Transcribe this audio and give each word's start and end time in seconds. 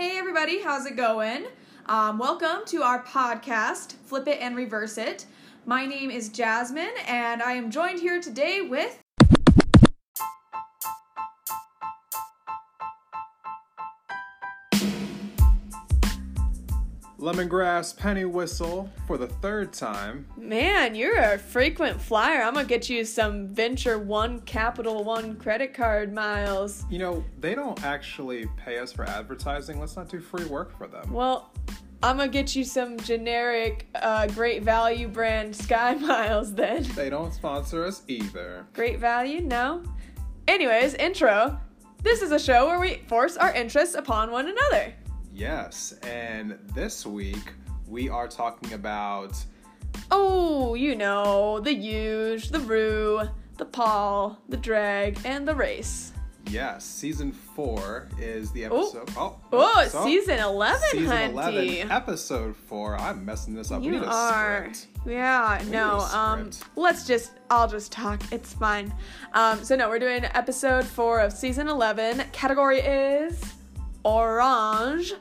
Hey, 0.00 0.16
everybody, 0.16 0.62
how's 0.62 0.86
it 0.86 0.96
going? 0.96 1.44
Um, 1.84 2.18
welcome 2.18 2.64
to 2.68 2.82
our 2.82 3.04
podcast, 3.04 3.96
Flip 4.06 4.26
It 4.28 4.38
and 4.40 4.56
Reverse 4.56 4.96
It. 4.96 5.26
My 5.66 5.84
name 5.84 6.10
is 6.10 6.30
Jasmine, 6.30 6.88
and 7.06 7.42
I 7.42 7.52
am 7.52 7.70
joined 7.70 8.00
here 8.00 8.18
today 8.18 8.62
with. 8.62 8.98
Lemongrass 17.20 17.94
penny 17.94 18.24
whistle 18.24 18.90
for 19.06 19.18
the 19.18 19.26
third 19.26 19.74
time. 19.74 20.24
Man, 20.38 20.94
you're 20.94 21.18
a 21.18 21.38
frequent 21.38 22.00
flyer. 22.00 22.42
I'm 22.42 22.54
gonna 22.54 22.66
get 22.66 22.88
you 22.88 23.04
some 23.04 23.48
Venture 23.48 23.98
One 23.98 24.40
Capital 24.40 25.04
One 25.04 25.36
credit 25.36 25.74
card 25.74 26.14
miles. 26.14 26.86
You 26.88 26.98
know, 26.98 27.24
they 27.38 27.54
don't 27.54 27.84
actually 27.84 28.46
pay 28.56 28.78
us 28.78 28.90
for 28.90 29.04
advertising. 29.04 29.78
Let's 29.78 29.96
not 29.96 30.08
do 30.08 30.18
free 30.18 30.46
work 30.46 30.76
for 30.78 30.86
them. 30.86 31.12
Well, 31.12 31.52
I'm 32.02 32.16
gonna 32.16 32.28
get 32.28 32.56
you 32.56 32.64
some 32.64 32.98
generic, 32.98 33.86
uh, 33.96 34.26
great 34.28 34.62
value 34.62 35.06
brand 35.06 35.54
Sky 35.54 35.94
Miles 36.00 36.54
then. 36.54 36.84
They 36.94 37.10
don't 37.10 37.34
sponsor 37.34 37.84
us 37.84 38.02
either. 38.08 38.66
Great 38.72 38.98
value? 38.98 39.42
No. 39.42 39.82
Anyways, 40.48 40.94
intro. 40.94 41.60
This 42.02 42.22
is 42.22 42.32
a 42.32 42.38
show 42.38 42.66
where 42.66 42.80
we 42.80 43.02
force 43.08 43.36
our 43.36 43.52
interests 43.52 43.94
upon 43.94 44.30
one 44.30 44.48
another. 44.48 44.94
Yes, 45.44 45.94
and 46.02 46.58
this 46.74 47.06
week 47.06 47.54
we 47.88 48.10
are 48.10 48.28
talking 48.28 48.74
about. 48.74 49.42
Oh, 50.10 50.74
you 50.74 50.94
know, 50.94 51.60
the 51.60 51.72
huge, 51.74 52.50
the 52.50 52.58
rue, 52.60 53.22
the 53.56 53.64
paul, 53.64 54.38
the 54.50 54.58
drag, 54.58 55.18
and 55.24 55.48
the 55.48 55.54
race. 55.54 56.12
Yes, 56.50 56.84
season 56.84 57.32
four 57.32 58.08
is 58.18 58.52
the 58.52 58.66
episode. 58.66 59.08
Oh, 59.16 59.36
Oh, 59.50 59.86
so- 59.88 60.04
season 60.04 60.40
11, 60.40 60.82
Season 60.90 61.08
hunty. 61.08 61.30
11, 61.80 61.90
episode 61.90 62.54
4. 62.54 62.98
I'm 62.98 63.24
messing 63.24 63.54
this 63.54 63.70
up. 63.70 63.80
we 63.80 63.86
You 63.86 63.92
need 63.92 64.02
a 64.02 64.10
are. 64.12 64.74
script. 64.74 64.88
Yeah, 65.06 65.58
need 65.62 65.70
no. 65.72 66.00
Um 66.12 66.50
let's 66.76 67.06
just 67.06 67.32
I'll 67.50 67.68
just 67.68 67.92
talk. 67.92 68.20
It's 68.30 68.52
fine. 68.52 68.92
Um 69.32 69.64
so 69.64 69.74
no, 69.74 69.88
we're 69.88 69.98
doing 70.00 70.24
episode 70.34 70.84
4 70.84 71.20
of 71.20 71.32
season 71.32 71.66
11. 71.68 72.24
Category 72.32 72.80
is 72.80 73.40
orange. 74.04 75.14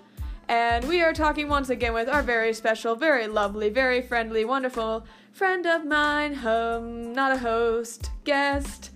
And 0.50 0.88
we 0.88 1.02
are 1.04 1.14
talking 1.14 1.48
once 1.48 1.70
again 1.70 1.94
with 1.94 2.10
our 2.10 2.24
very 2.24 2.54
special, 2.54 2.96
very 2.96 3.28
lovely, 3.28 3.70
very 3.70 4.02
friendly, 4.02 4.46
wonderful 4.46 5.06
friend 5.32 5.66
of 5.68 5.86
mine, 5.86 6.34
um 6.46 7.14
not 7.14 7.32
a 7.32 7.38
host, 7.40 8.10
guest 8.24 8.90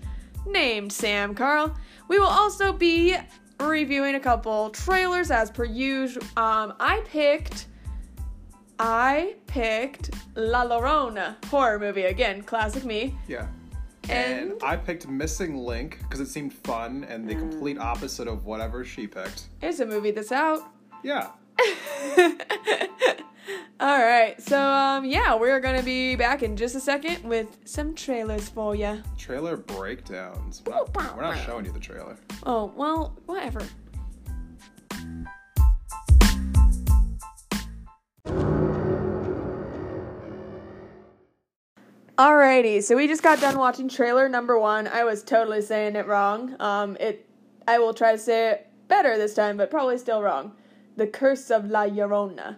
named 0.48 0.92
Sam 0.92 1.36
Carl. 1.36 1.76
We 2.08 2.18
will 2.20 2.26
also 2.42 2.74
be 2.74 3.16
reviewing 3.60 4.16
a 4.16 4.20
couple 4.20 4.72
trailers 4.72 5.30
as 5.30 5.52
per 5.52 5.64
usual. 5.64 6.24
Um 6.38 6.74
I 6.80 7.02
picked 7.06 7.68
I 8.80 9.36
picked 9.46 10.10
La 10.36 10.66
Llorona 10.66 11.36
horror 11.46 11.78
movie 11.78 12.06
again, 12.06 12.42
classic 12.42 12.84
me. 12.84 13.16
Yeah. 13.28 13.46
And- 14.10 14.52
And 14.52 14.64
I 14.64 14.76
picked 14.76 15.08
Missing 15.08 15.56
Link 15.56 16.00
because 16.02 16.20
it 16.20 16.28
seemed 16.30 16.52
fun 16.52 17.06
and 17.08 17.30
the 17.30 17.36
complete 17.36 17.78
Mm. 17.78 17.84
opposite 17.92 18.28
of 18.28 18.46
whatever 18.46 18.84
she 18.84 19.06
picked. 19.08 19.50
It's 19.62 19.80
a 19.80 19.86
movie 19.86 20.12
that's 20.12 20.32
out. 20.32 20.62
Yeah. 21.04 21.28
All 23.80 24.00
right, 24.00 24.42
so 24.42 24.60
um, 24.60 25.06
yeah, 25.06 25.36
we're 25.36 25.60
gonna 25.60 25.84
be 25.84 26.16
back 26.16 26.44
in 26.44 26.56
just 26.56 26.76
a 26.76 26.80
second 26.80 27.24
with 27.24 27.58
some 27.66 27.94
trailers 27.94 28.50
for 28.50 28.76
you. 28.76 29.02
Trailer 29.18 29.58
breakdowns. 29.58 30.64
We're 30.66 30.74
not, 30.74 31.16
we're 31.16 31.22
not 31.22 31.38
showing 31.46 31.66
you 31.66 31.72
the 31.72 31.80
trailer. 31.80 32.18
Oh 32.46 32.72
well, 32.76 33.18
whatever. 33.26 33.62
Alrighty, 42.18 42.84
so 42.84 42.96
we 42.96 43.08
just 43.08 43.24
got 43.24 43.42
done 43.42 43.58
watching 43.58 43.90
trailer 43.90 44.30
number 44.30 44.60
one. 44.60 44.88
I 44.88 45.04
was 45.04 45.24
totally 45.24 45.64
saying 45.64 45.96
it 45.96 46.06
wrong. 46.06 46.56
Um, 46.60 46.96
it, 47.00 47.28
I 47.68 47.80
will 47.80 47.94
try 47.94 48.12
to 48.12 48.20
say 48.20 48.52
it 48.52 48.68
better 48.88 49.18
this 49.18 49.34
time, 49.34 49.58
but 49.58 49.72
probably 49.72 49.98
still 49.98 50.22
wrong. 50.22 50.54
The 50.96 51.08
Curse 51.08 51.50
of 51.50 51.70
La 51.70 51.86
Llorona, 51.86 52.58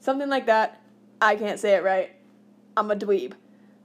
something 0.00 0.28
like 0.28 0.46
that. 0.46 0.80
I 1.20 1.36
can't 1.36 1.58
say 1.58 1.74
it 1.74 1.84
right. 1.84 2.12
I'm 2.76 2.90
a 2.90 2.96
dweeb. 2.96 3.32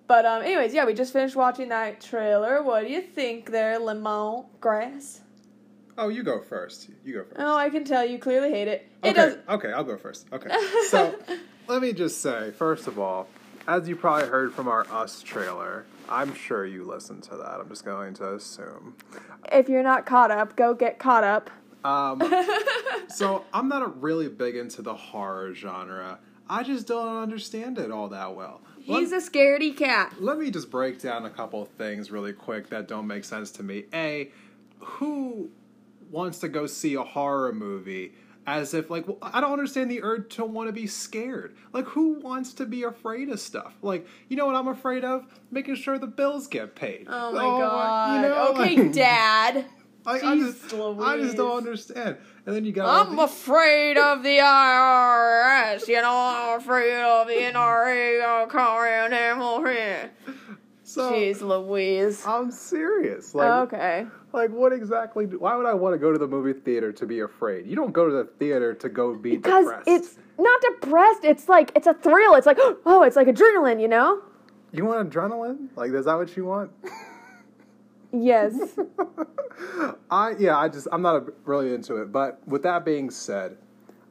But 0.08 0.26
um, 0.26 0.44
anyways, 0.44 0.74
yeah, 0.74 0.86
we 0.86 0.94
just 0.94 1.14
finished 1.14 1.36
watching 1.36 1.70
that 1.70 2.02
trailer. 2.02 2.62
What 2.62 2.82
do 2.86 2.92
you 2.92 3.02
think 3.02 3.52
there, 3.52 3.80
Lemon 3.80 4.44
Grass? 4.60 5.22
Oh, 5.98 6.10
you 6.10 6.24
go 6.24 6.42
first. 6.42 6.90
You 7.06 7.14
go 7.14 7.24
first. 7.24 7.36
Oh, 7.40 7.56
I 7.56 7.70
can 7.70 7.86
tell 7.86 8.06
you 8.06 8.18
clearly 8.18 8.50
hate 8.50 8.68
it. 8.68 8.90
It 9.04 9.12
okay, 9.12 9.14
does. 9.14 9.38
okay, 9.48 9.72
I'll 9.72 9.84
go 9.84 9.98
first. 9.98 10.28
Okay. 10.34 10.50
So, 10.90 11.16
let 11.68 11.82
me 11.82 11.94
just 11.94 12.22
say, 12.22 12.52
first 12.52 12.88
of 12.88 13.00
all, 13.00 13.28
as 13.68 13.88
you 13.88 13.96
probably 13.96 14.28
heard 14.28 14.54
from 14.54 14.68
our 14.68 14.86
Us 14.92 15.22
trailer, 15.22 15.86
I'm 16.10 16.34
sure 16.36 16.66
you 16.66 16.84
listened 16.84 17.24
to 17.24 17.38
that. 17.38 17.60
I'm 17.62 17.70
just 17.70 17.86
going 17.86 18.14
to 18.16 18.34
assume. 18.34 18.96
If 19.52 19.70
you're 19.70 19.84
not 19.84 20.06
caught 20.06 20.32
up, 20.32 20.58
go 20.58 20.74
get 20.74 21.00
caught 21.00 21.24
up. 21.24 21.50
Um, 21.84 22.22
so, 23.08 23.46
I'm 23.54 23.68
not 23.68 23.82
a 23.82 23.88
really 23.88 24.28
big 24.28 24.56
into 24.56 24.82
the 24.82 24.94
horror 24.94 25.54
genre. 25.54 26.20
I 26.50 26.64
just 26.64 26.88
don't 26.88 27.18
understand 27.22 27.80
it 27.80 27.92
all 27.92 28.10
that 28.10 28.36
well. 28.36 28.62
He's 28.80 29.12
Let- 29.12 29.24
a 29.24 29.30
scaredy 29.32 29.76
cat. 29.76 30.14
let 30.20 30.38
me 30.40 30.52
just 30.52 30.70
break 30.72 31.00
down 31.02 31.26
a 31.26 31.30
couple 31.30 31.62
of 31.62 31.70
things 31.70 32.12
really 32.12 32.34
quick 32.34 32.70
that 32.70 32.88
don't 32.88 33.08
make 33.08 33.24
sense 33.24 33.52
to 33.52 33.64
me. 33.64 33.86
A, 33.94 34.32
who 34.80 35.50
wants 36.10 36.40
to 36.40 36.50
go 36.50 36.66
see 36.68 36.96
a 36.96 37.04
horror 37.04 37.54
movie 37.54 38.14
as 38.48 38.74
if 38.74 38.90
like 38.90 39.08
well, 39.08 39.20
I 39.22 39.40
don't 39.40 39.52
understand 39.54 39.92
the 39.92 40.02
urge 40.02 40.36
to 40.36 40.46
want 40.46 40.68
to 40.68 40.74
be 40.74 40.88
scared. 40.88 41.56
Like 41.74 41.86
who 41.86 42.20
wants 42.20 42.54
to 42.56 42.66
be 42.66 42.84
afraid 42.84 43.30
of 43.30 43.40
stuff? 43.40 43.76
Like 43.82 44.08
you 44.30 44.36
know 44.36 44.48
what 44.48 44.56
I'm 44.56 44.68
afraid 44.68 45.06
of? 45.06 45.26
Making 45.52 45.76
sure 45.76 46.00
the 46.00 46.08
bills 46.08 46.48
get 46.48 46.76
paid. 46.76 47.06
Oh 47.08 47.32
my 47.32 47.40
god. 47.40 48.16
you 48.16 48.22
know, 48.30 48.48
okay, 48.50 48.84
like- 48.84 48.94
Dad. 48.94 49.66
I, 50.06 50.14
I 50.20 50.38
just 50.38 50.74
I 50.74 51.18
just 51.18 51.38
don't 51.38 51.58
understand. 51.58 52.18
And 52.46 52.56
then 52.56 52.66
you 52.66 52.72
got 52.72 53.08
I'm 53.08 53.20
afraid 53.20 53.98
of 53.98 54.24
the 54.24 54.38
IRS. 54.38 55.88
You 55.88 56.02
know, 56.02 56.12
I'm 56.12 56.60
afraid 56.60 57.02
of 57.02 57.28
the 57.28 57.34
NRA 57.34 58.50
calling 58.50 59.12
him 59.12 59.42
over 59.42 59.72
here. 59.72 60.12
so 60.84 61.12
Jeez 61.12 61.42
Louise. 61.42 62.26
I'm 62.26 62.52
serious. 62.52 63.36
Like 63.36 63.74
Okay. 63.74 64.08
Like, 64.34 64.50
what 64.50 64.72
exactly? 64.72 65.26
Do, 65.28 65.40
why 65.40 65.56
would 65.56 65.66
I 65.66 65.74
want 65.74 65.94
to 65.94 65.98
go 66.00 66.12
to 66.12 66.18
the 66.18 66.28
movie 66.28 66.58
theater 66.58 66.92
to 66.94 67.06
be 67.06 67.20
afraid? 67.20 67.68
You 67.68 67.76
don't 67.76 67.92
go 67.92 68.08
to 68.08 68.14
the 68.14 68.24
theater 68.40 68.74
to 68.74 68.90
go 68.90 69.14
be 69.16 69.36
because 69.36 69.66
depressed. 69.66 69.88
it's 69.88 70.18
not 70.40 70.62
depressed 70.62 71.24
it's 71.24 71.48
like 71.50 71.72
it's 71.76 71.86
a 71.86 71.94
thrill 71.94 72.34
it's 72.36 72.48
like 72.48 72.58
oh 72.86 73.04
it's 73.04 73.16
like 73.16 73.28
adrenaline 73.28 73.80
you 73.80 73.88
know 73.88 74.22
You 74.72 74.86
want 74.86 75.08
adrenaline? 75.12 75.68
Like, 75.76 75.92
is 75.92 76.06
that 76.06 76.16
what 76.16 76.36
you 76.36 76.46
want? 76.46 76.72
yes 78.12 78.78
I 80.10 80.36
yeah, 80.40 80.58
I 80.58 80.68
just 80.68 80.88
I'm 80.92 81.02
not 81.02 81.24
really 81.46 81.74
into 81.74 81.98
it. 81.98 82.12
But 82.12 82.46
with 82.48 82.64
that 82.64 82.86
being 82.86 83.10
said, 83.10 83.58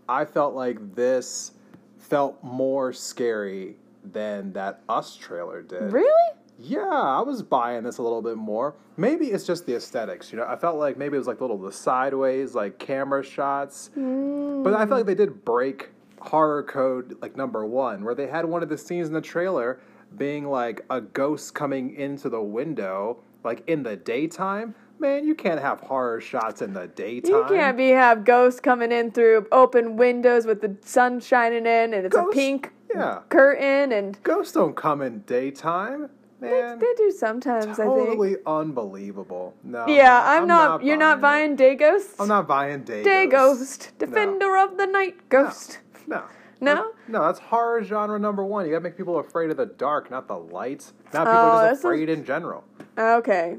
I 0.08 0.24
felt 0.24 0.54
like 0.54 0.94
this 0.94 1.52
felt 1.98 2.42
more 2.42 2.92
scary 2.92 3.76
than 4.04 4.52
that 4.54 4.82
Us 4.88 5.16
trailer 5.16 5.62
did. 5.62 5.92
really 5.92 6.32
Yeah, 6.58 6.80
I 6.80 7.20
was 7.20 7.42
buying 7.42 7.84
this 7.84 7.98
a 7.98 8.02
little 8.02 8.22
bit 8.22 8.36
more. 8.36 8.74
Maybe 8.96 9.26
it's 9.26 9.46
just 9.46 9.66
the 9.66 9.74
aesthetics, 9.74 10.32
you 10.32 10.38
know. 10.38 10.46
I 10.46 10.56
felt 10.56 10.78
like 10.78 10.96
maybe 10.96 11.16
it 11.16 11.18
was 11.18 11.26
like 11.26 11.40
little 11.40 11.58
the 11.58 11.72
sideways, 11.72 12.54
like 12.54 12.78
camera 12.78 13.22
shots. 13.22 13.90
Mm. 13.96 14.64
But 14.64 14.74
I 14.74 14.86
felt 14.86 15.00
like 15.00 15.06
they 15.06 15.14
did 15.14 15.44
break 15.44 15.90
horror 16.20 16.62
code 16.62 17.16
like 17.22 17.36
number 17.36 17.64
one, 17.66 18.04
where 18.04 18.14
they 18.14 18.26
had 18.26 18.44
one 18.44 18.62
of 18.62 18.68
the 18.68 18.78
scenes 18.78 19.08
in 19.08 19.14
the 19.14 19.20
trailer 19.20 19.80
being 20.16 20.46
like 20.48 20.84
a 20.90 21.00
ghost 21.00 21.54
coming 21.54 21.94
into 21.94 22.28
the 22.28 22.42
window, 22.42 23.22
like 23.44 23.62
in 23.68 23.82
the 23.82 23.96
daytime. 23.96 24.74
Man, 24.98 25.24
you 25.26 25.34
can't 25.34 25.60
have 25.60 25.80
horror 25.80 26.20
shots 26.20 26.60
in 26.60 26.74
the 26.74 26.86
daytime. 26.88 27.32
You 27.32 27.44
can't 27.48 27.76
be 27.76 27.88
have 27.88 28.24
ghosts 28.24 28.60
coming 28.60 28.92
in 28.92 29.10
through 29.12 29.46
open 29.50 29.96
windows 29.96 30.44
with 30.44 30.60
the 30.60 30.76
sun 30.84 31.20
shining 31.20 31.60
in, 31.64 31.94
and 31.94 32.06
it's 32.06 32.14
Ghosts- 32.14 32.32
a 32.32 32.34
pink 32.34 32.72
Yeah, 32.94 33.20
curtain, 33.30 33.92
and 33.92 34.22
ghosts 34.22 34.52
don't 34.52 34.76
come 34.76 35.00
in 35.00 35.20
daytime. 35.20 36.10
Man, 36.40 36.78
they 36.78 36.94
do 36.96 37.10
sometimes. 37.10 37.78
I 37.78 37.84
think. 37.84 37.96
totally 37.98 38.36
unbelievable. 38.46 39.54
No, 39.62 39.86
Yeah, 39.86 40.22
I'm, 40.24 40.46
not, 40.46 40.82
You're 40.84 40.96
not 40.96 41.20
buying 41.20 41.54
day 41.56 41.74
ghosts. 41.76 42.14
I'm 42.18 42.28
not 42.28 42.48
buying 42.48 42.82
day, 42.82 43.02
day 43.02 43.26
ghosts. 43.26 43.76
ghost, 43.76 43.98
defender 43.98 44.56
of 44.56 44.76
the 44.76 44.86
night 44.86 45.28
ghost. 45.28 45.78
No. 46.06 46.22
No? 46.62 46.92
No, 47.08 47.22
that's 47.22 47.38
horror 47.38 47.82
genre 47.84 48.18
number 48.18 48.44
one. 48.44 48.66
You 48.66 48.72
gotta 48.72 48.82
make 48.82 48.96
people 48.96 49.18
afraid 49.18 49.50
of 49.50 49.56
the 49.56 49.64
dark, 49.66 50.10
not 50.10 50.28
the 50.28 50.36
lights. 50.38 50.92
Not 51.14 51.26
oh, 51.26 51.30
people 51.30 51.40
Oh, 51.40 51.62
just 51.68 51.72
is- 51.72 51.84
afraid 51.84 52.08
in 52.10 52.24
general. 52.24 52.64
Okay. 53.00 53.56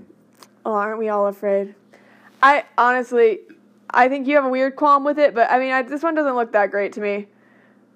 Oh, 0.63 0.73
aren't 0.73 0.99
we 0.99 1.09
all 1.09 1.25
afraid? 1.25 1.73
I 2.43 2.65
honestly, 2.77 3.39
I 3.89 4.07
think 4.07 4.27
you 4.27 4.35
have 4.35 4.45
a 4.45 4.49
weird 4.49 4.75
qualm 4.75 5.03
with 5.03 5.17
it, 5.17 5.33
but 5.33 5.49
I 5.49 5.57
mean, 5.57 5.71
I, 5.71 5.81
this 5.81 6.03
one 6.03 6.13
doesn't 6.13 6.35
look 6.35 6.51
that 6.51 6.69
great 6.69 6.93
to 6.93 7.01
me. 7.01 7.27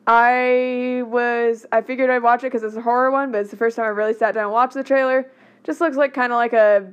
I 0.08 1.04
was, 1.06 1.68
I 1.72 1.82
figured 1.82 2.10
I'd 2.10 2.24
watch 2.24 2.42
it 2.42 2.48
because 2.48 2.64
it's 2.64 2.76
a 2.76 2.82
horror 2.82 3.12
one, 3.12 3.32
but 3.32 3.42
it's 3.42 3.52
the 3.52 3.58
first 3.58 3.76
time 3.76 3.86
I 3.86 3.90
really 3.90 4.16
sat 4.16 4.34
down 4.34 4.46
and 4.46 4.54
watched 4.54 4.74
the 4.74 4.84
trailer. 4.84 5.32
Just 5.64 5.82
looks 5.82 5.98
like 5.98 6.14
kind 6.16 6.32
of 6.32 6.38
like 6.38 6.54
a 6.54 6.92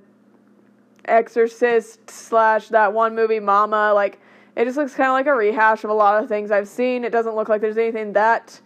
Exorcist 1.06 2.10
slash 2.10 2.68
that 2.68 2.92
one 2.92 3.14
movie 3.14 3.40
Mama. 3.40 3.92
Like 3.94 4.20
It 4.54 4.66
just 4.66 4.76
looks 4.76 4.94
kind 4.94 5.08
of 5.08 5.14
like 5.14 5.26
a 5.26 5.34
rehash 5.34 5.82
of 5.82 5.90
a 5.90 5.94
lot 5.94 6.22
of 6.22 6.28
things 6.28 6.50
I've 6.50 6.68
seen. 6.68 7.04
It 7.04 7.10
doesn't 7.10 7.34
look 7.34 7.48
like 7.48 7.62
there's 7.62 7.78
anything 7.78 8.12
that 8.12 8.60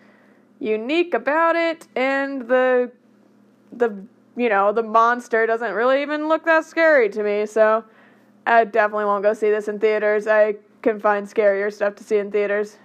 unique 0.59 1.15
about 1.15 1.55
it, 1.55 1.87
and 1.95 2.43
the 2.49 2.91
the 3.73 4.05
you 4.37 4.49
know 4.49 4.73
the 4.73 4.83
monster 4.83 5.47
doesn't 5.47 5.73
really 5.73 6.03
even 6.03 6.29
look 6.29 6.45
that 6.45 6.65
scary 6.65 7.09
to 7.11 7.23
me. 7.23 7.47
So 7.47 7.85
I 8.47 8.65
definitely 8.65 9.07
won't 9.07 9.23
go 9.23 9.33
see 9.35 9.51
this 9.51 9.69
in 9.69 9.79
theaters. 9.79 10.27
I 10.27 10.57
can 10.83 11.01
find 11.01 11.27
scarier 11.27 11.73
stuff 11.73 11.95
to 11.97 12.05
see 12.05 12.19
in 12.19 12.31
theaters. 12.31 12.79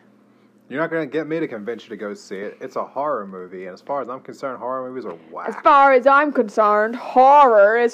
You're 0.70 0.80
not 0.80 0.90
going 0.90 1.08
to 1.08 1.12
get 1.12 1.28
me 1.28 1.38
to 1.42 1.50
convince 1.50 1.84
you 1.84 1.90
to 1.90 1.98
go 1.98 2.14
see 2.14 2.38
it. 2.38 2.58
It's 2.62 2.78
a 2.78 2.84
horror 2.86 3.28
movie, 3.28 3.66
and 3.66 3.74
as 3.74 3.82
far 3.82 4.02
as 4.02 4.08
I'm 4.08 4.22
concerned, 4.22 4.58
horror 4.58 4.90
movies 4.90 5.04
are 5.04 5.18
whack. 5.30 5.50
As 5.50 5.56
far 5.62 5.92
as 5.92 6.08
I'm 6.08 6.32
concerned, 6.32 6.96
horror 6.96 7.78
is 7.78 7.94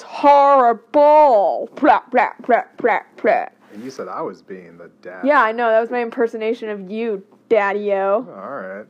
horrible. 0.72 1.68
Blah, 1.74 2.02
blah, 2.10 2.30
blah, 2.46 2.62
blah, 2.76 3.00
blah. 3.20 3.46
and 3.72 3.82
you 3.84 3.90
said 3.90 4.06
I 4.08 4.22
was 4.22 4.42
being 4.42 4.78
the 4.78 4.90
dad. 5.02 5.24
Yeah, 5.26 5.42
I 5.42 5.50
know. 5.52 5.68
That 5.70 5.80
was 5.80 5.90
my 5.90 6.02
impersonation 6.02 6.68
of 6.68 6.88
you, 6.90 7.24
Daddy-O. 7.48 8.14
All 8.14 8.24
right. 8.24 8.86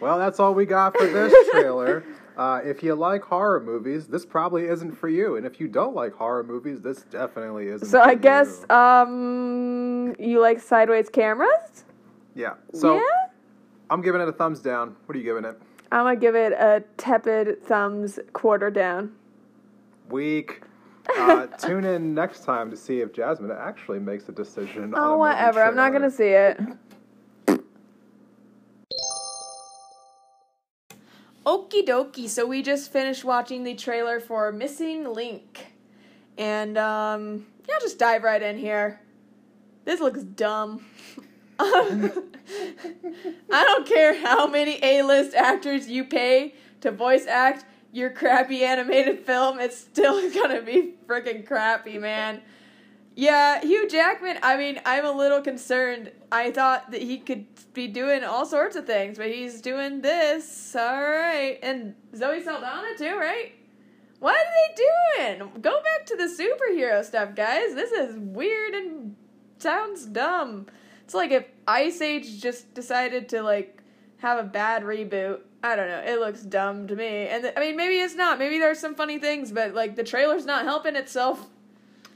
Well, 0.00 0.18
that's 0.18 0.40
all 0.40 0.52
we 0.54 0.66
got 0.66 0.96
for 0.96 1.06
this 1.06 1.32
trailer. 1.52 2.02
Uh, 2.40 2.58
if 2.64 2.82
you 2.82 2.94
like 2.94 3.22
horror 3.22 3.60
movies, 3.60 4.06
this 4.06 4.24
probably 4.24 4.64
isn't 4.64 4.92
for 4.92 5.10
you. 5.10 5.36
And 5.36 5.44
if 5.44 5.60
you 5.60 5.68
don't 5.68 5.94
like 5.94 6.14
horror 6.14 6.42
movies, 6.42 6.80
this 6.80 7.02
definitely 7.02 7.66
isn't 7.66 7.86
So 7.86 8.00
I 8.00 8.14
guess, 8.14 8.64
you. 8.70 8.74
um, 8.74 10.16
you 10.18 10.40
like 10.40 10.58
sideways 10.58 11.10
cameras? 11.10 11.84
yeah. 12.34 12.54
So 12.72 12.94
yeah? 12.96 13.02
I'm 13.90 14.00
giving 14.00 14.22
it 14.22 14.28
a 14.28 14.32
thumbs 14.32 14.60
down. 14.60 14.96
What 15.04 15.16
are 15.16 15.18
you 15.18 15.24
giving 15.24 15.44
it? 15.44 15.60
I'm 15.92 16.04
gonna 16.04 16.16
give 16.16 16.34
it 16.34 16.54
a 16.54 16.82
tepid 16.96 17.62
thumbs 17.62 18.18
quarter 18.32 18.70
down. 18.70 19.12
Weak. 20.08 20.62
Uh, 21.18 21.46
tune 21.58 21.84
in 21.84 22.14
next 22.14 22.44
time 22.44 22.70
to 22.70 22.76
see 22.76 23.00
if 23.00 23.12
Jasmine 23.12 23.50
actually 23.50 23.98
makes 23.98 24.28
a 24.28 24.32
decision. 24.32 24.94
Oh, 24.96 25.16
whatever. 25.16 25.60
I'm 25.60 25.74
not 25.74 25.92
gonna 25.92 26.10
see 26.10 26.28
it. 26.28 26.60
Okie 31.44 31.86
dokie. 31.86 32.28
So 32.28 32.46
we 32.46 32.62
just 32.62 32.92
finished 32.92 33.24
watching 33.24 33.64
the 33.64 33.74
trailer 33.74 34.20
for 34.20 34.52
Missing 34.52 35.12
Link. 35.12 35.72
And, 36.36 36.78
um, 36.78 37.46
yeah, 37.68 37.74
just 37.80 37.98
dive 37.98 38.22
right 38.22 38.42
in 38.42 38.58
here. 38.58 39.00
This 39.84 40.00
looks 40.00 40.22
dumb. 40.22 40.84
I 41.58 42.10
don't 43.50 43.86
care 43.86 44.18
how 44.18 44.46
many 44.46 44.78
A 44.82 45.02
list 45.02 45.34
actors 45.34 45.88
you 45.88 46.04
pay 46.04 46.54
to 46.80 46.90
voice 46.90 47.26
act 47.26 47.64
your 47.92 48.10
crappy 48.10 48.64
animated 48.64 49.20
film, 49.20 49.58
it's 49.58 49.76
still 49.78 50.30
gonna 50.34 50.62
be 50.62 50.94
freaking 51.06 51.46
crappy, 51.46 51.98
man. 51.98 52.42
Yeah, 53.16 53.60
Hugh 53.60 53.88
Jackman, 53.88 54.38
I 54.42 54.56
mean, 54.56 54.80
I'm 54.86 55.04
a 55.04 55.12
little 55.12 55.42
concerned. 55.42 56.12
I 56.30 56.50
thought 56.52 56.90
that 56.92 57.02
he 57.02 57.18
could 57.18 57.46
be 57.74 57.88
doing 57.88 58.24
all 58.24 58.46
sorts 58.46 58.76
of 58.76 58.86
things, 58.86 59.18
but 59.18 59.26
he's 59.28 59.60
doing 59.60 60.00
this. 60.00 60.74
Alright. 60.76 61.58
And 61.62 61.94
Zoe 62.14 62.42
Saldana, 62.42 62.96
too, 62.96 63.16
right? 63.16 63.52
What 64.20 64.36
are 64.36 65.26
they 65.26 65.36
doing? 65.38 65.50
Go 65.60 65.82
back 65.82 66.06
to 66.06 66.16
the 66.16 66.24
superhero 66.24 67.04
stuff, 67.04 67.34
guys. 67.34 67.74
This 67.74 67.90
is 67.90 68.16
weird 68.16 68.74
and 68.74 69.16
sounds 69.58 70.06
dumb. 70.06 70.66
It's 71.04 71.14
like 71.14 71.32
if 71.32 71.46
Ice 71.66 72.00
Age 72.00 72.40
just 72.40 72.72
decided 72.74 73.28
to, 73.30 73.42
like, 73.42 73.82
have 74.18 74.38
a 74.38 74.44
bad 74.44 74.82
reboot. 74.82 75.40
I 75.62 75.74
don't 75.74 75.88
know. 75.88 76.02
It 76.06 76.20
looks 76.20 76.42
dumb 76.42 76.86
to 76.86 76.96
me. 76.96 77.26
And 77.28 77.42
th- 77.42 77.54
I 77.56 77.60
mean, 77.60 77.76
maybe 77.76 77.96
it's 77.96 78.14
not. 78.14 78.38
Maybe 78.38 78.58
there's 78.58 78.78
some 78.78 78.94
funny 78.94 79.18
things, 79.18 79.50
but, 79.52 79.74
like, 79.74 79.96
the 79.96 80.04
trailer's 80.04 80.46
not 80.46 80.64
helping 80.64 80.96
itself. 80.96 81.46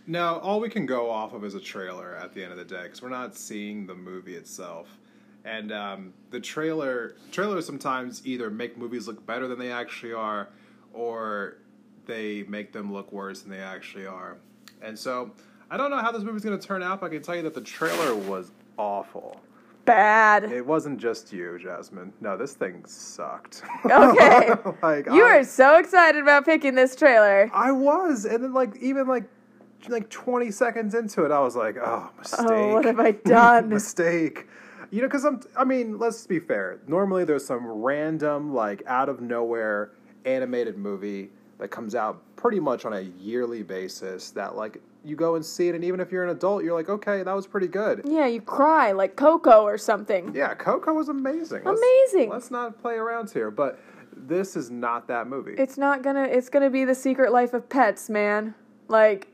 No, 0.07 0.39
all 0.41 0.61
we 0.61 0.69
can 0.69 0.85
go 0.87 1.11
off 1.11 1.33
of 1.33 1.45
is 1.45 1.55
a 1.55 1.61
trailer 1.61 2.15
at 2.17 2.35
the 2.35 2.43
end 2.43 2.53
of 2.53 2.59
the 2.59 2.65
day 2.65 2.83
because 2.85 3.01
we're 3.01 3.09
not 3.09 3.37
seeing 3.37 3.87
the 3.87 3.95
movie 3.95 4.35
itself. 4.35 4.99
And 5.45 5.73
um, 5.73 6.13
the 6.31 6.41
trailer 6.41 7.17
trailers 7.33 7.67
sometimes 7.67 8.27
either 8.27 8.51
make 8.51 8.77
movies 8.79 9.07
look 9.07 9.25
better 9.27 9.47
than 9.47 9.59
they 9.59 9.71
actually 9.73 10.13
are, 10.13 10.49
or 10.93 11.59
they 12.07 12.45
make 12.45 12.73
them 12.73 12.93
look 12.93 13.13
worse 13.13 13.43
than 13.43 13.51
they 13.51 13.61
actually 13.61 14.07
are. 14.07 14.37
And 14.83 14.99
so 14.99 15.31
I 15.71 15.77
don't 15.77 15.91
know 15.91 15.99
how 15.99 16.13
this 16.13 16.23
movie's 16.23 16.45
going 16.45 16.59
to 16.59 16.67
turn 16.67 16.83
out, 16.83 17.01
but 17.01 17.07
I 17.07 17.09
can 17.11 17.23
tell 17.23 17.37
you 17.37 17.43
that 17.43 17.55
the 17.55 17.61
trailer 17.61 18.15
was 18.15 18.53
awful. 18.77 19.41
Bad. 19.85 20.45
It 20.45 20.65
wasn't 20.65 20.99
just 20.99 21.31
you, 21.31 21.59
Jasmine. 21.59 22.13
No, 22.23 22.39
this 22.39 22.55
thing 22.55 22.83
sucked. 22.87 23.63
Okay. 23.85 24.49
like 24.83 25.07
You 25.07 25.27
I, 25.27 25.39
are 25.39 25.45
so 25.45 25.77
excited 25.77 26.23
about 26.23 26.47
picking 26.47 26.75
this 26.75 26.97
trailer. 26.97 27.51
I 27.53 27.71
was, 27.71 28.25
and 28.25 28.43
then 28.43 28.55
like 28.55 28.77
even 28.79 29.07
like 29.07 29.25
like 29.89 30.09
20 30.11 30.51
seconds 30.51 30.95
into 30.95 31.25
it, 31.25 31.31
I 31.33 31.41
was 31.41 31.57
like, 31.57 31.77
oh, 31.77 32.11
mistake. 32.19 32.47
Oh, 32.49 32.75
what 32.75 32.85
have 32.85 33.01
I 33.01 33.11
done? 33.25 33.69
mistake. 33.69 34.47
You 34.91 35.01
know, 35.03 35.09
because 35.09 35.25
I'm. 35.25 35.41
I 35.57 35.65
mean, 35.65 35.99
let's 35.99 36.27
be 36.27 36.39
fair. 36.39 36.79
Normally, 36.87 37.25
there's 37.25 37.45
some 37.45 37.67
random, 37.67 38.55
like, 38.55 38.83
out 38.87 39.09
of 39.09 39.21
nowhere 39.21 39.91
animated 40.25 40.79
movie 40.79 41.31
that 41.59 41.69
comes 41.69 41.95
out 41.95 42.21
pretty 42.37 42.61
much 42.61 42.85
on 42.85 42.93
a 42.93 43.01
yearly 43.01 43.63
basis. 43.63 44.31
That 44.31 44.55
like 44.57 44.81
you 45.05 45.17
go 45.17 45.35
and 45.35 45.45
see 45.45 45.69
it, 45.69 45.75
and 45.75 45.83
even 45.85 45.99
if 46.01 46.13
you're 46.13 46.23
an 46.23 46.31
adult, 46.31 46.63
you're 46.63 46.75
like, 46.75 46.89
okay, 46.89 47.23
that 47.23 47.33
was 47.35 47.47
pretty 47.47 47.67
good. 47.67 48.03
Yeah, 48.05 48.27
you 48.27 48.41
cry 48.41 48.93
like 48.93 49.17
Coco 49.17 49.63
or 49.63 49.77
something. 49.79 50.33
Yeah, 50.35 50.55
Coco 50.55 50.93
was 50.93 51.09
amazing. 51.09 51.63
Let's- 51.65 51.81
Amazing. 51.81 52.31
Let's 52.31 52.51
not 52.53 52.81
play 52.81 52.95
around 52.95 53.31
here, 53.31 53.51
but 53.51 53.81
this 54.17 54.55
is 54.55 54.71
not 54.71 55.09
that 55.09 55.27
movie. 55.27 55.55
It's 55.59 55.77
not 55.77 56.03
gonna. 56.03 56.23
It's 56.25 56.49
gonna 56.49 56.71
be 56.71 56.85
the 56.85 56.95
Secret 56.95 57.33
Life 57.33 57.53
of 57.53 57.69
Pets, 57.69 58.09
man. 58.09 58.55
Like 58.87 59.29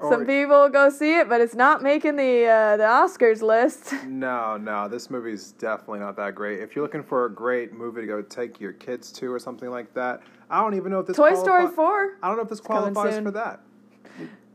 some 0.00 0.26
people 0.26 0.68
go 0.68 0.90
see 0.90 1.18
it, 1.18 1.28
but 1.28 1.40
it's 1.40 1.54
not 1.54 1.82
making 1.82 2.16
the 2.16 2.46
uh, 2.46 2.76
the 2.76 2.84
Oscars 2.84 3.42
list. 3.42 3.92
No, 4.06 4.56
no, 4.56 4.88
this 4.88 5.10
movie's 5.10 5.52
definitely 5.52 5.98
not 5.98 6.16
that 6.16 6.34
great. 6.34 6.60
If 6.60 6.74
you're 6.74 6.84
looking 6.84 7.02
for 7.02 7.26
a 7.26 7.32
great 7.32 7.72
movie 7.72 8.00
to 8.02 8.06
go 8.06 8.22
take 8.22 8.60
your 8.60 8.72
kids 8.72 9.10
to 9.12 9.32
or 9.32 9.38
something 9.38 9.70
like 9.70 9.92
that, 9.94 10.22
I 10.48 10.60
don't 10.62 10.74
even 10.74 10.92
know 10.92 11.00
if 11.00 11.06
this 11.06 11.16
Toy 11.16 11.34
Story 11.34 11.66
Four. 11.68 12.16
I 12.22 12.28
don't 12.28 12.36
know 12.36 12.42
if 12.42 12.48
this 12.48 12.60
qualifies 12.60 13.18
for 13.18 13.30
that. 13.32 13.60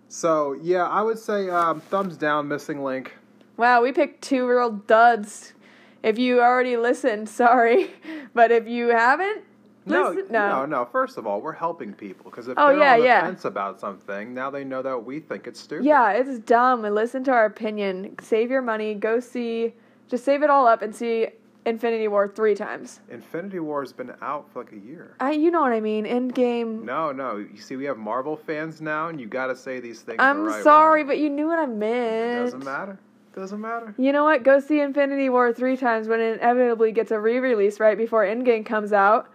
So 0.08 0.54
yeah, 0.54 0.88
I 0.88 1.02
would 1.02 1.20
say 1.20 1.50
um, 1.50 1.82
thumbs 1.82 2.18
down. 2.18 2.48
Missing 2.48 2.84
Link. 2.84 3.16
Wow, 3.58 3.82
we 3.82 3.92
picked 3.92 4.24
two 4.24 4.48
real 4.48 4.72
duds. 4.72 5.54
If 6.02 6.18
you 6.18 6.42
already 6.42 6.78
listened, 6.78 7.30
sorry, 7.44 7.92
but 8.34 8.52
if 8.52 8.68
you 8.68 8.90
haven't, 8.90 9.44
No, 9.86 10.10
listen, 10.10 10.32
no, 10.32 10.66
no. 10.66 10.86
First 10.86 11.18
of 11.18 11.26
all, 11.26 11.42
we're 11.42 11.54
helping 11.54 11.94
people 11.94 12.30
because 12.30 12.48
if 12.48 12.56
Oh, 12.58 12.68
they're 12.68 12.78
yeah, 12.80 12.94
on 12.94 13.00
the 13.00 13.06
yeah. 13.06 13.22
fence 13.22 13.46
about 13.46 13.80
something, 13.80 14.34
now 14.34 14.50
they 14.50 14.64
know 14.64 14.82
that 14.82 15.04
we 15.06 15.20
think 15.20 15.48
it's 15.48 15.60
stupid. 15.60 15.86
Yeah, 15.86 16.12
it's 16.12 16.40
dumb. 16.40 16.86
And 16.86 16.94
listen 16.94 17.24
to 17.26 17.32
our 17.32 17.46
opinion. 17.46 18.16
Save 18.22 18.52
your 18.52 18.62
money. 18.62 18.94
Go 18.94 19.20
see. 19.20 19.74
Just 20.08 20.26
save 20.26 20.44
it 20.44 20.50
all 20.50 20.68
up 20.68 20.82
and 20.82 20.94
see 20.96 21.28
Infinity 21.66 22.08
War 22.08 22.28
three 22.28 22.56
times. 22.56 23.00
Infinity 23.10 23.60
War 23.60 23.82
has 23.82 23.94
been 23.94 24.14
out 24.22 24.52
for 24.52 24.64
like 24.64 24.74
a 24.74 24.78
year. 24.78 25.16
I, 25.20 25.32
you 25.32 25.50
know 25.52 25.62
what 25.62 25.72
I 25.72 25.80
mean. 25.80 26.06
Endgame. 26.06 26.84
No, 26.84 27.12
no. 27.12 27.38
You 27.38 27.60
see, 27.60 27.76
we 27.76 27.86
have 27.86 27.98
Marvel 27.98 28.36
fans 28.36 28.82
now, 28.82 29.08
and 29.10 29.20
you 29.20 29.28
got 29.28 29.48
to 29.48 29.56
say 29.56 29.80
these 29.80 30.02
things. 30.02 30.18
I'm 30.20 30.38
the 30.46 30.52
right 30.52 30.64
sorry, 30.64 31.04
way. 31.04 31.08
but 31.08 31.18
you 31.20 31.30
knew 31.30 31.48
what 31.48 31.60
I 31.60 31.66
meant. 31.66 32.40
It 32.40 32.44
doesn't 32.44 32.66
matter. 32.66 33.00
Doesn't 33.36 33.62
matter. 33.62 33.94
You 33.98 34.12
know 34.12 34.24
what? 34.24 34.44
Go 34.44 34.60
see 34.60 34.82
Infinity 34.82 35.30
War 35.30 35.54
three 35.54 35.78
times 35.78 36.08
when 36.08 36.20
it 36.20 36.40
inevitably 36.40 36.92
gets 36.92 37.12
a 37.12 37.20
re-release 37.20 37.80
right 37.80 37.98
before 37.98 38.24
Endgame 38.26 38.66
comes 38.66 38.92
out. 38.92 39.30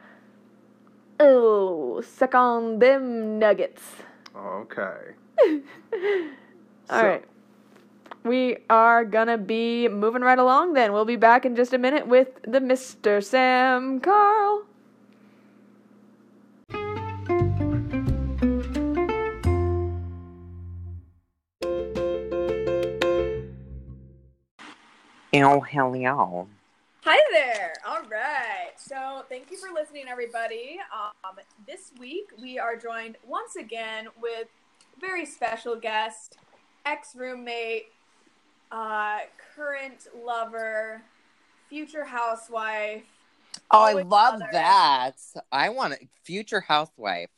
Oh, 1.20 2.00
suck 2.00 2.34
on 2.34 2.78
them 2.78 3.38
nuggets. 3.38 3.82
Oh, 4.34 4.66
okay. 4.66 5.14
All 6.90 7.00
So- 7.00 7.06
right. 7.06 7.24
We 8.24 8.56
are 8.70 9.04
gonna 9.04 9.36
be 9.36 9.86
moving 9.88 10.22
right 10.22 10.38
along 10.38 10.72
then. 10.72 10.94
We'll 10.94 11.04
be 11.04 11.16
back 11.16 11.44
in 11.44 11.54
just 11.56 11.74
a 11.74 11.78
minute 11.78 12.06
with 12.06 12.40
the 12.42 12.58
Mr. 12.58 13.22
Sam 13.22 14.00
Carl. 14.00 14.64
Oh, 25.34 25.60
hello. 25.60 26.48
Hi 27.04 27.20
there. 27.32 27.53
So, 28.86 29.24
thank 29.30 29.50
you 29.50 29.56
for 29.56 29.72
listening, 29.72 30.04
everybody. 30.10 30.78
Um, 30.92 31.36
this 31.66 31.90
week 31.98 32.26
we 32.38 32.58
are 32.58 32.76
joined 32.76 33.16
once 33.26 33.56
again 33.56 34.08
with 34.20 34.48
very 35.00 35.24
special 35.24 35.74
guest, 35.74 36.36
ex 36.84 37.16
roommate, 37.16 37.86
uh, 38.70 39.20
current 39.56 40.08
lover, 40.22 41.00
future 41.70 42.04
housewife. 42.04 43.04
Oh, 43.70 43.84
I 43.84 43.92
love 44.02 44.40
mother. 44.40 44.48
that. 44.52 45.16
I 45.50 45.70
want 45.70 45.94
a 45.94 45.98
future 46.22 46.60
housewife. 46.60 47.30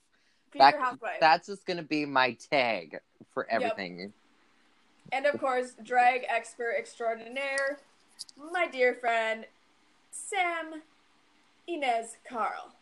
Future 0.51 0.65
That- 0.73 0.81
housewife. 0.81 1.21
That's 1.21 1.47
just 1.47 1.65
going 1.65 1.77
to 1.77 1.85
be 1.85 2.07
my 2.07 2.33
tag 2.51 2.99
for 3.33 3.47
everything. 3.49 4.13
and 5.13 5.27
of 5.27 5.39
course, 5.39 5.75
drag 5.85 6.25
expert 6.29 6.75
extraordinaire, 6.77 7.79
my 8.37 8.67
dear 8.67 8.95
friend, 8.95 9.47
Sam 10.11 10.83
Inez 11.69 12.17
Carl. 12.29 12.73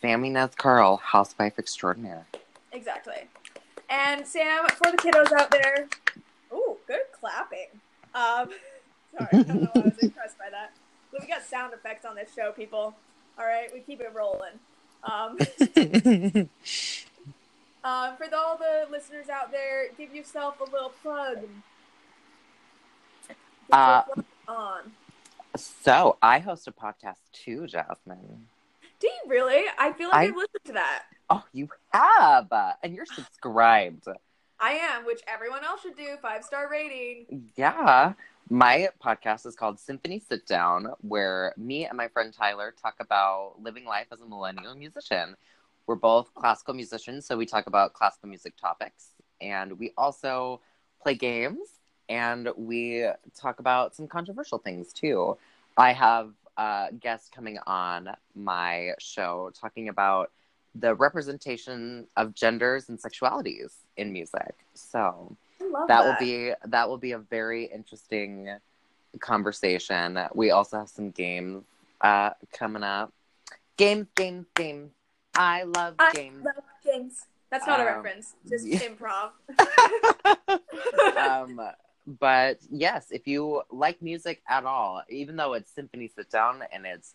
Sammy 0.00 0.28
Nez 0.30 0.50
Carl, 0.56 0.98
housewife 0.98 1.58
extraordinaire. 1.58 2.26
Exactly. 2.72 3.26
And 3.88 4.26
Sam, 4.26 4.66
for 4.68 4.90
the 4.90 4.96
kiddos 4.98 5.32
out 5.32 5.50
there, 5.50 5.88
ooh, 6.52 6.76
good 6.86 7.00
clapping. 7.12 7.68
Um, 8.14 8.50
sorry, 9.18 9.28
I 9.32 9.42
don't 9.42 9.62
know 9.62 9.70
why 9.72 9.82
I 9.82 9.84
was 9.84 9.98
impressed 10.02 10.38
by 10.38 10.50
that. 10.50 10.72
But 11.10 11.22
we 11.22 11.26
got 11.26 11.42
sound 11.44 11.74
effects 11.74 12.04
on 12.04 12.14
this 12.16 12.34
show, 12.34 12.52
people. 12.52 12.94
All 13.38 13.46
right, 13.46 13.72
we 13.72 13.80
keep 13.80 14.00
it 14.00 14.12
rolling. 14.14 14.58
Um, 15.04 15.36
uh, 17.84 18.14
for 18.16 18.28
the, 18.28 18.36
all 18.36 18.56
the 18.56 18.86
listeners 18.90 19.28
out 19.28 19.50
there, 19.50 19.88
give 19.96 20.14
yourself 20.14 20.60
a 20.60 20.64
little 20.70 20.92
plug. 21.02 21.38
Get 23.28 23.36
Uh, 23.70 24.02
plug 24.02 24.24
on. 24.48 24.92
So 25.56 26.18
I 26.22 26.38
host 26.38 26.68
a 26.68 26.72
podcast 26.72 27.18
too, 27.32 27.66
Jasmine. 27.66 28.46
Do 29.00 29.08
you 29.08 29.30
really? 29.30 29.64
I 29.78 29.92
feel 29.92 30.08
like 30.08 30.16
I- 30.16 30.24
I've 30.24 30.36
listened 30.36 30.64
to 30.66 30.72
that. 30.74 31.04
Oh, 31.30 31.44
you 31.52 31.68
have, 31.92 32.52
and 32.82 32.94
you're 32.94 33.06
subscribed. 33.06 34.06
I 34.60 34.72
am, 34.74 35.04
which 35.06 35.22
everyone 35.26 35.64
else 35.64 35.80
should 35.82 35.96
do. 35.96 36.16
Five 36.22 36.44
star 36.44 36.68
rating. 36.70 37.50
Yeah. 37.56 38.12
My 38.50 38.88
podcast 39.02 39.46
is 39.46 39.56
called 39.56 39.80
Symphony 39.80 40.18
Sit 40.18 40.46
Down, 40.46 40.88
where 41.00 41.54
me 41.56 41.86
and 41.86 41.96
my 41.96 42.08
friend 42.08 42.32
Tyler 42.32 42.74
talk 42.80 42.96
about 43.00 43.54
living 43.62 43.84
life 43.84 44.08
as 44.12 44.20
a 44.20 44.26
millennial 44.26 44.74
musician. 44.74 45.36
We're 45.86 45.94
both 45.96 46.34
classical 46.34 46.74
musicians, 46.74 47.24
so 47.26 47.36
we 47.36 47.46
talk 47.46 47.66
about 47.66 47.92
classical 47.94 48.28
music 48.28 48.56
topics. 48.56 49.10
And 49.40 49.78
we 49.78 49.92
also 49.96 50.60
play 51.02 51.14
games 51.14 51.58
and 52.08 52.48
we 52.56 53.06
talk 53.38 53.60
about 53.60 53.94
some 53.94 54.06
controversial 54.06 54.58
things 54.58 54.92
too. 54.92 55.36
I 55.76 55.92
have 55.92 56.32
a 56.56 56.88
guest 57.00 57.32
coming 57.32 57.58
on 57.66 58.10
my 58.34 58.90
show 58.98 59.50
talking 59.58 59.88
about 59.88 60.30
the 60.74 60.94
representation 60.94 62.06
of 62.16 62.34
genders 62.34 62.88
and 62.88 62.98
sexualities 62.98 63.72
in 63.96 64.12
music. 64.12 64.54
So 64.74 65.36
that 65.60 65.88
that. 65.88 66.04
will 66.04 66.16
be 66.18 66.52
that 66.66 66.88
will 66.88 66.98
be 66.98 67.12
a 67.12 67.18
very 67.18 67.64
interesting 67.66 68.48
conversation. 69.20 70.18
We 70.34 70.50
also 70.50 70.78
have 70.78 70.88
some 70.88 71.10
games 71.10 71.64
uh, 72.00 72.30
coming 72.52 72.82
up. 72.82 73.12
Games, 73.76 74.06
games, 74.14 74.46
games. 74.54 74.90
I 75.34 75.62
love 75.62 75.94
I 75.98 76.12
games. 76.12 76.44
love 76.44 76.54
games. 76.84 77.26
That's 77.50 77.66
not 77.66 77.80
a 77.80 77.82
Um, 77.82 77.88
reference. 77.96 78.34
Just 78.48 78.66
yeah. 78.66 78.78
improv. 78.88 79.30
um, 81.16 81.60
but 82.06 82.58
yes, 82.70 83.06
if 83.10 83.26
you 83.26 83.62
like 83.70 84.00
music 84.02 84.42
at 84.48 84.64
all, 84.64 85.02
even 85.08 85.36
though 85.36 85.52
it's 85.54 85.70
Symphony 85.70 86.08
Sit 86.14 86.30
Down 86.30 86.62
and 86.72 86.84
it's 86.86 87.14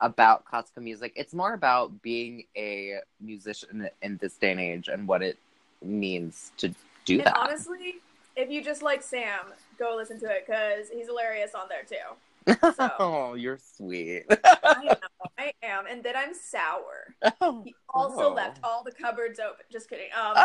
about 0.00 0.44
classical 0.44 0.82
music, 0.82 1.12
it's 1.16 1.34
more 1.34 1.54
about 1.54 2.02
being 2.02 2.44
a 2.56 2.98
musician 3.20 3.88
in 4.02 4.16
this 4.18 4.34
day 4.36 4.52
and 4.52 4.60
age 4.60 4.88
and 4.88 5.06
what 5.08 5.22
it 5.22 5.38
means 5.82 6.52
to 6.58 6.68
do 7.04 7.16
and 7.18 7.24
that. 7.26 7.36
honestly, 7.36 7.96
if 8.36 8.50
you 8.50 8.62
just 8.62 8.82
like 8.82 9.02
Sam, 9.02 9.40
go 9.78 9.94
listen 9.96 10.18
to 10.20 10.26
it 10.26 10.44
because 10.46 10.88
he's 10.92 11.06
hilarious 11.06 11.52
on 11.54 11.68
there 11.68 11.84
too. 11.84 12.54
so- 12.76 12.90
oh, 12.98 13.34
you're 13.34 13.58
sweet. 13.58 14.24
I 14.30 14.86
am. 14.90 14.96
I 15.38 15.52
am. 15.62 15.86
And 15.86 16.02
then 16.02 16.14
I'm 16.16 16.32
sour. 16.34 17.14
He 17.64 17.74
also 17.92 18.30
Oh. 18.30 18.34
left 18.34 18.58
all 18.62 18.82
the 18.84 18.92
cupboards 18.92 19.38
open. 19.40 19.64
Just 19.72 19.88
kidding. 19.90 20.08
Um, 20.14 20.36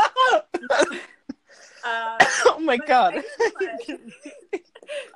oh 1.86 2.56
uh, 2.58 2.60
my 2.60 2.78
god. 2.78 3.24
I- 3.60 3.98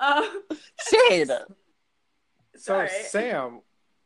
um, 0.00 0.42
Shade. 1.08 1.30
So 2.58 2.72
sorry. 2.72 2.88
Sam, 3.08 3.60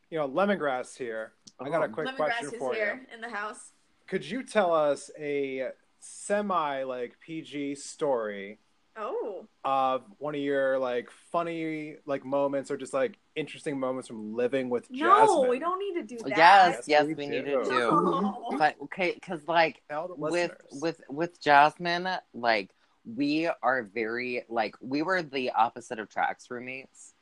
you 0.09 0.17
know 0.17 0.27
lemongrass 0.27 0.97
here. 0.97 1.31
I 1.57 1.69
got 1.69 1.83
a 1.83 1.85
Oh. 1.85 1.87
quick 1.87 2.07
Lemongrass 2.09 2.15
question 2.17 2.47
is 2.47 2.55
for 2.59 2.73
here 2.73 3.07
you. 3.09 3.15
in 3.15 3.21
the 3.21 3.29
house. 3.29 3.71
Could 4.07 4.25
you 4.29 4.43
tell 4.43 4.73
us 4.73 5.09
a 5.17 5.69
semi 6.01 6.83
like 6.83 7.17
PG 7.25 7.75
story 7.75 8.59
Oh. 8.97 9.45
of 9.63 10.03
one 10.17 10.35
of 10.35 10.41
your 10.41 10.77
like 10.77 11.09
funny 11.31 11.95
like 12.05 12.25
moments 12.25 12.69
or 12.69 12.77
just 12.77 12.93
like 12.93 13.17
interesting 13.35 13.79
moments 13.79 14.07
from 14.07 14.35
living 14.35 14.69
with 14.69 14.91
Jasmine. 14.91 15.27
No, 15.27 15.47
we 15.49 15.59
don't 15.59 15.79
need 15.79 16.01
to 16.01 16.03
do 16.03 16.17
that. 16.23 16.37
Yes, 16.37 16.75
Yes, 16.75 16.87
yes, 16.87 17.05
we 17.05 17.13
we, 17.13 17.27
need 17.27 17.45
to 17.45 17.63
do. 17.63 17.69
No. 17.69 18.55
But 18.57 18.75
okay, 18.83 19.13
because 19.13 19.47
like 19.47 19.81
with 20.17 20.51
with 20.73 21.01
with 21.09 21.41
Jasmine, 21.41 22.07
like 22.33 22.71
we 23.05 23.49
are 23.63 23.83
very 23.83 24.43
like 24.49 24.75
we 24.81 25.01
were 25.01 25.23
the 25.23 25.51
opposite 25.51 25.99
of 25.99 26.09
tracks 26.09 26.49
roommates, 26.49 27.13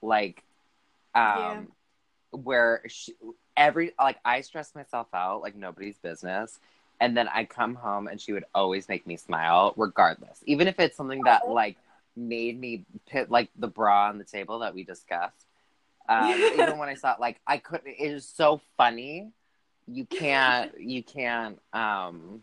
like 0.00 0.44
um, 1.14 1.68
where 2.30 2.82
she, 2.88 3.14
every 3.56 3.92
like 3.98 4.18
I 4.24 4.42
stress 4.42 4.74
myself 4.74 5.08
out 5.12 5.42
like 5.42 5.56
nobody's 5.56 5.98
business. 5.98 6.58
And 7.00 7.16
then 7.16 7.28
I'd 7.28 7.48
come 7.48 7.74
home 7.76 8.08
and 8.08 8.20
she 8.20 8.32
would 8.32 8.44
always 8.54 8.88
make 8.88 9.06
me 9.06 9.16
smile, 9.16 9.72
regardless. 9.76 10.42
Even 10.46 10.66
if 10.66 10.80
it's 10.80 10.96
something 10.96 11.22
that 11.24 11.42
Oh. 11.46 11.52
like 11.52 11.76
made 12.16 12.58
me 12.58 12.84
pit 13.06 13.30
like 13.30 13.48
the 13.56 13.68
bra 13.68 14.08
on 14.08 14.18
the 14.18 14.24
table 14.24 14.58
that 14.60 14.74
we 14.74 14.84
discussed. 14.84 15.34
Um, 16.10 16.32
even 16.54 16.78
when 16.78 16.88
I 16.88 16.94
saw 16.94 17.16
like 17.20 17.38
I 17.46 17.58
couldn't 17.58 17.88
it 17.88 18.00
is 18.00 18.26
so 18.26 18.62
funny. 18.78 19.30
You 19.86 20.06
can't 20.06 20.72
you 20.80 21.02
can't 21.02 21.60
um 21.74 22.42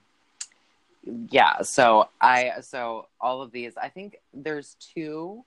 yeah, 1.04 1.64
so 1.64 2.08
I 2.22 2.62
so 2.62 3.08
all 3.20 3.42
of 3.42 3.52
these 3.52 3.76
I 3.76 3.90
think 3.90 4.18
there's 4.36 4.76
two 4.94 5.44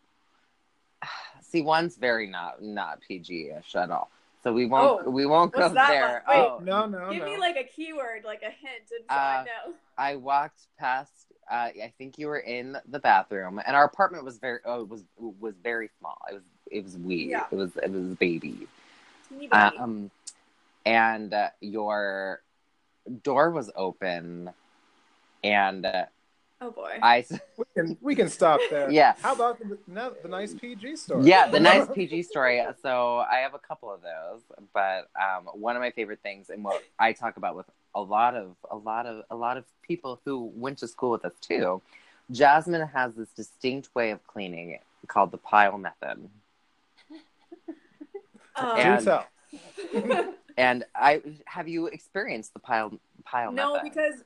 see 1.42 1.62
one's 1.62 1.96
very 1.96 2.26
not 2.26 2.60
not 2.60 3.00
PG 3.06 3.50
ish 3.56 3.76
at 3.76 3.90
all. 3.92 4.10
So 4.42 4.52
we 4.52 4.66
won't 4.66 5.06
Oh, 5.06 5.10
we 5.10 5.26
won't 5.26 5.52
go 5.52 5.68
there. 5.68 6.24
Wait. 6.28 6.36
Oh 6.36 6.60
no, 6.62 6.86
no, 6.86 7.10
Give 7.10 7.20
no. 7.20 7.26
me 7.26 7.38
like 7.38 7.56
a 7.56 7.64
keyword, 7.64 8.24
like 8.24 8.42
a 8.42 8.50
hint, 8.50 8.90
and 8.90 9.04
so 9.08 9.14
Uh, 9.14 9.18
I 9.18 9.44
know. 9.44 9.74
I 9.96 10.16
walked 10.16 10.60
past. 10.78 11.12
Uh, 11.50 11.70
I 11.82 11.92
think 11.98 12.18
you 12.18 12.28
were 12.28 12.38
in 12.38 12.76
the 12.88 12.98
bathroom, 13.00 13.60
and 13.66 13.74
our 13.74 13.84
apartment 13.84 14.24
was 14.24 14.38
very. 14.38 14.60
Oh, 14.64 14.82
it 14.82 14.88
was 14.88 15.04
was 15.16 15.54
very 15.62 15.90
small. 15.98 16.18
It 16.30 16.34
was 16.34 16.42
it 16.70 16.84
was 16.84 16.98
wee. 16.98 17.30
Yeah. 17.30 17.44
It 17.50 17.56
was 17.56 17.76
it 17.76 17.90
was 17.90 18.14
baby. 18.16 18.68
Teeny 19.28 19.48
baby. 19.48 19.52
Um, 19.52 20.10
and 20.86 21.34
uh, 21.34 21.50
your 21.60 22.42
door 23.22 23.50
was 23.50 23.70
open, 23.74 24.50
and 25.42 25.84
uh, 25.84 26.04
oh 26.60 26.70
boy. 26.70 26.98
I 27.02 27.24
we 27.56 27.64
can 27.74 27.96
we 28.00 28.14
can 28.14 28.28
stop 28.28 28.60
there. 28.70 28.90
Yeah. 28.90 29.14
How 29.22 29.34
about 29.34 29.58
the, 29.58 29.78
no, 29.86 30.12
the 30.22 30.28
nice 30.28 30.54
PG 30.54 30.96
story? 30.96 31.24
yeah 31.24 31.48
the 31.48 31.60
nice 31.60 31.86
PG 31.94 32.22
story. 32.24 32.62
So 32.82 33.18
I 33.18 33.36
have 33.38 33.54
a 33.54 33.58
couple 33.58 33.92
of 33.92 34.00
those, 34.02 34.40
but 34.72 35.08
um, 35.20 35.44
one 35.54 35.76
of 35.76 35.82
my 35.82 35.90
favorite 35.90 36.20
things, 36.22 36.50
and 36.50 36.64
what 36.64 36.82
I 36.98 37.12
talk 37.12 37.36
about 37.36 37.56
with 37.56 37.66
a 37.94 38.00
lot 38.02 38.34
of 38.34 38.54
a 38.70 38.76
lot 38.76 39.06
of 39.06 39.24
a 39.30 39.36
lot 39.36 39.56
of 39.56 39.64
people 39.82 40.20
who 40.24 40.50
went 40.54 40.78
to 40.78 40.88
school 40.88 41.10
with 41.10 41.24
us 41.24 41.32
too. 41.40 41.80
Jasmine 42.30 42.86
has 42.88 43.14
this 43.14 43.30
distinct 43.30 43.88
way 43.94 44.10
of 44.10 44.24
cleaning 44.26 44.78
called 45.06 45.30
the 45.30 45.38
pile 45.38 45.78
method. 45.78 46.28
Um, 48.56 48.76
Do 48.76 48.82
And- 48.82 49.04
tell. 49.04 49.26
And 50.58 50.84
I 50.94 51.22
have 51.46 51.68
you 51.68 51.86
experienced 51.86 52.52
the 52.52 52.58
pile 52.58 52.92
pile 53.24 53.52
method? 53.52 53.64
no, 53.64 53.74
method? 53.76 53.90
because 53.92 54.24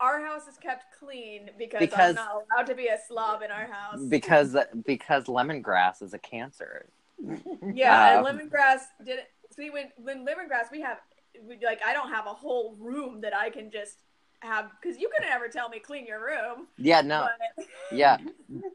our 0.00 0.24
house 0.24 0.46
is 0.46 0.56
kept 0.58 0.86
clean 0.98 1.50
because, 1.58 1.80
Because- 1.80 2.16
I'm 2.16 2.24
not 2.26 2.32
allowed 2.34 2.66
to 2.66 2.74
be 2.74 2.86
a 2.86 2.98
slob 3.08 3.42
in 3.42 3.50
our 3.50 3.66
house. 3.66 4.00
because 4.08 4.56
because 4.86 5.24
lemongrass 5.24 6.02
is 6.02 6.14
a 6.14 6.18
cancer. 6.18 6.88
yeah, 7.74 8.20
Um, 8.20 8.26
and 8.26 8.40
lemongrass 8.40 8.80
did 9.04 9.18
it. 9.20 9.30
See, 9.56 9.70
when 9.70 9.90
when 9.96 10.24
lemongrass, 10.24 10.70
we 10.70 10.80
have 10.82 10.98
we, 11.42 11.58
like 11.64 11.80
I 11.84 11.92
don't 11.92 12.10
have 12.10 12.26
a 12.26 12.34
whole 12.34 12.76
room 12.78 13.20
that 13.22 13.34
I 13.34 13.50
can 13.50 13.70
just 13.70 13.96
have 14.40 14.70
because 14.80 14.98
you 15.00 15.10
couldn't 15.12 15.32
ever 15.32 15.48
tell 15.48 15.68
me 15.68 15.80
clean 15.80 16.06
your 16.06 16.24
room. 16.24 16.68
Yeah, 16.76 17.00
no, 17.00 17.26
But, 17.56 17.66
yeah, 17.92 18.18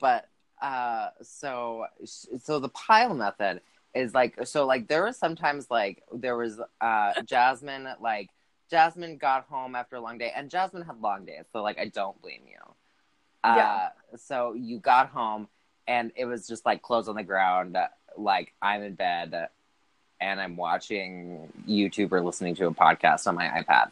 but 0.01 0.29
uh, 0.61 1.09
so 1.21 1.85
so 2.05 2.59
the 2.59 2.69
pile 2.69 3.13
method 3.13 3.61
is 3.93 4.13
like 4.13 4.45
so 4.45 4.65
like 4.65 4.87
there 4.87 5.03
was 5.03 5.17
sometimes 5.17 5.67
like 5.69 6.03
there 6.11 6.35
was 6.35 6.59
uh 6.81 7.13
Jasmine 7.25 7.87
like 8.01 8.29
Jasmine 8.73 9.17
got 9.17 9.45
home 9.45 9.75
after 9.75 9.97
a 9.97 10.01
long 10.01 10.17
day 10.17 10.31
and 10.35 10.49
Jasmine 10.49 10.81
had 10.81 10.99
long 10.99 11.25
days 11.25 11.45
so 11.53 11.61
like 11.61 11.77
I 11.77 11.89
don't 11.89 12.19
blame 12.23 12.41
you. 12.49 12.57
Uh, 13.43 13.55
Yeah. 13.55 13.89
So 14.15 14.53
you 14.53 14.79
got 14.79 15.09
home 15.09 15.47
and 15.87 16.11
it 16.15 16.25
was 16.25 16.47
just 16.47 16.65
like 16.65 16.81
clothes 16.81 17.07
on 17.07 17.15
the 17.15 17.21
ground 17.21 17.77
like 18.17 18.51
I'm 18.63 18.81
in 18.81 18.95
bed 18.95 19.49
and 20.19 20.41
I'm 20.41 20.55
watching 20.55 21.51
YouTube 21.69 22.11
or 22.13 22.21
listening 22.21 22.55
to 22.55 22.65
a 22.65 22.73
podcast 22.73 23.27
on 23.27 23.35
my 23.35 23.45
iPad. 23.45 23.91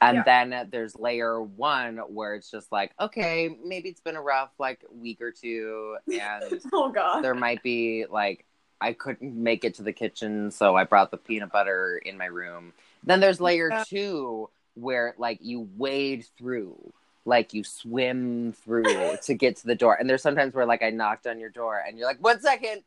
And 0.00 0.16
Yeah. 0.16 0.22
then 0.24 0.68
there's 0.70 0.98
layer 0.98 1.42
one 1.42 1.98
where 1.98 2.34
it's 2.36 2.50
just 2.50 2.72
like, 2.72 2.92
okay, 2.98 3.54
maybe 3.62 3.90
it's 3.90 4.00
been 4.00 4.16
a 4.16 4.22
rough 4.22 4.50
like 4.58 4.82
week 4.90 5.20
or 5.20 5.30
two, 5.30 5.98
and 6.10 6.60
oh 6.72 6.90
god. 6.90 7.22
there 7.22 7.34
might 7.34 7.62
be 7.62 8.06
like 8.10 8.46
I 8.80 8.94
couldn't 8.94 9.34
make 9.34 9.64
it 9.64 9.74
to 9.74 9.82
the 9.82 9.92
kitchen, 9.92 10.50
so 10.50 10.74
I 10.74 10.84
brought 10.84 11.10
the 11.10 11.16
peanut 11.18 11.52
butter 11.52 12.00
in 12.02 12.16
my 12.16 12.26
room. 12.26 12.72
Then 13.06 13.20
there's 13.20 13.40
layer 13.40 13.70
Yeah. 13.70 13.84
two 13.86 14.50
where 14.74 15.14
like 15.16 15.38
you 15.40 15.68
wade 15.76 16.26
through, 16.36 16.92
like 17.24 17.54
you 17.54 17.64
swim 17.64 18.52
through 18.52 19.16
to 19.22 19.34
get 19.34 19.56
to 19.58 19.66
the 19.66 19.74
door. 19.74 19.94
And 19.94 20.08
there's 20.10 20.22
sometimes 20.22 20.54
where 20.54 20.66
like 20.66 20.82
I 20.82 20.90
knocked 20.90 21.26
on 21.26 21.38
your 21.40 21.48
door 21.50 21.82
and 21.86 21.96
you're 21.98 22.06
like, 22.06 22.22
one 22.22 22.40
second. 22.40 22.82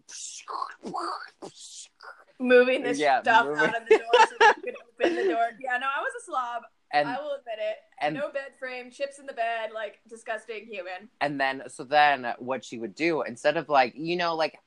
moving 2.39 2.83
this 2.83 2.99
Yeah, 2.99 3.21
stuff 3.21 3.45
moving. 3.47 3.63
out 3.65 3.81
of 3.81 3.87
the 3.89 3.97
door 3.97 4.07
so 4.29 4.35
that 4.39 4.55
you 4.57 4.63
could 4.63 4.75
open 5.05 5.15
the 5.15 5.23
door. 5.33 5.49
Yeah, 5.59 5.77
no, 5.77 5.87
I 5.87 6.01
was 6.01 6.11
a 6.21 6.25
slob. 6.25 6.63
and 6.91 7.07
I 7.07 7.17
will 7.17 7.33
admit 7.33 7.59
it. 7.59 7.77
and- 8.01 8.15
no 8.15 8.29
bed 8.31 8.51
frame, 8.59 8.91
chips 8.91 9.19
in 9.19 9.25
the 9.25 9.33
bed, 9.33 9.71
like 9.73 9.99
disgusting 10.07 10.65
human. 10.65 11.09
and 11.21 11.39
then 11.39 11.63
so 11.67 11.83
then 11.83 12.33
what 12.39 12.63
she 12.63 12.77
would 12.79 12.95
do 12.95 13.21
instead 13.23 13.57
of 13.57 13.67
like 13.69 13.93
you 13.95 14.15
know 14.15 14.35
like 14.35 14.57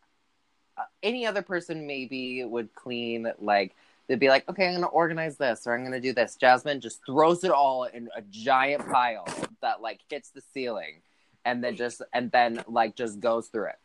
uh, 0.76 0.82
any 1.02 1.26
other 1.26 1.42
person 1.42 1.86
maybe 1.86 2.44
would 2.44 2.74
clean 2.74 3.30
like 3.40 3.74
they'd 4.08 4.18
be 4.20 4.28
like 4.28 4.48
okay 4.48 4.66
i'm 4.68 4.74
gonna 4.74 4.86
organize 4.86 5.36
this 5.36 5.66
or 5.66 5.74
i'm 5.76 5.84
gonna 5.84 6.00
do 6.00 6.12
this 6.12 6.36
jasmine 6.36 6.80
just 6.80 7.00
throws 7.06 7.44
it 7.44 7.50
all 7.50 7.84
in 7.84 8.08
a 8.16 8.22
giant 8.30 8.86
pile 8.90 9.26
that 9.60 9.80
like 9.80 10.00
hits 10.10 10.30
the 10.30 10.42
ceiling 10.52 11.00
and 11.44 11.62
then 11.62 11.76
just 11.76 12.02
and 12.12 12.30
then 12.32 12.62
like 12.68 12.94
just 12.96 13.20
goes 13.20 13.48
through 13.48 13.68
it 13.68 13.78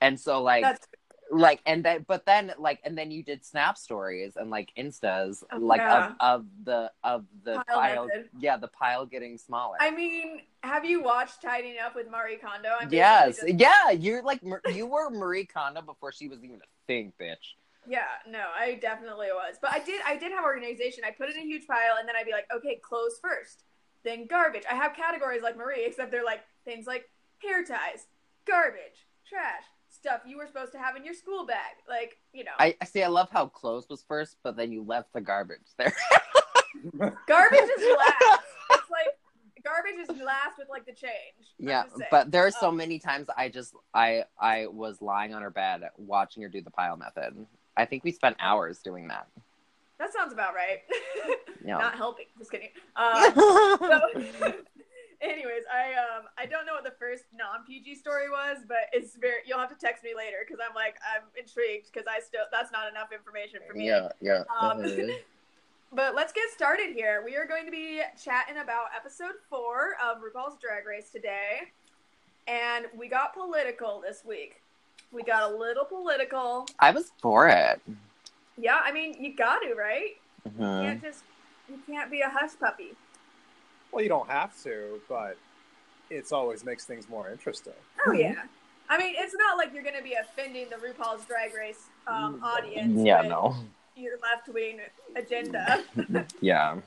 and 0.00 0.18
so 0.20 0.42
like 0.42 0.62
That's 0.62 0.86
like 1.32 1.60
and 1.66 1.84
then 1.84 2.04
but 2.06 2.24
then 2.24 2.52
like 2.56 2.78
and 2.84 2.96
then 2.96 3.10
you 3.10 3.20
did 3.24 3.44
snap 3.44 3.76
stories 3.76 4.36
and 4.36 4.48
like 4.48 4.70
instas 4.78 5.42
Oh, 5.50 5.58
like 5.58 5.80
yeah. 5.80 6.10
of, 6.10 6.14
of 6.20 6.46
the 6.64 6.92
of 7.02 7.24
the 7.44 7.54
Pile 7.54 7.64
pile, 7.76 8.08
yeah 8.38 8.56
the 8.56 8.68
pile 8.68 9.06
getting 9.06 9.36
smaller 9.36 9.76
I 9.80 9.90
mean, 9.90 10.42
have 10.62 10.84
you 10.84 11.02
watched 11.02 11.42
Tidying 11.42 11.78
Up 11.84 11.96
with 11.96 12.08
Marie 12.08 12.36
Kondo? 12.36 12.68
I'm 12.80 12.92
Yes, 12.92 13.40
just- 13.40 13.58
yeah, 13.58 13.90
you're 13.90 14.22
like 14.22 14.40
you 14.72 14.86
were 14.86 15.10
Marie 15.10 15.46
Kondo 15.46 15.82
before 15.82 16.12
she 16.12 16.28
was 16.28 16.44
even 16.44 16.56
a 16.58 16.68
thing, 16.86 17.12
bitch. 17.20 17.54
Yeah, 17.88 18.06
no, 18.28 18.44
I 18.58 18.74
definitely 18.80 19.28
was. 19.32 19.56
But 19.60 19.72
I 19.72 19.78
did 19.80 20.00
I 20.06 20.16
did 20.16 20.32
have 20.32 20.44
organization. 20.44 21.04
I 21.06 21.10
put 21.10 21.28
it 21.28 21.36
in 21.36 21.42
a 21.42 21.46
huge 21.46 21.66
pile 21.66 21.96
and 21.98 22.08
then 22.08 22.16
I'd 22.16 22.26
be 22.26 22.32
like, 22.32 22.46
okay, 22.54 22.80
clothes 22.82 23.18
first. 23.22 23.64
Then 24.04 24.26
garbage. 24.26 24.62
I 24.70 24.74
have 24.74 24.94
categories 24.94 25.42
like 25.42 25.56
Marie, 25.56 25.84
except 25.86 26.10
they're 26.10 26.24
like 26.24 26.42
things 26.64 26.86
like 26.86 27.08
hair 27.42 27.64
ties, 27.64 28.06
garbage, 28.46 29.06
trash, 29.28 29.64
stuff 29.88 30.20
you 30.26 30.36
were 30.36 30.46
supposed 30.46 30.72
to 30.72 30.78
have 30.78 30.96
in 30.96 31.04
your 31.04 31.14
school 31.14 31.44
bag. 31.46 31.76
Like, 31.88 32.16
you 32.32 32.44
know. 32.44 32.52
I 32.58 32.76
I 32.80 32.84
see. 32.84 33.02
I 33.02 33.08
love 33.08 33.28
how 33.30 33.46
clothes 33.46 33.86
was 33.90 34.04
first, 34.06 34.36
but 34.42 34.56
then 34.56 34.70
you 34.72 34.82
left 34.84 35.12
the 35.12 35.20
garbage 35.20 35.60
there. 35.78 35.92
Garbage 37.26 37.60
is 37.78 37.96
last. 37.98 38.42
it's 38.70 38.90
like 38.90 39.08
garbage 39.64 39.98
is 39.98 40.08
last 40.22 40.58
with 40.58 40.68
like 40.68 40.84
the 40.86 40.92
change. 40.92 41.54
Yeah, 41.58 41.84
but 42.10 42.30
there 42.30 42.46
are 42.46 42.50
so 42.50 42.68
Oh. 42.68 42.72
many 42.72 42.98
times 42.98 43.28
I 43.36 43.48
just 43.48 43.74
I 43.94 44.24
I 44.38 44.66
was 44.66 45.00
lying 45.02 45.34
on 45.34 45.42
her 45.42 45.50
bed 45.50 45.82
watching 45.96 46.42
her 46.42 46.48
do 46.48 46.60
the 46.60 46.70
pile 46.70 46.96
method. 46.96 47.46
I 47.76 47.84
think 47.84 48.04
we 48.04 48.12
spent 48.12 48.36
hours 48.40 48.78
doing 48.80 49.08
that. 49.08 49.26
that 49.98 50.12
sounds 50.12 50.32
about 50.32 50.54
right. 50.54 50.80
Not 51.78 51.94
helping. 51.96 52.26
Just 52.38 52.50
kidding. 52.50 52.68
Um, 52.96 53.32
so, 53.34 54.00
anyways, 55.20 55.64
I 55.72 55.94
um 55.94 56.24
I 56.38 56.46
don't 56.46 56.66
know 56.66 56.74
what 56.74 56.84
the 56.84 56.94
first 56.98 57.24
non 57.34 57.64
PG 57.66 57.96
story 57.96 58.28
was, 58.30 58.58
but 58.68 58.88
it's 58.92 59.16
very. 59.16 59.40
You'll 59.46 59.58
have 59.58 59.70
to 59.70 59.86
text 59.86 60.04
me 60.04 60.10
later 60.16 60.38
because 60.46 60.60
I'm 60.66 60.74
like 60.74 60.96
I'm 61.14 61.22
intrigued 61.38 61.92
because 61.92 62.06
I 62.08 62.20
still 62.20 62.42
that's 62.52 62.70
not 62.72 62.88
enough 62.88 63.10
information 63.12 63.60
for 63.66 63.74
me. 63.74 63.86
yeah, 63.88 64.08
yeah. 64.20 64.44
Um, 64.60 64.84
But 65.92 66.14
let's 66.14 66.32
get 66.32 66.50
started 66.50 66.94
here. 66.94 67.22
We 67.24 67.36
are 67.36 67.46
going 67.46 67.64
to 67.64 67.70
be 67.70 68.00
chatting 68.22 68.58
about 68.58 68.86
episode 68.94 69.34
four 69.48 69.96
of 70.04 70.18
RuPaul's 70.18 70.58
Drag 70.60 70.84
Race 70.84 71.10
today. 71.10 71.72
And 72.48 72.86
we 72.96 73.08
got 73.08 73.34
political 73.34 74.02
this 74.06 74.22
week. 74.24 74.62
We 75.12 75.22
got 75.22 75.50
a 75.50 75.56
little 75.56 75.84
political. 75.84 76.66
I 76.78 76.90
was 76.90 77.12
for 77.20 77.48
it. 77.48 77.80
Yeah, 78.58 78.80
I 78.82 78.92
mean, 78.92 79.14
you 79.22 79.34
got 79.34 79.60
to, 79.60 79.74
right? 79.74 80.16
You 80.44 80.50
Mhm. 80.52 80.82
can't 80.82 81.02
just, 81.02 81.24
you 81.68 81.78
can't 81.86 82.10
be 82.10 82.20
a 82.20 82.28
hush 82.28 82.50
puppy. 82.58 82.94
Well, 83.92 84.02
you 84.02 84.08
don't 84.08 84.28
have 84.28 84.60
to, 84.62 85.00
but 85.08 85.36
it's 86.10 86.32
always 86.32 86.64
makes 86.64 86.84
things 86.84 87.08
more 87.08 87.30
interesting. 87.30 87.72
Oh, 88.06 88.12
yeah. 88.12 88.44
I 88.88 88.98
mean, 88.98 89.14
it's 89.18 89.34
not 89.34 89.56
like 89.58 89.72
you're 89.74 89.82
going 89.82 89.96
to 89.96 90.02
be 90.02 90.14
offending 90.14 90.68
the 90.70 90.76
RuPaul's 90.76 91.24
Drag 91.24 91.54
Race 91.54 91.86
um, 92.06 92.40
audience 92.42 93.00
Yeah, 93.02 93.20
with 93.22 93.30
no. 93.30 93.56
your 93.96 94.18
left 94.20 94.48
wing 94.48 94.80
agenda. 95.16 95.82
Yeah. 96.40 96.78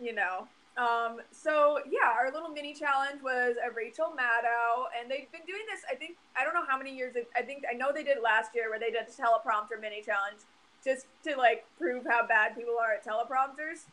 you 0.00 0.12
know. 0.12 0.48
Um, 0.76 1.20
so 1.30 1.80
yeah, 1.90 2.08
our 2.18 2.32
little 2.32 2.48
mini 2.48 2.72
challenge 2.72 3.22
was 3.22 3.56
a 3.62 3.70
Rachel 3.74 4.06
Maddow, 4.06 4.86
and 4.98 5.10
they've 5.10 5.30
been 5.30 5.44
doing 5.46 5.62
this. 5.70 5.82
I 5.90 5.94
think 5.94 6.16
I 6.36 6.44
don't 6.44 6.54
know 6.54 6.64
how 6.66 6.78
many 6.78 6.94
years. 6.96 7.14
I 7.36 7.42
think 7.42 7.64
I 7.70 7.74
know 7.74 7.92
they 7.92 8.04
did 8.04 8.16
it 8.16 8.22
last 8.22 8.54
year, 8.54 8.70
where 8.70 8.78
they 8.78 8.90
did 8.90 9.02
a 9.02 9.10
teleprompter 9.10 9.80
mini 9.80 10.00
challenge, 10.00 10.40
just 10.82 11.06
to 11.24 11.36
like 11.36 11.66
prove 11.78 12.06
how 12.08 12.26
bad 12.26 12.56
people 12.56 12.74
are 12.80 12.92
at 12.92 13.04
teleprompters 13.04 13.84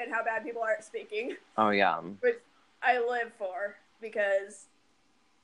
and 0.00 0.12
how 0.12 0.22
bad 0.24 0.44
people 0.44 0.62
are 0.62 0.72
at 0.72 0.84
speaking, 0.84 1.36
Oh 1.56 1.70
yeah. 1.70 1.98
which 2.20 2.38
I 2.82 2.98
live 2.98 3.32
for 3.36 3.76
because 4.00 4.66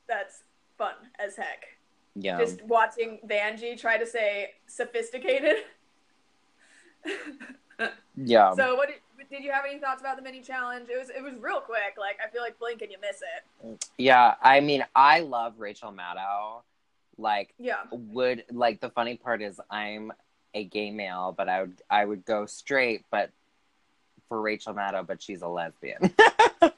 that's 0.08 0.42
fun 0.78 0.94
as 1.18 1.36
heck. 1.36 1.66
Yeah. 2.14 2.38
Just 2.38 2.62
watching 2.62 3.18
Vanjie 3.26 3.78
try 3.78 3.98
to 3.98 4.06
say 4.06 4.52
sophisticated. 4.66 5.56
yeah. 8.16 8.54
So 8.54 8.76
what 8.76 8.90
did, 9.34 9.44
you 9.44 9.52
have 9.52 9.64
any 9.68 9.78
thoughts 9.80 10.00
about 10.00 10.16
the 10.16 10.22
mini 10.22 10.40
challenge? 10.40 10.88
It 10.88 10.98
was 10.98 11.10
it 11.10 11.22
was 11.22 11.34
real 11.40 11.60
quick. 11.60 11.96
Like 11.98 12.18
I 12.24 12.30
feel 12.30 12.42
like 12.42 12.58
blink 12.58 12.82
and 12.82 12.90
you 12.90 12.98
miss 13.00 13.20
it. 13.20 13.88
Yeah, 13.98 14.34
I 14.42 14.60
mean, 14.60 14.84
I 14.94 15.20
love 15.20 15.54
Rachel 15.58 15.92
Maddow. 15.92 16.62
Like, 17.16 17.54
Yeah. 17.58 17.82
would 17.92 18.44
like 18.50 18.80
the 18.80 18.90
funny 18.90 19.16
part 19.16 19.40
is 19.42 19.60
I'm 19.70 20.12
a 20.54 20.64
gay 20.64 20.90
male, 20.90 21.34
but 21.36 21.48
I 21.48 21.62
would 21.62 21.82
I 21.90 22.04
would 22.04 22.24
go 22.24 22.46
straight, 22.46 23.04
but 23.10 23.30
for 24.28 24.40
Rachel 24.40 24.74
Maddow, 24.74 25.06
but 25.06 25.22
she's 25.22 25.42
a 25.42 25.48
lesbian. 25.48 26.14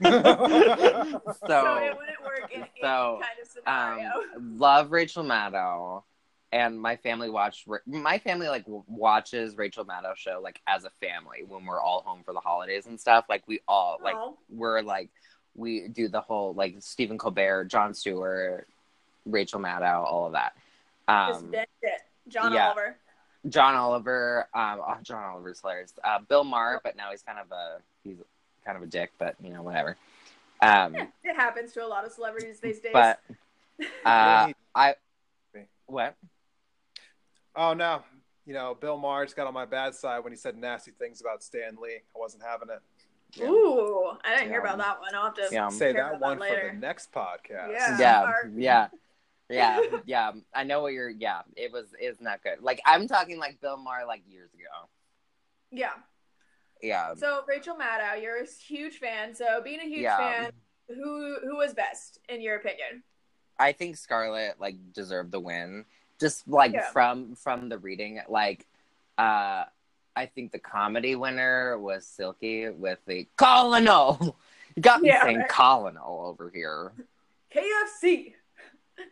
So, 1.46 1.48
so, 1.48 1.76
it 1.76 1.96
wouldn't 1.96 2.24
work 2.24 2.50
in 2.52 2.64
so, 2.80 3.20
any 3.20 3.22
kind 3.22 3.38
of 3.40 3.48
scenario. 3.48 4.08
um, 4.36 4.58
love 4.58 4.90
Rachel 4.90 5.22
Maddow, 5.22 6.02
and 6.56 6.80
my 6.80 6.96
family 6.96 7.28
watched. 7.28 7.68
My 7.86 8.18
family 8.18 8.48
like 8.48 8.64
watches 8.66 9.58
Rachel 9.58 9.84
Maddow 9.84 10.16
show 10.16 10.40
like 10.42 10.60
as 10.66 10.84
a 10.84 10.90
family 11.00 11.44
when 11.46 11.66
we're 11.66 11.80
all 11.80 12.00
home 12.00 12.22
for 12.24 12.32
the 12.32 12.40
holidays 12.40 12.86
and 12.86 12.98
stuff. 12.98 13.26
Like 13.28 13.42
we 13.46 13.60
all 13.68 13.98
like 14.02 14.14
Oh, 14.16 14.38
we're 14.48 14.80
like 14.80 15.10
we 15.54 15.88
do 15.88 16.08
the 16.08 16.20
whole 16.20 16.54
like 16.54 16.76
Stephen 16.80 17.18
Colbert, 17.18 17.64
Jon 17.64 17.92
Stewart, 17.92 18.66
Rachel 19.26 19.60
Maddow, 19.60 20.04
all 20.04 20.26
of 20.26 20.32
that. 20.32 20.56
Um. 21.08 21.52
John 22.28 22.52
yeah. 22.52 22.66
Oliver. 22.66 22.96
John 23.48 23.76
Oliver, 23.76 24.48
um, 24.54 24.80
oh, 24.84 24.96
John 25.02 25.22
Oliver's 25.22 25.60
hilarious. 25.60 25.92
Uh, 26.02 26.18
Bill 26.18 26.42
Maher, 26.42 26.80
but 26.82 26.96
now 26.96 27.12
he's 27.12 27.22
kind 27.22 27.38
of 27.38 27.52
a 27.52 27.78
he's 28.02 28.16
kind 28.64 28.76
of 28.76 28.82
a 28.82 28.86
dick, 28.86 29.12
but 29.18 29.36
you 29.40 29.50
know 29.50 29.62
whatever. 29.62 29.96
Um, 30.60 30.94
Yeah, 30.94 31.06
it 31.22 31.36
happens 31.36 31.72
to 31.74 31.84
a 31.84 31.86
lot 31.86 32.04
of 32.04 32.10
celebrities 32.10 32.58
these 32.58 32.80
days. 32.80 32.92
but 32.92 33.20
uh, 34.04 34.52
I 34.74 34.94
what? 35.86 36.16
Oh 37.56 37.72
no, 37.74 38.02
you 38.44 38.54
know, 38.54 38.76
Bill 38.78 38.98
Maher 38.98 39.24
just 39.24 39.36
got 39.36 39.46
on 39.46 39.54
my 39.54 39.64
bad 39.64 39.94
side 39.94 40.22
when 40.24 40.32
he 40.32 40.36
said 40.36 40.56
nasty 40.56 40.90
things 40.92 41.20
about 41.20 41.42
Stan 41.42 41.76
Lee. 41.82 41.96
I 42.14 42.18
wasn't 42.18 42.42
having 42.42 42.68
it. 42.70 42.80
Yeah. 43.34 43.48
Ooh, 43.48 44.12
I 44.24 44.36
didn't 44.36 44.50
hear 44.50 44.60
about 44.60 44.78
that 44.78 45.00
one. 45.00 45.14
I'll 45.14 45.24
have 45.24 45.34
to 45.34 45.48
Yeah. 45.50 45.68
Say 45.68 45.92
that 45.92 46.20
one 46.20 46.38
that 46.38 46.48
for 46.48 46.72
the 46.72 46.78
next 46.78 47.12
podcast. 47.12 47.72
Yeah. 47.72 47.98
yeah, 47.98 48.32
yeah, 48.56 48.88
yeah, 49.50 49.80
yeah. 50.06 50.32
I 50.54 50.64
know 50.64 50.80
what 50.82 50.92
you're. 50.92 51.08
Yeah, 51.10 51.40
it 51.56 51.72
was. 51.72 51.86
It's 51.98 52.20
not 52.20 52.42
good. 52.42 52.60
Like 52.60 52.80
I'm 52.86 53.08
talking 53.08 53.38
like 53.38 53.60
Bill 53.60 53.76
Maher 53.76 54.06
like 54.06 54.22
years 54.28 54.52
ago. 54.54 54.88
Yeah. 55.70 55.90
Yeah, 56.82 57.14
So 57.14 57.40
Rachel 57.48 57.74
Maddow, 57.74 58.20
you're 58.22 58.42
a 58.42 58.46
huge 58.46 58.98
fan. 58.98 59.34
So 59.34 59.62
being 59.64 59.80
a 59.80 59.84
huge 59.84 60.02
Yeah. 60.02 60.18
fan, 60.18 60.52
who 60.88 61.38
who 61.42 61.56
was 61.56 61.72
best 61.72 62.20
in 62.28 62.42
your 62.42 62.56
opinion? 62.56 63.02
I 63.58 63.72
think 63.72 63.96
Scarlet 63.96 64.60
like 64.60 64.76
deserved 64.92 65.32
the 65.32 65.40
win. 65.40 65.86
Just 66.18 66.48
like 66.48 66.72
Yeah. 66.72 66.90
from 66.90 67.34
from 67.34 67.68
the 67.68 67.78
reading, 67.78 68.20
like 68.28 68.66
uh 69.18 69.64
I 70.18 70.26
think 70.26 70.50
the 70.52 70.58
comedy 70.58 71.14
winner 71.14 71.78
was 71.78 72.06
Silky 72.06 72.70
with 72.70 72.98
the 73.06 73.28
Colonel. 73.36 74.36
You 74.74 74.80
got 74.82 75.02
me 75.02 75.08
Yeah, 75.08 75.22
saying 75.22 75.38
right. 75.40 75.48
Colonel 75.48 76.22
over 76.26 76.50
here. 76.54 76.92
KFC. 77.52 78.32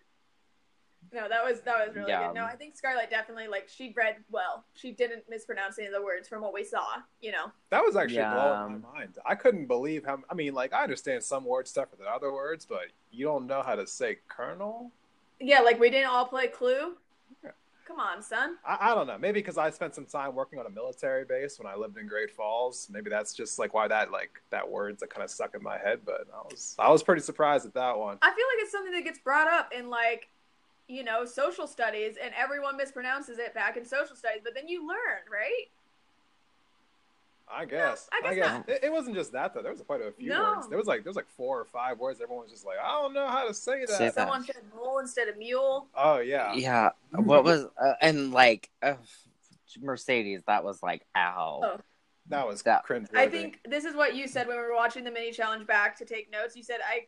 No, 1.12 1.28
that 1.28 1.44
was 1.44 1.60
that 1.60 1.86
was 1.86 1.94
really 1.94 2.08
Yeah. 2.10 2.26
good. 2.26 2.34
No, 2.34 2.44
I 2.44 2.56
think 2.56 2.74
Scarlet 2.76 3.08
definitely 3.08 3.46
like 3.46 3.68
she 3.68 3.94
read 3.96 4.16
well. 4.32 4.64
She 4.74 4.90
didn't 4.90 5.22
mispronounce 5.30 5.78
any 5.78 5.86
of 5.86 5.92
the 5.92 6.02
words 6.02 6.26
from 6.26 6.42
what 6.42 6.52
we 6.52 6.64
saw. 6.64 6.84
You 7.20 7.30
know. 7.30 7.52
That 7.70 7.84
was 7.84 7.94
actually 7.94 8.16
Yeah. 8.16 8.34
blowing 8.34 8.82
my 8.82 8.98
mind. 8.98 9.18
I 9.24 9.36
couldn't 9.36 9.66
believe 9.66 10.04
how. 10.04 10.18
I 10.28 10.34
mean, 10.34 10.54
like 10.54 10.72
I 10.72 10.82
understand 10.82 11.22
some 11.22 11.44
words 11.44 11.72
tougher 11.72 11.94
than 11.96 12.08
other 12.12 12.32
words, 12.32 12.66
but 12.66 12.86
you 13.12 13.24
don't 13.26 13.46
know 13.46 13.62
how 13.62 13.76
to 13.76 13.86
say 13.86 14.18
Colonel. 14.26 14.90
Yeah, 15.44 15.61
like 15.61 15.78
we 15.78 15.90
didn't 15.90 16.09
all 16.09 16.24
play 16.24 16.46
Clue. 16.48 16.94
Come 17.87 18.00
on, 18.00 18.22
son. 18.22 18.57
I, 18.66 18.78
I 18.80 18.94
don't 18.94 19.07
know. 19.07 19.18
Maybe 19.18 19.40
because 19.40 19.59
I 19.59 19.68
spent 19.68 19.94
some 19.94 20.07
time 20.07 20.35
working 20.35 20.59
on 20.59 20.64
a 20.64 20.70
military 20.70 21.26
base 21.26 21.59
when 21.59 21.70
I 21.70 21.76
lived 21.76 21.98
in 21.98 22.07
Great 22.07 22.30
Falls. 22.30 22.88
Maybe 22.90 23.11
that's 23.11 23.35
just 23.35 23.59
like 23.59 23.74
why 23.74 23.87
that 23.88 24.11
like 24.11 24.40
that 24.48 24.68
words 24.68 25.00
that 25.00 25.11
kind 25.11 25.22
of 25.22 25.30
stuck 25.30 25.54
in 25.54 25.62
my 25.62 25.76
head. 25.76 26.00
But 26.04 26.26
I 26.35 26.40
was 26.50 26.74
I 26.78 26.90
was 26.90 27.02
pretty 27.02 27.20
surprised 27.20 27.66
at 27.66 27.74
that 27.74 27.98
one. 27.98 28.18
I 28.22 28.28
feel 28.28 28.46
like 28.54 28.62
it's 28.62 28.72
something 28.72 28.92
that 28.92 29.04
gets 29.04 29.18
brought 29.18 29.48
up 29.48 29.70
in 29.76 29.90
like, 29.90 30.30
you 30.88 31.04
know, 31.04 31.26
social 31.26 31.66
studies, 31.66 32.16
and 32.20 32.33
everyone 32.35 32.78
mispronounces 32.78 33.38
it 33.38 33.52
back 33.52 33.76
in 33.76 33.85
social 33.85 34.16
studies. 34.16 34.40
But 34.42 34.54
then 34.54 34.66
you 34.66 34.88
learn, 34.88 35.28
right? 35.30 35.66
I 37.48 37.64
guess. 37.66 38.09
I 38.12 38.20
guess 38.22 38.30
I 38.30 38.35
guess 38.35 38.52
not. 38.52 38.68
it, 38.68 38.85
it 38.85 38.92
wasn't 38.92 39.16
just 39.16 39.33
that 39.33 39.52
though. 39.54 39.62
There 39.62 39.70
was 39.72 39.83
quite 39.83 40.00
a 40.00 40.11
few 40.12 40.30
No. 40.30 40.54
words. 40.57 40.68
There 40.68 40.78
was 40.78 40.87
like 40.87 41.04
there 41.04 41.11
was 41.11 41.16
like 41.16 41.28
four 41.37 41.61
or 41.61 41.64
five 41.64 41.98
words. 41.98 42.20
Everyone 42.22 42.44
was 42.44 42.52
just 42.52 42.64
like, 42.66 42.76
I 42.83 42.90
don't 43.02 43.12
know 43.14 43.26
how 43.28 43.46
to 43.46 43.54
say 43.54 43.80
that. 43.80 43.88
Say 43.90 44.04
that. 44.07 44.14
Someone 44.14 44.44
said 44.44 44.57
mole 44.74 44.98
instead 44.98 45.28
of 45.28 45.37
mule. 45.37 45.87
Oh 45.94 46.18
yeah. 46.18 46.54
Yeah. 46.54 46.90
What 47.12 47.44
was 47.44 47.66
uh, 47.80 47.92
and 48.00 48.33
like 48.33 48.70
uh, 48.83 48.94
Mercedes? 49.80 50.42
That 50.46 50.64
was 50.64 50.83
like 50.83 51.04
ow. 51.16 51.61
Oh. 51.62 51.80
That 52.30 52.46
was 52.48 52.62
That- 52.62 52.85
cringe. 52.85 53.09
I 53.14 53.26
think 53.28 53.61
this 53.66 53.85
is 53.85 53.94
what 53.94 54.14
you 54.16 54.26
said 54.26 54.46
when 54.48 54.57
we 54.57 54.62
were 54.62 54.74
watching 54.74 55.04
the 55.04 55.11
mini 55.11 55.30
challenge 55.30 55.66
back 55.66 55.98
to 55.98 56.07
take 56.07 56.33
notes. 56.33 56.57
You 56.57 56.62
said, 56.62 56.78
"I 56.83 57.07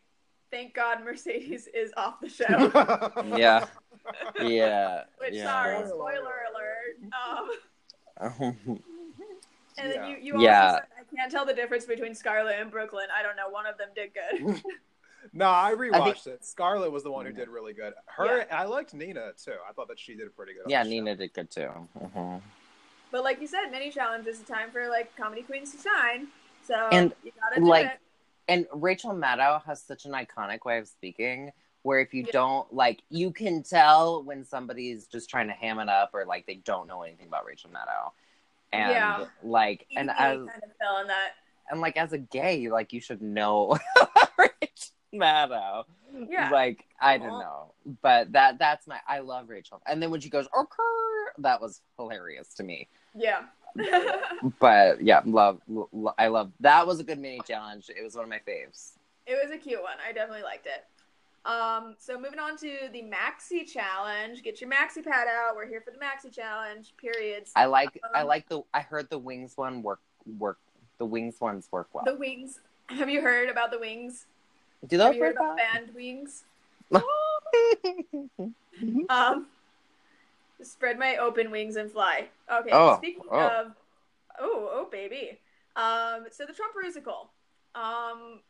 thank 0.51 0.75
God 0.75 1.03
Mercedes 1.03 1.67
is 1.75 1.91
off 1.97 2.21
the 2.21 2.29
show." 2.29 2.45
Yeah. 3.39 3.67
Yeah. 4.41 5.03
Which 5.19 5.33
yeah. 5.35 5.45
sorry, 5.45 5.87
spoiler 5.89 6.35
alert. 6.53 7.01
Um, 8.21 8.81
and 9.79 9.93
Yeah. 9.93 10.01
then 10.01 10.11
you, 10.11 10.17
you 10.19 10.33
also 10.35 10.45
Yeah. 10.45 10.73
said 10.75 10.83
I 11.01 11.17
can't 11.17 11.31
tell 11.33 11.45
the 11.45 11.55
difference 11.55 11.85
between 11.87 12.15
Scarlet 12.15 12.57
and 12.59 12.71
Brooke 12.71 12.93
Lynn. 12.93 13.09
I 13.17 13.23
don't 13.23 13.37
know. 13.37 13.49
One 13.49 13.67
of 13.67 13.77
them 13.79 13.89
did 13.95 14.13
good. 14.15 14.63
no, 15.33 15.47
I 15.51 15.73
rewatched 15.77 16.23
think- 16.25 16.37
it. 16.37 16.45
Scarlet 16.45 16.91
was 16.91 17.03
the 17.03 17.11
one 17.11 17.27
who 17.27 17.33
did 17.33 17.49
really 17.49 17.73
good. 17.73 17.95
Her, 18.07 18.47
I 18.53 18.65
liked 18.65 18.95
Nina 18.95 19.33
too. 19.43 19.55
I 19.69 19.73
thought 19.73 19.89
that 19.89 19.99
she 19.99 20.15
did 20.15 20.35
pretty 20.37 20.55
good. 20.55 20.65
yeah, 20.71 20.83
the 20.83 20.89
show. 20.89 20.91
Nina 20.91 21.17
did 21.17 21.33
good 21.33 21.51
too. 21.51 21.71
Mhm. 21.99 22.41
but 23.13 23.23
like 23.25 23.41
you 23.41 23.47
said, 23.47 23.67
mini 23.71 23.91
challenge 23.91 24.27
is 24.27 24.41
a 24.41 24.45
time 24.45 24.71
for 24.71 24.89
like 24.89 25.15
comedy 25.17 25.43
queens 25.43 25.73
to 25.75 25.79
shine. 25.89 26.29
So 26.65 26.75
And, 26.93 27.15
you 27.23 27.33
gotta 27.41 27.61
do 27.61 27.67
like, 27.67 27.87
it. 27.87 27.99
And 28.49 28.67
Rachel 28.73 29.13
Maddow 29.13 29.63
has 29.65 29.81
such 29.83 30.05
an 30.05 30.13
iconic 30.13 30.65
way 30.65 30.79
of 30.79 30.87
speaking 30.89 31.53
where 31.83 32.01
if 32.01 32.13
you 32.13 32.23
Yeah. 32.25 32.33
don't 32.33 32.73
like 32.75 33.01
you 33.11 33.31
can 33.33 33.63
tell 33.63 34.23
when 34.25 34.45
somebody's 34.45 35.07
just 35.07 35.31
trying 35.31 35.47
to 35.47 35.53
ham 35.53 35.79
it 35.79 35.89
up 35.89 36.11
or 36.15 36.25
like 36.25 36.45
they 36.47 36.57
don't 36.57 36.89
know 36.89 37.03
anything 37.03 37.29
about 37.29 37.45
Rachel 37.45 37.71
Maddow. 37.71 38.11
And 38.73 38.91
Yeah. 38.91 39.25
like 39.43 39.87
and 39.97 40.09
Easy 40.11 40.17
as 40.19 40.37
kind 40.37 40.49
of 40.49 41.11
and 41.71 41.81
like 41.81 41.97
as 41.97 42.13
a 42.13 42.19
gay, 42.19 42.69
like 42.69 42.93
you 42.93 43.01
should 43.01 43.23
know 43.23 43.77
Rachel 44.39 44.93
Maddow. 45.15 45.85
Yeah. 46.29 46.51
Like 46.51 46.85
I 47.01 47.19
don't 47.19 47.39
know. 47.39 47.73
But 48.03 48.33
that 48.33 48.59
that's 48.59 48.87
my 48.87 48.99
I 49.09 49.21
love 49.21 49.49
Rachel. 49.49 49.81
And 49.87 50.03
then 50.03 50.11
when 50.11 50.21
she 50.21 50.31
goes, 50.31 50.47
okay, 50.59 51.33
that 51.39 51.61
was 51.61 51.81
hilarious 51.99 52.55
to 52.55 52.63
me. 52.63 52.89
Yeah. 53.15 53.43
But 54.61 55.03
yeah, 55.03 55.23
love, 55.25 55.61
lo- 55.69 56.15
I 56.19 56.29
love 56.29 56.53
that 56.61 56.87
was 56.87 57.01
a 57.01 57.05
good 57.05 57.19
mini 57.19 57.41
challenge. 57.47 57.91
It 57.95 58.03
was 58.03 58.15
one 58.15 58.25
of 58.25 58.31
my 58.31 58.41
faves. 58.47 58.93
It 59.27 59.37
was 59.43 59.53
a 59.53 59.59
cute 59.59 59.83
one. 59.83 59.97
I 60.07 60.13
definitely 60.13 60.43
liked 60.45 60.67
it. 60.67 60.85
Um, 61.47 61.95
so 61.99 62.19
moving 62.19 62.41
on 62.41 62.57
to 62.59 62.89
the 62.93 63.03
maxi 63.03 63.67
challenge. 63.67 64.43
Get 64.43 64.61
your 64.61 64.69
maxi 64.69 65.05
pad 65.05 65.29
out. 65.29 65.55
We're 65.55 65.69
here 65.69 65.81
for 65.81 65.93
the 65.93 65.99
maxi 65.99 66.33
challenge. 66.35 66.93
Periods. 66.99 67.53
I 67.55 67.67
like 67.67 67.99
I 68.15 68.23
Um, 68.23 68.27
like 68.27 68.49
the 68.49 68.63
I 68.75 68.81
heard 68.81 69.09
the 69.11 69.19
wings 69.19 69.57
one 69.57 69.83
work 69.83 70.01
work 70.39 70.59
the 70.99 71.07
wings 71.07 71.41
ones 71.41 71.69
work 71.71 71.89
well. 71.93 72.05
the 72.05 72.17
wings. 72.17 72.61
Have 72.89 73.09
you 73.09 73.21
heard 73.21 73.49
about 73.49 73.71
the 73.71 73.79
wings? 73.79 74.27
Do 74.87 74.99
Have 74.99 75.09
those 75.09 75.17
you 75.17 75.23
heard 75.23 75.37
about 75.37 75.57
band 75.57 75.95
wings? 75.95 76.45
Um, 79.09 79.47
spread 80.63 80.99
my 80.99 81.17
open 81.17 81.51
wings 81.51 81.77
and 81.77 81.91
fly. 81.91 82.29
Okay. 82.53 82.71
Oh, 82.73 82.99
speaking 82.99 83.23
oh. 83.31 83.39
of, 83.39 83.73
oh, 84.39 84.69
oh, 84.73 84.89
baby. 84.91 85.39
Um, 85.77 86.27
so 86.31 86.45
the 86.45 86.53
Trump 86.53 86.75
musical. 86.81 87.31
Um, 87.75 88.41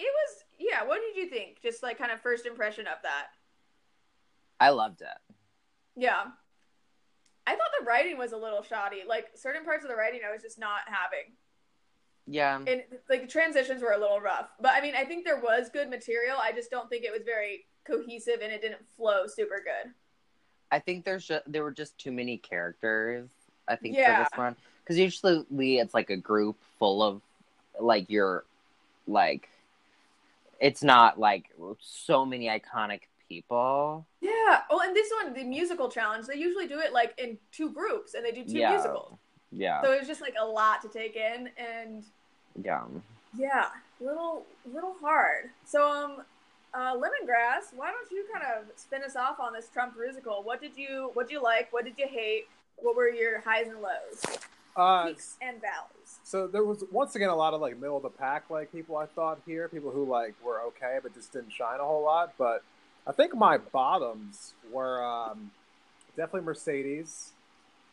it 0.00 0.12
was 0.12 0.44
yeah. 0.58 0.84
What 0.84 1.00
did 1.00 1.20
you 1.20 1.28
think? 1.28 1.62
Just 1.62 1.82
like 1.82 1.98
kind 1.98 2.10
of 2.10 2.20
first 2.20 2.46
impression 2.46 2.86
of 2.86 2.98
that. 3.02 3.26
I 4.58 4.70
loved 4.70 5.00
it. 5.02 5.34
Yeah. 5.96 6.24
I 7.46 7.52
thought 7.52 7.70
the 7.78 7.84
writing 7.86 8.18
was 8.18 8.32
a 8.32 8.36
little 8.36 8.62
shoddy. 8.62 9.02
Like 9.06 9.28
certain 9.34 9.64
parts 9.64 9.84
of 9.84 9.90
the 9.90 9.96
writing, 9.96 10.20
I 10.28 10.32
was 10.32 10.42
just 10.42 10.58
not 10.58 10.80
having. 10.86 11.32
Yeah. 12.26 12.56
And 12.66 12.82
like 13.08 13.22
the 13.22 13.26
transitions 13.26 13.82
were 13.82 13.92
a 13.92 13.98
little 13.98 14.20
rough. 14.20 14.50
But 14.60 14.72
I 14.72 14.80
mean, 14.80 14.94
I 14.94 15.04
think 15.04 15.24
there 15.24 15.40
was 15.40 15.68
good 15.70 15.88
material. 15.88 16.36
I 16.40 16.52
just 16.52 16.70
don't 16.70 16.88
think 16.88 17.04
it 17.04 17.12
was 17.12 17.22
very 17.24 17.64
cohesive 17.84 18.40
and 18.42 18.52
it 18.52 18.60
didn't 18.60 18.86
flow 18.96 19.26
super 19.26 19.62
good. 19.64 19.92
I 20.70 20.78
think 20.78 21.04
there's 21.04 21.26
just, 21.26 21.50
there 21.50 21.64
were 21.64 21.72
just 21.72 21.98
too 21.98 22.12
many 22.12 22.36
characters. 22.36 23.28
I 23.66 23.76
think 23.76 23.96
Yeah. 23.96 24.24
for 24.24 24.30
this 24.30 24.38
one 24.38 24.56
because 24.84 24.98
usually 24.98 25.78
it's 25.78 25.94
like 25.94 26.10
a 26.10 26.16
group 26.16 26.56
full 26.78 27.02
of 27.02 27.22
like 27.78 28.10
your 28.10 28.44
like 29.06 29.48
it's 30.60 30.82
not 30.82 31.18
like 31.18 31.46
so 31.80 32.24
many 32.24 32.46
iconic 32.46 33.00
people. 33.28 34.06
Yeah. 34.20 34.60
Oh, 34.70 34.80
and 34.84 34.94
this 34.94 35.10
one, 35.22 35.32
the 35.32 35.44
musical 35.44 35.88
challenge, 35.88 36.26
they 36.26 36.36
usually 36.36 36.66
do 36.66 36.80
it 36.80 36.92
like 36.92 37.14
in 37.18 37.38
two 37.52 37.70
groups 37.70 38.14
and 38.14 38.24
they 38.24 38.32
do 38.32 38.44
two 38.44 38.58
yeah. 38.58 38.70
musicals. 38.70 39.18
Yeah. 39.50 39.82
So 39.82 39.92
it 39.92 39.98
was 39.98 40.08
just 40.08 40.20
like 40.20 40.34
a 40.40 40.44
lot 40.44 40.82
to 40.82 40.88
take 40.88 41.16
in 41.16 41.48
and 41.56 42.04
yeah. 42.62 42.84
yeah, 43.36 43.66
little 44.00 44.44
little 44.70 44.94
hard. 45.00 45.50
So 45.64 45.90
um 45.90 46.22
uh, 46.72 46.94
lemongrass, 46.94 47.74
why 47.74 47.90
don't 47.90 48.08
you 48.12 48.24
kind 48.32 48.44
of 48.44 48.66
spin 48.76 49.02
us 49.02 49.16
off 49.16 49.40
on 49.40 49.52
this 49.52 49.68
Trump 49.72 49.94
musical? 49.98 50.42
What 50.44 50.60
did 50.60 50.76
you 50.76 51.10
what 51.14 51.28
did 51.28 51.34
you 51.34 51.42
like? 51.42 51.72
What 51.72 51.84
did 51.84 51.94
you 51.98 52.06
hate? 52.06 52.46
What 52.76 52.96
were 52.96 53.08
your 53.08 53.40
highs 53.40 53.66
and 53.66 53.80
lows, 53.80 54.38
Uh, 54.76 55.06
peaks 55.06 55.36
and 55.42 55.60
valleys? 55.60 56.18
so 56.22 56.46
there 56.46 56.64
was 56.64 56.84
once 56.92 57.16
again 57.16 57.28
a 57.28 57.34
lot 57.34 57.54
of 57.54 57.60
like 57.60 57.78
middle 57.78 57.96
of 57.96 58.02
the 58.02 58.08
pack 58.10 58.48
like 58.50 58.70
people 58.72 58.96
I 58.96 59.06
thought 59.06 59.40
here, 59.46 59.68
people 59.68 59.90
who 59.90 60.04
like 60.04 60.34
were 60.44 60.60
okay 60.68 60.98
but 61.02 61.14
just 61.14 61.32
didn't 61.32 61.50
shine 61.52 61.80
a 61.80 61.84
whole 61.84 62.02
lot. 62.04 62.34
But 62.38 62.62
I 63.06 63.12
think 63.12 63.34
my 63.34 63.58
bottoms 63.58 64.54
were 64.72 65.02
um, 65.04 65.50
definitely 66.16 66.46
Mercedes, 66.46 67.32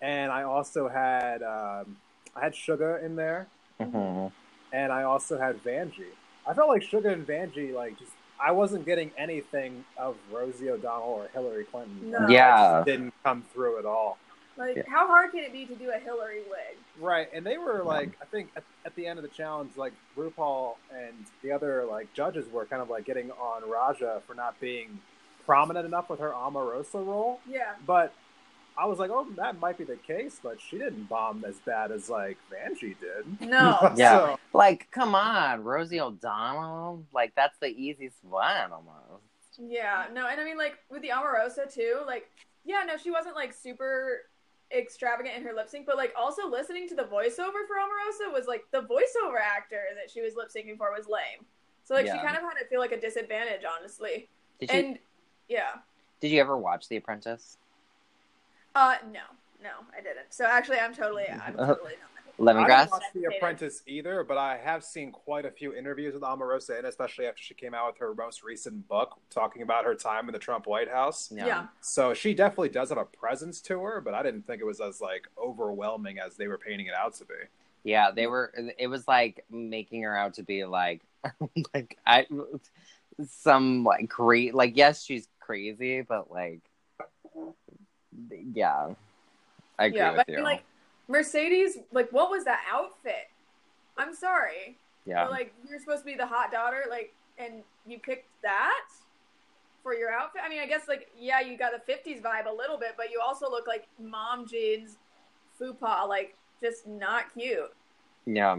and 0.01 0.31
I 0.31 0.43
also 0.43 0.87
had 0.87 1.41
um, 1.43 1.97
I 2.35 2.41
had 2.43 2.53
Shuga 2.53 3.03
in 3.03 3.15
there, 3.15 3.47
Mhm. 3.79 4.31
and 4.71 4.91
I 4.91 5.03
also 5.03 5.37
had 5.39 5.63
Vanjie. 5.63 6.13
I 6.45 6.53
felt 6.53 6.69
like 6.69 6.81
Shuga 6.83 7.11
and 7.11 7.25
Vanjie 7.25 7.73
like 7.73 7.97
just 7.97 8.11
I 8.39 8.51
wasn't 8.51 8.85
getting 8.85 9.11
anything 9.17 9.83
of 9.97 10.15
Rosie 10.31 10.69
O'Donnell 10.69 11.09
or 11.09 11.27
Hillary 11.33 11.63
Clinton. 11.63 12.11
No. 12.11 12.27
Yeah. 12.29 12.81
It 12.81 12.85
didn't 12.85 13.13
come 13.23 13.43
through 13.51 13.79
at 13.79 13.85
all. 13.85 14.19
Like, 14.58 14.76
Yeah. 14.78 14.84
how 14.88 15.08
hard 15.08 15.32
can 15.32 15.41
it 15.43 15.54
be 15.54 15.65
to 15.65 15.76
do 15.76 15.91
a 15.91 16.00
Hillary 16.00 16.41
wig? 16.50 16.78
Right, 17.00 17.30
and 17.34 17.46
they 17.46 17.58
were 17.58 17.84
like, 17.84 18.10
I 18.22 18.26
think 18.26 18.50
at, 18.56 18.63
at 18.86 18.96
the 18.96 19.06
end 19.06 19.20
of 19.20 19.24
the 19.24 19.30
challenge, 19.30 19.78
like 19.78 19.93
RuPaul 20.17 20.76
and 20.91 21.15
the 21.43 21.52
other 21.52 21.86
like 21.86 22.12
judges 22.13 22.48
were 22.52 22.65
kind 22.65 22.82
of 22.82 22.89
like 22.89 23.06
getting 23.06 23.30
on 23.32 23.62
Ra'Jah 23.63 24.24
for 24.24 24.34
not 24.34 24.60
being 24.60 25.00
prominent 25.46 25.86
enough 25.86 26.10
with 26.10 26.20
her 26.20 26.32
Omarosa 26.32 27.06
role. 27.06 27.39
Yeah. 27.48 27.76
But 27.86 28.13
I 28.80 28.86
was 28.86 29.00
like, 29.00 29.10
oh, 29.12 29.28
that 29.38 29.60
might 29.60 29.78
be 29.78 29.84
the 29.84 29.96
case, 29.96 30.39
but 30.41 30.60
she 30.62 30.78
didn't 30.78 31.06
bomb 31.10 31.43
as 31.46 31.56
bad 31.60 31.91
as 31.91 32.10
like 32.10 32.38
Vanjie 32.52 32.96
did. 33.00 33.48
No. 33.48 33.93
Yeah. 33.96 34.17
So, 34.17 34.39
Like, 34.54 34.88
come 34.91 35.13
on, 35.15 35.63
Rosie 35.63 36.00
O'Donnell. 36.00 37.04
Like, 37.13 37.34
that's 37.36 37.58
the 37.60 37.67
easiest 37.67 38.24
one 38.24 38.72
almost. 38.72 39.24
Yeah, 39.60 40.06
no, 40.13 40.28
and 40.28 40.39
I 40.39 40.43
mean 40.43 40.58
like 40.58 40.78
with 40.91 41.02
the 41.02 41.10
Omarosa 41.10 41.72
too, 41.74 42.02
like 42.06 42.30
yeah, 42.63 42.84
no, 42.86 42.96
she 42.98 43.10
wasn't 43.10 43.34
like 43.36 43.54
super 43.54 44.22
extravagant 44.75 45.36
in 45.36 45.43
her 45.43 45.53
lip 45.53 45.69
sync, 45.69 45.86
but 45.86 45.97
like 45.97 46.13
also 46.17 46.47
listening 46.49 46.88
to 46.89 46.95
the 46.95 47.03
voiceover 47.03 47.65
for 47.67 47.77
Omarosa 47.77 48.34
was 48.34 48.47
like 48.47 48.63
the 48.71 48.82
voiceover 48.82 49.39
actor 49.41 49.82
that 49.95 50.10
she 50.12 50.21
was 50.21 50.36
lip 50.36 50.49
syncing 50.56 50.77
for 50.77 50.91
was 50.91 51.08
lame. 51.08 51.45
So 51.84 51.93
like 51.93 52.06
she 52.06 52.12
kind 52.12 52.36
of 52.36 52.43
had 52.43 52.56
to 52.60 52.65
feel 52.65 52.80
like 52.80 52.91
a 52.91 52.99
disadvantage, 52.99 53.62
honestly. 53.63 54.27
Did 54.60 54.71
you 54.71 54.80
And 54.80 54.99
yeah, 55.47 55.75
Did 56.19 56.32
you 56.32 56.41
ever 56.41 56.58
watch 56.58 56.89
The 56.89 56.97
Apprentice? 56.97 57.58
uh, 58.75 58.95
no, 59.12 59.21
no, 59.63 59.69
I 59.97 60.01
didn't. 60.01 60.32
So 60.32 60.45
actually, 60.45 60.80
I'm 60.80 60.93
totally, 60.93 61.30
I'm 61.30 61.53
totally 61.58 61.93
not. 62.39 62.56
I 62.56 62.63
Lemongrass? 62.63 62.80
didn't 62.80 62.91
watch 62.91 63.04
The 63.13 63.36
Apprentice 63.36 63.84
either, 63.88 64.23
but 64.23 64.38
I 64.38 64.58
have 64.58 64.84
seen 64.84 65.12
quite 65.12 65.45
a 65.45 65.52
few 65.52 65.73
interviews 65.73 66.13
with 66.13 66.23
Omarosa, 66.23 66.78
and 66.78 66.88
especially 66.88 67.26
after 67.26 67.41
she 67.41 67.54
came 67.54 67.73
out 67.73 67.88
with 67.88 67.97
her 68.00 68.13
most 68.13 68.43
recent 68.43 68.88
book 68.88 69.17
talking 69.30 69.62
about 69.62 69.86
her 69.86 69.95
time 69.95 70.28
in 70.28 70.34
the 70.34 70.39
Trump 70.39 70.67
White 70.67 70.89
House. 70.89 71.32
Yeah. 71.34 71.67
So 71.82 72.13
she 72.13 72.34
definitely 72.34 72.69
does 72.69 72.89
have 72.89 72.97
a 72.97 73.06
presence 73.06 73.62
to 73.62 73.80
her, 73.82 74.02
but 74.02 74.13
I 74.13 74.23
didn't 74.23 74.43
think 74.45 74.62
it 74.62 74.65
was 74.65 74.80
as 74.80 75.02
like 75.02 75.28
overwhelming 75.38 76.19
as 76.19 76.36
they 76.36 76.47
were 76.47 76.58
painting 76.58 76.88
it 76.88 76.93
out 76.93 77.15
to 77.15 77.26
be. 77.26 77.34
Yeah, 77.84 78.12
they 78.12 78.28
were. 78.28 78.54
It 78.78 78.88
was 78.88 79.08
like 79.08 79.45
making 79.50 80.04
her 80.04 80.15
out 80.15 80.36
to 80.36 80.43
be 80.43 80.65
like, 80.65 81.02
like 81.73 81.97
I, 82.06 82.28
some 83.30 83.84
like 83.84 84.10
great. 84.10 84.54
Like, 84.54 84.76
yes, 84.76 85.04
she's 85.04 85.28
crazy, 85.39 86.02
but 86.02 86.30
like, 86.30 86.62
yeah, 88.54 88.89
I 89.80 89.86
agree 89.86 90.00
yeah, 90.00 90.12
with 90.12 90.17
but 90.17 90.30
I 90.30 90.32
you. 90.32 90.38
mean, 90.38 90.45
like 90.45 90.63
Mercedes, 91.08 91.78
like 91.91 92.10
what 92.12 92.30
was 92.30 92.43
that 92.46 92.62
outfit? 92.72 93.30
I'm 93.98 94.13
sorry. 94.13 94.78
yeah, 95.06 95.26
Or, 95.28 95.30
like 95.30 95.54
you're 95.70 95.80
supposed 95.80 96.02
to 96.02 96.06
be 96.06 96.15
the 96.15 96.26
hot 96.28 96.52
daughter, 96.52 96.84
like, 96.89 97.13
and 97.38 97.63
you 97.86 98.00
picked 98.00 98.28
that 98.43 98.86
for 99.84 99.93
your 99.96 100.12
outfit. 100.12 100.41
I 100.46 100.50
mean, 100.50 100.60
I 100.60 100.65
guess 100.67 100.88
like 100.88 101.08
yeah, 101.17 101.39
you 101.39 101.58
got 101.58 101.72
the 101.72 101.91
'50s 101.91 102.22
vibe 102.22 102.48
a 102.50 102.54
little 102.54 102.78
bit, 102.78 102.93
but 102.98 103.10
you 103.12 103.22
also 103.26 103.50
look 103.50 103.67
like 103.67 103.88
mom 104.00 104.46
jeans, 104.48 104.98
fupa, 105.60 106.08
like 106.08 106.36
just 106.62 106.88
not 106.88 107.34
cute. 107.34 107.72
yeah, 108.26 108.58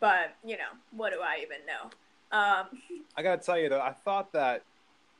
But 0.00 0.34
you 0.44 0.56
know, 0.56 0.72
what 0.90 1.12
do 1.12 1.20
I 1.20 1.38
even 1.42 1.58
know? 1.66 1.90
Um, 2.36 2.66
I 3.16 3.22
gotta 3.22 3.40
tell 3.42 3.58
you 3.58 3.68
though, 3.68 3.80
I 3.80 3.92
thought 3.92 4.32
that 4.32 4.62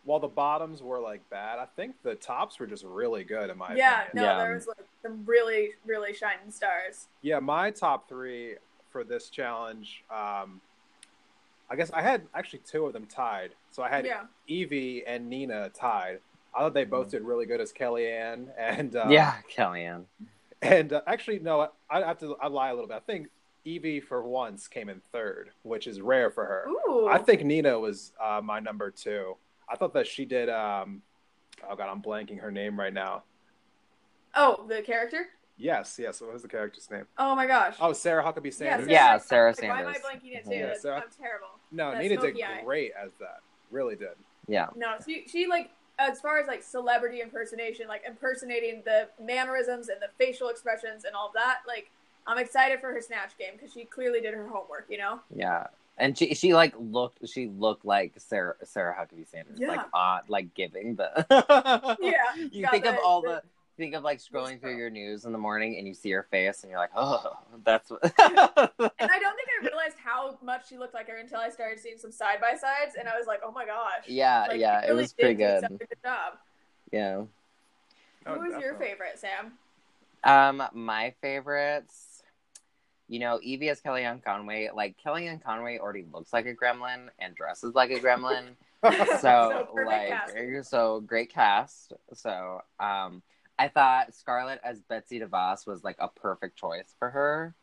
while 0.06 0.20
the 0.20 0.28
bottoms 0.28 0.82
were 0.82 1.00
like 1.00 1.28
bad, 1.30 1.58
I 1.58 1.66
think 1.76 1.96
the 2.02 2.14
tops 2.14 2.58
were 2.60 2.66
just 2.66 2.84
really 2.84 3.24
good 3.24 3.50
in 3.50 3.58
my 3.58 3.74
yeah, 3.74 4.04
opinion. 4.04 4.10
no, 4.14 4.22
Yeah. 4.22 4.44
there 4.44 4.54
was 4.54 4.66
like 4.68 4.86
some 5.02 5.24
really, 5.26 5.70
really 5.84 6.14
shining 6.14 6.50
stars. 6.50 7.08
Yeah, 7.22 7.40
my 7.40 7.70
top 7.72 8.08
three 8.08 8.54
for 8.90 9.02
this 9.04 9.28
challenge, 9.28 10.04
um, 10.10 10.60
I 11.68 11.74
guess 11.76 11.90
I 11.90 12.00
had 12.02 12.22
actually 12.34 12.60
two 12.60 12.86
of 12.86 12.92
them 12.92 13.06
tied. 13.06 13.50
So 13.72 13.82
I 13.82 13.88
had 13.88 14.06
Yeah, 14.06 14.22
Yvie 14.48 15.02
and 15.06 15.28
Nina 15.28 15.68
tied. 15.70 16.20
I 16.54 16.60
thought 16.60 16.72
they 16.74 16.84
both 16.84 17.10
did 17.10 17.22
really 17.22 17.44
good 17.44 17.60
as 17.60 17.72
Kellyanne 17.72 18.46
and 18.56 18.94
uh, 18.94 19.08
yeah, 19.10 19.34
Kellyanne. 19.54 20.04
And 20.62 20.92
uh, 20.92 21.02
actually, 21.06 21.40
no, 21.40 21.60
I, 21.60 21.68
I 22.00 22.06
have 22.06 22.18
to 22.20 22.36
I 22.40 22.46
lie 22.46 22.70
a 22.70 22.74
little 22.74 22.88
bit. 22.88 22.96
I 22.96 23.00
think 23.00 23.28
Yvie 23.66 24.02
for 24.02 24.22
once 24.22 24.68
came 24.68 24.88
in 24.88 25.02
third, 25.12 25.50
which 25.64 25.86
is 25.88 26.00
rare 26.00 26.30
for 26.30 26.44
her. 26.46 26.66
Ooh. 26.88 27.08
I 27.08 27.18
think 27.18 27.44
Nina 27.44 27.78
was 27.78 28.12
uh, 28.24 28.40
my 28.42 28.60
number 28.60 28.90
two. 28.92 29.36
I 29.68 29.76
thought 29.76 29.94
that 29.94 30.06
she 30.06 30.24
did. 30.24 30.48
Um, 30.48 31.02
oh 31.68 31.74
god, 31.76 31.88
I'm 31.88 32.02
blanking 32.02 32.40
her 32.40 32.50
name 32.50 32.78
right 32.78 32.92
now. 32.92 33.24
Oh, 34.34 34.64
the 34.68 34.82
character? 34.82 35.28
Yes, 35.58 35.98
yes. 35.98 36.20
What 36.20 36.32
was 36.32 36.42
the 36.42 36.48
character's 36.48 36.90
name? 36.90 37.06
Oh 37.16 37.34
my 37.34 37.46
gosh. 37.46 37.76
Oh, 37.80 37.92
Sarah 37.92 38.22
Huckabee 38.22 38.52
Sanders. 38.52 38.88
Yeah, 38.88 39.16
Sarah 39.18 39.54
Like, 39.58 39.62
Why 39.70 39.80
am 39.80 39.88
I 39.88 39.94
blanking 39.94 40.36
it 40.36 40.44
too? 40.44 40.50
That's- 40.50 40.82
Sarah- 40.82 40.96
I'm 41.00 41.08
terrible. 41.18 41.48
No, 41.72 41.92
That 41.92 42.02
Nina 42.02 42.20
did 42.20 42.40
eye. 42.42 42.62
great 42.62 42.92
as 43.02 43.10
that. 43.20 43.40
Really 43.70 43.96
did. 43.96 44.10
Yeah. 44.46 44.66
No, 44.76 44.96
she 45.04 45.24
she 45.26 45.46
like 45.46 45.70
as 45.98 46.20
far 46.20 46.38
as 46.38 46.46
like 46.46 46.62
celebrity 46.62 47.22
impersonation, 47.22 47.88
like 47.88 48.02
impersonating 48.06 48.82
the 48.84 49.08
mannerisms 49.20 49.88
and 49.88 50.00
the 50.00 50.08
facial 50.18 50.48
expressions 50.50 51.04
and 51.04 51.16
all 51.16 51.32
that, 51.34 51.60
like 51.66 51.90
I'm 52.26 52.38
excited 52.38 52.80
for 52.80 52.92
her 52.92 53.00
snatch 53.00 53.36
game 53.38 53.52
because 53.54 53.72
she 53.72 53.84
clearly 53.84 54.20
did 54.20 54.34
her 54.34 54.46
homework, 54.46 54.86
you 54.90 54.98
know? 54.98 55.20
Yeah. 55.34 55.68
And 55.98 56.16
she 56.16 56.34
she 56.34 56.52
like 56.54 56.74
looked 56.78 57.26
she 57.28 57.46
looked 57.48 57.84
like 57.84 58.12
Sarah 58.18 58.56
Sarah 58.64 58.94
Huckabee 58.94 59.26
Sanders 59.28 59.58
Yeah. 59.58 59.68
like 59.68 59.80
on 59.94 60.20
like 60.28 60.52
giving 60.54 60.96
the 60.96 61.96
Yeah. 62.00 62.12
you 62.50 62.62
got 62.62 62.70
think 62.72 62.86
of 62.86 62.96
all 63.04 63.22
the- 63.22 63.28
the 63.28 63.42
think 63.78 63.94
of 63.94 64.02
like 64.02 64.18
scrolling 64.20 64.58
through 64.58 64.74
your 64.76 64.88
news 64.88 65.26
in 65.26 65.32
the 65.32 65.38
morning 65.38 65.76
and 65.76 65.86
you 65.86 65.92
see 65.92 66.10
her 66.10 66.22
face 66.30 66.62
and 66.62 66.70
you're 66.70 66.78
like 66.80 66.90
oh 66.96 67.36
that's 67.64 67.90
what 67.90 68.00
And 68.02 68.12
I 68.18 69.18
don't 69.18 69.36
think 69.36 69.48
I 69.60 69.64
realized 69.66 69.96
how 70.02 70.38
much 70.42 70.68
she 70.68 70.78
looked 70.78 70.94
like 70.94 71.08
her 71.08 71.18
until 71.18 71.40
I 71.40 71.50
started 71.50 71.78
seeing 71.78 71.98
some 71.98 72.10
side 72.10 72.40
by 72.40 72.52
sides, 72.56 72.96
and 72.98 73.06
I 73.06 73.18
was 73.18 73.26
like, 73.26 73.40
oh 73.44 73.52
my 73.52 73.66
gosh. 73.66 74.04
yeah 74.06 74.46
Like, 74.48 74.60
yeah 74.60 74.80
she 74.80 74.86
it 74.86 74.90
really 74.90 75.02
was 75.02 75.12
pretty 75.12 75.34
good 75.34 75.62
good 75.68 75.88
job. 76.02 76.34
yeah 76.90 77.22
Oh, 78.28 78.34
Who 78.40 78.50
was 78.50 78.60
your 78.60 78.74
favorite, 78.76 79.18
Sam? 79.18 79.52
Um, 80.24 80.62
my 80.72 81.12
favorites, 81.22 82.05
you 83.08 83.18
know, 83.18 83.38
Yvie 83.38 83.70
as 83.70 83.80
Kellyanne 83.80 84.22
Conway. 84.22 84.70
Like 84.74 84.96
Kellyanne 85.04 85.42
Conway 85.42 85.78
already 85.78 86.04
looks 86.12 86.32
like 86.32 86.46
a 86.46 86.54
gremlin 86.54 87.08
and 87.18 87.34
dresses 87.34 87.74
like 87.74 87.90
a 87.90 88.00
gremlin. 88.00 88.50
so, 89.20 89.68
So 89.74 89.82
like, 89.84 90.08
casting. 90.10 90.62
so 90.62 91.00
great 91.00 91.32
cast. 91.32 91.92
So, 92.12 92.62
um, 92.78 93.22
I 93.58 93.68
thought 93.68 94.14
Scarlet 94.14 94.60
as 94.62 94.80
Betsy 94.80 95.20
DeVos 95.20 95.66
was 95.66 95.82
like 95.82 95.96
a 95.98 96.08
perfect 96.08 96.56
choice 96.56 96.94
for 96.98 97.10
her. 97.10 97.54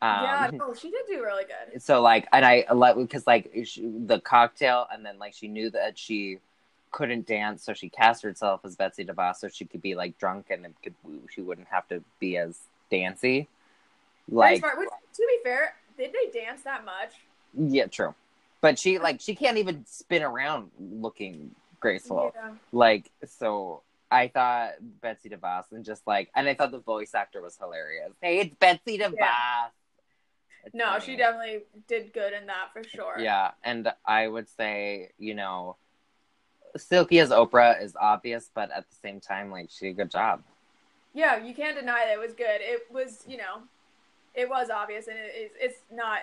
Um, 0.00 0.22
yeah, 0.22 0.50
no, 0.52 0.74
she 0.74 0.90
did 0.90 1.06
do 1.08 1.22
really 1.22 1.44
good. 1.44 1.80
so 1.82 2.02
like 2.02 2.28
and 2.32 2.44
i 2.44 2.66
let 2.74 2.96
because 2.96 3.26
like 3.26 3.50
she, 3.64 3.88
the 4.06 4.20
cocktail 4.20 4.86
and 4.92 5.06
then 5.06 5.18
like 5.18 5.32
she 5.32 5.48
knew 5.48 5.70
that 5.70 5.98
she 5.98 6.40
couldn't 6.90 7.26
dance 7.26 7.64
so 7.64 7.72
she 7.72 7.88
cast 7.88 8.22
herself 8.22 8.60
as 8.64 8.76
betsy 8.76 9.04
devos 9.04 9.36
so 9.36 9.48
she 9.48 9.64
could 9.64 9.80
be 9.80 9.94
like 9.94 10.18
drunk 10.18 10.46
and 10.50 10.66
it 10.66 10.74
could, 10.82 10.94
she 11.32 11.40
wouldn't 11.40 11.68
have 11.68 11.88
to 11.88 12.02
be 12.20 12.36
as 12.36 12.58
dancy. 12.90 13.32
Very 13.32 13.48
like. 14.28 14.62
Which, 14.78 14.88
to 14.88 15.26
be 15.28 15.38
fair, 15.44 15.74
did 15.96 16.12
they 16.12 16.38
dance 16.38 16.62
that 16.62 16.84
much? 16.84 17.12
yeah 17.56 17.86
true 17.86 18.12
but 18.60 18.76
she 18.80 18.98
like 18.98 19.20
she 19.20 19.32
can't 19.36 19.58
even 19.58 19.86
spin 19.86 20.24
around 20.24 20.72
looking 20.80 21.54
graceful 21.78 22.32
Yeah. 22.34 22.50
like 22.72 23.08
so 23.24 23.82
i 24.10 24.26
thought 24.26 24.72
betsy 25.00 25.28
devos 25.28 25.70
and 25.70 25.84
just 25.84 26.04
like 26.04 26.30
and 26.34 26.48
i 26.48 26.54
thought 26.54 26.72
the 26.72 26.80
voice 26.80 27.14
actor 27.14 27.40
was 27.40 27.56
hilarious 27.56 28.10
hey 28.20 28.38
it's 28.40 28.54
betsy 28.56 28.98
devos 28.98 29.14
It's 30.64 30.74
No, 30.74 30.86
funny. 30.86 31.04
she 31.04 31.14
definitely 31.16 31.60
did 31.86 32.12
good 32.12 32.32
in 32.32 32.46
that 32.46 32.72
for 32.72 32.82
sure. 32.82 33.16
Yeah, 33.20 33.52
and 33.62 33.92
I 34.04 34.26
would 34.26 34.48
say, 34.48 35.10
you 35.18 35.34
know, 35.34 35.76
Silky 36.76 37.20
as 37.20 37.30
Oprah 37.30 37.80
is 37.80 37.94
obvious, 38.00 38.50
but 38.52 38.70
at 38.72 38.88
the 38.88 38.96
same 39.00 39.20
time, 39.20 39.50
like 39.52 39.68
she 39.70 39.86
did 39.86 39.90
a 39.90 39.94
good 39.94 40.10
job. 40.10 40.42
Yeah, 41.12 41.36
you 41.36 41.54
can't 41.54 41.76
deny 41.76 42.02
that 42.06 42.14
it 42.14 42.18
was 42.18 42.32
good. 42.32 42.60
It 42.60 42.90
was, 42.90 43.22
you 43.28 43.36
know, 43.36 43.62
it 44.34 44.48
was 44.48 44.70
obvious, 44.70 45.06
and 45.08 45.16
it 45.16 45.32
is. 45.36 45.50
It's 45.60 45.78
not, 45.92 46.20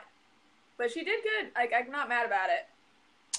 but 0.77 0.91
she 0.91 1.03
did 1.03 1.21
good. 1.23 1.51
Like 1.55 1.73
I'm 1.75 1.91
not 1.91 2.09
mad 2.09 2.25
about 2.25 2.49
it. 2.49 2.67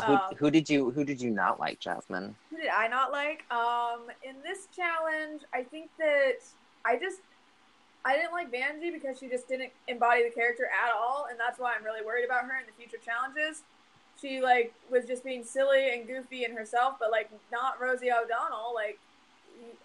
Who, 0.06 0.12
Um, 0.14 0.34
who 0.38 0.50
did 0.50 0.70
you 0.70 0.90
Who 0.90 1.04
did 1.04 1.20
you 1.20 1.30
not 1.30 1.60
like, 1.60 1.78
Jasmine? 1.78 2.34
who 2.50 2.56
did 2.56 2.68
I 2.68 2.88
not 2.88 3.12
like? 3.12 3.44
Um, 3.50 4.10
in 4.22 4.36
this 4.42 4.68
challenge, 4.74 5.42
I 5.52 5.62
think 5.62 5.90
that 5.98 6.36
I 6.84 6.96
just 6.96 7.20
I 8.04 8.16
didn't 8.16 8.32
like 8.32 8.50
Vanjie 8.50 8.92
because 8.92 9.18
she 9.18 9.28
just 9.28 9.48
didn't 9.48 9.70
embody 9.86 10.24
the 10.24 10.34
character 10.34 10.64
at 10.66 10.92
all, 10.92 11.26
and 11.30 11.38
that's 11.38 11.58
why 11.58 11.74
I'm 11.76 11.84
really 11.84 12.04
worried 12.04 12.24
about 12.24 12.44
her 12.44 12.58
in 12.58 12.64
the 12.66 12.72
future 12.72 12.98
challenges. 13.04 13.62
She 14.20 14.40
like 14.40 14.72
was 14.90 15.04
just 15.04 15.22
being 15.24 15.44
silly 15.44 15.90
and 15.94 16.06
goofy 16.06 16.44
in 16.44 16.56
herself, 16.56 16.94
but 16.98 17.10
like 17.10 17.30
not 17.50 17.80
Rosie 17.80 18.10
O'Donnell. 18.10 18.72
Like 18.74 18.98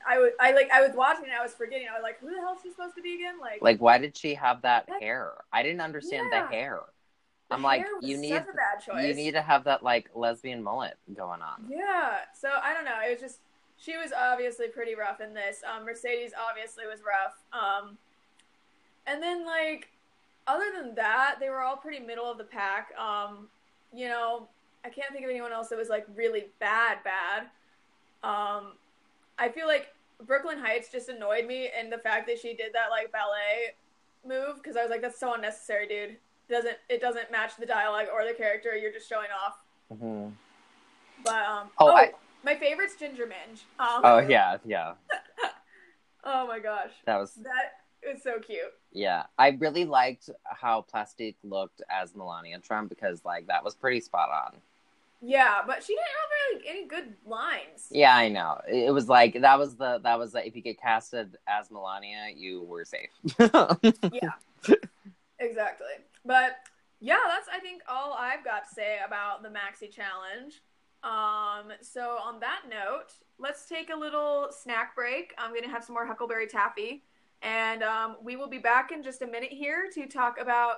I 0.07 0.17
was, 0.19 0.31
I 0.39 0.51
like 0.53 0.69
I 0.71 0.81
was 0.85 0.95
watching, 0.95 1.25
and 1.25 1.33
I 1.33 1.41
was 1.41 1.53
forgetting. 1.53 1.87
I 1.89 1.93
was 1.93 2.03
like, 2.03 2.19
who 2.19 2.29
the 2.33 2.39
hell 2.39 2.53
is 2.55 2.59
she 2.63 2.69
supposed 2.71 2.95
to 2.95 3.01
be 3.01 3.15
again? 3.15 3.35
Like, 3.39 3.61
Like, 3.61 3.81
why 3.81 3.97
did 3.97 4.15
she 4.15 4.33
have 4.35 4.61
that 4.63 4.87
hair? 5.01 5.33
I 5.51 5.63
didn't 5.63 5.81
understand 5.81 6.29
Yeah. 6.31 6.41
the 6.47 6.47
hair. 6.55 6.79
the 7.49 7.55
I'm 7.55 7.63
like, 7.63 7.81
hair 7.81 7.89
was 7.99 8.09
you 8.09 8.17
need 8.17 8.29
such 8.29 8.43
a 8.43 8.53
bad 8.53 8.83
choice. 8.85 9.05
you 9.07 9.13
need 9.13 9.31
to 9.31 9.41
have 9.41 9.63
that 9.65 9.83
like 9.83 10.09
lesbian 10.15 10.63
mullet 10.63 10.97
going 11.15 11.41
on. 11.41 11.65
Yeah. 11.69 12.19
So 12.39 12.49
I 12.63 12.73
don't 12.73 12.85
know. 12.85 12.99
It 13.05 13.11
was 13.11 13.19
just 13.21 13.39
she 13.77 13.95
was 13.97 14.11
obviously 14.11 14.67
pretty 14.69 14.95
rough 14.95 15.21
in 15.21 15.33
this. 15.33 15.61
Um, 15.63 15.85
Mercedes 15.85 16.31
obviously 16.49 16.85
was 16.87 17.01
rough. 17.01 17.35
Um, 17.53 17.97
and 19.05 19.21
then 19.21 19.45
like 19.45 19.89
other 20.47 20.65
than 20.75 20.95
that, 20.95 21.35
they 21.39 21.49
were 21.49 21.61
all 21.61 21.75
pretty 21.77 21.99
middle 21.99 22.29
of 22.29 22.37
the 22.37 22.43
pack. 22.45 22.89
Um, 22.97 23.49
you 23.93 24.07
know, 24.07 24.47
I 24.85 24.89
can't 24.89 25.11
think 25.11 25.23
of 25.25 25.29
anyone 25.29 25.51
else 25.51 25.67
that 25.69 25.77
was 25.77 25.89
like 25.89 26.05
really 26.15 26.45
bad, 26.59 26.99
bad. 27.03 27.47
Um, 28.23 28.73
I 29.39 29.49
feel 29.49 29.67
like 29.67 29.87
Brooke 30.25 30.45
Lynn 30.45 30.57
Hytes 30.59 30.91
just 30.91 31.09
annoyed 31.09 31.45
me, 31.45 31.69
and 31.77 31.91
the 31.91 31.97
fact 31.99 32.27
that 32.27 32.39
she 32.39 32.55
did 32.55 32.73
that 32.73 32.89
like 32.89 33.11
ballet 33.11 33.75
move 34.25 34.57
because 34.57 34.75
I 34.75 34.81
was 34.81 34.89
like, 34.89 35.01
that's 35.01 35.19
so 35.19 35.33
unnecessary, 35.33 35.87
dude. 35.87 36.09
It 36.11 36.19
Doesn't 36.49 36.77
it 36.89 37.01
doesn't 37.01 37.31
match 37.31 37.51
the 37.59 37.65
dialogue 37.65 38.07
or 38.13 38.25
the 38.25 38.33
character? 38.33 38.75
You're 38.75 38.91
just 38.93 39.07
showing 39.09 39.27
off. 39.45 39.57
Mhm. 39.93 40.31
But 41.23 41.45
um, 41.45 41.69
Oh, 41.79 41.89
oh, 41.89 41.95
I- 41.95 42.13
my 42.43 42.55
favorite's 42.55 42.95
Ginger 42.95 43.25
Minj. 43.25 43.61
Um, 43.79 44.01
Oh 44.03 44.19
yeah, 44.19 44.57
yeah. 44.65 44.93
oh 46.23 46.47
my 46.47 46.59
gosh, 46.59 46.91
That 47.05 47.17
was 47.17 47.33
that 47.35 47.73
was 48.05 48.21
so 48.23 48.39
cute. 48.39 48.59
yeah. 48.93 49.23
I 49.37 49.49
really 49.59 49.83
liked 49.85 50.29
how 50.45 50.81
Plastique 50.81 51.37
looked 51.43 51.81
as 51.89 52.15
Melania 52.15 52.59
Trump 52.59 52.89
because 52.89 53.23
like 53.25 53.47
that 53.47 53.63
was 53.63 53.75
pretty 53.75 53.99
spot 53.99 54.29
on. 54.29 54.61
Yeah, 55.21 55.61
but 55.65 55.83
she 55.83 55.93
didn't 55.93 56.05
have 56.05 56.59
really 56.61 56.69
any 56.69 56.87
good 56.87 57.15
lines. 57.25 57.87
Yeah, 57.89 58.15
I 58.15 58.29
know. 58.29 58.61
It 58.67 58.93
was 58.93 59.09
like 59.09 59.41
that 59.41 59.57
was 59.57 59.75
the 59.75 59.99
that 60.03 60.19
was 60.19 60.33
the, 60.33 60.45
if 60.45 60.55
you 60.55 60.61
get 60.61 60.79
casted 60.79 61.37
as 61.47 61.71
Melania, 61.71 62.27
you 62.35 62.63
were 62.63 62.85
safe. 62.85 63.09
Yeah, 64.13 64.75
exactly. 65.39 65.87
But 66.25 66.57
yeah, 66.99 67.19
that's 67.27 67.47
I 67.51 67.59
think 67.59 67.81
all 67.87 68.13
I've 68.13 68.43
got 68.43 68.67
to 68.67 68.73
say 68.73 68.99
about 69.05 69.43
the 69.43 69.49
Maxi 69.49 69.89
Challenge. 69.91 70.61
Um, 71.03 71.71
so 71.81 72.17
on 72.23 72.39
that 72.41 72.63
note, 72.69 73.13
let's 73.39 73.67
take 73.67 73.89
a 73.89 73.95
little 73.95 74.49
snack 74.51 74.95
break. 74.95 75.33
I'm 75.37 75.53
gonna 75.53 75.69
have 75.69 75.83
some 75.83 75.93
more 75.93 76.05
Huckleberry 76.05 76.47
Taffy, 76.47 77.03
and 77.41 77.81
um, 77.81 78.17
we 78.23 78.35
will 78.35 78.49
be 78.49 78.57
back 78.59 78.91
in 78.91 79.03
just 79.03 79.21
a 79.23 79.27
minute 79.27 79.51
here 79.51 79.89
to 79.93 80.05
talk 80.05 80.39
about 80.39 80.77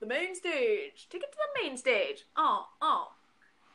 the 0.00 0.06
main 0.06 0.34
stage. 0.34 1.08
Take 1.08 1.22
it 1.22 1.32
to 1.32 1.38
the 1.38 1.62
main 1.62 1.76
stage. 1.76 2.24
Oh, 2.36 2.66
oh. 2.80 3.08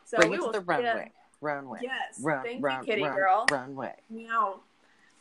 So 0.09 0.17
Bring 0.17 0.31
we 0.31 0.37
it 0.37 0.39
to 0.39 0.45
will 0.45 0.51
the 0.53 0.59
see 0.61 0.65
ya- 0.83 0.89
runway. 0.89 1.11
Runway. 1.39 1.79
Yes. 1.83 2.19
Run, 2.23 2.43
Thank 2.43 2.63
run, 2.63 2.79
you, 2.79 2.85
kitty 2.85 3.03
run, 3.03 3.15
girl. 3.15 3.45
Runway. 3.51 3.93
Meow. 4.09 4.59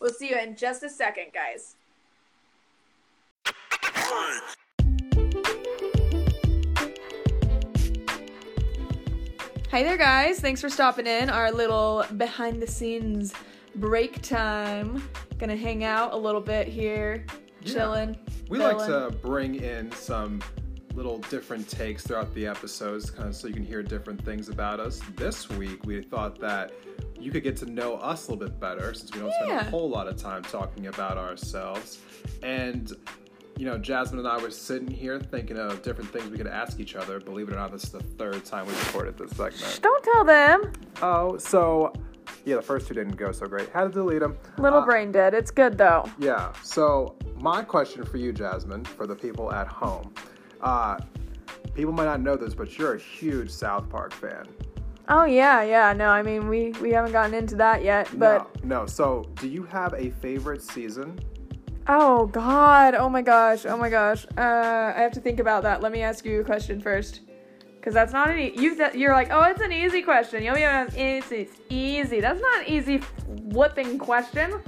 We'll 0.00 0.14
see 0.14 0.30
you 0.30 0.38
in 0.38 0.56
just 0.56 0.82
a 0.82 0.88
second, 0.88 1.26
guys. 1.34 1.74
Hey 9.70 9.82
there, 9.84 9.98
guys. 9.98 10.40
Thanks 10.40 10.60
for 10.62 10.70
stopping 10.70 11.06
in. 11.06 11.28
Our 11.28 11.52
little 11.52 12.04
behind 12.16 12.62
the 12.62 12.66
scenes 12.66 13.34
break 13.74 14.22
time. 14.22 15.02
Gonna 15.38 15.56
hang 15.56 15.84
out 15.84 16.14
a 16.14 16.16
little 16.16 16.40
bit 16.40 16.66
here, 16.68 17.26
Yeah. 17.60 17.72
chilling. 17.72 18.18
We 18.48 18.58
like 18.58 18.78
to 18.86 19.14
bring 19.22 19.56
in 19.56 19.92
some 19.92 20.40
little 20.98 21.18
different 21.30 21.68
takes 21.68 22.04
throughout 22.04 22.34
the 22.34 22.44
episodes, 22.46 23.08
kind 23.08 23.28
of 23.28 23.36
so 23.36 23.46
you 23.46 23.54
can 23.54 23.64
hear 23.64 23.82
different 23.84 24.22
things 24.24 24.48
about 24.48 24.80
us. 24.80 25.00
This 25.14 25.48
week, 25.48 25.84
we 25.86 26.02
thought 26.02 26.40
that 26.40 26.72
you 27.18 27.30
could 27.30 27.44
get 27.44 27.56
to 27.58 27.66
know 27.66 27.94
us 27.98 28.26
a 28.26 28.32
little 28.32 28.48
bit 28.48 28.58
better 28.58 28.92
since 28.94 29.12
we 29.14 29.20
don't 29.20 29.32
spend 29.34 29.52
a 29.52 29.64
whole 29.70 29.88
lot 29.88 30.08
of 30.08 30.16
time 30.16 30.42
talking 30.42 30.88
about 30.88 31.16
ourselves. 31.16 32.00
And 32.42 32.92
you 33.56 33.64
know, 33.66 33.76
Jasmine 33.78 34.18
and 34.20 34.28
I 34.28 34.38
were 34.38 34.50
sitting 34.52 34.88
here 34.88 35.18
thinking 35.20 35.56
of 35.56 35.82
different 35.82 36.12
things 36.12 36.28
we 36.30 36.36
could 36.36 36.46
ask 36.46 36.78
each 36.80 36.94
other. 36.94 37.18
Believe 37.20 37.48
it 37.48 37.52
or 37.54 37.56
not, 37.56 37.72
this 37.72 37.84
is 37.84 37.90
the 37.90 37.98
third 38.00 38.44
time 38.44 38.66
we 38.66 38.72
recorded 38.72 39.16
this 39.18 39.30
segment. 39.30 39.80
Don't 39.82 40.04
tell 40.04 40.24
them. 40.24 40.72
Oh, 41.02 41.38
so 41.38 41.92
yeah, 42.44 42.56
the 42.56 42.62
first 42.62 42.86
two 42.88 42.94
didn't 42.94 43.16
go 43.16 43.30
so 43.32 43.46
great. 43.46 43.68
Had 43.70 43.84
to 43.84 43.90
delete 43.90 44.20
them. 44.20 44.36
Little 44.58 44.80
Uh, 44.80 44.84
brain 44.84 45.10
dead. 45.12 45.32
It's 45.34 45.50
good 45.52 45.76
though. 45.78 46.04
Yeah. 46.18 46.52
So 46.62 47.16
my 47.40 47.62
question 47.62 48.04
for 48.04 48.16
you, 48.16 48.32
Jasmine, 48.32 48.84
for 48.84 49.06
the 49.08 49.14
people 49.16 49.52
at 49.52 49.66
home, 49.66 50.12
uh, 50.60 50.98
people 51.74 51.92
might 51.92 52.04
not 52.04 52.20
know 52.20 52.36
this, 52.36 52.54
but 52.54 52.78
you're 52.78 52.94
a 52.94 52.98
huge 52.98 53.50
South 53.50 53.88
Park 53.88 54.12
fan. 54.12 54.46
Oh 55.08 55.24
yeah, 55.24 55.62
yeah. 55.62 55.92
No, 55.94 56.10
I 56.10 56.22
mean 56.22 56.48
we 56.48 56.72
we 56.82 56.90
haven't 56.92 57.12
gotten 57.12 57.32
into 57.32 57.56
that 57.56 57.82
yet, 57.82 58.08
but 58.18 58.62
no, 58.62 58.80
no. 58.80 58.86
So 58.86 59.24
do 59.36 59.48
you 59.48 59.62
have 59.64 59.94
a 59.94 60.10
favorite 60.10 60.62
season? 60.62 61.18
Oh 61.86 62.26
God! 62.26 62.94
Oh 62.94 63.08
my 63.08 63.22
gosh! 63.22 63.64
Oh 63.64 63.78
my 63.78 63.88
gosh! 63.88 64.26
Uh, 64.36 64.92
I 64.94 65.00
have 65.00 65.12
to 65.12 65.20
think 65.20 65.40
about 65.40 65.62
that. 65.62 65.80
Let 65.80 65.92
me 65.92 66.02
ask 66.02 66.26
you 66.26 66.40
a 66.40 66.44
question 66.44 66.78
first, 66.78 67.22
because 67.76 67.94
that's 67.94 68.12
not 68.12 68.28
an 68.28 68.38
e- 68.38 68.52
you. 68.54 68.76
Th- 68.76 68.94
you're 68.94 69.14
like, 69.14 69.28
oh, 69.30 69.42
it's 69.44 69.62
an 69.62 69.72
easy 69.72 70.02
question. 70.02 70.42
You 70.42 70.52
know, 70.52 70.86
it's, 70.94 71.32
it's 71.32 71.54
easy. 71.70 72.20
That's 72.20 72.42
not 72.42 72.60
an 72.60 72.68
easy 72.68 72.98
flipping 73.50 73.98
question. 73.98 74.60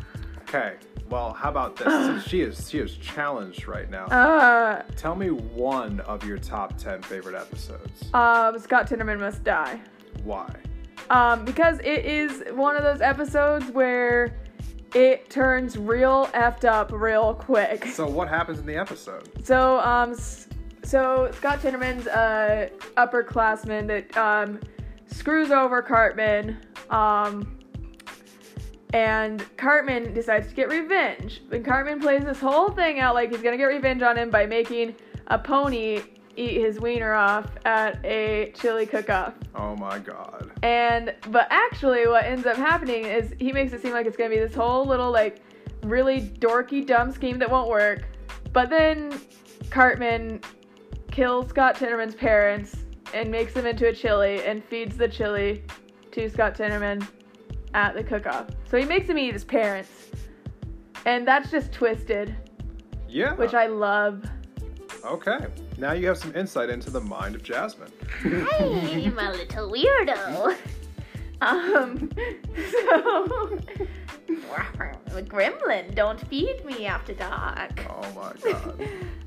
Okay. 0.49 0.77
Well, 1.11 1.33
how 1.33 1.51
about 1.51 1.77
this? 1.77 1.89
Since 1.89 2.25
she 2.29 2.41
is 2.43 2.71
she 2.71 2.79
is 2.79 2.97
challenged 2.97 3.67
right 3.67 3.91
now. 3.91 4.07
Uh, 4.07 4.83
Tell 4.97 5.15
me 5.17 5.29
one 5.31 6.01
of 6.01 6.25
your 6.25 6.39
top 6.39 6.77
ten 6.79 7.03
favorite 7.03 7.35
episodes. 7.35 8.03
um, 8.15 8.59
Scott 8.59 8.87
Tenorman 8.89 9.19
must 9.21 9.43
die. 9.45 9.81
Why? 10.25 10.49
Um, 11.11 11.45
because 11.45 11.79
it 11.81 12.05
is 12.05 12.45
one 12.53 12.77
of 12.77 12.83
those 12.85 13.01
episodes 13.01 13.67
where 13.73 14.37
it 14.95 15.29
turns 15.31 15.77
real 15.77 16.27
effed 16.35 16.65
up 16.65 16.93
real 16.93 17.35
quick. 17.35 17.87
So 17.87 18.07
what 18.09 18.29
happens 18.29 18.59
in 18.61 18.67
the 18.67 18.77
episode? 18.77 19.29
So, 19.45 19.81
um, 19.81 20.13
s- 20.13 20.47
so 20.85 21.31
Scott 21.37 21.61
Tenorman's 21.61 22.07
a 22.07 22.71
upperclassman 22.97 23.87
that 23.89 24.17
um, 24.17 24.61
screws 25.07 25.51
over 25.51 25.81
Cartman, 25.83 26.59
um, 26.91 27.57
and 28.93 29.45
Cartman 29.57 30.13
decides 30.13 30.49
to 30.49 30.55
get 30.55 30.69
revenge. 30.69 31.43
And 31.51 31.65
Cartman 31.65 32.01
plays 32.01 32.25
this 32.25 32.41
whole 32.41 32.71
thing 32.71 32.99
out 33.01 33.15
like 33.15 33.31
he's 33.31 33.43
gonna 33.43 33.57
get 33.57 33.65
revenge 33.65 34.03
on 34.03 34.17
him 34.17 34.31
by 34.31 34.47
making 34.47 34.97
a 35.29 35.39
pony 35.39 36.03
eat 36.37 36.61
his 36.61 36.81
wiener 36.81 37.13
off 37.13 37.51
at 37.65 38.05
a 38.05 38.53
chili 38.57 38.87
cook-off. 38.87 39.35
Oh 39.55 39.77
my 39.77 39.99
god. 39.99 40.51
And 40.63 41.15
but 41.31 41.47
actually, 41.51 42.07
what 42.07 42.25
ends 42.25 42.47
up 42.47 42.57
happening 42.57 43.05
is 43.05 43.35
he 43.39 43.53
makes 43.53 43.73
it 43.73 43.83
seem 43.83 43.93
like 43.93 44.07
it's 44.07 44.17
gonna 44.17 44.31
be 44.31 44.39
this 44.39 44.55
whole 44.55 44.85
little 44.85 45.11
like 45.11 45.41
really 45.83 46.21
dorky 46.21 46.87
dumb 46.87 47.13
scheme 47.13 47.39
that 47.39 47.51
won't 47.51 47.69
work. 47.69 48.05
But 48.53 48.71
then 48.71 49.21
Cartman 49.71 50.41
kills 51.11 51.49
Scott 51.49 51.77
Tenorman's 51.77 52.15
parents 52.15 52.77
and 53.15 53.31
makes 53.31 53.55
them 53.55 53.67
into 53.67 53.89
a 53.89 53.93
chili 53.93 54.43
and 54.45 54.65
feeds 54.65 54.97
the 54.97 55.09
chili 55.09 55.65
to 56.13 56.29
Scott 56.29 56.57
Tenorman 56.57 57.07
at 57.75 57.95
the 57.95 58.03
cook-off. 58.05 58.47
So 58.71 58.79
he 58.79 58.85
makes 58.85 59.09
him 59.09 59.19
eat 59.19 59.33
his 59.33 59.45
parents, 59.45 59.91
and 61.07 61.27
that's 61.27 61.51
just 61.51 61.73
twisted, 61.73 62.35
Yeah. 63.09 63.35
which 63.35 63.55
I 63.55 63.67
love. 63.67 64.25
Okay. 65.05 65.39
Now 65.79 65.93
you 65.93 66.07
have 66.09 66.19
some 66.19 66.35
insight 66.37 66.69
into 66.69 66.91
the 66.91 67.01
mind 67.01 67.35
of 67.35 67.43
Jasmine. 67.43 67.91
Hey, 68.23 69.09
my 69.11 69.31
little 69.33 69.71
weirdo. 69.71 70.57
Um, 71.43 72.11
so 72.71 73.59
Gremlin, 75.23 75.95
don't 75.95 76.21
feed 76.29 76.63
me 76.67 76.85
after 76.85 77.15
dark. 77.15 77.83
Oh 77.89 78.13
my 78.15 78.53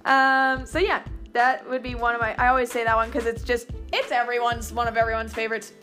god. 0.06 0.60
Um, 0.60 0.66
so 0.68 0.78
yeah, 0.78 1.02
that 1.34 1.68
would 1.68 1.82
be 1.82 1.96
one 1.96 2.14
of 2.14 2.22
my. 2.22 2.36
I 2.36 2.50
always 2.50 2.72
say 2.72 2.84
that 2.84 2.96
one 2.96 3.10
because 3.10 3.26
it's 3.26 3.42
just 3.42 3.70
it's 3.92 4.12
everyone's 4.12 4.72
one 4.72 4.88
of 4.88 4.96
everyone's 4.96 5.34
favorites. 5.34 5.74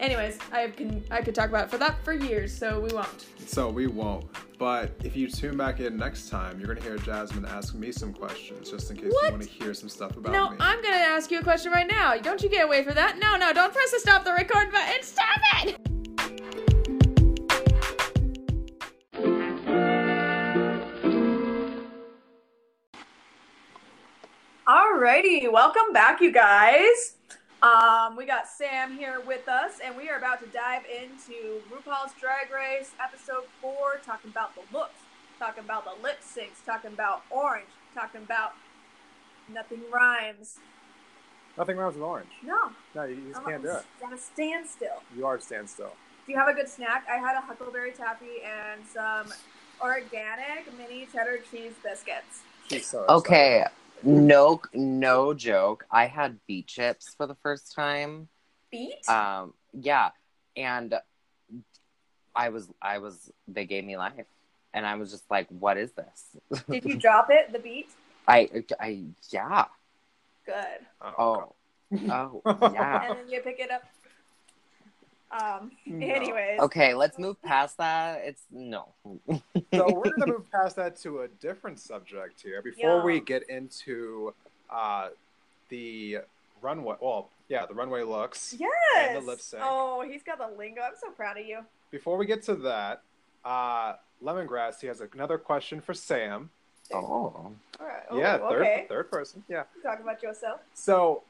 Anyways, 0.00 0.38
I 0.52 0.68
can 0.68 1.04
I 1.10 1.20
could 1.22 1.34
talk 1.34 1.48
about 1.48 1.64
it 1.64 1.70
for 1.70 1.78
that 1.78 2.02
for 2.04 2.12
years, 2.12 2.56
so 2.56 2.78
we 2.80 2.90
won't. 2.90 3.26
So 3.46 3.68
we 3.68 3.86
won't. 3.88 4.26
But 4.58 4.92
if 5.02 5.16
you 5.16 5.28
tune 5.28 5.56
back 5.56 5.80
in 5.80 5.96
next 5.96 6.28
time, 6.28 6.58
you're 6.60 6.72
gonna 6.72 6.86
hear 6.86 6.98
Jasmine 6.98 7.44
ask 7.46 7.74
me 7.74 7.90
some 7.90 8.12
questions, 8.12 8.70
just 8.70 8.90
in 8.90 8.96
case 8.96 9.10
What? 9.12 9.24
you 9.26 9.30
want 9.32 9.42
to 9.42 9.48
hear 9.48 9.74
some 9.74 9.88
stuff 9.88 10.16
about 10.16 10.32
No, 10.32 10.50
me. 10.50 10.56
I'm 10.60 10.80
gonna 10.82 10.96
ask 10.96 11.30
you 11.30 11.40
a 11.40 11.42
question 11.42 11.72
right 11.72 11.88
now. 11.88 12.16
Don't 12.16 12.42
you 12.42 12.48
get 12.48 12.64
away 12.64 12.84
for 12.84 12.92
that? 12.94 13.18
No, 13.18 13.36
no, 13.36 13.52
don't 13.52 13.72
press 13.72 13.90
the 13.90 13.98
stop 13.98 14.24
the 14.24 14.32
record 14.32 14.70
button. 14.70 15.02
Stop 15.02 15.40
it! 15.64 16.88
Alrighty, 24.66 25.50
welcome 25.50 25.92
back, 25.92 26.20
you 26.20 26.30
guys. 26.32 27.14
Um, 27.62 28.14
we 28.16 28.24
got 28.24 28.46
Sam 28.46 28.96
here 28.96 29.20
with 29.26 29.48
us, 29.48 29.78
and 29.84 29.96
we 29.96 30.08
are 30.08 30.16
about 30.16 30.40
to 30.40 30.46
dive 30.46 30.82
into 30.86 31.60
RuPaul's 31.72 32.12
Drag 32.20 32.52
Race 32.52 32.92
episode 33.02 33.44
four, 33.60 34.00
talking 34.06 34.30
about 34.30 34.54
the 34.54 34.60
looks, 34.76 35.00
talking 35.40 35.64
about 35.64 35.84
the 35.84 36.00
lip 36.02 36.18
syncs, 36.22 36.64
talking 36.64 36.92
about 36.92 37.22
Orange, 37.30 37.66
talking 37.94 38.22
about 38.22 38.52
Nothing 39.52 39.80
Rhymes. 39.92 40.58
Nothing 41.56 41.76
rhymes 41.76 41.94
with 41.96 42.04
orange. 42.04 42.28
No, 42.44 42.70
No, 42.94 43.02
you 43.02 43.16
just 43.26 43.40
I'm 43.40 43.44
can't 43.46 43.62
do 43.64 43.70
it. 43.70 43.84
on 44.04 44.12
a 44.12 44.18
standstill. 44.18 45.02
You 45.16 45.26
are 45.26 45.34
a 45.36 45.40
standstill. 45.40 45.90
Do 46.26 46.32
you 46.32 46.38
have 46.38 46.46
a 46.46 46.54
good 46.54 46.68
snack? 46.68 47.04
I 47.10 47.16
had 47.16 47.36
a 47.36 47.40
Huckleberry 47.40 47.90
Taffy 47.90 48.42
and 48.44 48.80
some 48.86 49.32
organic 49.80 50.72
mini 50.78 51.08
cheddar 51.12 51.40
cheese 51.50 51.72
biscuits. 51.82 52.42
She's 52.70 52.86
so 52.86 53.04
Okay, 53.08 53.64
no, 54.02 54.60
no 54.74 55.34
joke. 55.34 55.86
I 55.90 56.06
had 56.06 56.38
beet 56.46 56.66
chips 56.66 57.14
for 57.16 57.26
the 57.26 57.34
first 57.36 57.74
time. 57.74 58.28
Beet? 58.70 59.08
Um, 59.08 59.54
yeah, 59.72 60.10
and 60.56 60.94
I 62.34 62.50
was, 62.50 62.68
I 62.80 62.98
was. 62.98 63.30
They 63.46 63.64
gave 63.64 63.84
me 63.84 63.96
life, 63.96 64.26
and 64.74 64.86
I 64.86 64.94
was 64.96 65.10
just 65.10 65.30
like, 65.30 65.48
"What 65.48 65.76
is 65.76 65.92
this?" 65.92 66.62
Did 66.70 66.84
you 66.84 66.96
drop 66.96 67.28
it, 67.30 67.52
the 67.52 67.58
beet? 67.58 67.88
I, 68.28 68.64
I, 68.78 69.04
yeah. 69.30 69.64
Good. 70.44 70.86
Oh, 71.02 71.54
oh, 72.10 72.42
yeah. 72.72 73.08
And 73.08 73.18
then 73.18 73.28
you 73.28 73.40
pick 73.40 73.58
it 73.58 73.70
up. 73.70 73.82
Um, 75.30 75.72
No. 75.86 76.06
anyways. 76.06 76.60
Okay, 76.60 76.94
let's 76.94 77.18
move 77.18 77.40
past 77.42 77.76
that. 77.78 78.22
It's 78.24 78.42
no. 78.50 78.88
so 79.74 79.92
we're 79.92 80.10
gonna 80.16 80.32
move 80.32 80.50
past 80.50 80.76
that 80.76 80.96
to 81.00 81.20
a 81.20 81.28
different 81.28 81.78
subject 81.78 82.40
here 82.42 82.62
before 82.62 82.98
Yeah. 82.98 83.04
we 83.04 83.20
get 83.20 83.48
into 83.50 84.32
uh, 84.70 85.08
the 85.68 86.18
runway. 86.62 86.96
Well, 87.00 87.28
yeah, 87.48 87.66
the 87.66 87.74
runway 87.74 88.02
looks. 88.02 88.54
Yes. 88.58 88.70
And 88.98 89.16
the 89.16 89.26
lip 89.26 89.40
sync. 89.40 89.62
Oh, 89.64 90.02
he's 90.08 90.22
got 90.22 90.38
the 90.38 90.48
lingo. 90.56 90.82
I'm 90.82 90.92
so 91.00 91.10
proud 91.10 91.38
of 91.38 91.46
you. 91.46 91.60
Before 91.90 92.16
we 92.16 92.26
get 92.26 92.42
to 92.44 92.54
that, 92.56 93.02
uh, 93.44 93.94
Lemongrass, 94.22 94.80
he 94.80 94.86
has 94.86 95.00
another 95.00 95.38
question 95.38 95.80
for 95.80 95.94
Sam. 95.94 96.50
Oh, 96.92 96.98
All 96.98 97.52
right. 97.80 98.02
Oh, 98.10 98.18
yeah, 98.18 98.38
third 98.38 98.62
okay. 98.62 98.86
third 98.88 99.10
person. 99.10 99.44
Yeah. 99.48 99.64
Talk 99.82 100.00
about 100.00 100.22
yourself. 100.22 100.60
So, 100.74 101.22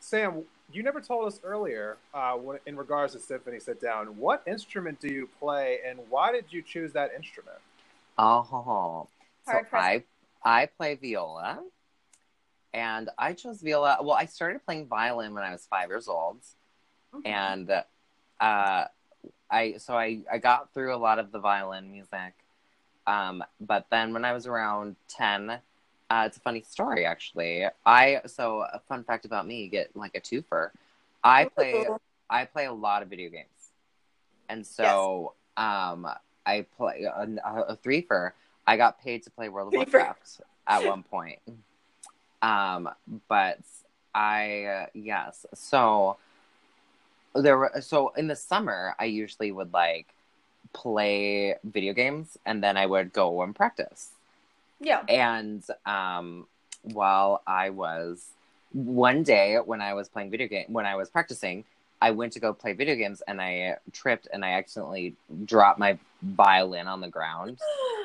Sam, 0.00 0.42
you 0.72 0.82
never 0.82 1.00
told 1.00 1.26
us 1.26 1.40
earlier, 1.44 1.96
uh, 2.14 2.36
in 2.66 2.76
regards 2.76 3.14
to 3.14 3.20
Symphony 3.20 3.60
Sit 3.60 3.80
Down, 3.80 4.16
what 4.16 4.42
instrument 4.46 5.00
do 5.00 5.08
you 5.08 5.28
play, 5.38 5.80
and 5.86 5.98
why 6.08 6.32
did 6.32 6.46
you 6.50 6.62
choose 6.62 6.92
that 6.92 7.12
instrument? 7.14 7.58
oh. 8.52 9.08
So 9.44 9.52
Hard 9.52 9.70
press. 9.70 9.82
I, 10.44 10.62
I 10.62 10.66
play 10.66 10.94
viola, 10.94 11.60
and 12.72 13.10
I 13.18 13.32
chose 13.32 13.60
viola. 13.60 13.98
Well, 14.00 14.16
I 14.16 14.26
started 14.26 14.64
playing 14.64 14.86
violin 14.86 15.34
when 15.34 15.42
I 15.42 15.52
was 15.52 15.66
five 15.68 15.88
years 15.88 16.08
old. 16.08 16.38
And 17.24 17.70
uh, 18.40 18.84
I 19.50 19.74
so 19.78 19.94
I 19.94 20.20
I 20.30 20.38
got 20.38 20.72
through 20.72 20.94
a 20.94 20.96
lot 20.96 21.18
of 21.18 21.30
the 21.30 21.38
violin 21.38 21.92
music, 21.92 22.34
um, 23.06 23.44
but 23.60 23.86
then 23.90 24.12
when 24.12 24.24
I 24.24 24.32
was 24.32 24.46
around 24.46 24.96
ten, 25.08 25.58
uh, 26.12 26.24
it's 26.26 26.36
a 26.36 26.40
funny 26.40 26.62
story 26.68 27.06
actually. 27.06 27.64
I 27.86 28.20
so 28.26 28.66
a 28.70 28.80
fun 28.86 29.02
fact 29.02 29.24
about 29.24 29.46
me, 29.46 29.62
you 29.62 29.70
get 29.70 29.96
like 29.96 30.14
a 30.14 30.20
twofer. 30.20 30.70
I 31.24 31.46
play 31.46 31.86
I 32.28 32.44
play 32.44 32.66
a 32.66 32.72
lot 32.72 33.02
of 33.02 33.08
video 33.08 33.30
games, 33.30 33.72
and 34.50 34.66
so 34.66 35.32
um, 35.56 36.06
I 36.44 36.66
play 36.76 37.04
a, 37.04 37.26
a 37.46 37.78
threefer. 37.82 38.32
I 38.66 38.76
got 38.76 39.00
paid 39.00 39.22
to 39.22 39.30
play 39.30 39.48
World 39.48 39.68
of. 39.68 39.74
Warcraft 39.74 40.42
at 40.66 40.84
one 40.84 41.02
point. 41.10 41.38
Um, 42.42 42.90
but 43.28 43.60
I 44.14 44.64
uh, 44.64 44.86
yes, 44.92 45.46
so 45.54 46.18
there 47.34 47.56
were 47.56 47.72
so 47.80 48.12
in 48.18 48.26
the 48.26 48.36
summer 48.36 48.94
I 48.98 49.06
usually 49.06 49.50
would 49.50 49.72
like 49.72 50.08
play 50.74 51.54
video 51.64 51.94
games 51.94 52.36
and 52.44 52.62
then 52.62 52.76
I 52.76 52.84
would 52.84 53.14
go 53.14 53.40
and 53.42 53.56
practice. 53.56 54.10
Yeah. 54.82 55.02
And 55.08 55.64
um, 55.86 56.46
while 56.82 57.42
I 57.46 57.70
was 57.70 58.28
one 58.72 59.22
day 59.22 59.56
when 59.64 59.80
I 59.80 59.94
was 59.94 60.08
playing 60.08 60.30
video 60.30 60.48
game 60.48 60.66
when 60.68 60.86
I 60.86 60.96
was 60.96 61.08
practicing, 61.10 61.64
I 62.00 62.10
went 62.10 62.32
to 62.32 62.40
go 62.40 62.52
play 62.52 62.72
video 62.72 62.96
games 62.96 63.22
and 63.28 63.40
I 63.40 63.76
tripped 63.92 64.28
and 64.32 64.44
I 64.44 64.52
accidentally 64.54 65.14
dropped 65.44 65.78
my 65.78 65.98
violin 66.22 66.88
on 66.88 67.00
the 67.00 67.08
ground 67.08 67.58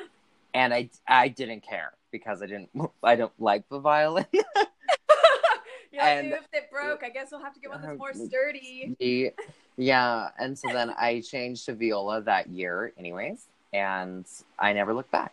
and 0.54 0.72
I 0.72 0.88
I 1.06 1.28
didn't 1.28 1.62
care 1.62 1.92
because 2.12 2.42
I 2.42 2.46
didn't 2.46 2.70
I 3.02 3.16
don't 3.16 3.32
like 3.38 3.68
the 3.68 3.80
violin. 3.80 4.26
yeah, 5.92 6.06
And- 6.06 6.32
if 6.32 6.46
it 6.52 6.70
broke, 6.70 7.02
I 7.02 7.08
guess 7.10 7.28
we'll 7.32 7.42
have 7.42 7.54
to 7.54 7.60
get 7.60 7.70
one 7.70 7.82
that's 7.82 7.98
more 7.98 8.12
sturdy. 8.28 9.32
Yeah, 9.76 10.30
and 10.38 10.58
so 10.58 10.68
then 10.72 10.90
I 10.98 11.20
changed 11.20 11.66
to 11.66 11.74
viola 11.74 12.20
that 12.22 12.48
year, 12.48 12.92
anyways, 12.98 13.46
and 13.72 14.26
I 14.58 14.72
never 14.72 14.92
looked 14.92 15.12
back. 15.12 15.32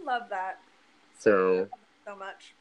I 0.00 0.04
love 0.04 0.28
that 0.30 0.60
So 1.18 1.68
so 2.04 2.16
much. 2.16 2.54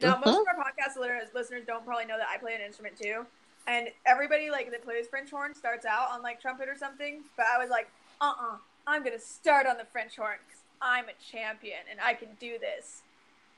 Now, 0.00 0.16
most 0.24 0.28
Uh-huh. 0.28 0.40
of 0.42 0.46
our 0.46 0.54
podcast 0.64 0.96
listeners, 0.98 1.28
listeners 1.34 1.64
don't 1.66 1.84
probably 1.84 2.04
know 2.04 2.18
that 2.18 2.28
I 2.32 2.38
play 2.38 2.54
an 2.54 2.60
instrument 2.60 2.96
too. 3.00 3.26
And 3.66 3.88
everybody 4.06 4.50
like 4.50 4.70
that 4.70 4.84
plays 4.84 5.08
French 5.08 5.30
horn 5.30 5.54
starts 5.54 5.84
out 5.84 6.10
on 6.10 6.22
like 6.22 6.40
trumpet 6.40 6.68
or 6.68 6.76
something. 6.76 7.22
But 7.36 7.46
I 7.52 7.58
was 7.58 7.70
like, 7.70 7.88
uh 8.20 8.26
uh-uh, 8.26 8.54
uh, 8.54 8.56
i 8.86 8.96
am 8.96 9.02
gonna 9.04 9.18
start 9.18 9.66
on 9.66 9.76
the 9.76 9.84
French 9.84 10.16
horn. 10.16 10.36
Because 10.46 10.62
I'm 10.80 11.06
a 11.08 11.12
champion 11.32 11.80
and 11.90 12.00
I 12.00 12.14
can 12.14 12.28
do 12.40 12.58
this. 12.58 13.02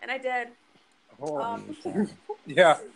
And 0.03 0.11
I 0.11 0.19
did. 0.19 0.49
Oh, 1.21 1.37
Um, 1.41 1.77
yeah. 2.47 2.79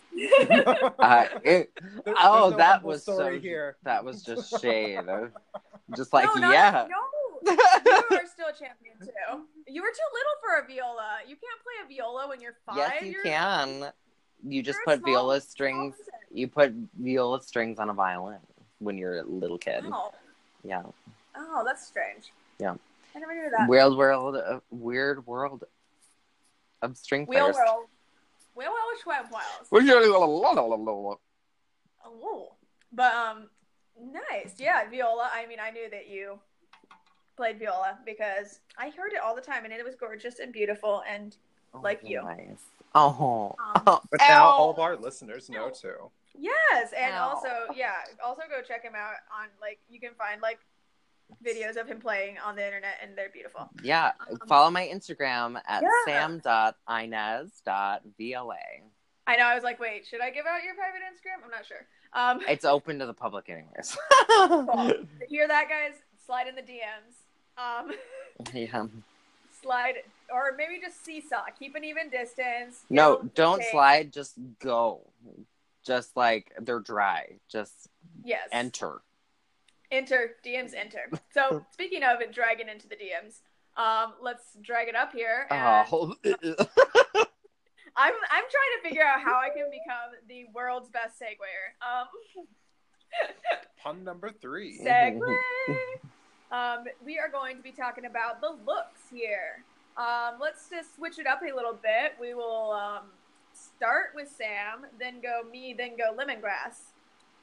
Uh, 0.98 1.26
it, 1.42 1.70
There- 2.04 2.14
oh, 2.22 2.50
no 2.50 2.56
that 2.56 2.82
was 2.82 3.04
so. 3.04 3.38
here. 3.38 3.76
That 3.82 4.04
was 4.04 4.22
just 4.22 4.60
shade. 4.62 5.00
just 5.96 6.12
like 6.12 6.26
no, 6.26 6.40
not- 6.40 6.54
yeah. 6.54 6.86
No, 6.88 6.96
you 7.44 7.52
are 8.18 8.26
still 8.26 8.48
a 8.48 8.52
champion 8.52 8.96
too. 9.00 9.44
You 9.68 9.82
were 9.82 9.88
too 9.88 10.10
little 10.12 10.36
for 10.42 10.62
a 10.62 10.66
viola. 10.66 11.18
You 11.26 11.36
can't 11.36 11.60
play 11.62 11.74
a 11.84 11.88
viola 11.88 12.28
when 12.28 12.40
you're 12.40 12.56
five. 12.66 12.76
Yes, 12.76 13.02
you 13.02 13.10
You're- 13.10 13.22
can. 13.30 13.92
You 14.46 14.62
just 14.62 14.78
put 14.84 14.98
small- 15.00 15.12
viola 15.12 15.40
strings. 15.40 15.96
person. 15.96 16.12
You 16.30 16.48
put 16.48 16.72
viola 16.98 17.40
strings 17.42 17.78
on 17.78 17.88
a 17.90 17.94
violin 17.94 18.38
when 18.78 18.98
you're 18.98 19.18
a 19.20 19.22
little 19.24 19.56
kid. 19.58 19.84
Oh, 19.90 20.12
Yeah. 20.62 20.82
oh, 21.34 21.62
that's 21.64 21.86
strange. 21.86 22.32
Yeah. 22.58 22.74
I 23.14 23.20
never 23.20 23.34
knew 23.34 23.48
that. 23.56 23.68
Weird 23.68 23.94
world. 23.94 24.36
Uh, 24.36 24.60
weird 24.70 25.26
world 25.26 25.64
of 26.82 26.96
string 26.96 27.24
Wheel 27.26 27.40
players. 27.52 27.56
whirl. 27.56 27.88
Wheel 28.54 28.68
whirl 28.70 28.98
swam 29.02 29.24
whiles. 29.30 29.68
Oh, 32.04 32.52
but 32.92 33.14
um, 33.14 33.48
nice. 34.00 34.54
Yeah, 34.58 34.88
viola. 34.90 35.30
I 35.32 35.46
mean, 35.46 35.58
I 35.60 35.70
knew 35.70 35.88
that 35.90 36.08
you 36.08 36.38
played 37.36 37.58
viola 37.58 37.98
because 38.04 38.60
I 38.78 38.90
heard 38.90 39.12
it 39.12 39.20
all 39.24 39.34
the 39.34 39.40
time, 39.40 39.64
and 39.64 39.72
it 39.72 39.84
was 39.84 39.94
gorgeous 39.94 40.38
and 40.38 40.52
beautiful. 40.52 41.02
And 41.08 41.36
Like 41.82 42.00
you. 42.04 42.22
Nice. 42.22 42.62
Oh. 42.94 43.54
Um, 43.74 43.82
oh. 43.86 44.00
But 44.10 44.20
now 44.20 44.46
all 44.46 44.70
of 44.70 44.78
our 44.78 44.96
listeners 44.96 45.50
know 45.50 45.70
too. 45.70 46.10
yes, 46.38 46.92
and 46.96 47.14
Ow. 47.14 47.28
also 47.34 47.48
yeah, 47.74 47.94
also 48.24 48.42
go 48.48 48.62
check 48.62 48.82
him 48.82 48.94
out 48.96 49.14
on 49.36 49.48
like 49.60 49.78
you 49.88 50.00
can 50.00 50.14
find 50.14 50.40
like 50.40 50.58
videos 51.44 51.76
of 51.80 51.88
him 51.88 51.98
playing 52.00 52.36
on 52.44 52.54
the 52.54 52.64
internet, 52.64 52.98
and 53.02 53.16
they're 53.16 53.30
beautiful. 53.30 53.68
Yeah. 53.82 54.12
Follow 54.46 54.70
my 54.70 54.86
Instagram 54.86 55.60
at 55.66 55.82
Yeah. 55.82 55.88
sam.inez.vla. 56.06 58.56
I 59.26 59.36
know. 59.36 59.44
I 59.46 59.54
was 59.54 59.64
like, 59.64 59.80
wait, 59.80 60.06
should 60.06 60.20
I 60.20 60.30
give 60.30 60.44
out 60.46 60.62
your 60.62 60.74
private 60.74 61.00
Instagram? 61.00 61.42
I'm 61.44 61.50
not 61.50 61.64
sure. 61.66 61.86
Um, 62.12 62.40
It's 62.46 62.64
open 62.66 62.98
to 62.98 63.06
the 63.06 63.14
public, 63.14 63.48
anyways. 63.48 63.96
cool. 64.28 64.92
hear 65.28 65.48
that, 65.48 65.68
guys? 65.68 65.94
Slide 66.26 66.46
in 66.46 66.54
the 66.54 66.62
DMs. 66.62 67.23
Um, 67.58 67.92
yeah. 68.54 68.86
slide, 69.62 69.94
or 70.32 70.54
maybe 70.56 70.80
just 70.80 71.04
seesaw. 71.04 71.44
Keep 71.58 71.74
an 71.76 71.84
even 71.84 72.10
distance. 72.10 72.84
No, 72.90 73.14
know, 73.14 73.30
don't 73.34 73.60
take- 73.60 73.70
slide. 73.70 74.12
Just 74.12 74.34
go. 74.60 75.00
Just 75.84 76.16
like 76.16 76.52
they're 76.60 76.80
dry. 76.80 77.38
Just 77.48 77.88
Yes. 78.24 78.48
enter. 78.52 79.02
enter 79.90 80.36
DMs. 80.44 80.72
Enter. 80.74 81.10
So 81.32 81.64
speaking 81.72 82.02
of 82.02 82.20
it, 82.20 82.32
dragging 82.32 82.68
into 82.68 82.88
the 82.88 82.96
DMs. 82.96 83.40
Um, 83.76 84.14
let's 84.22 84.56
drag 84.62 84.88
it 84.88 84.94
up 84.96 85.12
here. 85.12 85.46
And 85.50 85.86
Oh. 85.92 86.14
I'm 87.96 88.12
I'm 88.30 88.44
trying 88.50 88.72
to 88.82 88.88
figure 88.88 89.02
out 89.04 89.20
how 89.20 89.34
I 89.38 89.50
can 89.54 89.66
become 89.70 90.14
the 90.28 90.46
world's 90.54 90.88
best 90.88 91.20
segwayer. 91.20 91.74
Um, 91.82 92.06
Pun 93.82 94.02
number 94.04 94.30
three. 94.30 94.80
segue. 94.84 95.36
Um, 96.52 96.84
we 97.04 97.18
are 97.18 97.28
going 97.28 97.56
to 97.56 97.62
be 97.62 97.72
talking 97.72 98.04
about 98.06 98.40
the 98.40 98.50
looks 98.66 99.00
here. 99.12 99.62
Um, 99.96 100.34
let's 100.40 100.68
just 100.68 100.96
switch 100.96 101.18
it 101.18 101.26
up 101.26 101.40
a 101.42 101.54
little 101.54 101.74
bit. 101.74 102.14
We 102.20 102.34
will 102.34 102.72
um, 102.72 103.02
start 103.54 104.08
with 104.14 104.28
Sam, 104.36 104.86
then 104.98 105.20
go 105.20 105.42
me, 105.50 105.74
then 105.76 105.92
go 105.96 106.14
lemongrass. 106.16 106.90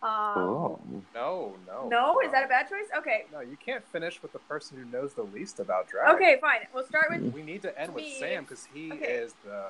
Um, 0.04 0.10
Oh. 0.36 0.80
No, 1.14 1.54
no. 1.68 1.88
No, 1.88 2.20
is 2.26 2.32
that 2.32 2.44
a 2.44 2.48
bad 2.48 2.68
choice? 2.68 2.88
Okay. 2.98 3.26
No, 3.32 3.40
you 3.42 3.56
can't 3.64 3.86
finish 3.92 4.22
with 4.22 4.34
the 4.34 4.40
person 4.40 4.78
who 4.78 4.86
knows 4.86 5.14
the 5.14 5.22
least 5.24 5.60
about 5.60 5.88
drag. 5.88 6.16
Okay, 6.16 6.38
fine. 6.42 6.62
We'll 6.74 6.86
start 6.88 7.06
with 7.12 7.32
We 7.34 7.44
need 7.44 7.62
to 7.62 7.80
end 7.80 7.94
with 7.94 8.04
Me. 8.04 8.16
Sam 8.20 8.44
because 8.44 8.68
he 8.74 8.92
Okay. 8.94 9.06
is 9.06 9.34
the. 9.46 9.64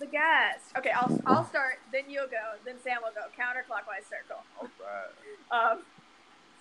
the 0.00 0.06
guest. 0.06 0.66
Okay, 0.76 0.90
I'll 0.90 1.18
I'll 1.24 1.46
start. 1.46 1.78
Then 1.92 2.02
you'll 2.10 2.26
go. 2.28 2.58
Then 2.66 2.74
Sam 2.84 2.98
will 3.02 3.12
go. 3.14 3.22
Counterclockwise 3.42 4.04
circle. 4.08 4.44
All 4.60 4.68
right. 4.80 5.10
Um, 5.72 5.78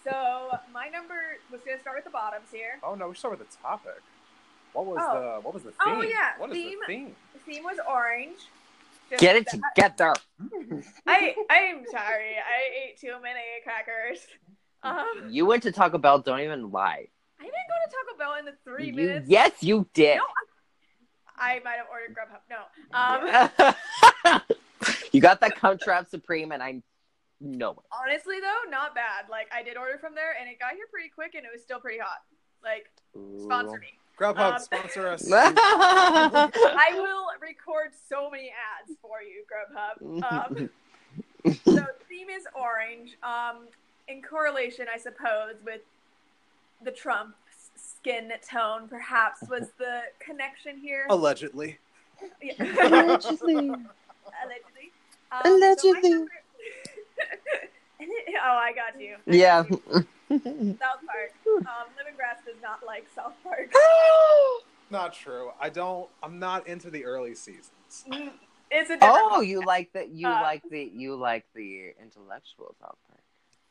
so 0.05 0.57
my 0.73 0.87
number 0.89 1.15
was 1.51 1.61
gonna 1.65 1.79
start 1.81 1.97
with 1.97 2.05
the 2.05 2.11
bottoms 2.11 2.47
here. 2.51 2.79
Oh 2.83 2.95
no, 2.95 3.07
we 3.09 3.13
should 3.13 3.19
start 3.19 3.39
with 3.39 3.49
the 3.49 3.57
topic. 3.57 4.01
What 4.73 4.85
was 4.85 4.97
Oh. 5.01 5.13
the 5.35 5.41
what 5.41 5.53
was 5.53 5.63
the 5.63 5.71
theme? 5.71 5.77
Oh, 5.85 6.01
yeah, 6.01 6.31
What 6.37 6.49
is 6.51 6.55
theme. 6.57 6.79
the 6.79 6.85
theme? 6.85 7.15
The 7.33 7.39
theme 7.39 7.63
was 7.63 7.77
orange. 7.89 8.39
Just 9.09 9.21
Get 9.21 9.35
it 9.35 9.45
that- 9.51 9.61
together. 9.75 10.13
I 11.07 11.35
I'm 11.49 11.85
sorry. 11.91 12.35
I 12.37 12.87
ate 12.89 12.99
too 12.99 13.13
many 13.21 13.39
crackers. 13.63 14.25
Um, 14.83 15.27
You 15.29 15.45
went 15.45 15.63
to 15.63 15.71
Taco 15.71 15.97
Bell. 15.97 16.19
Don't 16.19 16.39
even 16.41 16.71
lie. 16.71 17.07
I 17.39 17.43
didn't 17.43 17.53
go 17.53 17.75
to 17.85 17.91
Taco 17.91 18.17
Bell 18.17 18.35
in 18.39 18.45
the 18.45 18.53
three 18.63 18.87
You, 18.87 18.93
minutes. 18.93 19.29
yes, 19.29 19.51
you 19.61 19.87
did. 19.93 20.17
No, 20.17 20.23
I 21.37 21.59
might 21.63 21.77
have 21.77 21.87
ordered 21.91 22.15
Grubhub. 22.15 22.41
No. 22.49 23.61
Um, 24.33 24.41
you 25.11 25.21
got 25.21 25.39
that 25.41 25.55
Crunchwrap 25.55 26.09
Supreme, 26.09 26.51
and 26.51 26.61
I 26.63 26.81
know 27.45 27.71
it. 27.71 27.77
honestly 27.91 28.39
though, 28.39 28.69
not 28.69 28.93
bad. 28.95 29.25
Like 29.29 29.47
I 29.53 29.63
did 29.63 29.77
order 29.77 29.97
from 29.97 30.15
there, 30.15 30.33
and 30.39 30.49
it 30.49 30.59
got 30.59 30.73
here 30.73 30.85
pretty 30.91 31.09
quick, 31.09 31.35
and 31.35 31.45
it 31.45 31.49
was 31.53 31.61
still 31.61 31.79
pretty 31.79 31.99
hot. 31.99 32.23
Like 32.63 32.89
sponsor 33.43 33.79
me. 33.79 33.93
Grubhub 34.19 34.53
Um, 34.55 34.59
sponsor 34.59 35.07
us. 35.07 35.29
I 35.31 36.91
will 36.93 37.25
record 37.41 37.91
so 38.09 38.29
many 38.29 38.49
ads 38.49 38.97
for 39.01 39.17
you, 39.21 39.43
Grubhub. 39.45 40.23
Um, 40.23 40.69
so 41.65 41.85
theme 42.07 42.29
is 42.29 42.45
orange. 42.55 43.17
Um, 43.23 43.67
in 44.07 44.21
correlation, 44.21 44.85
I 44.93 44.97
suppose, 44.97 45.55
with 45.65 45.81
the 46.83 46.91
Trump 46.91 47.35
skin 47.75 48.31
tone, 48.49 48.87
perhaps 48.87 49.41
was 49.49 49.69
the 49.77 50.01
connection 50.19 50.77
here. 50.77 51.07
Allegedly. 51.09 51.77
Yeah. 52.41 52.53
Allegedly. 52.59 53.57
Allegedly. 53.67 54.91
Um, 55.31 55.41
Allegedly. 55.43 56.09
number- 56.09 56.31
oh, 58.01 58.05
I 58.43 58.71
got 58.73 58.99
you. 58.99 59.15
I 59.27 59.35
yeah. 59.35 59.63
got 59.63 59.71
you. 59.71 60.05
South 60.79 61.01
Park. 61.05 61.31
Um, 61.47 61.87
Lemongrass 61.95 62.45
does 62.45 62.61
not 62.61 62.85
like 62.85 63.05
South 63.15 63.33
Park. 63.43 63.71
Not 64.91 65.13
true. 65.13 65.51
I 65.59 65.69
don't. 65.69 66.07
I'm 66.21 66.37
not 66.37 66.67
into 66.67 66.91
the 66.91 67.05
early 67.05 67.33
seasons. 67.33 67.71
Mm, 68.07 68.31
It's 68.69 68.89
a 68.91 68.93
different. 68.93 69.13
oh, 69.31 69.41
you 69.41 69.63
like 69.65 69.91
the 69.93 70.07
you 70.07 70.27
Uh, 70.27 70.41
like 70.41 70.61
the 70.69 70.83
you 70.93 71.15
like 71.15 71.45
the 71.55 71.93
intellectual 72.01 72.75
South 72.79 72.97
Park. 73.07 73.21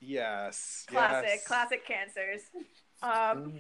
Yes. 0.00 0.84
classic, 0.88 1.28
yes. 1.30 1.46
classic 1.46 1.86
cancers. 1.86 2.40
Um, 3.02 3.54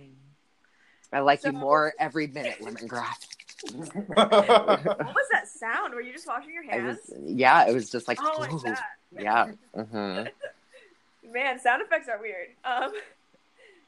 I 1.12 1.20
like 1.20 1.44
you 1.44 1.52
more 1.52 1.94
every 1.98 2.26
minute, 2.26 2.58
lemongrass. 2.60 3.26
What 3.72 5.14
was 5.14 5.28
that 5.32 5.48
sound? 5.60 5.94
Were 5.94 6.00
you 6.00 6.12
just 6.12 6.26
washing 6.26 6.52
your 6.52 6.62
hands? 6.64 6.98
was 7.08 7.18
yeah, 7.24 7.66
it 7.68 7.74
was 7.74 7.90
just 7.90 8.08
like 8.08 8.18
oh, 8.20 8.36
like 8.40 8.50
that. 8.64 8.82
yeah. 9.18 9.46
hmm 9.74 10.24
Man, 11.32 11.58
sound 11.58 11.82
effects 11.82 12.08
are 12.08 12.20
weird. 12.20 12.48
Um, 12.64 12.92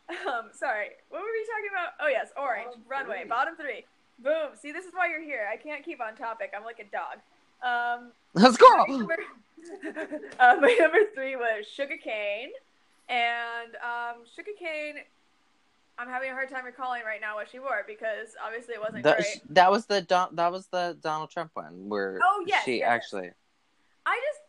um, 0.08 0.46
sorry. 0.52 0.88
What 1.10 1.20
were 1.20 1.28
we 1.32 1.46
talking 1.46 1.70
about? 1.70 1.92
Oh 2.00 2.08
yes, 2.08 2.30
orange 2.36 2.66
Bottom 2.66 2.82
runway, 2.88 3.20
three. 3.20 3.28
bottom 3.28 3.56
three. 3.56 3.84
Boom. 4.18 4.56
See, 4.60 4.72
this 4.72 4.84
is 4.86 4.92
why 4.94 5.08
you're 5.08 5.22
here. 5.22 5.46
I 5.52 5.56
can't 5.56 5.84
keep 5.84 6.00
on 6.00 6.16
topic. 6.16 6.52
I'm 6.56 6.64
like 6.64 6.80
a 6.80 6.84
dog. 6.84 7.20
Um, 7.62 8.12
Let's 8.34 8.58
my 8.60 8.84
go. 8.86 8.96
number, 8.96 9.16
uh, 10.40 10.56
my 10.60 10.76
number 10.80 10.98
three 11.14 11.36
was 11.36 11.66
Shuga 11.66 12.00
Cain, 12.02 12.50
and 13.08 13.74
um, 13.76 14.22
Shuga 14.36 14.58
Cain. 14.58 14.94
I'm 15.99 16.09
having 16.09 16.30
a 16.30 16.34
hard 16.34 16.51
time 16.51 16.64
recalling 16.64 17.03
right 17.07 17.20
now 17.20 17.36
what 17.36 17.49
she 17.51 17.59
wore 17.59 17.82
because 17.86 18.28
obviously 18.44 18.74
it 18.74 18.80
wasn't 18.80 19.05
That, 19.05 19.16
great. 19.18 19.40
that 19.51 19.70
was 19.70 19.86
the 19.86 20.03
Don, 20.03 20.36
that 20.36 20.53
was 20.53 20.66
the 20.68 20.97
Donald 21.01 21.30
Trump 21.30 21.53
one 21.55 21.88
where 21.88 22.20
Oh, 22.22 22.44
yes, 22.47 22.64
she 22.64 22.72
yes, 22.72 22.80
yes. 22.80 22.90
actually 22.90 23.30
I 24.05 24.16
just 24.16 24.40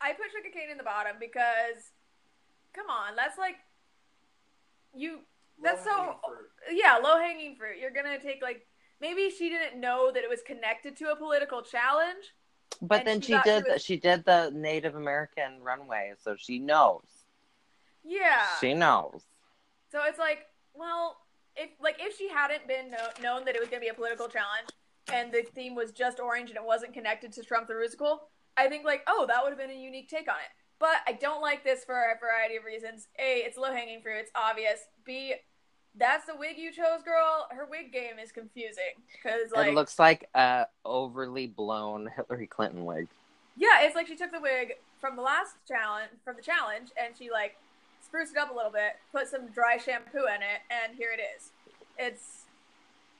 I 0.00 0.12
put 0.12 0.26
Shuga 0.26 0.52
Cain 0.52 0.70
in 0.70 0.78
the 0.78 0.82
bottom 0.84 1.16
because 1.20 1.92
come 2.74 2.86
on, 2.90 3.14
that's 3.16 3.38
like 3.38 3.56
you 4.94 5.20
that's 5.62 5.84
so 5.84 6.16
yeah, 6.72 6.96
low 7.02 7.18
hanging 7.18 7.54
fruit. 7.54 7.76
You're 7.80 7.90
gonna 7.92 8.18
take 8.18 8.42
like 8.42 8.66
maybe 9.00 9.30
she 9.30 9.48
didn't 9.48 9.80
know 9.80 10.10
that 10.12 10.22
it 10.24 10.28
was 10.30 10.40
connected 10.46 10.96
to 10.96 11.10
a 11.12 11.16
political 11.16 11.62
challenge. 11.62 12.24
But 12.82 13.04
then 13.04 13.20
she 13.20 13.28
she 13.28 13.32
thought 13.34 13.44
she 13.44 13.50
did 13.50 13.64
the, 13.64 13.72
was- 13.72 13.84
she 13.84 13.96
did 13.96 14.24
the 14.24 14.50
Native 14.54 14.94
American 14.96 15.60
runway, 15.62 16.14
so 16.22 16.34
she 16.36 16.58
knows. 16.58 17.04
Yeah. 18.02 18.46
She 18.60 18.72
knows. 18.74 19.22
So 19.92 20.00
it's 20.06 20.18
like, 20.18 20.46
well, 20.80 21.18
if 21.54 21.70
like 21.80 21.96
if 22.00 22.16
she 22.16 22.28
hadn't 22.28 22.66
been 22.66 22.90
know- 22.90 23.12
known 23.22 23.44
that 23.44 23.54
it 23.54 23.60
was 23.60 23.68
gonna 23.68 23.80
be 23.80 23.88
a 23.88 23.94
political 23.94 24.26
challenge 24.28 24.68
and 25.12 25.30
the 25.30 25.42
theme 25.54 25.74
was 25.74 25.92
just 25.92 26.18
orange 26.18 26.48
and 26.50 26.56
it 26.56 26.64
wasn't 26.64 26.92
connected 26.94 27.32
to 27.34 27.42
Trump 27.42 27.68
the 27.68 27.74
Rusical, 27.74 28.20
I 28.56 28.68
think 28.68 28.84
like, 28.84 29.02
oh, 29.06 29.26
that 29.28 29.42
would 29.42 29.50
have 29.50 29.58
been 29.58 29.70
a 29.70 29.80
unique 29.80 30.08
take 30.08 30.28
on 30.28 30.36
it. 30.36 30.50
But 30.78 30.96
I 31.06 31.12
don't 31.12 31.42
like 31.42 31.62
this 31.62 31.84
for 31.84 31.94
a 31.94 32.18
variety 32.18 32.56
of 32.56 32.64
reasons. 32.64 33.08
A, 33.18 33.42
it's 33.44 33.58
low 33.58 33.70
hanging 33.72 34.00
fruit. 34.00 34.16
It's 34.20 34.30
obvious. 34.34 34.80
B, 35.04 35.34
that's 35.94 36.24
the 36.26 36.34
wig 36.34 36.56
you 36.56 36.72
chose, 36.72 37.02
girl. 37.04 37.46
Her 37.50 37.66
wig 37.70 37.92
game 37.92 38.18
is 38.22 38.32
confusing 38.32 38.94
because 39.12 39.50
like 39.54 39.68
it 39.68 39.74
looks 39.74 39.98
like 39.98 40.28
a 40.34 40.66
overly 40.84 41.46
blown 41.48 42.08
Hillary 42.16 42.46
Clinton 42.46 42.84
wig. 42.86 43.08
yeah, 43.56 43.82
it's 43.82 43.94
like 43.94 44.06
she 44.06 44.16
took 44.16 44.32
the 44.32 44.40
wig 44.40 44.74
from 45.00 45.16
the 45.16 45.22
last 45.22 45.56
challenge 45.66 46.10
from 46.24 46.36
the 46.36 46.42
challenge 46.42 46.90
and 47.02 47.14
she 47.18 47.30
like 47.30 47.56
spruced 48.10 48.34
it 48.34 48.38
up 48.38 48.50
a 48.50 48.54
little 48.54 48.72
bit, 48.72 48.98
put 49.12 49.28
some 49.28 49.46
dry 49.54 49.78
shampoo 49.78 50.26
in 50.26 50.42
it, 50.42 50.66
and 50.66 50.98
here 50.98 51.10
it 51.14 51.22
is. 51.22 51.50
It's 51.96 52.44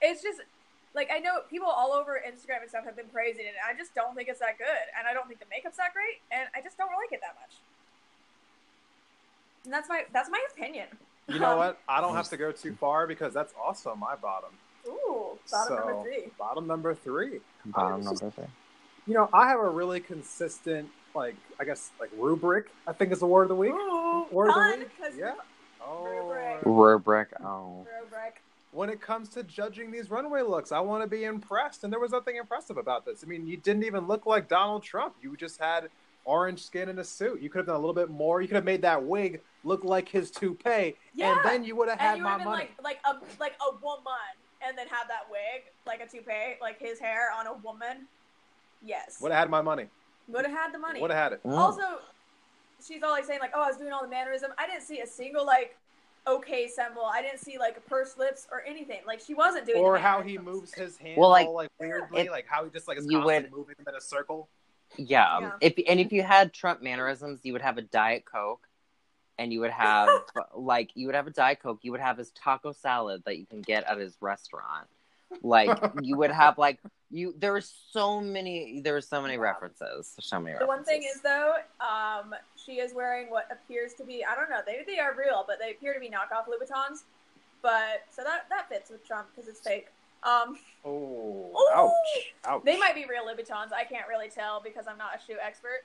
it's 0.02 0.22
just 0.22 0.40
like 0.94 1.08
I 1.14 1.20
know 1.20 1.46
people 1.48 1.68
all 1.68 1.92
over 1.92 2.20
Instagram 2.26 2.62
and 2.62 2.68
stuff 2.68 2.84
have 2.84 2.96
been 2.96 3.12
praising 3.12 3.46
it, 3.46 3.54
and 3.54 3.64
I 3.64 3.78
just 3.78 3.94
don't 3.94 4.14
think 4.16 4.28
it's 4.28 4.40
that 4.40 4.58
good, 4.58 4.86
and 4.98 5.06
I 5.06 5.14
don't 5.14 5.28
think 5.28 5.38
the 5.38 5.46
makeup's 5.48 5.76
that 5.76 5.94
great, 5.94 6.18
and 6.32 6.48
I 6.54 6.60
just 6.60 6.76
don't 6.76 6.90
like 6.90 7.12
it 7.12 7.20
that 7.22 7.36
much. 7.40 7.54
And 9.64 9.72
that's 9.72 9.88
my 9.88 10.04
that's 10.12 10.28
my 10.28 10.42
opinion. 10.52 10.88
You 11.28 11.38
know 11.38 11.56
what? 11.56 11.78
I 11.88 12.00
don't 12.00 12.16
have 12.16 12.28
to 12.30 12.36
go 12.36 12.50
too 12.50 12.74
far 12.74 13.06
because 13.06 13.32
that's 13.32 13.54
also 13.62 13.94
my 13.94 14.16
bottom. 14.16 14.50
Ooh, 14.88 15.38
bottom 15.50 15.68
So, 15.68 15.74
number 15.76 16.02
three. 16.02 16.24
Bottom 16.38 16.66
number 16.66 16.94
three. 16.94 17.40
Bottom 17.66 18.02
number 18.02 18.30
three. 18.30 18.44
You 19.06 19.14
know, 19.14 19.28
I 19.32 19.48
have 19.48 19.60
a 19.60 19.68
really 19.68 20.00
consistent, 20.00 20.88
like 21.14 21.34
I 21.58 21.64
guess, 21.64 21.90
like 22.00 22.10
rubric. 22.16 22.66
I 22.86 22.92
think 22.92 23.12
is 23.12 23.20
the 23.20 23.26
word 23.26 23.42
of 23.42 23.48
the 23.48 23.54
week. 23.56 23.72
Ooh, 23.72 24.26
Word 24.30 24.48
of 24.48 24.54
the 24.54 24.60
fun, 24.60 24.78
week. 24.80 24.90
'cause 25.00 25.16
Yeah. 25.16 25.34
Oh. 25.84 26.04
Rubric. 26.04 26.60
Rubric. 26.64 27.28
Oh. 27.44 27.86
rubric. 28.00 28.42
When 28.72 28.88
it 28.88 29.00
comes 29.00 29.28
to 29.30 29.42
judging 29.42 29.90
these 29.90 30.10
runway 30.10 30.42
looks, 30.42 30.70
I 30.70 30.78
want 30.78 31.02
to 31.02 31.08
be 31.08 31.24
impressed, 31.24 31.82
and 31.82 31.92
there 31.92 31.98
was 31.98 32.12
nothing 32.12 32.36
impressive 32.36 32.76
about 32.76 33.04
this. 33.04 33.24
I 33.24 33.26
mean, 33.26 33.46
you 33.46 33.56
didn't 33.56 33.82
even 33.82 34.06
look 34.06 34.26
like 34.26 34.46
Donald 34.48 34.84
Trump. 34.84 35.16
You 35.20 35.36
just 35.36 35.58
had 35.58 35.90
orange 36.24 36.62
skin 36.64 36.88
and 36.88 37.00
a 37.00 37.04
suit. 37.04 37.40
You 37.40 37.50
could 37.50 37.58
have 37.58 37.66
done 37.66 37.74
a 37.74 37.80
little 37.80 37.94
bit 37.94 38.10
more. 38.10 38.40
You 38.40 38.46
could 38.46 38.54
have 38.54 38.64
made 38.64 38.82
that 38.82 39.02
wig 39.02 39.40
look 39.64 39.82
like 39.82 40.08
his 40.08 40.30
toupee, 40.30 40.96
Yeah. 41.14 41.32
and 41.32 41.40
then 41.44 41.64
you 41.64 41.74
would 41.76 41.88
have 41.88 41.98
And 41.98 42.08
had 42.08 42.18
you 42.18 42.24
my 42.24 42.36
been 42.36 42.44
money. 42.44 42.70
like 42.78 43.00
like 43.04 43.16
a 43.16 43.18
like 43.40 43.54
a 43.68 43.74
woman, 43.82 44.14
and 44.62 44.78
then 44.78 44.86
have 44.86 45.08
that 45.08 45.28
wig 45.30 45.64
like 45.86 46.00
a 46.00 46.06
toupee, 46.06 46.56
like 46.60 46.78
his 46.78 47.00
hair 47.00 47.30
on 47.36 47.48
a 47.48 47.54
woman. 47.54 48.06
Yes, 48.82 49.20
Would 49.20 49.32
have 49.32 49.40
had 49.40 49.50
my 49.50 49.60
money. 49.62 49.88
Would 50.32 50.46
have 50.46 50.54
had 50.54 50.72
the 50.72 50.78
money. 50.78 51.00
Would 51.00 51.10
have 51.10 51.22
had 51.22 51.32
it. 51.34 51.42
Mm. 51.44 51.56
Also, 51.56 51.82
she's 52.86 53.02
all 53.02 53.10
like 53.10 53.24
saying 53.24 53.40
like, 53.40 53.52
"Oh, 53.54 53.62
I 53.62 53.68
was 53.68 53.76
doing 53.76 53.92
all 53.92 54.02
the 54.02 54.08
mannerism." 54.08 54.52
I 54.58 54.66
didn't 54.66 54.82
see 54.82 55.00
a 55.00 55.06
single 55.06 55.44
like 55.46 55.76
okay 56.26 56.68
symbol. 56.68 57.02
I 57.04 57.22
didn't 57.22 57.38
see 57.40 57.58
like 57.58 57.84
pursed 57.86 58.18
lips 58.18 58.46
or 58.50 58.62
anything. 58.66 59.00
Like 59.06 59.20
she 59.20 59.34
wasn't 59.34 59.66
doing. 59.66 59.78
It. 59.78 59.82
Or 59.82 59.94
the 59.94 60.00
how 60.02 60.22
he 60.22 60.38
moves 60.38 60.74
his 60.74 60.96
hand, 60.96 61.16
Well, 61.18 61.30
like, 61.30 61.46
all, 61.46 61.54
like 61.54 61.70
weirdly, 61.78 62.22
it- 62.22 62.30
like 62.30 62.46
how 62.48 62.64
he 62.64 62.70
just 62.70 62.88
like 62.88 62.98
is 62.98 63.06
you 63.08 63.18
constantly 63.20 63.50
would- 63.50 63.56
moving 63.58 63.74
them 63.78 63.86
in 63.88 63.94
a 63.94 64.00
circle. 64.00 64.48
Yeah. 64.96 65.40
Yeah. 65.40 65.50
If 65.60 65.74
and 65.88 66.00
if 66.00 66.12
you 66.12 66.22
had 66.22 66.52
Trump 66.52 66.82
mannerisms, 66.82 67.40
you 67.44 67.52
would 67.52 67.62
have 67.62 67.78
a 67.78 67.82
Diet 67.82 68.24
Coke, 68.24 68.66
and 69.38 69.52
you 69.52 69.60
would 69.60 69.70
have 69.70 70.08
like 70.54 70.90
you 70.94 71.06
would 71.06 71.14
have 71.14 71.26
a 71.26 71.30
Diet 71.30 71.60
Coke. 71.62 71.78
You 71.82 71.92
would 71.92 72.00
have 72.00 72.18
his 72.18 72.30
taco 72.32 72.72
salad 72.72 73.22
that 73.24 73.38
you 73.38 73.46
can 73.46 73.62
get 73.62 73.84
at 73.84 73.98
his 73.98 74.16
restaurant. 74.20 74.88
Like 75.42 75.70
you 76.02 76.16
would 76.16 76.30
have 76.30 76.58
like 76.58 76.78
you. 77.10 77.34
There 77.38 77.52
were 77.52 77.60
so 77.62 78.20
many. 78.20 78.80
There 78.82 78.94
were 78.94 79.00
so 79.00 79.20
many 79.22 79.38
references. 79.38 80.14
So 80.20 80.40
many. 80.40 80.58
The 80.58 80.66
one 80.66 80.84
thing 80.84 81.02
is 81.02 81.20
though, 81.20 81.54
um, 81.80 82.34
she 82.56 82.74
is 82.80 82.92
wearing 82.94 83.30
what 83.30 83.46
appears 83.50 83.94
to 83.94 84.04
be 84.04 84.24
I 84.24 84.34
don't 84.34 84.50
know. 84.50 84.60
They 84.66 84.82
they 84.86 84.98
are 84.98 85.14
real, 85.16 85.44
but 85.46 85.58
they 85.60 85.70
appear 85.72 85.94
to 85.94 86.00
be 86.00 86.08
knockoff 86.08 86.46
Louboutins. 86.46 87.02
But 87.62 88.04
so 88.10 88.22
that 88.24 88.46
that 88.48 88.68
fits 88.68 88.90
with 88.90 89.06
Trump 89.06 89.28
because 89.34 89.48
it's 89.48 89.60
fake. 89.60 89.88
Um, 90.22 90.58
Oh, 90.84 91.50
ouch, 91.74 92.24
ouch. 92.44 92.62
they 92.64 92.78
might 92.78 92.94
be 92.94 93.06
real 93.06 93.24
Louboutins. 93.24 93.72
I 93.72 93.84
can't 93.84 94.06
really 94.08 94.28
tell 94.28 94.60
because 94.62 94.86
I'm 94.86 94.98
not 94.98 95.12
a 95.16 95.18
shoe 95.26 95.38
expert. 95.42 95.84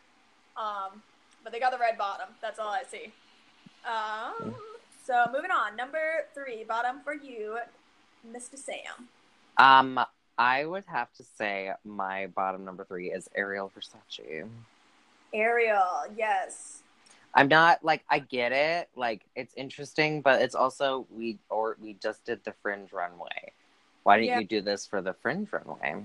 Um, 0.58 1.02
but 1.44 1.54
they 1.54 1.60
got 1.60 1.72
the 1.72 1.78
red 1.78 1.98
bottom. 1.98 2.28
That's 2.42 2.60
all 2.60 2.70
I 2.70 2.84
see. 2.84 3.12
Um, 3.86 4.56
so 5.06 5.26
moving 5.34 5.52
on, 5.52 5.76
number 5.76 6.26
three, 6.34 6.64
bottom 6.64 7.02
for 7.04 7.14
you, 7.14 7.58
Mr. 8.30 8.58
Sam. 8.58 9.08
Um, 9.58 10.00
I 10.38 10.66
would 10.66 10.86
have 10.88 11.12
to 11.14 11.24
say 11.24 11.72
my 11.84 12.28
bottom 12.28 12.66
number 12.66 12.84
three 12.84 13.12
is 13.12 13.30
Ariel 13.36 13.72
Versace. 13.78 14.48
Ariel, 15.34 15.88
yes. 16.16 16.82
I'm 17.34 17.48
not 17.48 17.84
like 17.84 18.04
I 18.10 18.20
get 18.20 18.52
it, 18.52 18.90
like 18.96 19.22
it's 19.36 19.54
interesting, 19.56 20.22
but 20.22 20.42
it's 20.42 20.56
also 20.56 21.06
we 21.10 21.38
or 21.50 21.78
we 21.82 21.94
just 22.02 22.24
did 22.26 22.44
the 22.46 22.54
Fringe 22.62 22.94
runway. 22.94 23.52
Why 24.04 24.18
didn't 24.18 24.30
Yeah. 24.30 24.40
you 24.40 24.46
do 24.46 24.62
this 24.62 24.86
for 24.86 25.02
the 25.02 25.14
Fringe 25.14 25.52
runway? 25.52 26.04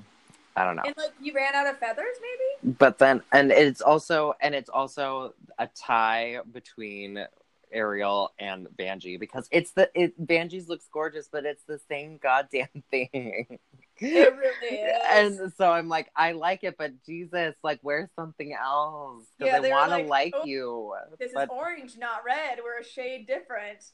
I 0.57 0.65
don't 0.65 0.75
know. 0.77 0.83
And 0.85 0.97
like 0.97 1.13
you 1.21 1.33
ran 1.33 1.55
out 1.55 1.69
of 1.69 1.79
feathers, 1.79 2.17
maybe? 2.21 2.75
But 2.79 2.99
then, 2.99 3.23
and 3.33 3.53
it's 3.53 3.81
also, 3.81 4.35
and 4.41 4.55
it's 4.55 4.69
also 4.69 5.35
a 5.59 5.69
tie 5.69 6.41
between 6.53 7.25
Ariel 7.73 8.33
and 8.39 8.67
Vanjie 8.79 9.19
because 9.19 9.49
it's 9.51 9.73
the 9.73 9.91
it 9.95 10.21
Vanjie's 10.25 10.69
looks 10.69 10.89
gorgeous, 10.93 11.29
but 11.31 11.45
it's 11.45 11.63
the 11.65 11.81
same 11.89 12.19
goddamn 12.19 12.69
thing. 12.91 13.59
It 14.03 14.35
really 14.35 14.77
is. 14.77 15.39
And 15.39 15.53
so 15.53 15.71
I'm 15.71 15.89
like, 15.89 16.11
I 16.17 16.33
like 16.33 16.65
it, 16.65 16.77
but 16.79 17.05
Jesus, 17.05 17.55
like, 17.63 17.81
where's 17.83 18.09
something 18.17 18.55
else? 18.55 19.27
Because 19.39 19.63
Yeah, 19.63 19.69
I 19.69 19.71
want 19.71 19.91
to 19.91 19.97
like, 19.99 20.09
like, 20.09 20.35
"Oh, 20.37 20.45
you. 20.47 20.95
This 21.19 21.33
but 21.35 21.45
is 21.45 21.49
orange, 21.51 21.99
not 21.99 22.25
red. 22.25 22.61
We're 22.65 22.81
a 22.81 22.85
shade 22.85 23.27
different. 23.27 23.85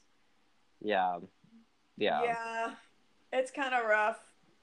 yeah, 0.81 1.17
yeah. 1.97 2.23
Yeah. 2.23 2.71
It's 3.33 3.51
kind 3.51 3.73
of 3.73 3.85
rough. 3.85 4.17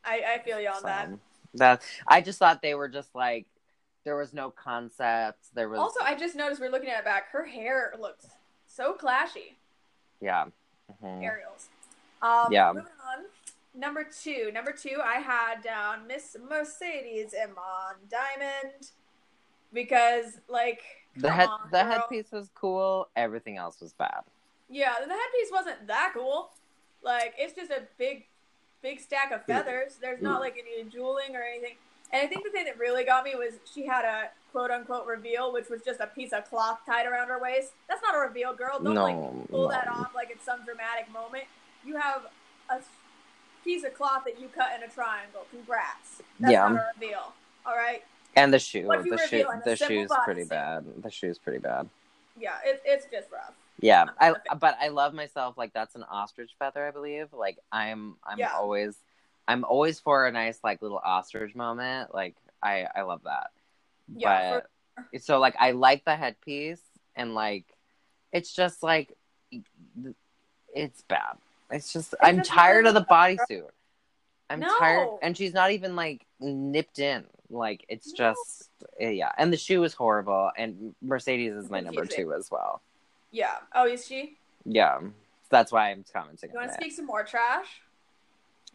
I, 0.04 0.22
I 0.36 0.38
feel 0.42 0.60
you 0.60 0.68
on 0.68 0.82
that. 0.84 1.08
So, 1.08 1.18
that 1.56 1.82
I 2.08 2.20
just 2.20 2.38
thought 2.38 2.62
they 2.62 2.74
were 2.74 2.88
just 2.88 3.14
like 3.14 3.46
there 4.04 4.16
was 4.16 4.32
no 4.32 4.50
concept. 4.50 5.46
There 5.54 5.68
was 5.68 5.78
Also, 5.78 6.00
I 6.02 6.14
just 6.14 6.36
noticed 6.36 6.60
we're 6.60 6.70
looking 6.70 6.90
at 6.90 7.00
it 7.00 7.04
back. 7.04 7.30
Her 7.32 7.44
hair 7.44 7.94
looks 7.98 8.26
so 8.74 8.94
clashy. 8.94 9.54
yeah. 10.20 10.46
Mhm. 11.02 11.22
Ariel's. 11.22 11.68
Um, 12.20 12.52
Yeah. 12.52 12.72
Moving 12.72 12.90
on. 13.06 13.24
Number 13.74 14.04
two. 14.04 14.50
Number 14.52 14.72
two, 14.72 15.00
I 15.02 15.14
had 15.14 15.62
down 15.62 16.06
Miss 16.06 16.36
Mercedes 16.48 17.34
Iman 17.34 17.96
Diamond 18.10 18.90
because, 19.72 20.40
like, 20.48 20.82
The 21.16 21.30
head 21.30 21.48
on, 21.48 21.60
the 21.70 21.82
girl. 21.82 21.92
headpiece 21.92 22.30
was 22.32 22.50
cool. 22.54 23.08
Everything 23.16 23.56
else 23.56 23.80
was 23.80 23.92
bad. 23.94 24.22
Yeah, 24.68 24.94
the 25.06 25.12
headpiece 25.12 25.50
wasn't 25.52 25.86
that 25.86 26.12
cool. 26.14 26.50
Like, 27.02 27.34
it's 27.38 27.54
just 27.54 27.70
a 27.70 27.82
big, 27.98 28.26
big 28.82 29.00
stack 29.00 29.30
of 29.32 29.44
feathers. 29.44 29.96
There's 30.00 30.22
not 30.22 30.40
like 30.40 30.56
any 30.58 30.88
jeweling 30.88 31.34
or 31.36 31.42
anything. 31.42 31.76
And 32.14 32.22
I 32.22 32.26
think 32.28 32.44
the 32.44 32.50
thing 32.50 32.64
that 32.66 32.78
really 32.78 33.04
got 33.04 33.24
me 33.24 33.34
was 33.34 33.54
she 33.64 33.84
had 33.86 34.04
a 34.04 34.30
quote 34.52 34.70
unquote 34.70 35.04
reveal, 35.06 35.52
which 35.52 35.68
was 35.68 35.82
just 35.82 35.98
a 35.98 36.06
piece 36.06 36.32
of 36.32 36.48
cloth 36.48 36.78
tied 36.86 37.06
around 37.06 37.26
her 37.26 37.40
waist. 37.40 37.72
That's 37.88 38.00
not 38.02 38.14
a 38.14 38.18
reveal, 38.18 38.54
girl. 38.54 38.78
Don't 38.80 38.94
like 38.94 39.16
No, 39.16 39.46
pull 39.50 39.68
that 39.68 39.86
no. 39.86 39.92
off 39.94 40.14
like 40.14 40.30
it's 40.30 40.44
some 40.44 40.64
dramatic 40.64 41.12
moment. 41.12 41.44
You 41.84 41.96
have 41.96 42.22
a 42.70 42.78
piece 43.64 43.82
of 43.84 43.94
cloth 43.94 44.22
that 44.26 44.40
you 44.40 44.46
cut 44.54 44.68
in 44.76 44.84
a 44.84 44.88
triangle. 44.88 45.44
Congrats. 45.50 46.22
That's 46.38 46.52
Yeah. 46.52 46.68
not 46.68 46.72
a 46.76 46.90
reveal. 47.00 47.32
All 47.66 47.76
right. 47.76 48.04
And 48.36 48.54
the 48.54 48.60
shoe, 48.60 48.86
the 48.86 49.02
shoe, 49.02 49.38
reveal 49.38 49.50
in 49.50 49.58
a 49.58 49.64
the 49.64 49.76
shoe's 49.76 50.10
pretty 50.24 50.44
bad. 50.44 50.84
The 51.02 51.10
shoe's 51.10 51.38
pretty 51.38 51.58
bad. 51.58 51.88
Yeah, 52.38 52.54
it, 52.64 52.80
it's 52.84 53.06
just 53.10 53.30
rough. 53.32 53.54
Yeah, 53.80 54.06
I 54.20 54.34
but 54.60 54.76
I 54.80 54.88
love 54.88 55.14
myself 55.14 55.58
like 55.58 55.72
that's 55.72 55.96
an 55.96 56.04
ostrich 56.04 56.52
feather, 56.60 56.86
I 56.86 56.92
believe. 56.92 57.32
Like 57.32 57.58
I'm 57.72 58.16
I'm 58.24 58.38
Yeah. 58.38 58.52
always 58.54 58.96
I'm 59.46 59.64
always 59.64 60.00
for 60.00 60.26
a 60.26 60.32
nice 60.32 60.58
like 60.64 60.80
little 60.82 61.00
ostrich 61.04 61.54
moment. 61.54 62.14
Like 62.14 62.36
I 62.62 62.86
I 62.94 63.02
love 63.02 63.22
that. 63.24 63.50
Yeah, 64.14 64.60
but 65.12 65.22
so 65.22 65.38
like 65.40 65.54
I 65.58 65.72
like 65.72 66.04
the 66.04 66.16
headpiece 66.16 66.80
and 67.16 67.34
like 67.34 67.64
it's 68.32 68.52
just 68.52 68.82
like 68.82 69.12
it's 70.74 71.02
bad. 71.02 71.36
It's 71.70 71.92
just 71.92 72.14
I'm 72.20 72.42
tired 72.42 72.86
of 72.86 72.94
the 72.94 73.04
bodysuit. 73.04 73.68
I'm 74.50 74.60
No. 74.60 74.78
tired 74.78 75.08
and 75.22 75.36
she's 75.36 75.54
not 75.54 75.70
even 75.72 75.96
like 75.96 76.26
nipped 76.40 76.98
in. 76.98 77.24
Like 77.50 77.84
it's 77.88 78.08
No. 78.12 78.16
just 78.16 78.70
eh, 79.00 79.10
yeah. 79.10 79.32
And 79.38 79.52
the 79.52 79.56
shoe 79.56 79.82
is 79.84 79.94
horrible 79.94 80.50
and 80.56 80.94
Mercedes 81.02 81.54
is 81.54 81.70
my 81.70 81.80
number. 81.80 82.04
2 82.06 82.32
as 82.34 82.50
well. 82.50 82.82
Yeah. 83.30 83.54
Oh, 83.74 83.86
is 83.86 84.06
she? 84.06 84.36
Yeah. 84.64 85.00
That's 85.50 85.70
why 85.72 85.90
I'm 85.90 86.04
commenting 86.12 86.50
You 86.52 86.58
want 86.58 86.70
to 86.70 86.74
speak 86.74 86.92
some 86.92 87.06
more 87.06 87.24
trash? 87.24 87.66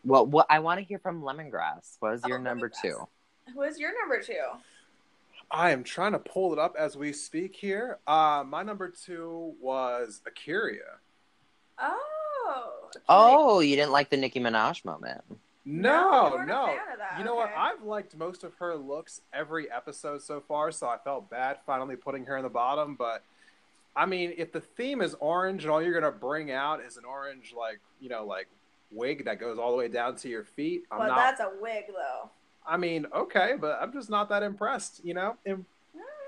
Well, 0.05 0.25
what 0.25 0.45
I 0.49 0.59
want 0.59 0.79
to 0.79 0.85
hear 0.85 0.99
from 0.99 1.21
Lemongrass. 1.21 1.97
What 1.99 2.13
is 2.13 2.21
Oh, 2.23 2.27
your 2.29 2.39
number 2.39 2.69
Lemongrass. 2.69 2.81
two? 2.81 3.07
Who 3.53 3.61
is 3.63 3.79
your 3.79 3.91
number 3.99 4.21
two? 4.21 4.33
I 5.51 5.71
am 5.71 5.83
trying 5.83 6.11
to 6.11 6.19
pull 6.19 6.53
it 6.53 6.59
up 6.59 6.75
as 6.77 6.95
we 6.95 7.11
speak 7.11 7.55
here. 7.55 7.97
Uh, 8.05 8.43
my 8.47 8.61
number 8.63 8.87
two 8.89 9.55
was 9.59 10.21
A'keria. 10.27 10.97
Oh. 11.79 12.69
okay. 12.95 12.99
Oh, 13.09 13.59
you 13.59 13.75
didn't 13.75 13.91
like 13.91 14.09
the 14.09 14.17
Nicki 14.17 14.39
Minaj 14.39 14.85
moment. 14.85 15.21
No, 15.65 16.29
No, 16.37 16.43
no. 16.45 16.65
fan 16.67 16.77
of 16.93 16.97
that. 16.99 17.15
You 17.19 17.25
know 17.25 17.35
what? 17.35 17.51
I've 17.55 17.83
liked 17.83 18.15
most 18.15 18.43
of 18.43 18.53
her 18.55 18.75
looks 18.75 19.21
every 19.33 19.69
episode 19.71 20.21
so 20.21 20.39
far, 20.41 20.71
so 20.71 20.87
I 20.87 20.97
felt 20.97 21.29
bad 21.29 21.57
finally 21.65 21.95
putting 21.95 22.25
her 22.25 22.37
in 22.37 22.43
the 22.43 22.49
bottom. 22.49 22.95
But 22.95 23.23
I 23.95 24.05
mean, 24.05 24.33
if 24.37 24.51
the 24.51 24.61
theme 24.61 25.01
is 25.01 25.15
orange 25.19 25.63
and 25.63 25.71
all 25.71 25.81
you're 25.81 25.93
gonna 25.99 26.11
bring 26.11 26.51
out 26.51 26.81
is 26.81 26.97
an 26.97 27.05
orange, 27.05 27.53
like 27.57 27.79
you 27.99 28.09
know, 28.09 28.25
like 28.25 28.47
wig 28.91 29.25
that 29.25 29.39
goes 29.39 29.57
all 29.57 29.71
the 29.71 29.77
way 29.77 29.87
down 29.87 30.15
to 30.17 30.29
your 30.29 30.43
feet, 30.43 30.83
I'm 30.91 30.99
But 30.99 31.07
not. 31.07 31.15
that's 31.17 31.39
a 31.41 31.51
wig, 31.61 31.85
though. 31.89 32.29
I 32.67 32.77
mean, 32.77 33.05
okay, 33.13 33.53
but 33.59 33.79
I'm 33.81 33.91
just 33.93 34.09
not 34.09 34.29
that 34.29 34.43
impressed. 34.43 35.01
You 35.03 35.13
know, 35.15 35.35
And 35.45 35.65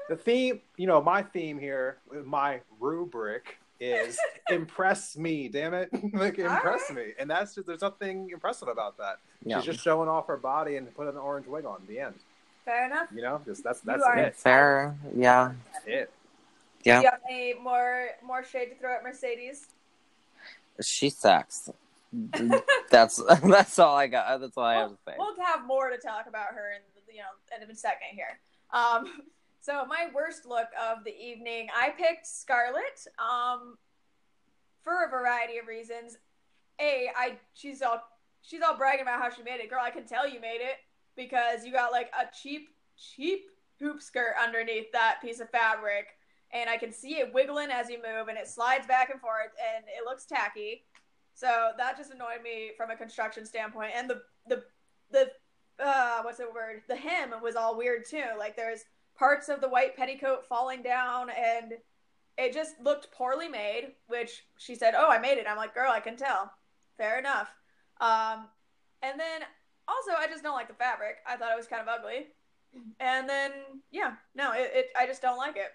the 0.10 0.16
theme. 0.16 0.62
You 0.78 0.88
know, 0.88 1.02
my 1.02 1.22
theme 1.24 1.58
here, 1.60 1.98
my 2.26 2.62
rubric 2.80 3.58
is 3.80 4.18
impress 4.50 5.18
me. 5.18 5.48
Damn 5.48 5.74
it, 5.74 5.90
like 6.14 6.40
impress 6.40 6.90
All 6.90 6.96
me, 6.96 7.14
and 7.20 7.30
that's 7.30 7.56
just 7.56 7.68
there's 7.68 7.82
nothing 7.82 8.30
impressive 8.32 8.68
about 8.68 8.98
that. 8.98 9.18
Yeah. 9.46 9.58
She's 9.58 9.66
just 9.74 9.84
showing 9.84 10.10
off 10.10 10.28
her 10.28 10.38
body 10.38 10.78
and 10.78 10.94
putting 10.96 11.14
an 11.14 11.18
orange 11.20 11.48
wig 11.48 11.66
on. 11.66 11.82
The 11.88 12.00
end. 12.00 12.16
Fair 12.66 12.86
enough. 12.86 13.08
You 13.14 13.22
know, 13.24 13.42
just 13.46 13.64
that's 13.64 13.82
that's 13.82 14.04
are- 14.04 14.18
it. 14.18 14.36
Fair. 14.36 14.96
Yeah. 15.16 15.54
That's 15.74 15.86
it. 15.88 16.12
Yeah. 16.84 16.98
Do 17.00 17.04
you 17.06 17.10
have 17.12 17.20
any 17.30 17.54
more 17.56 18.08
more 18.24 18.44
shade 18.44 18.66
to 18.70 18.76
throw 18.76 18.96
at 18.96 19.04
Mercedes? 19.04 19.68
She 20.82 21.10
sucks. 21.10 21.70
that's 22.90 23.22
that's 23.44 23.80
all 23.80 23.96
I 23.96 24.08
got. 24.08 24.40
That's 24.40 24.58
all 24.58 24.64
I 24.64 24.76
have 24.76 24.90
to 24.92 24.98
say. 25.08 25.16
We'll 25.18 25.36
have 25.46 25.66
more 25.66 25.90
to 25.90 25.98
talk 25.98 26.28
about 26.28 26.48
her 26.54 26.74
in 26.74 26.82
you 27.14 27.22
know 27.22 27.64
in 27.64 27.70
a 27.70 27.76
second 27.76 28.10
here. 28.14 28.40
Um, 28.74 29.06
so 29.62 29.86
my 29.86 30.10
worst 30.14 30.46
look 30.46 30.68
of 30.82 31.04
the 31.04 31.16
evening, 31.16 31.68
I 31.76 31.90
picked 31.90 32.28
Scarlet. 32.28 33.08
Um, 33.18 33.78
for 34.84 35.06
a 35.06 35.10
variety 35.10 35.58
of 35.58 35.68
reasons. 35.68 36.18
A, 36.80 37.10
I 37.16 37.38
she's 37.54 37.82
all 37.82 38.02
she's 38.42 38.62
all 38.62 38.76
bragging 38.76 39.02
about 39.02 39.22
how 39.22 39.30
she 39.30 39.44
made 39.44 39.60
it. 39.60 39.70
Girl, 39.70 39.82
I 39.82 39.92
can 39.92 40.06
tell 40.06 40.28
you 40.28 40.40
made 40.40 40.62
it 40.62 40.78
because 41.16 41.66
you 41.66 41.72
got 41.72 41.92
like 41.92 42.12
a 42.20 42.26
cheap 42.42 42.70
cheap 42.98 43.46
hoop 43.80 44.02
skirt 44.02 44.36
underneath 44.42 44.92
that 44.92 45.20
piece 45.22 45.40
of 45.40 45.50
fabric 45.50 46.08
and 46.54 46.70
I 46.70 46.78
can 46.78 46.92
see 46.92 47.18
it 47.18 47.34
wiggling 47.34 47.70
as 47.72 47.90
you 47.90 47.98
move 47.98 48.28
and 48.28 48.38
it 48.38 48.48
slides 48.48 48.86
back 48.86 49.10
and 49.10 49.20
forth 49.20 49.52
and 49.76 49.86
it 49.86 50.06
looks 50.06 50.26
tacky. 50.26 50.84
So 51.42 51.72
that 51.76 51.98
just 51.98 52.12
annoyed 52.12 52.44
me 52.44 52.70
from 52.78 52.92
a 52.92 52.96
construction 52.96 53.48
standpoint. 53.48 53.94
And 53.96 54.08
the 54.08 54.22
the 54.48 54.64
the 55.10 55.32
uh 55.84 56.22
what's 56.22 56.38
the 56.38 56.46
word? 56.54 56.84
The 56.88 56.96
hem 56.96 57.34
was 57.42 57.56
all 57.56 57.76
weird 57.76 58.06
too. 58.08 58.24
Like 58.38 58.56
there's 58.56 58.86
parts 59.18 59.50
of 59.50 59.60
the 59.60 59.68
white 59.68 59.98
petticoat 59.98 60.46
falling 60.46 60.84
down 60.84 61.32
and 61.32 61.74
it 62.38 62.54
just 62.54 62.76
looked 62.80 63.12
poorly 63.12 63.50
made, 63.50 63.94
which 64.06 64.44
she 64.60 64.76
said, 64.76 64.94
"Oh, 64.96 65.10
I 65.10 65.18
made 65.18 65.40
it." 65.40 65.48
I'm 65.50 65.58
like, 65.58 65.74
"Girl, 65.74 65.92
I 65.92 66.00
can 66.00 66.16
tell." 66.16 66.52
Fair 66.98 67.18
enough. 67.18 67.50
Um, 68.00 68.48
and 69.02 69.20
then 69.20 69.42
also, 69.88 70.12
I 70.12 70.28
just 70.28 70.44
don't 70.44 70.56
like 70.56 70.68
the 70.68 70.76
fabric. 70.76 71.18
I 71.28 71.38
thought 71.38 71.52
it 71.52 71.58
was 71.58 71.68
kind 71.68 71.82
of 71.82 71.88
ugly. 71.88 72.28
And 73.00 73.28
then, 73.28 73.52
yeah, 73.92 74.14
no, 74.36 74.54
it, 74.54 74.72
it 74.74 74.86
I 74.98 75.08
just 75.08 75.24
don't 75.24 75.38
like 75.38 75.58
it. 75.58 75.72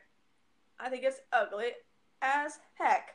I 0.78 0.88
think 0.88 1.02
it's 1.04 1.20
ugly 1.32 1.72
as 2.22 2.58
heck. 2.74 3.10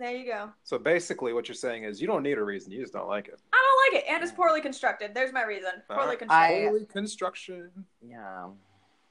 There 0.00 0.16
you 0.16 0.24
go. 0.24 0.48
So 0.64 0.78
basically, 0.78 1.34
what 1.34 1.46
you're 1.46 1.54
saying 1.54 1.84
is 1.84 2.00
you 2.00 2.06
don't 2.06 2.22
need 2.22 2.38
a 2.38 2.42
reason; 2.42 2.72
you 2.72 2.80
just 2.80 2.94
don't 2.94 3.06
like 3.06 3.28
it. 3.28 3.38
I 3.52 3.58
don't 3.62 3.94
like 3.94 4.02
it, 4.02 4.10
and 4.10 4.22
it's 4.22 4.32
poorly 4.32 4.62
constructed. 4.62 5.12
There's 5.14 5.30
my 5.30 5.44
reason. 5.44 5.72
Poorly 5.88 6.02
Alright. 6.02 6.18
constructed. 6.20 6.56
I- 6.56 6.64
Holy 6.68 6.84
construction. 6.86 7.70
Yeah. 8.00 8.48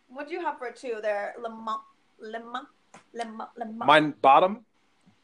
What 0.07 0.27
do 0.27 0.33
you 0.33 0.41
have 0.41 0.57
for 0.57 0.71
two 0.71 0.97
there? 1.03 1.35
Lemma, 1.39 1.77
lemma, 2.19 2.63
lemma, 3.15 3.47
lemma. 3.61 3.85
Mine 3.85 4.15
bottom. 4.23 4.65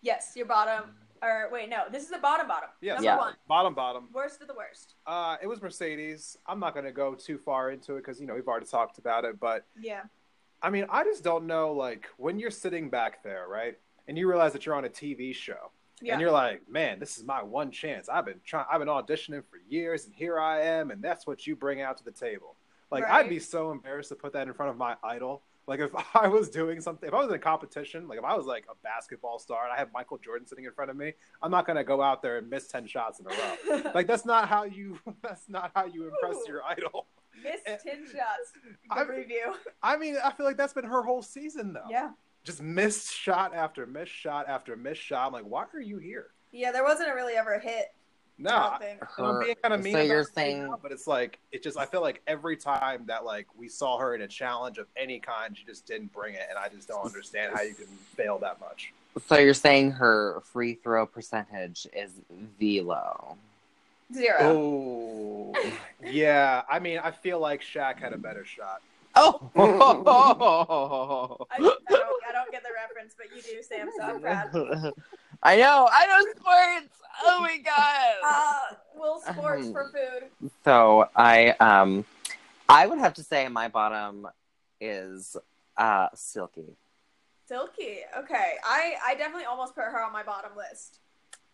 Yes, 0.03 0.33
your 0.35 0.45
bottom. 0.45 0.91
Or 1.23 1.49
wait, 1.51 1.67
no, 1.69 1.85
this 1.91 2.03
is 2.03 2.09
the 2.11 2.19
bottom 2.19 2.47
bottom. 2.47 2.69
Yes. 2.81 2.97
Number 2.97 3.05
Yeah. 3.09 3.17
one. 3.17 3.33
Bottom, 3.47 3.73
bottom. 3.73 4.09
Worst 4.13 4.41
of 4.43 4.47
the 4.47 4.53
worst. 4.53 4.93
Uh, 5.07 5.37
it 5.41 5.47
was 5.47 5.59
Mercedes. 5.63 6.37
I'm 6.45 6.59
not 6.59 6.73
going 6.75 6.85
to 6.85 6.91
go 6.91 7.15
too 7.15 7.39
far 7.39 7.71
into 7.71 7.95
it 7.95 8.01
because 8.05 8.21
you 8.21 8.27
know 8.27 8.35
we've 8.35 8.47
already 8.47 8.67
talked 8.67 8.99
about 8.99 9.25
it. 9.25 9.39
But 9.39 9.65
Yeah. 9.81 10.03
I 10.61 10.69
mean, 10.69 10.85
I 10.89 11.03
just 11.03 11.23
don't 11.23 11.47
know. 11.47 11.71
Like 11.73 12.05
when 12.17 12.37
you're 12.37 12.51
sitting 12.51 12.91
back 12.91 13.23
there, 13.23 13.47
right, 13.47 13.79
and 14.07 14.17
you 14.17 14.27
realize 14.27 14.53
that 14.53 14.65
you're 14.65 14.75
on 14.75 14.85
a 14.85 14.89
TV 14.89 15.33
show, 15.33 15.71
Yeah. 16.01 16.13
and 16.13 16.21
you're 16.21 16.31
like, 16.31 16.67
"Man, 16.69 16.99
this 16.99 17.17
is 17.17 17.23
my 17.23 17.41
one 17.43 17.71
chance. 17.71 18.09
I've 18.09 18.25
been 18.25 18.41
trying. 18.45 18.65
I've 18.71 18.79
been 18.79 18.87
auditioning 18.87 19.43
for 19.49 19.57
years, 19.67 20.05
and 20.05 20.13
here 20.13 20.39
I 20.39 20.61
am, 20.61 20.91
and 20.91 21.01
that's 21.01 21.25
what 21.27 21.45
you 21.47 21.55
bring 21.55 21.81
out 21.81 21.97
to 21.97 22.03
the 22.03 22.11
table." 22.11 22.55
Like 22.91 23.03
Right. 23.03 23.25
I'd 23.25 23.29
be 23.29 23.39
so 23.39 23.71
embarrassed 23.71 24.09
to 24.09 24.15
put 24.15 24.33
that 24.33 24.47
in 24.47 24.53
front 24.53 24.69
of 24.71 24.77
my 24.77 24.95
idol. 25.03 25.41
Like 25.67 25.79
if 25.79 25.89
I 26.15 26.27
was 26.27 26.49
doing 26.49 26.79
something, 26.79 27.07
if 27.07 27.13
I 27.15 27.17
was 27.19 27.29
in 27.29 27.33
a 27.33 27.39
competition, 27.39 28.07
like 28.07 28.19
if 28.19 28.23
I 28.23 28.35
was 28.35 28.45
like 28.45 28.65
a 28.69 28.75
basketball 28.83 29.39
star 29.39 29.63
and 29.63 29.73
I 29.73 29.77
have 29.77 29.91
Michael 29.91 30.19
Jordan 30.19 30.45
sitting 30.45 30.65
in 30.65 30.71
front 30.71 30.91
of 30.91 30.97
me, 30.97 31.13
I'm 31.41 31.49
not 31.49 31.65
gonna 31.65 31.83
go 31.83 32.01
out 32.03 32.21
there 32.21 32.37
and 32.37 32.47
miss 32.47 32.67
ten 32.67 32.85
shots 32.85 33.19
in 33.19 33.25
a 33.25 33.29
row. 33.29 33.91
like 33.95 34.05
that's 34.05 34.25
not 34.25 34.47
how 34.47 34.63
you. 34.65 34.99
That's 35.23 35.49
not 35.49 35.71
how 35.75 35.85
you 35.85 36.03
impress 36.07 36.35
Ooh. 36.35 36.45
your 36.51 36.63
idol. 36.63 37.07
Miss 37.43 37.61
10 37.65 38.05
shots. 38.05 38.53
The 38.53 38.95
I've- 38.95 39.11
review. 39.11 39.53
I 39.83 39.97
mean, 39.97 40.15
I 40.23 40.31
feel 40.31 40.45
like 40.45 40.55
that's 40.57 40.73
been 40.73 40.85
her 40.85 41.01
whole 41.03 41.21
season 41.21 41.73
though. 41.73 41.83
Yeah. 41.89 42.11
Just 42.45 42.61
missed 42.61 43.11
shot 43.11 43.53
after 43.55 43.85
missed 43.87 44.11
shot 44.11 44.47
after 44.47 44.75
missed 44.75 45.01
shot. 45.01 45.27
I'm 45.27 45.33
like, 45.33 45.45
why 45.45 45.65
are 45.73 45.81
you 45.81 45.97
here? 45.97 46.27
Yeah, 46.51 46.71
there 46.71 46.83
wasn't 46.83 47.09
a 47.09 47.13
really 47.15 47.33
ever 47.33 47.55
a 47.55 47.59
hit. 47.59 47.87
No, 48.37 48.51
I 48.51 48.53
don't 48.61 48.73
I, 48.73 48.77
think. 48.77 49.01
and 49.17 49.27
I'm 49.27 49.39
being 49.39 49.55
kind 49.61 49.73
of 49.73 49.83
mean. 49.83 49.93
so 49.93 50.01
you're 50.01 50.23
saying 50.23 50.67
now, 50.67 50.79
but 50.81 50.91
it's 50.91 51.07
like 51.07 51.39
it 51.51 51.63
just. 51.63 51.77
I 51.77 51.85
feel 51.85 52.01
like 52.01 52.21
every 52.27 52.55
time 52.55 53.05
that 53.07 53.25
like 53.25 53.47
we 53.57 53.67
saw 53.67 53.97
her 53.97 54.13
in 54.13 54.21
a 54.21 54.27
challenge 54.27 54.77
of 54.77 54.87
any 54.95 55.19
kind, 55.19 55.57
she 55.57 55.65
just 55.65 55.85
didn't 55.87 56.13
bring 56.13 56.35
it, 56.35 56.43
and 56.49 56.57
I 56.57 56.67
just 56.67 56.87
don't 56.87 57.05
understand 57.05 57.53
how 57.55 57.61
you 57.61 57.73
can 57.73 57.87
fail 57.87 58.37
that 58.39 58.59
much. 58.59 58.93
so 59.25 59.37
you're 59.37 59.53
saying 59.53 59.91
her 59.91 60.41
free 60.51 60.75
throw 60.75 61.05
percentage 61.05 61.87
is 61.95 62.11
the 62.59 62.81
low. 62.81 63.37
Zero. 64.13 64.37
Oh, 64.41 65.53
yeah. 66.03 66.61
I 66.69 66.79
mean, 66.79 66.99
I 66.99 67.11
feel 67.11 67.39
like 67.39 67.61
Shaq 67.61 67.99
had 67.99 68.13
a 68.13 68.17
better 68.17 68.45
shot. 68.45 68.81
Oh, 69.17 69.49
I, 69.55 69.61
I, 71.55 71.59
don't, 71.59 71.79
I 72.27 72.31
don't 72.33 72.51
get 72.51 72.63
the 72.63 72.69
reference, 72.75 73.15
but 73.17 73.27
you 73.35 73.41
do, 73.41 73.63
Sam, 73.63 73.89
so 73.97 74.03
I'm 74.03 74.19
proud. 74.21 74.93
I 75.43 75.57
know, 75.57 75.87
I 75.91 76.05
know 76.07 76.19
sports. 76.31 76.95
Oh 77.23 77.39
my 77.41 77.57
god. 77.57 78.15
Uh, 78.23 78.75
Will 78.99 79.21
Sports 79.21 79.67
Um, 79.67 79.73
for 79.73 79.91
food. 79.93 80.29
So 80.63 81.07
I 81.15 81.49
um 81.61 82.05
I 82.67 82.87
would 82.87 82.99
have 82.99 83.13
to 83.15 83.23
say 83.23 83.47
my 83.47 83.67
bottom 83.67 84.27
is 84.81 85.37
uh 85.77 86.07
Silky. 86.13 86.75
Silky. 87.47 87.99
Okay. 88.17 88.53
I, 88.63 88.95
I 89.05 89.15
definitely 89.15 89.45
almost 89.45 89.75
put 89.75 89.83
her 89.85 90.03
on 90.03 90.11
my 90.11 90.23
bottom 90.23 90.51
list. 90.57 90.99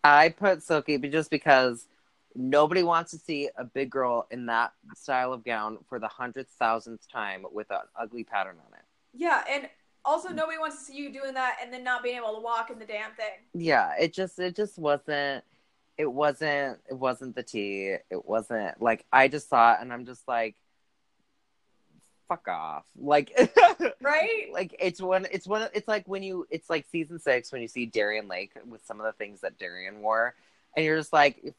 I 0.02 0.30
put 0.30 0.62
Silky 0.62 0.96
but 0.96 1.10
just 1.12 1.30
because 1.30 1.86
nobody 2.34 2.82
wants 2.82 3.10
to 3.12 3.18
see 3.18 3.48
a 3.56 3.64
big 3.64 3.90
girl 3.90 4.26
in 4.30 4.46
that 4.46 4.72
style 4.94 5.32
of 5.32 5.44
gown 5.44 5.78
for 5.88 5.98
the 5.98 6.08
hundredth 6.08 6.50
thousandth 6.58 7.06
time 7.10 7.44
with 7.52 7.70
an 7.70 7.78
ugly 7.98 8.24
pattern 8.24 8.56
on 8.58 8.72
it. 8.72 8.84
Yeah, 9.14 9.42
and 9.50 9.68
also 10.04 10.28
mm. 10.28 10.34
nobody 10.34 10.58
wants 10.58 10.78
to 10.78 10.84
see 10.84 10.96
you 10.96 11.12
doing 11.12 11.34
that 11.34 11.56
and 11.62 11.72
then 11.72 11.84
not 11.84 12.02
being 12.02 12.16
able 12.16 12.34
to 12.34 12.40
walk 12.40 12.70
in 12.70 12.78
the 12.78 12.86
damn 12.86 13.12
thing. 13.12 13.34
Yeah, 13.54 13.92
it 13.98 14.12
just 14.12 14.38
it 14.38 14.56
just 14.56 14.78
wasn't 14.78 15.44
it 15.98 16.10
wasn't 16.10 16.78
it 16.88 16.94
wasn't 16.94 17.34
the 17.34 17.42
tea. 17.42 17.96
It 18.10 18.24
wasn't 18.24 18.80
like 18.80 19.04
I 19.12 19.28
just 19.28 19.48
saw 19.48 19.74
it 19.74 19.78
and 19.80 19.92
I'm 19.92 20.06
just 20.06 20.26
like 20.26 20.56
fuck 22.28 22.48
off. 22.48 22.84
Like 22.96 23.30
Right? 24.00 24.48
like 24.52 24.74
it's 24.80 25.00
one 25.00 25.26
it's 25.30 25.46
one 25.46 25.68
it's 25.74 25.88
like 25.88 26.08
when 26.08 26.22
you 26.22 26.46
it's 26.50 26.70
like 26.70 26.86
season 26.90 27.18
six 27.18 27.52
when 27.52 27.62
you 27.62 27.68
see 27.68 27.86
Darienne 27.86 28.28
Lake 28.28 28.52
with 28.66 28.84
some 28.86 29.00
of 29.00 29.06
the 29.06 29.12
things 29.12 29.42
that 29.42 29.58
Darienne 29.58 30.00
wore 30.00 30.34
and 30.76 30.84
you're 30.84 30.96
just 30.96 31.12
like 31.12 31.54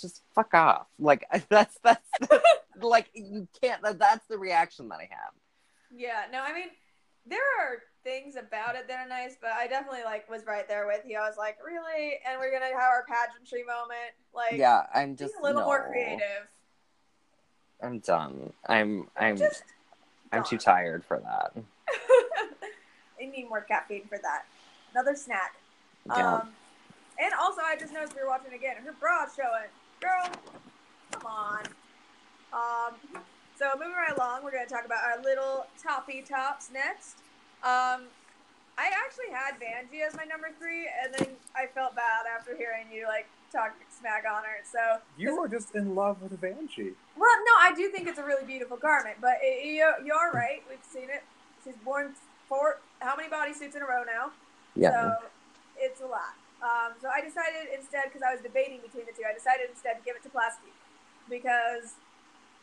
just 0.00 0.22
fuck 0.34 0.52
off 0.54 0.86
like 0.98 1.24
that's 1.48 1.78
that's 1.82 2.08
like 2.80 3.08
you 3.14 3.48
can't 3.60 3.82
that, 3.82 3.98
that's 3.98 4.26
the 4.26 4.38
reaction 4.38 4.88
that 4.88 4.96
I 4.98 5.08
have 5.10 5.32
Yeah, 5.94 6.24
no, 6.30 6.40
I 6.42 6.52
mean, 6.52 6.68
there 7.24 7.40
are 7.40 7.78
things 8.04 8.36
about 8.36 8.76
it 8.76 8.86
that 8.88 9.04
are 9.04 9.08
nice, 9.08 9.36
but 9.40 9.50
I 9.50 9.66
definitely 9.66 10.04
like 10.04 10.28
was 10.30 10.44
right 10.46 10.68
there 10.68 10.86
with 10.86 11.02
you. 11.06 11.18
I 11.18 11.26
was 11.26 11.36
like, 11.36 11.58
really? 11.64 12.18
And 12.28 12.38
we're 12.38 12.52
gonna 12.52 12.66
have 12.66 12.90
our 12.90 13.04
pageantry 13.08 13.64
moment. 13.64 14.14
Like, 14.34 14.58
yeah 14.58 14.82
I'm 14.94 15.16
just 15.16 15.34
a 15.40 15.42
little 15.42 15.62
more 15.62 15.88
creative. 15.88 16.48
I'm 17.82 17.98
done 18.00 18.52
I'm 18.66 19.08
I'm 19.16 19.36
Just 19.36 19.62
I'm 20.32 20.44
too 20.44 20.58
tired 20.58 21.04
for 21.04 21.18
that 21.18 21.52
I 23.20 23.26
need 23.26 23.48
more 23.48 23.62
caffeine 23.62 24.06
for 24.08 24.18
that. 24.18 24.44
Another 24.92 25.14
snack. 25.14 25.54
yeah 26.06 26.36
Um, 26.36 26.48
and 27.18 27.32
also, 27.40 27.60
I 27.64 27.76
just 27.78 27.92
noticed 27.92 28.14
we 28.14 28.22
were 28.22 28.28
watching 28.28 28.52
again. 28.52 28.76
Her 28.84 28.94
bra's 29.00 29.30
showing. 29.36 29.70
Girl, 30.00 30.30
come 31.12 31.26
on. 31.26 31.62
Um, 32.52 33.22
so 33.58 33.70
moving 33.74 33.94
right 33.94 34.16
along, 34.16 34.44
we're 34.44 34.52
going 34.52 34.66
to 34.66 34.72
talk 34.72 34.84
about 34.84 35.02
our 35.04 35.22
little 35.22 35.66
toppy 35.82 36.22
tops 36.22 36.70
next. 36.72 37.16
Um, 37.64 38.08
I 38.78 38.90
actually 39.04 39.32
had 39.32 39.54
Vanjie 39.58 40.06
as 40.06 40.14
my 40.14 40.24
number 40.24 40.48
three, 40.58 40.86
and 41.02 41.14
then 41.14 41.28
I 41.56 41.66
felt 41.66 41.96
bad 41.96 42.26
after 42.38 42.54
hearing 42.56 42.86
you 42.92 43.06
like 43.06 43.26
talk 43.50 43.72
smack 43.98 44.24
on 44.30 44.42
her. 44.44 44.60
So 44.70 45.00
You 45.16 45.40
were 45.40 45.48
just 45.48 45.74
in 45.74 45.94
love 45.94 46.20
with 46.20 46.38
Vanjie. 46.40 46.92
well, 47.16 47.30
no, 47.46 47.52
I 47.60 47.72
do 47.74 47.88
think 47.88 48.06
it's 48.06 48.18
a 48.18 48.24
really 48.24 48.44
beautiful 48.44 48.76
garment, 48.76 49.16
but 49.20 49.38
it, 49.40 49.64
you, 49.64 49.90
you're 50.04 50.30
right. 50.32 50.62
We've 50.68 50.78
seen 50.86 51.04
it. 51.08 51.24
She's 51.64 51.74
worn 51.86 52.12
four, 52.48 52.80
how 53.00 53.16
many 53.16 53.28
bodysuits 53.30 53.74
in 53.74 53.82
a 53.82 53.86
row 53.86 54.04
now? 54.04 54.30
yeah 54.74 54.90
So 54.90 55.16
it's 55.78 56.00
a 56.02 56.06
lot. 56.06 56.34
Um, 56.62 56.96
so 57.00 57.08
I 57.08 57.20
decided 57.20 57.68
instead, 57.74 58.04
because 58.04 58.22
I 58.22 58.32
was 58.32 58.40
debating 58.42 58.80
between 58.80 59.06
the 59.06 59.12
two, 59.12 59.24
I 59.28 59.34
decided 59.34 59.68
instead 59.70 59.98
to 59.98 60.02
give 60.04 60.16
it 60.16 60.22
to 60.24 60.30
Plastique 60.30 60.74
because 61.28 61.94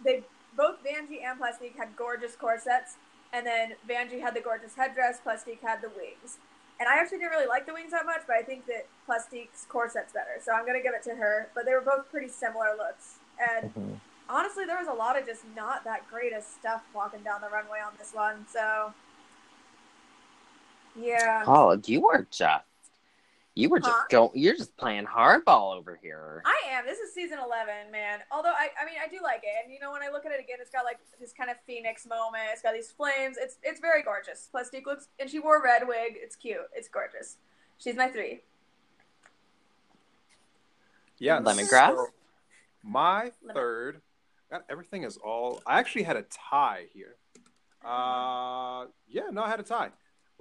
they 0.04 0.24
both 0.58 0.84
Vanjie 0.84 1.24
and 1.24 1.40
Plastique 1.40 1.78
had 1.78 1.96
gorgeous 1.96 2.36
corsets, 2.36 2.98
and 3.32 3.46
then 3.46 3.74
Vanjie 3.88 4.22
had 4.22 4.36
the 4.36 4.42
gorgeous 4.42 4.76
headdress, 4.76 5.20
Plastique 5.22 5.62
had 5.62 5.82
the 5.82 5.90
wings. 5.90 6.38
And 6.80 6.90
I 6.90 6.98
actually 7.00 7.20
didn't 7.20 7.32
really 7.32 7.48
like 7.48 7.66
the 7.66 7.74
wings 7.74 7.92
that 7.92 8.06
much, 8.06 8.22
but 8.28 8.36
I 8.36 8.42
think 8.42 8.66
that 8.66 8.88
Plastique's 9.06 9.66
corset's 9.70 10.12
better, 10.12 10.42
so 10.42 10.52
I'm 10.54 10.66
gonna 10.66 10.82
give 10.82 10.94
it 10.94 11.04
to 11.04 11.16
her. 11.16 11.50
But 11.54 11.66
they 11.66 11.74
were 11.74 11.82
both 11.82 12.10
pretty 12.10 12.30
similar 12.30 12.76
looks, 12.76 13.20
and 13.40 13.72
Mhm. 13.72 14.00
honestly, 14.28 14.66
there 14.66 14.78
was 14.78 14.88
a 14.88 14.94
lot 14.94 15.18
of 15.18 15.26
just 15.26 15.46
not 15.56 15.84
that 15.84 16.08
great 16.10 16.34
of 16.34 16.44
stuff 16.44 16.82
walking 16.94 17.22
down 17.24 17.42
the 17.42 17.50
runway 17.50 17.80
on 17.80 17.94
this 17.98 18.14
one. 18.14 18.46
So, 18.48 18.94
yeah, 20.96 21.46
Paul 21.46 21.80
you 21.86 22.08
are 22.10 22.28
just 22.30 22.66
you 23.56 23.70
were 23.70 23.80
just 23.80 23.92
Huh? 23.92 24.06
go 24.10 24.32
you're 24.34 24.56
just 24.56 24.76
playing 24.78 25.06
hardball 25.06 25.76
over 25.76 26.00
here 26.02 26.42
I 26.46 26.72
am. 26.72 26.86
This 26.86 26.98
is 27.00 27.14
season 27.14 27.38
eleven, 27.38 27.92
man. 27.92 28.20
Although 28.32 28.50
I, 28.52 28.70
I 28.82 28.86
mean, 28.86 28.96
I 29.04 29.08
do 29.08 29.20
like 29.22 29.42
it, 29.44 29.54
and 29.64 29.72
you 29.74 29.80
know, 29.80 29.92
when 29.92 30.02
I 30.02 30.10
look 30.10 30.26
at 30.26 30.32
it 30.32 30.40
again, 30.40 30.58
it's 30.60 30.72
got 30.72 30.84
like 30.86 31.00
this 31.20 31.32
kind 31.34 31.50
of 31.52 31.58
phoenix 31.68 32.06
moment. 32.08 32.44
It's 32.52 32.62
got 32.64 32.74
these 32.74 32.92
flames. 32.92 33.38
It's 33.40 33.58
it's 33.62 33.80
very 33.80 34.02
gorgeous. 34.02 34.48
Plastique 34.52 34.88
looks, 34.88 35.08
and 35.20 35.30
she 35.30 35.38
wore 35.40 35.58
a 35.60 35.64
red 35.64 35.88
wig. 35.88 36.14
It's 36.16 36.36
cute. 36.36 36.58
It's 36.76 36.88
gorgeous. 36.88 37.38
She's 37.78 37.96
my 37.96 38.08
three. 38.08 38.42
Yeah, 41.20 41.40
Lemongrass? 41.40 41.96
so 41.96 42.08
my 42.84 43.32
Lemon- 43.42 43.56
third. 43.56 44.02
God, 44.52 44.62
everything 44.70 45.04
is 45.04 45.18
all. 45.18 45.62
I 45.66 45.80
actually 45.80 46.04
had 46.04 46.18
a 46.18 46.24
tie 46.24 46.86
here. 46.94 47.16
Uh, 47.86 48.86
yeah, 49.08 49.24
no, 49.32 49.44
I 49.44 49.50
had 49.50 49.60
a 49.60 49.64
tie, 49.64 49.90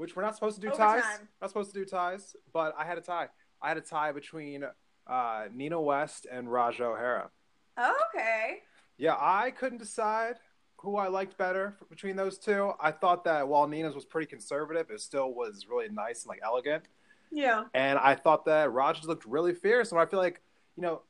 which 0.03 0.17
we're 0.17 0.23
not 0.23 0.35
supposed 0.35 0.57
to 0.57 0.61
do 0.61 0.69
ties. 0.69 1.05
Overtime. 1.05 1.29
Not 1.41 1.51
supposed 1.51 1.73
to 1.73 1.79
do 1.79 1.85
ties, 1.85 2.35
but 2.53 2.75
I 2.77 2.85
had 2.85 2.99
a 2.99 3.01
tie. 3.01 3.29
I 3.63 3.69
had 3.69 3.77
a 3.77 3.81
tie 3.81 4.11
between 4.11 4.65
uh, 5.07 5.45
Nina 5.55 5.81
West 5.81 6.27
and 6.31 6.49
Ra'Jah 6.49 6.81
O'Hara. 6.81 7.31
Okay. 7.79 8.59
Yeah, 8.99 9.15
I 9.17 9.53
couldn't 9.53 9.79
decide 9.79 10.35
who 10.79 10.97
I 10.97 11.07
liked 11.07 11.39
better 11.39 11.77
between 11.89 12.17
those 12.17 12.37
two. 12.37 12.73
I 12.81 12.91
thought 12.91 13.23
that 13.25 13.47
while 13.47 13.69
Nina's 13.69 13.95
was 13.95 14.05
pretty 14.05 14.27
conservative, 14.27 14.91
it 14.91 15.01
still 15.01 15.33
was 15.33 15.67
really 15.71 15.89
nice 15.89 16.25
and 16.25 16.31
like 16.31 16.41
elegant. 16.43 16.83
Yeah. 17.31 17.65
And 17.73 17.97
I 18.01 18.17
thought 18.17 18.45
that 18.47 18.71
Ra'Jah's 18.71 19.07
looked 19.07 19.25
really 19.25 19.55
fierce. 19.55 19.93
And 19.93 20.01
I 20.01 20.07
feel 20.07 20.19
like, 20.19 20.43
you 20.77 20.83
know, 20.83 21.03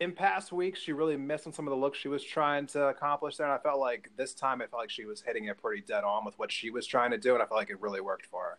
in 0.00 0.12
past 0.12 0.50
weeks, 0.50 0.80
she 0.80 0.92
really 0.92 1.16
missed 1.16 1.46
on 1.46 1.52
some 1.52 1.66
of 1.66 1.70
the 1.70 1.76
looks 1.76 1.98
she 1.98 2.08
was 2.08 2.24
trying 2.24 2.66
to 2.68 2.88
accomplish 2.88 3.36
there. 3.36 3.46
And 3.46 3.54
I 3.54 3.58
felt 3.62 3.78
like 3.78 4.10
this 4.16 4.34
time, 4.34 4.62
I 4.62 4.66
felt 4.66 4.82
like 4.82 4.90
she 4.90 5.04
was 5.04 5.20
hitting 5.20 5.44
it 5.44 5.58
pretty 5.60 5.82
dead 5.82 6.04
on 6.04 6.24
with 6.24 6.38
what 6.38 6.50
she 6.50 6.70
was 6.70 6.86
trying 6.86 7.10
to 7.10 7.18
do. 7.18 7.34
And 7.34 7.42
I 7.42 7.46
felt 7.46 7.58
like 7.60 7.70
it 7.70 7.80
really 7.80 8.00
worked 8.00 8.26
for 8.26 8.42
her. 8.42 8.58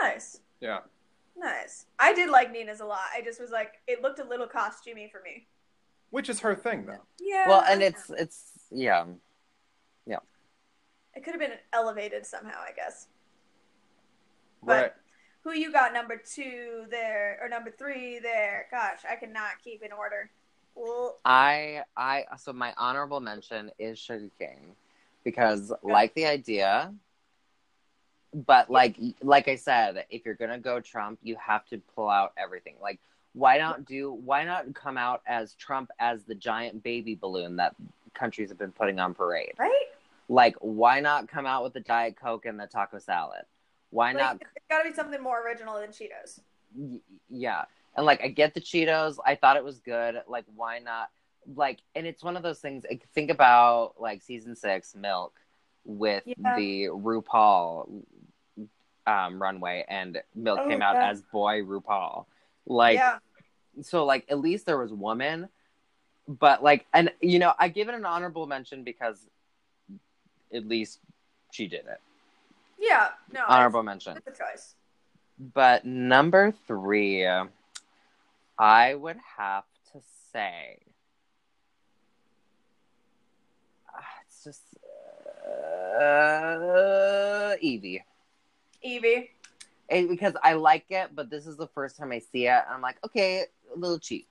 Nice. 0.00 0.40
Yeah. 0.60 0.78
Nice. 1.36 1.86
I 1.98 2.14
did 2.14 2.30
like 2.30 2.50
Nina's 2.50 2.80
a 2.80 2.86
lot. 2.86 3.00
I 3.14 3.20
just 3.20 3.40
was 3.40 3.50
like, 3.50 3.74
it 3.86 4.00
looked 4.00 4.18
a 4.18 4.24
little 4.24 4.46
costumey 4.46 5.10
for 5.10 5.20
me. 5.22 5.46
Which 6.10 6.28
is 6.30 6.40
her 6.40 6.54
thing, 6.54 6.86
though. 6.86 7.02
Yeah. 7.20 7.48
Well, 7.48 7.64
and 7.68 7.82
it's 7.82 8.10
it's 8.10 8.52
yeah. 8.70 9.04
Yeah. 10.06 10.18
It 11.14 11.24
could 11.24 11.32
have 11.32 11.40
been 11.40 11.58
elevated 11.72 12.24
somehow, 12.26 12.58
I 12.60 12.72
guess. 12.74 13.08
But- 14.62 14.72
Right. 14.82 14.92
Who 15.44 15.52
you 15.54 15.72
got 15.72 15.92
number 15.92 16.16
two 16.16 16.84
there 16.88 17.36
or 17.42 17.48
number 17.48 17.72
three 17.72 18.20
there? 18.20 18.68
Gosh, 18.70 19.00
I 19.10 19.16
cannot 19.16 19.60
keep 19.64 19.82
in 19.82 19.90
order. 19.90 20.30
Well, 20.74 21.18
I 21.24 21.82
I 21.96 22.24
so 22.38 22.52
my 22.52 22.74
honorable 22.76 23.20
mention 23.20 23.70
is 23.78 23.98
Shuga 23.98 24.30
Cain 24.38 24.74
because 25.24 25.72
like 25.82 26.14
the 26.14 26.26
idea, 26.26 26.92
but 28.34 28.70
like 28.70 28.96
like 29.22 29.48
I 29.48 29.56
said, 29.56 30.06
if 30.10 30.24
you're 30.24 30.34
gonna 30.34 30.58
go 30.58 30.80
Trump, 30.80 31.18
you 31.22 31.36
have 31.36 31.66
to 31.66 31.78
pull 31.94 32.08
out 32.08 32.32
everything. 32.36 32.74
Like 32.80 32.98
why 33.34 33.58
not 33.58 33.84
do 33.84 34.12
why 34.12 34.44
not 34.44 34.74
come 34.74 34.96
out 34.96 35.22
as 35.26 35.54
Trump 35.54 35.90
as 35.98 36.24
the 36.24 36.34
giant 36.34 36.82
baby 36.82 37.14
balloon 37.14 37.56
that 37.56 37.74
countries 38.14 38.48
have 38.50 38.58
been 38.58 38.72
putting 38.72 38.98
on 38.98 39.14
parade? 39.14 39.54
right? 39.58 39.86
Like 40.28 40.56
why 40.60 41.00
not 41.00 41.28
come 41.28 41.46
out 41.46 41.62
with 41.62 41.74
the 41.74 41.80
Diet 41.80 42.16
Coke 42.20 42.46
and 42.46 42.58
the 42.58 42.66
taco 42.66 42.98
salad? 42.98 43.44
Why 43.90 44.12
Like, 44.12 44.22
not 44.22 44.36
it's 44.40 44.66
got 44.70 44.82
to 44.82 44.90
be 44.90 44.94
something 44.94 45.22
more 45.22 45.46
original 45.46 45.78
than 45.78 45.90
Cheetos. 45.90 46.40
Y- 46.74 47.00
yeah 47.28 47.64
and 47.96 48.06
like 48.06 48.22
i 48.22 48.28
get 48.28 48.54
the 48.54 48.60
cheetos 48.60 49.16
i 49.26 49.34
thought 49.34 49.56
it 49.56 49.64
was 49.64 49.78
good 49.80 50.16
like 50.28 50.44
why 50.54 50.78
not 50.78 51.08
like 51.56 51.80
and 51.94 52.06
it's 52.06 52.22
one 52.22 52.36
of 52.36 52.42
those 52.42 52.60
things 52.60 52.84
like, 52.88 53.06
think 53.14 53.30
about 53.30 53.94
like 54.00 54.22
season 54.22 54.54
six 54.56 54.94
milk 54.94 55.34
with 55.84 56.22
Yeah. 56.26 56.54
the 56.56 56.84
rupaul 56.86 58.02
um 59.06 59.42
runway 59.42 59.84
and 59.88 60.20
milk 60.34 60.60
Oh, 60.62 60.68
came 60.68 60.82
out 60.82 60.94
yeah. 60.94 61.10
as 61.10 61.22
boy 61.22 61.62
rupaul 61.62 62.26
like 62.66 62.94
yeah. 62.96 63.18
so 63.80 64.04
like 64.04 64.24
at 64.28 64.38
least 64.38 64.64
there 64.66 64.78
was 64.78 64.92
woman 64.92 65.48
but 66.28 66.62
like 66.62 66.86
and 66.94 67.10
you 67.20 67.40
know 67.40 67.52
i 67.58 67.66
give 67.68 67.88
it 67.88 67.94
an 67.96 68.04
honorable 68.04 68.46
mention 68.46 68.84
because 68.84 69.26
at 70.54 70.68
least 70.68 71.00
she 71.50 71.66
did 71.66 71.80
it 71.86 72.00
Yeah. 72.78 73.08
No. 73.32 73.40
honorable 73.48 73.82
mention 73.82 74.16
It's, 74.18 74.26
it's 74.28 74.38
a 74.40 74.42
choice. 74.44 74.74
but 75.54 75.84
number 75.84 76.52
three, 76.68 77.26
I 78.62 78.94
would 78.94 79.16
have 79.38 79.64
to 79.92 80.00
say, 80.32 80.78
Ah, 83.92 84.04
it's 84.24 84.44
just 84.44 84.62
uh, 85.44 87.56
Yvie. 87.60 88.02
Yvie. 88.86 89.30
It- 89.88 90.08
because 90.08 90.34
I 90.44 90.52
like 90.52 90.84
it, 90.90 91.10
but 91.12 91.28
this 91.28 91.48
is 91.48 91.56
the 91.56 91.66
first 91.66 91.96
time 91.96 92.12
I 92.12 92.20
see 92.20 92.46
it. 92.46 92.50
And 92.50 92.74
I'm 92.74 92.80
like, 92.80 92.98
okay, 93.04 93.46
a 93.74 93.78
little 93.78 93.98
cheap. 93.98 94.28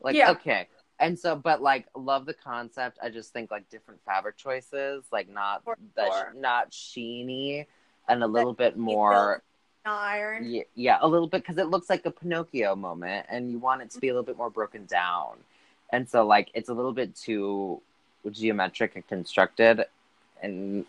Like, 0.00 0.14
Yeah. 0.14 0.30
okay. 0.30 0.68
And 1.00 1.18
so, 1.18 1.34
but 1.34 1.60
like, 1.60 1.88
love 1.96 2.26
the 2.26 2.34
concept. 2.34 3.00
I 3.02 3.10
just 3.10 3.32
think 3.32 3.50
like 3.50 3.68
different 3.70 4.00
fabric 4.04 4.36
choices, 4.36 5.04
like 5.10 5.28
not 5.28 5.64
that, 5.96 6.36
not 6.36 6.70
sheeny, 6.70 7.66
and 8.08 8.22
a 8.22 8.26
little 8.28 8.52
bit 8.52 8.76
more 8.76 9.42
Iron. 9.92 10.48
yeah, 10.48 10.62
yeah, 10.74 10.98
a 11.00 11.08
little 11.08 11.26
bit 11.26 11.42
because 11.42 11.58
it 11.58 11.68
looks 11.68 11.88
like 11.88 12.04
a 12.06 12.10
Pinocchio 12.10 12.74
moment, 12.76 13.26
and 13.28 13.50
you 13.50 13.58
want 13.58 13.82
it 13.82 13.90
to 13.90 14.00
be 14.00 14.08
a 14.08 14.12
little 14.12 14.24
bit 14.24 14.36
more 14.36 14.50
broken 14.50 14.86
down, 14.86 15.36
and 15.92 16.08
so 16.08 16.26
like 16.26 16.50
it's 16.54 16.68
a 16.68 16.74
little 16.74 16.92
bit 16.92 17.14
too 17.14 17.80
geometric 18.30 18.96
and 18.96 19.06
constructed, 19.06 19.84
and 20.42 20.84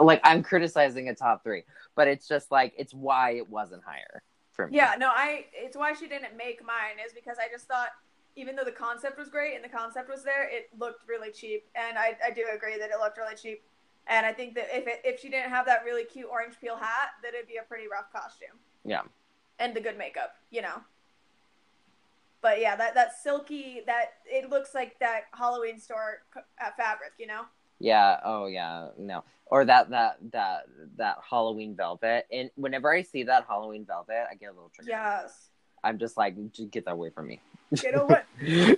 like 0.00 0.20
I'm 0.24 0.42
criticizing 0.42 1.08
a 1.08 1.14
top 1.14 1.42
three, 1.42 1.64
but 1.94 2.08
it's 2.08 2.28
just 2.28 2.50
like 2.50 2.72
it's 2.76 2.94
why 2.94 3.32
it 3.32 3.48
wasn't 3.48 3.82
higher 3.84 4.22
for 4.52 4.68
me. 4.68 4.76
Yeah, 4.76 4.94
no, 4.98 5.08
I. 5.08 5.46
It's 5.52 5.76
why 5.76 5.92
she 5.92 6.06
didn't 6.06 6.36
make 6.36 6.64
mine 6.64 7.04
is 7.04 7.12
because 7.12 7.36
I 7.38 7.50
just 7.50 7.66
thought, 7.66 7.90
even 8.36 8.56
though 8.56 8.64
the 8.64 8.72
concept 8.72 9.18
was 9.18 9.28
great 9.28 9.54
and 9.54 9.64
the 9.64 9.68
concept 9.68 10.08
was 10.08 10.24
there, 10.24 10.48
it 10.48 10.68
looked 10.78 11.08
really 11.08 11.30
cheap, 11.30 11.64
and 11.74 11.98
I, 11.98 12.16
I 12.24 12.30
do 12.30 12.44
agree 12.54 12.78
that 12.78 12.90
it 12.90 12.98
looked 13.00 13.18
really 13.18 13.36
cheap. 13.36 13.62
And 14.06 14.26
I 14.26 14.32
think 14.32 14.54
that 14.54 14.66
if 14.70 14.86
it, 14.86 15.00
if 15.04 15.20
she 15.20 15.28
didn't 15.28 15.50
have 15.50 15.66
that 15.66 15.82
really 15.84 16.04
cute 16.04 16.28
orange 16.30 16.54
peel 16.60 16.76
hat, 16.76 17.10
that 17.22 17.34
it'd 17.34 17.48
be 17.48 17.56
a 17.56 17.62
pretty 17.62 17.84
rough 17.88 18.12
costume. 18.12 18.58
Yeah. 18.84 19.02
And 19.58 19.74
the 19.74 19.80
good 19.80 19.96
makeup, 19.96 20.34
you 20.50 20.62
know. 20.62 20.82
But 22.42 22.60
yeah, 22.60 22.76
that 22.76 22.94
that 22.94 23.18
silky 23.22 23.80
that 23.86 24.14
it 24.26 24.50
looks 24.50 24.74
like 24.74 24.98
that 24.98 25.22
Halloween 25.32 25.80
store 25.80 26.22
fabric, 26.76 27.12
you 27.18 27.26
know. 27.26 27.42
Yeah. 27.78 28.20
Oh, 28.22 28.46
yeah. 28.46 28.88
No. 28.98 29.24
Or 29.46 29.64
that 29.64 29.88
that 29.90 30.18
that 30.32 30.66
that 30.96 31.18
Halloween 31.28 31.74
velvet, 31.76 32.26
and 32.32 32.50
whenever 32.56 32.92
I 32.92 33.02
see 33.02 33.22
that 33.24 33.44
Halloween 33.46 33.84
velvet, 33.84 34.26
I 34.30 34.34
get 34.34 34.46
a 34.46 34.52
little 34.52 34.70
triggered. 34.74 34.90
Yes. 34.90 35.48
I'm 35.82 35.98
just 35.98 36.16
like, 36.16 36.34
"J- 36.52 36.64
get 36.64 36.86
that 36.86 36.92
away 36.92 37.10
from 37.10 37.28
me. 37.28 37.40
Get 37.76 37.94
away. 37.94 38.22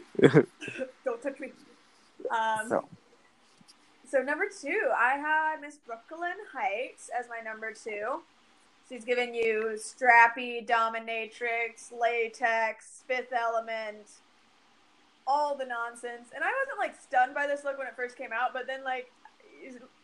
Don't 1.05 1.23
touch 1.23 1.39
me. 1.39 1.53
Um, 2.31 2.69
so 2.69 2.89
So 4.17 4.23
number 4.23 4.47
two, 4.49 4.81
I 4.97 5.19
had 5.19 5.61
Miss 5.61 5.77
Brooklyn 5.77 6.37
Heights 6.51 7.11
as 7.11 7.27
my 7.29 7.45
number 7.45 7.75
two. 7.75 8.23
She's 8.89 9.05
giving 9.05 9.35
you 9.35 9.77
strappy, 9.77 10.67
dominatrix, 10.67 11.93
latex, 11.93 13.03
fifth 13.07 13.35
element, 13.35 14.09
all 15.27 15.55
the 15.55 15.67
nonsense. 15.67 16.31
And 16.35 16.43
I 16.43 16.49
wasn't 16.65 16.79
like 16.79 16.99
stunned 16.99 17.35
by 17.35 17.47
this 17.47 17.63
look 17.63 17.77
when 17.77 17.89
it 17.89 17.93
first 17.95 18.17
came 18.17 18.31
out, 18.33 18.55
but 18.55 18.67
then 18.67 18.83
like 18.85 19.13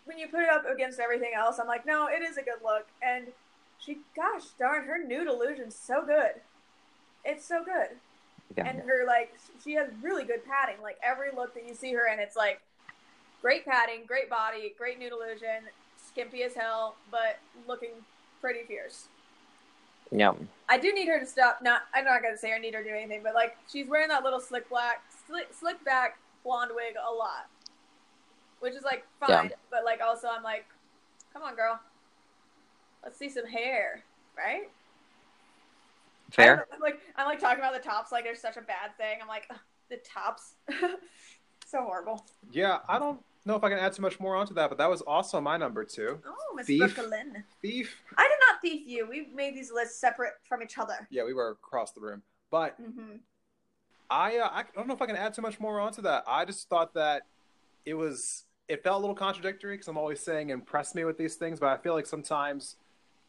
when 0.05 0.19
you 0.19 0.29
put 0.29 0.41
it 0.41 0.51
up 0.51 0.67
against 0.69 1.01
everything 1.01 1.33
else, 1.35 1.59
I'm 1.59 1.67
like, 1.67 1.87
no, 1.87 2.07
it 2.09 2.21
is 2.21 2.37
a 2.37 2.43
good 2.43 2.61
look. 2.63 2.89
And 3.01 3.29
she, 3.79 4.01
gosh 4.15 4.45
darn, 4.59 4.85
her 4.85 5.03
nude 5.03 5.27
illusion's 5.27 5.75
so 5.75 6.05
good. 6.05 6.43
It's 7.25 7.47
so 7.47 7.65
good 7.65 7.97
yeah. 8.57 8.69
and 8.69 8.79
her 8.81 9.05
like 9.07 9.35
she 9.63 9.73
has 9.75 9.89
really 10.01 10.25
good 10.25 10.45
padding. 10.45 10.81
Like 10.83 10.99
every 11.03 11.31
look 11.35 11.55
that 11.55 11.67
you 11.67 11.75
see 11.75 11.93
her 11.93 12.07
in, 12.13 12.19
it's 12.19 12.37
like 12.37 12.61
great 13.43 13.67
padding, 13.67 14.07
great 14.07 14.31
body, 14.31 14.73
great 14.79 14.99
nude 14.99 15.13
illusion, 15.13 15.65
skimpy 15.97 16.45
as 16.45 16.55
hell, 16.55 16.95
but 17.11 17.39
looking 17.69 17.91
pretty 18.41 18.61
fierce. 18.67 19.09
yeah. 20.11 20.33
I 20.69 20.79
do 20.79 20.93
need 20.95 21.09
her 21.09 21.21
to 21.21 21.27
stop. 21.27 21.61
Not, 21.63 21.83
I'm 21.95 22.05
not 22.05 22.23
gonna 22.23 22.39
say 22.39 22.55
I 22.55 22.59
need 22.59 22.73
her 22.75 22.83
to 22.83 22.89
do 22.89 22.95
anything, 22.95 23.21
but 23.23 23.35
like 23.35 23.57
she's 23.71 23.87
wearing 23.89 24.09
that 24.09 24.25
little 24.25 24.41
slick 24.41 24.69
black, 24.71 25.03
slick, 25.27 25.49
slick 25.53 25.85
back 25.85 26.17
blonde 26.45 26.71
wig 26.75 26.95
a 26.97 27.13
lot, 27.13 27.49
which 28.61 28.75
is 28.75 28.85
like 28.85 29.05
fine. 29.21 29.47
Yeah. 29.51 29.57
But 29.71 29.85
like 29.85 30.01
also, 30.01 30.29
I'm 30.29 30.43
like, 30.43 30.65
come 31.33 31.43
on, 31.43 31.55
girl, 31.57 31.79
let's 33.03 33.19
see 33.19 33.29
some 33.29 33.47
hair, 33.47 34.03
right? 34.39 34.71
Fair. 36.31 36.67
I'm 36.73 36.81
like 36.81 37.01
I'm 37.17 37.27
like 37.27 37.41
talking 37.41 37.59
about 37.59 37.75
the 37.75 37.87
tops 37.87 38.13
like 38.13 38.25
there's 38.25 38.41
such 38.41 38.57
a 38.57 38.63
bad 38.63 38.97
thing. 38.97 39.19
I'm 39.21 39.29
like 39.29 39.51
the 39.91 39.99
tops, 39.99 40.55
so 41.67 41.83
horrible. 41.83 42.25
Yeah, 42.51 42.79
I 42.89 42.99
don't 42.99 43.21
know 43.45 43.57
if 43.57 43.65
I 43.65 43.69
can 43.69 43.79
add 43.79 43.93
too 43.93 44.03
much 44.03 44.21
more 44.21 44.37
onto 44.37 44.55
that, 44.55 44.69
but 44.69 44.79
that 44.79 44.89
was 44.91 45.01
also 45.03 45.41
my 45.41 45.57
number 45.57 45.85
two. 45.85 46.19
Oh, 46.27 46.55
Miss 46.55 46.67
Thief. 46.67 46.95
Brooke 46.95 47.11
Lynn. 47.11 47.45
Thief. 47.61 47.97
I 48.17 48.23
did 48.23 48.39
not 48.49 48.61
thief 48.61 48.83
you. 48.87 49.09
We 49.09 49.29
made 49.35 49.55
these 49.55 49.73
lists 49.73 49.99
separate 50.01 50.35
from 50.49 50.63
each 50.63 50.79
other. 50.79 51.07
Yeah, 51.11 51.25
we 51.25 51.35
were 51.35 51.51
across 51.51 51.93
the 51.93 52.01
room. 52.01 52.23
But 52.51 52.77
hmm 52.77 53.17
I, 54.11 54.37
uh, 54.37 54.49
I 54.53 54.65
don't 54.75 54.87
know 54.87 54.95
if 54.95 55.01
I 55.01 55.07
can 55.07 55.17
add 55.17 55.33
too 55.33 55.41
much 55.41 55.59
more 55.59 55.81
onto 55.81 56.03
that. 56.03 56.25
I 56.27 56.45
just 56.45 56.69
thought 56.69 56.93
that 56.95 57.23
it 57.87 57.95
was 57.95 58.45
it 58.69 58.85
felt 58.85 58.99
a 58.99 59.01
little 59.01 59.17
contradictory 59.17 59.75
because 59.75 59.89
I'm 59.89 59.97
always 59.97 60.21
saying 60.21 60.51
impress 60.51 60.95
me 60.95 61.05
with 61.05 61.17
these 61.17 61.37
things, 61.37 61.59
but 61.59 61.69
I 61.71 61.79
feel 61.79 61.95
like 61.95 62.07
sometimes 62.07 62.77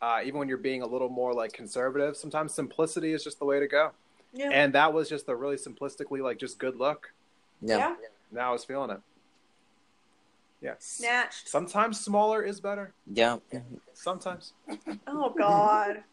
uh, 0.01 0.20
even 0.24 0.38
when 0.39 0.49
you're 0.49 0.57
being 0.57 0.82
a 0.82 0.86
little 0.86 1.09
more 1.09 1.34
like 1.34 1.53
conservative, 1.53 2.18
sometimes 2.18 2.53
simplicity 2.53 3.14
is 3.14 3.24
just 3.24 3.39
the 3.39 3.45
way 3.45 3.59
to 3.61 3.68
go. 3.68 3.91
Yeah. 4.34 4.49
And 4.51 4.74
that 4.74 4.91
was 4.93 5.07
just 5.07 5.30
a 5.30 5.36
really 5.36 5.55
simplistically 5.55 6.22
like 6.22 6.38
just 6.38 6.59
good 6.59 6.76
look. 6.76 7.14
yeah. 7.61 7.95
Now 8.32 8.49
I 8.49 8.51
was 8.51 8.66
feeling 8.66 8.89
it. 8.91 8.99
Yeah. 10.64 10.76
Snatched. 10.80 11.49
Sometimes 11.49 11.99
smaller 11.99 12.41
is 12.41 12.61
better. 12.61 12.93
Yeah. 13.11 13.38
Sometimes. 13.93 14.53
Oh 15.05 15.34
God. 15.38 16.03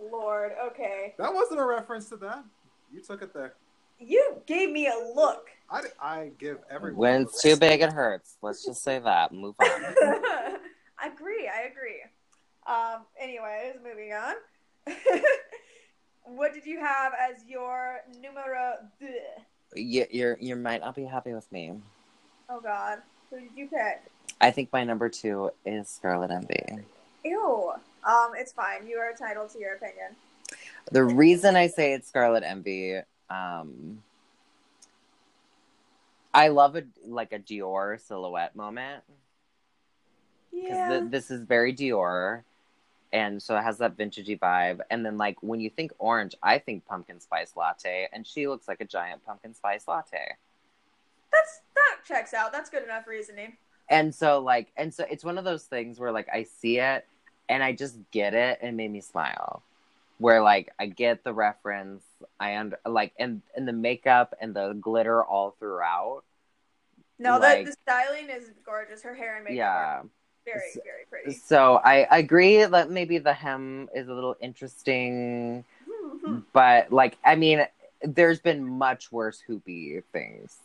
Lord. 0.00 0.52
Okay. 0.68 1.14
That 1.18 1.34
wasn't 1.34 1.58
a 1.58 1.64
reference 1.64 2.08
to 2.10 2.16
that. 2.18 2.44
You 2.92 3.02
took 3.02 3.20
it 3.20 3.34
there. 3.34 3.54
You 3.98 4.40
gave 4.46 4.70
me 4.70 4.86
a 4.86 5.12
look. 5.14 5.48
I, 5.68 5.82
I 6.00 6.30
give 6.38 6.58
everyone. 6.70 6.98
When 6.98 7.22
it's 7.22 7.42
too 7.42 7.56
big, 7.56 7.80
it 7.80 7.92
hurts. 7.92 8.36
Let's 8.42 8.64
just 8.64 8.84
say 8.84 9.00
that. 9.00 9.32
Move 9.32 9.56
on. 9.60 9.66
I 11.00 11.08
agree. 11.12 11.48
I 11.48 11.62
agree. 11.62 12.02
Um. 12.64 13.06
Anyways, 13.20 13.74
moving 13.82 14.12
on. 14.12 14.34
what 16.22 16.54
did 16.54 16.64
you 16.64 16.78
have 16.78 17.12
as 17.12 17.44
your 17.46 17.98
numero? 18.20 18.74
deux? 19.00 19.08
you, 19.74 20.06
you're 20.10 20.38
you 20.40 20.54
might 20.54 20.80
not 20.80 20.94
be 20.94 21.04
happy 21.04 21.34
with 21.34 21.50
me. 21.50 21.72
Oh 22.48 22.60
God, 22.60 22.98
who 23.30 23.40
did 23.40 23.50
you 23.56 23.68
pick? 23.68 24.02
I 24.40 24.50
think 24.50 24.72
my 24.72 24.84
number 24.84 25.08
two 25.08 25.50
is 25.66 25.88
Scarlet 25.88 26.30
Envy. 26.30 26.84
Ew. 27.24 27.72
Um. 28.06 28.32
It's 28.36 28.52
fine. 28.52 28.86
You 28.86 28.98
are 28.98 29.10
entitled 29.10 29.50
to 29.50 29.58
your 29.58 29.74
opinion. 29.74 30.14
The 30.92 31.04
reason 31.04 31.56
I 31.56 31.66
say 31.66 31.92
it's 31.92 32.08
Scarlet 32.08 32.42
Envy, 32.42 33.00
um, 33.28 34.02
I 36.32 36.48
love 36.48 36.76
a 36.76 36.84
like 37.06 37.32
a 37.32 37.38
Dior 37.38 38.00
silhouette 38.00 38.54
moment 38.56 39.02
because 40.52 40.70
Yeah. 40.70 41.00
this 41.04 41.30
is 41.30 41.42
very 41.42 41.74
Dior, 41.74 42.42
and 43.12 43.42
so 43.42 43.56
it 43.58 43.62
has 43.62 43.78
that 43.78 43.96
vintagey 43.96 44.38
vibe. 44.38 44.80
And 44.90 45.04
then 45.04 45.18
like 45.18 45.36
when 45.42 45.60
you 45.60 45.68
think 45.68 45.92
orange, 45.98 46.34
I 46.42 46.58
think 46.58 46.86
pumpkin 46.86 47.20
spice 47.20 47.56
latte, 47.56 48.08
and 48.12 48.26
she 48.26 48.46
looks 48.48 48.68
like 48.68 48.80
a 48.80 48.86
giant 48.86 49.26
pumpkin 49.26 49.54
spice 49.54 49.86
latte. 49.88 50.36
That's 51.30 51.60
that 51.86 52.04
checks 52.06 52.34
out. 52.34 52.52
That's 52.52 52.70
good 52.70 52.82
enough 52.84 53.06
reasoning. 53.06 53.56
And 53.90 54.14
so 54.14 54.40
like, 54.40 54.68
and 54.76 54.92
so 54.92 55.04
it's 55.10 55.24
one 55.24 55.38
of 55.38 55.44
those 55.44 55.64
things 55.64 55.98
where 55.98 56.12
like 56.12 56.28
I 56.32 56.42
see 56.44 56.78
it 56.78 57.06
and 57.48 57.62
I 57.62 57.72
just 57.72 57.96
get 58.10 58.34
it, 58.34 58.58
and 58.60 58.68
it 58.70 58.74
made 58.74 58.90
me 58.90 59.00
smile. 59.00 59.62
Where 60.18 60.42
like 60.42 60.70
I 60.78 60.86
get 60.86 61.24
the 61.24 61.32
reference, 61.32 62.02
I 62.40 62.56
under 62.56 62.78
like 62.84 63.12
and 63.18 63.40
and 63.56 63.66
the 63.66 63.72
makeup 63.72 64.34
and 64.40 64.54
the 64.54 64.72
glitter 64.80 65.24
all 65.24 65.54
throughout. 65.58 66.22
No, 67.18 67.38
Like- 67.38 67.64
the, 67.64 67.70
the 67.70 67.76
styling 67.82 68.28
is 68.30 68.50
gorgeous. 68.64 69.02
Her 69.02 69.14
hair 69.14 69.36
and 69.36 69.44
makeup 69.44 69.56
Yeah. 69.56 70.02
very, 70.44 70.60
very 70.84 71.04
pretty. 71.10 71.32
So 71.38 71.76
I 71.76 72.06
agree 72.16 72.64
that 72.64 72.90
maybe 72.90 73.18
the 73.18 73.32
hem 73.32 73.88
is 73.94 74.08
a 74.08 74.12
little 74.12 74.36
interesting, 74.40 75.64
Mhm. 75.88 76.44
but 76.52 76.92
like 76.92 77.16
I 77.24 77.36
mean, 77.36 77.66
there's 78.02 78.40
been 78.40 78.64
much 78.68 79.10
worse 79.10 79.42
hoopy 79.48 80.02
things. 80.12 80.58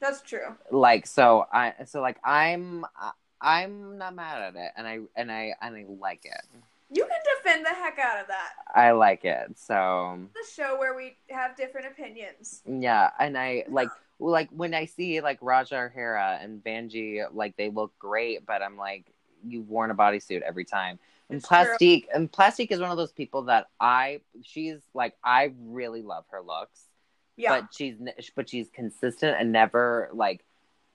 That's 0.00 0.22
true. 0.22 0.56
Like 0.70 1.06
so, 1.06 1.46
I 1.52 1.74
so 1.86 2.00
like 2.00 2.18
I'm 2.24 2.84
I'm 3.40 3.98
not 3.98 4.14
mad 4.14 4.42
at 4.42 4.56
it, 4.56 4.72
and 4.76 4.86
I 4.86 4.98
and 5.16 5.30
I 5.30 5.54
and 5.60 5.76
I 5.76 5.84
like 6.00 6.24
it. 6.24 6.40
You 6.92 7.04
can 7.04 7.18
defend 7.36 7.64
the 7.64 7.70
heck 7.70 7.98
out 7.98 8.20
of 8.20 8.26
that. 8.26 8.50
I 8.74 8.90
like 8.92 9.24
it. 9.24 9.56
So 9.56 10.18
The 10.34 10.40
show 10.52 10.76
where 10.78 10.96
we 10.96 11.16
have 11.30 11.56
different 11.56 11.86
opinions. 11.86 12.62
yeah, 12.66 13.10
and 13.18 13.38
I 13.38 13.64
like 13.68 13.90
like 14.18 14.50
when 14.50 14.74
I 14.74 14.86
see 14.86 15.20
like 15.20 15.40
Ra'Jah 15.40 15.86
O'Hara 15.86 16.38
and 16.42 16.62
Vanjie, 16.62 17.24
like 17.32 17.56
they 17.56 17.70
look 17.70 17.92
great, 17.98 18.44
but 18.44 18.62
I'm 18.62 18.76
like, 18.76 19.06
you've 19.46 19.68
worn 19.68 19.90
a 19.90 19.94
bodysuit 19.94 20.42
every 20.42 20.64
time. 20.64 20.98
And 21.28 21.38
It's 21.38 21.46
true. 21.46 21.58
Plastique 21.58 22.08
and 22.12 22.30
Plastique 22.30 22.72
is 22.72 22.80
one 22.80 22.90
of 22.90 22.96
those 22.96 23.12
people 23.12 23.42
that 23.42 23.68
I 23.80 24.20
she's 24.42 24.78
like 24.94 25.14
I 25.22 25.52
really 25.62 26.02
love 26.02 26.24
her 26.32 26.40
looks, 26.42 26.82
Yeah. 27.36 27.50
but 27.50 27.66
she's 27.72 27.96
but 28.34 28.48
she's 28.48 28.68
consistent 28.70 29.36
and 29.38 29.52
never 29.52 30.10
like 30.12 30.44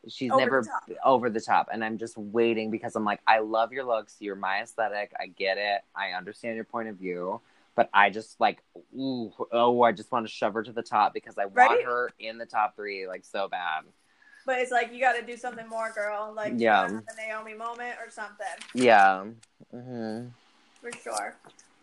she's 0.08 0.32
Over 0.32 0.40
never 0.40 0.62
top. 0.62 0.90
over 1.04 1.30
the 1.30 1.42
top. 1.42 1.70
And 1.72 1.84
I'm 1.84 1.98
just 1.98 2.18
waiting 2.18 2.70
because 2.72 2.96
I'm 2.96 3.06
like, 3.06 3.22
I 3.28 3.40
love 3.40 3.72
your 3.74 3.84
looks. 3.84 4.16
You're 4.20 4.36
my 4.36 4.62
aesthetic. 4.62 5.12
I 5.20 5.28
get 5.28 5.58
it. 5.58 5.82
I 5.96 6.12
understand 6.12 6.56
your 6.56 6.66
point 6.66 6.90
of 6.90 6.98
view. 6.98 7.42
But 7.76 7.90
I 7.94 8.10
just 8.10 8.40
like, 8.40 8.64
ooh, 8.98 9.34
oh, 9.52 9.82
I 9.82 9.92
just 9.92 10.12
want 10.12 10.26
to 10.26 10.32
shove 10.32 10.54
her 10.54 10.64
to 10.64 10.72
the 10.72 10.82
top 10.84 11.14
because 11.14 11.38
I 11.38 11.46
want 11.46 11.84
her 11.84 12.10
in 12.20 12.38
the 12.38 12.46
top 12.46 12.76
three 12.76 13.08
like 13.08 13.26
so 13.26 13.48
bad. 13.50 13.84
but 14.46 14.60
it's 14.60 14.72
like 14.72 14.94
you 14.94 15.00
got 15.02 15.14
to 15.14 15.26
do 15.26 15.36
something 15.36 15.68
more, 15.68 15.92
girl. 15.92 16.32
Like 16.36 16.54
Yeah. 16.56 16.86
a 16.86 17.16
Naomi 17.28 17.54
moment 17.56 17.96
or 18.00 18.10
something 18.12 18.46
Yeah. 18.74 19.26
hmm 19.72 20.28
for 20.80 20.92
sure. 21.04 21.36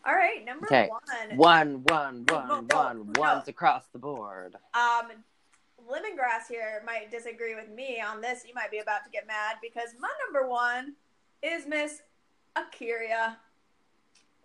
All 0.05 0.15
right, 0.15 0.45
number 0.45 0.67
Okay. 0.67 0.89
one. 0.89 1.37
One, 1.37 1.85
one, 1.85 2.25
No, 2.29 2.35
one, 2.39 2.67
no, 2.67 2.77
one, 2.77 3.13
no. 3.13 3.21
ones 3.21 3.49
across 3.49 3.85
the 3.93 3.99
board. 3.99 4.57
Um, 4.75 5.13
Lemongrass 5.89 6.49
here 6.49 6.83
might 6.85 7.11
disagree 7.11 7.55
with 7.55 7.69
me 7.69 8.01
on 8.01 8.21
this. 8.21 8.45
You 8.47 8.55
might 8.55 8.71
be 8.71 8.79
about 8.79 9.05
to 9.05 9.11
get 9.11 9.27
mad 9.27 9.57
because 9.63 9.91
my 10.01 10.11
number 10.27 10.49
one 10.49 10.95
is 11.43 11.67
Miss 11.67 12.03
A'keria. 12.57 13.37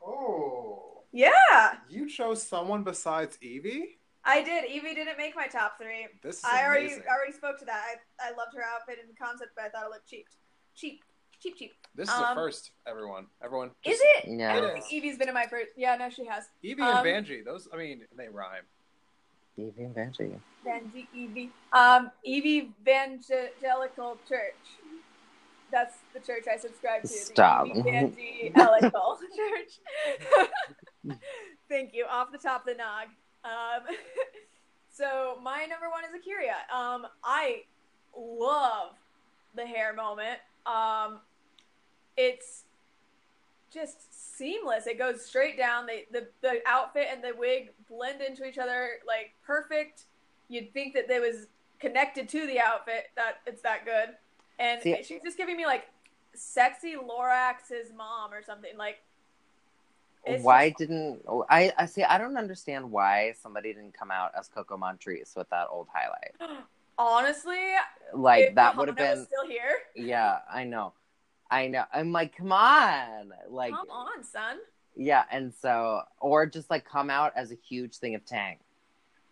Oh, 0.06 1.04
Yeah, 1.12 1.78
you 1.90 2.08
chose 2.10 2.42
someone 2.44 2.84
besides 2.84 3.38
Yvie. 3.42 3.98
I 4.24 4.44
did. 4.44 4.66
Yvie 4.66 4.94
didn't 4.94 5.18
make 5.18 5.36
my 5.36 5.48
top 5.48 5.78
three. 5.82 6.08
This 6.22 6.38
is 6.40 6.44
I 6.44 6.66
already 6.66 6.88
amazing. 6.88 7.04
already 7.10 7.32
spoke 7.34 7.58
to 7.60 7.66
that. 7.66 7.84
I, 8.20 8.28
I 8.28 8.32
loved 8.32 8.56
her 8.56 8.64
outfit 8.64 9.00
and 9.06 9.18
concept, 9.18 9.52
but 9.56 9.66
I 9.66 9.70
thought 9.70 9.86
it 9.86 9.90
looked 9.90 10.08
cheap. 10.10 10.28
Cheap. 10.76 11.04
Cheap, 11.40 11.56
cheap. 11.58 11.74
This 11.98 12.10
is 12.10 12.16
Um, 12.16 12.24
a 12.24 12.36
first, 12.36 12.72
everyone. 12.86 13.26
Everyone. 13.44 13.72
Is 13.84 13.98
just- 13.98 14.04
it? 14.04 14.30
I 14.30 14.34
Yeah. 14.36 14.62
don't 14.62 14.84
think. 14.84 15.04
Yvie's 15.04 15.18
been 15.18 15.28
in 15.30 15.34
my 15.34 15.48
first. 15.48 15.72
Yeah, 15.76 15.96
no, 15.96 16.10
she 16.12 16.26
has. 16.26 16.48
Yvie 16.64 16.80
Um, 16.80 17.06
and 17.06 17.26
Vanjie. 17.28 17.44
Those, 17.44 17.68
I 17.74 17.78
mean, 17.78 18.08
they 18.16 18.30
rhyme. 18.30 18.66
Yvie 19.58 19.80
and 19.86 19.96
Vanjie. 19.96 20.40
Vanjie 20.64 21.08
Yvie. 21.16 21.50
Um, 21.74 22.12
Yvie 22.24 22.72
Evangelical 22.82 24.20
Church. 24.30 24.54
That's 25.72 25.98
the 26.14 26.20
church 26.20 26.46
I 26.48 26.58
subscribe 26.58 27.02
to. 27.02 27.08
the 27.08 27.14
Stop. 27.14 27.66
Yvie 27.66 28.46
Evangelical 28.46 29.20
Church. 29.36 31.18
Thank 31.68 31.94
you. 31.96 32.06
Off 32.06 32.32
the 32.32 32.38
top 32.38 32.62
of 32.62 32.68
the 32.68 32.76
nog. 32.76 33.08
Um, 33.44 33.96
so 34.92 35.40
my 35.42 35.66
number 35.66 35.90
one 35.90 36.04
is 36.06 36.12
A'keria. 36.12 36.72
Um, 36.74 37.08
I 37.24 37.64
love 38.16 38.94
the 39.56 39.66
hair 39.66 39.94
moment. 39.94 40.40
Um, 40.68 41.22
it's 42.18 42.64
just 43.72 44.38
seamless. 44.38 44.88
It 44.88 44.98
goes 44.98 45.26
straight 45.26 45.58
down. 45.58 45.86
They, 45.86 46.06
the 46.12 46.28
the 46.42 46.62
outfit 46.66 47.08
and 47.12 47.24
the 47.24 47.34
wig 47.38 47.72
blend 47.90 48.22
into 48.22 48.46
each 48.46 48.58
other 48.58 48.90
like 49.08 49.34
perfect. 49.46 50.04
You'd 50.50 50.74
think 50.74 50.94
that 50.94 51.08
they 51.08 51.20
was 51.20 51.48
connected 51.80 52.28
to 52.30 52.48
the 52.48 52.60
outfit. 52.60 53.10
That 53.16 53.40
it's 53.46 53.62
that 53.62 53.86
good. 53.86 54.16
And 54.60 54.82
See- 54.82 55.04
she's 55.04 55.22
just 55.24 55.38
giving 55.38 55.58
me 55.58 55.66
like 55.66 55.88
sexy 56.34 56.96
Lorax's 56.96 57.92
mom 57.96 58.34
or 58.34 58.42
something. 58.44 58.78
Like 58.78 59.00
why 60.42 60.70
just- 60.70 60.80
didn't 60.80 61.22
oh, 61.28 61.46
I? 61.50 61.72
I 61.78 61.86
see. 61.86 62.04
I 62.04 62.18
don't 62.18 62.38
understand 62.38 62.92
why 62.92 63.34
somebody 63.42 63.74
didn't 63.74 63.98
come 63.98 64.12
out 64.12 64.32
as 64.38 64.48
Coco 64.48 64.78
Montrese 64.78 65.34
with 65.36 65.50
that 65.50 65.68
old 65.72 65.88
highlight. 65.94 66.64
honestly 67.00 67.74
Like 68.14 68.56
that 68.56 68.76
would 68.76 68.88
have 68.88 68.98
been. 68.98 69.26
still 69.26 69.48
here. 69.48 69.80
Yeah, 69.96 70.40
I 70.52 70.64
know. 70.64 70.94
I 71.50 71.68
know. 71.68 71.84
I'm 71.94 72.12
like, 72.12 72.36
come 72.36 72.52
on. 72.52 73.32
Like, 73.50 73.74
Come 73.74 73.90
on, 73.90 74.24
son. 74.24 74.58
yeah. 74.96 75.24
And 75.32 75.54
so, 75.62 76.02
or 76.20 76.46
just 76.46 76.70
like 76.70 76.84
come 76.86 77.10
out 77.10 77.34
as 77.36 77.52
a 77.52 77.56
huge 77.56 77.96
thing 77.98 78.16
of 78.16 78.26
Tang. 78.26 78.58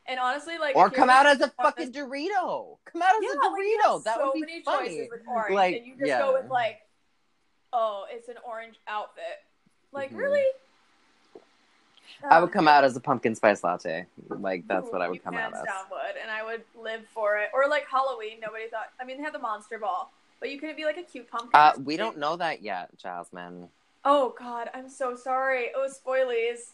And 0.07 0.19
honestly, 0.19 0.57
like 0.57 0.75
Or 0.75 0.89
come 0.89 1.09
out 1.09 1.25
as 1.25 1.41
a 1.41 1.49
fucking 1.49 1.91
Dorito. 1.91 2.77
Come 2.85 3.01
out 3.01 3.15
as 3.17 3.23
yeah, 3.23 3.31
a 3.31 3.49
Dorito. 3.49 3.93
have 3.95 4.03
that 4.03 4.15
so 4.17 4.25
would 4.27 4.33
be 4.35 4.39
many 4.41 4.61
funny. 4.61 4.89
choices 4.89 5.07
with 5.11 5.21
orange, 5.27 5.55
Like, 5.55 5.75
and 5.77 5.85
you 5.87 5.93
just 5.95 6.05
yeah. 6.07 6.19
go 6.19 6.33
with 6.33 6.49
like, 6.49 6.81
oh, 7.73 8.05
it's 8.09 8.29
an 8.29 8.35
orange 8.47 8.75
outfit. 8.87 9.23
Like 9.91 10.11
Mhm. 10.13 10.17
really? 10.17 10.45
I 12.29 12.39
would 12.39 12.51
come 12.51 12.67
out 12.67 12.83
as 12.83 12.95
a 12.95 12.99
pumpkin 12.99 13.35
spice 13.35 13.63
latte. 13.63 14.05
Like 14.29 14.67
that's 14.67 14.89
what 14.89 15.01
I 15.01 15.09
would 15.09 15.23
come 15.23 15.35
out 15.35 15.53
as. 15.53 15.65
down 15.65 15.85
would, 15.91 16.15
and 16.21 16.31
I 16.31 16.43
would 16.43 16.63
live 16.81 17.01
for 17.13 17.37
it. 17.37 17.49
Or 17.53 17.67
like 17.67 17.85
Halloween, 17.89 18.39
nobody 18.39 18.67
thought. 18.69 18.89
I 19.01 19.05
mean, 19.05 19.17
they 19.17 19.23
had 19.23 19.33
the 19.33 19.39
monster 19.39 19.77
ball, 19.79 20.11
but 20.39 20.51
you 20.51 20.59
couldn't 20.59 20.77
be 20.77 20.85
like 20.85 20.97
a 20.97 21.03
cute 21.03 21.29
pumpkin. 21.29 21.51
Uh, 21.53 21.73
we 21.83 21.97
don't 21.97 22.17
know 22.17 22.35
that 22.35 22.61
yet, 22.61 22.89
Jasmine. 22.97 23.69
Oh 24.03 24.35
God, 24.37 24.69
I'm 24.73 24.89
so 24.89 25.15
sorry. 25.15 25.69
Oh, 25.75 25.87
spoilies. 25.89 26.71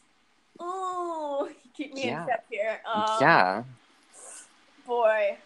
Oh, 0.59 1.49
keep 1.73 1.93
me 1.93 2.05
Yeah. 2.05 2.19
in 2.19 2.23
step 2.25 2.45
here. 2.49 2.81
Um, 2.91 3.03
yeah. 3.21 3.63
Boy, 4.85 5.37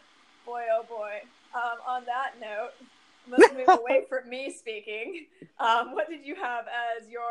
boy, 0.46 0.64
oh 0.74 0.84
boy. 0.88 1.22
Um, 1.54 1.78
on 1.88 2.06
that 2.06 2.34
note, 2.42 2.72
let's 3.30 3.54
move 3.54 3.68
away 3.80 4.06
from 4.10 4.30
me 4.30 4.52
speaking. 4.52 5.28
Um, 5.60 5.94
what 5.94 6.10
did 6.10 6.26
you 6.26 6.36
have 6.36 6.66
as 6.68 7.08
your 7.10 7.22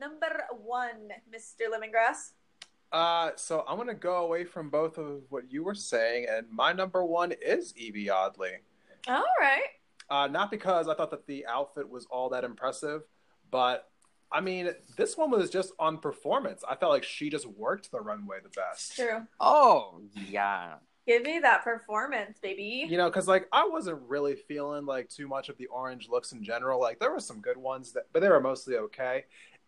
number 0.00 0.44
one, 0.64 1.10
Mr. 1.34 1.62
Lemongrass? 1.72 2.30
Uh, 2.92 3.32
so 3.34 3.64
I'm 3.66 3.76
gonna 3.76 3.92
go 3.94 4.24
away 4.24 4.44
from 4.44 4.70
both 4.70 4.98
of 4.98 5.22
what 5.30 5.50
you 5.50 5.64
were 5.64 5.74
saying, 5.74 6.26
and 6.30 6.46
my 6.50 6.72
number 6.72 7.04
one 7.04 7.32
is 7.32 7.72
Yvie 7.72 8.08
Oddly. 8.08 8.52
All 9.08 9.24
right. 9.40 9.64
Uh, 10.10 10.26
not 10.28 10.50
because 10.50 10.88
I 10.88 10.94
thought 10.94 11.10
that 11.10 11.26
the 11.26 11.46
outfit 11.46 11.88
was 11.88 12.06
all 12.10 12.28
that 12.30 12.44
impressive, 12.44 13.02
but 13.50 13.88
I 14.30 14.40
mean, 14.40 14.70
this 14.96 15.16
one 15.16 15.30
was 15.30 15.48
just 15.50 15.72
on 15.78 15.98
performance. 15.98 16.62
I 16.68 16.74
felt 16.74 16.92
like 16.92 17.04
she 17.04 17.30
just 17.30 17.46
worked 17.46 17.90
the 17.92 18.00
runway 18.00 18.38
the 18.42 18.48
best. 18.50 18.96
True. 18.96 19.26
Oh, 19.40 20.00
yeah. 20.28 20.74
Give 21.06 21.22
me 21.22 21.38
that 21.40 21.62
performance, 21.62 22.38
baby. 22.40 22.86
You 22.88 22.96
know, 22.96 23.08
because 23.10 23.28
like 23.28 23.46
I 23.52 23.68
wasn't 23.68 24.00
really 24.08 24.34
feeling 24.34 24.86
like 24.86 25.08
too 25.08 25.28
much 25.28 25.48
of 25.50 25.58
the 25.58 25.66
orange 25.66 26.08
looks 26.08 26.32
in 26.32 26.42
general. 26.42 26.80
Like 26.80 26.98
there 26.98 27.12
were 27.12 27.20
some 27.20 27.40
good 27.40 27.58
ones 27.58 27.92
that, 27.92 28.04
but 28.12 28.20
they 28.20 28.28
were 28.28 28.40
mostly 28.40 28.76
okay. 28.76 29.24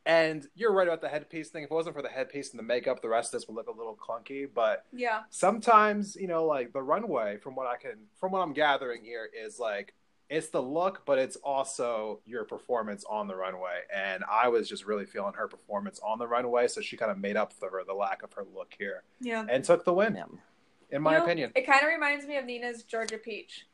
And 0.07 0.47
you're 0.55 0.72
right 0.72 0.87
about 0.87 1.01
the 1.01 1.09
headpiece 1.09 1.51
thing. 1.51 1.64
If 1.64 1.70
it 1.70 1.74
wasn't 1.74 1.95
for 1.97 2.03
the 2.03 2.09
headpiece 2.09 2.51
and 2.51 2.59
the 2.59 2.62
makeup, 2.64 3.03
the 3.03 3.09
rest 3.09 3.34
of 3.34 3.41
this 3.41 3.49
would 3.49 3.55
look 3.57 3.68
a 3.68 3.72
little 3.76 3.97
clunky. 3.97 4.49
But 4.53 4.84
Yeah. 4.93 5.22
sometimes, 5.30 6.16
you 6.16 6.26
know, 6.28 6.45
like 6.47 6.72
the 6.72 6.82
runway, 6.82 7.37
from 7.39 7.55
what 7.55 7.66
I 7.66 7.76
can, 7.76 8.07
from 8.18 8.32
what 8.32 8.41
I'm 8.41 8.53
gathering 8.53 9.05
here, 9.05 9.28
is 9.39 9.59
like 9.59 9.95
it's 10.29 10.49
the 10.49 10.61
look, 10.62 11.03
but 11.07 11.18
it's 11.18 11.37
also 11.37 12.20
your 12.27 12.45
performance 12.45 13.05
on 13.09 13.29
the 13.29 13.37
runway. 13.37 13.81
And 13.95 14.24
I 14.31 14.49
was 14.49 14.68
just 14.68 14.85
really 14.85 15.07
feeling 15.07 15.35
her 15.35 15.47
performance 15.47 16.01
on 16.05 16.18
the 16.18 16.27
runway, 16.27 16.66
so 16.68 16.81
she 16.81 16.97
kind 16.97 17.11
of 17.12 17.18
made 17.18 17.37
up 17.37 17.53
for 17.53 17.70
her 17.70 17.85
the 17.87 17.95
lack 17.95 18.22
of 18.22 18.33
her 18.33 18.45
look 18.55 18.74
here 18.79 19.03
Yeah. 19.20 19.47
and 19.49 19.64
took 19.64 19.85
the 19.85 19.93
win, 19.95 20.16
Yeah. 20.16 20.24
in 20.91 21.03
my 21.03 21.12
You 21.12 21.18
know, 21.18 21.24
opinion. 21.24 21.53
It 21.55 21.66
kind 21.66 21.83
of 21.83 21.89
reminds 21.89 22.27
me 22.27 22.37
of 22.39 22.45
Nina's 22.45 22.83
Georgia 22.83 23.18
Peach 23.18 23.66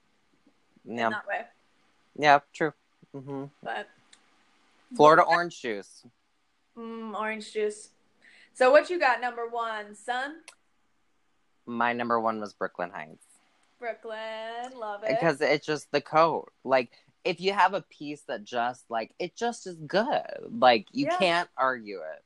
Yeah. 0.84 1.07
in 1.07 1.11
that 1.12 1.26
way. 1.26 1.46
Yeah. 2.16 2.40
True. 2.53 2.72
hmm 3.12 3.44
But 3.62 3.88
Florida 4.94 5.22
orange 5.22 5.61
juice. 5.62 6.05
mm, 6.76 7.18
orange 7.18 7.50
juice. 7.53 7.90
So 8.55 8.70
what 8.70 8.90
you 8.90 8.98
got 8.98 9.20
number 9.22 9.46
one, 9.48 9.94
son? 9.94 10.42
My 11.64 11.92
number 11.94 12.20
one 12.20 12.40
was 12.40 12.53
Brooke 12.53 12.78
Lynn 12.78 12.90
Hytes. 12.90 13.31
Brooke 13.82 14.04
Lynn, 14.04 14.78
love 14.78 15.02
it. 15.02 15.08
because 15.08 15.40
it's 15.40 15.66
just 15.66 15.90
the 15.90 16.00
coat 16.00 16.52
like 16.62 16.92
if 17.24 17.40
you 17.40 17.52
have 17.52 17.74
a 17.74 17.82
piece 17.82 18.20
that 18.28 18.44
just 18.44 18.84
like 18.88 19.12
it 19.18 19.34
just 19.34 19.66
is 19.66 19.74
good 19.74 20.22
like 20.60 20.86
you 20.92 21.06
Yeah. 21.06 21.16
can't 21.18 21.48
argue 21.56 21.98
it 21.98 22.22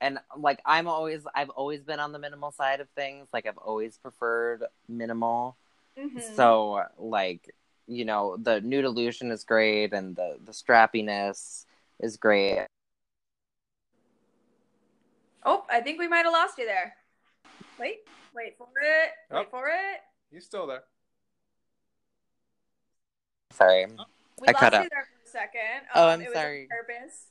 and 0.00 0.18
like 0.34 0.62
i'm 0.64 0.88
always 0.88 1.26
i've 1.34 1.50
always 1.50 1.82
been 1.82 2.00
on 2.00 2.12
the 2.12 2.18
minimal 2.18 2.52
side 2.52 2.80
of 2.80 2.88
things 2.96 3.28
like 3.34 3.44
i've 3.46 3.58
always 3.58 3.98
preferred 3.98 4.64
minimal 4.88 5.58
Mhm. 5.98 6.22
so 6.36 6.82
like 6.96 7.54
you 7.86 8.06
know 8.06 8.38
the 8.38 8.62
nude 8.62 8.86
illusion 8.86 9.30
is 9.30 9.44
great 9.44 9.92
and 9.92 10.16
the 10.16 10.38
the 10.42 10.52
strappiness 10.52 11.66
is 12.00 12.16
great 12.16 12.66
oh, 15.44 15.64
I 15.68 15.82
think 15.82 15.98
we 15.98 16.08
might 16.08 16.24
have 16.24 16.32
lost 16.32 16.56
you 16.56 16.64
there. 16.64 16.94
Wait, 17.78 17.98
wait 18.34 18.56
for 18.56 18.68
it. 18.80 19.10
Wait 19.30 19.46
Oh. 19.46 19.50
for 19.50 19.68
it. 19.68 20.00
He's 20.32 20.46
still 20.46 20.66
there. 20.66 20.84
Sorry 23.54 23.86
We 23.86 24.48
I 24.48 24.52
lost 24.52 24.58
cut 24.60 24.72
you 24.74 24.78
out. 24.80 24.88
there 24.90 25.04
for 25.04 25.26
a 25.26 25.30
second. 25.30 25.86
Oh, 25.94 26.04
Um, 26.04 26.10
I'm 26.10 26.20
it 26.22 26.24
was 26.28 26.34
sorry. 26.34 26.62
On 26.62 26.68
purpose. 26.68 27.26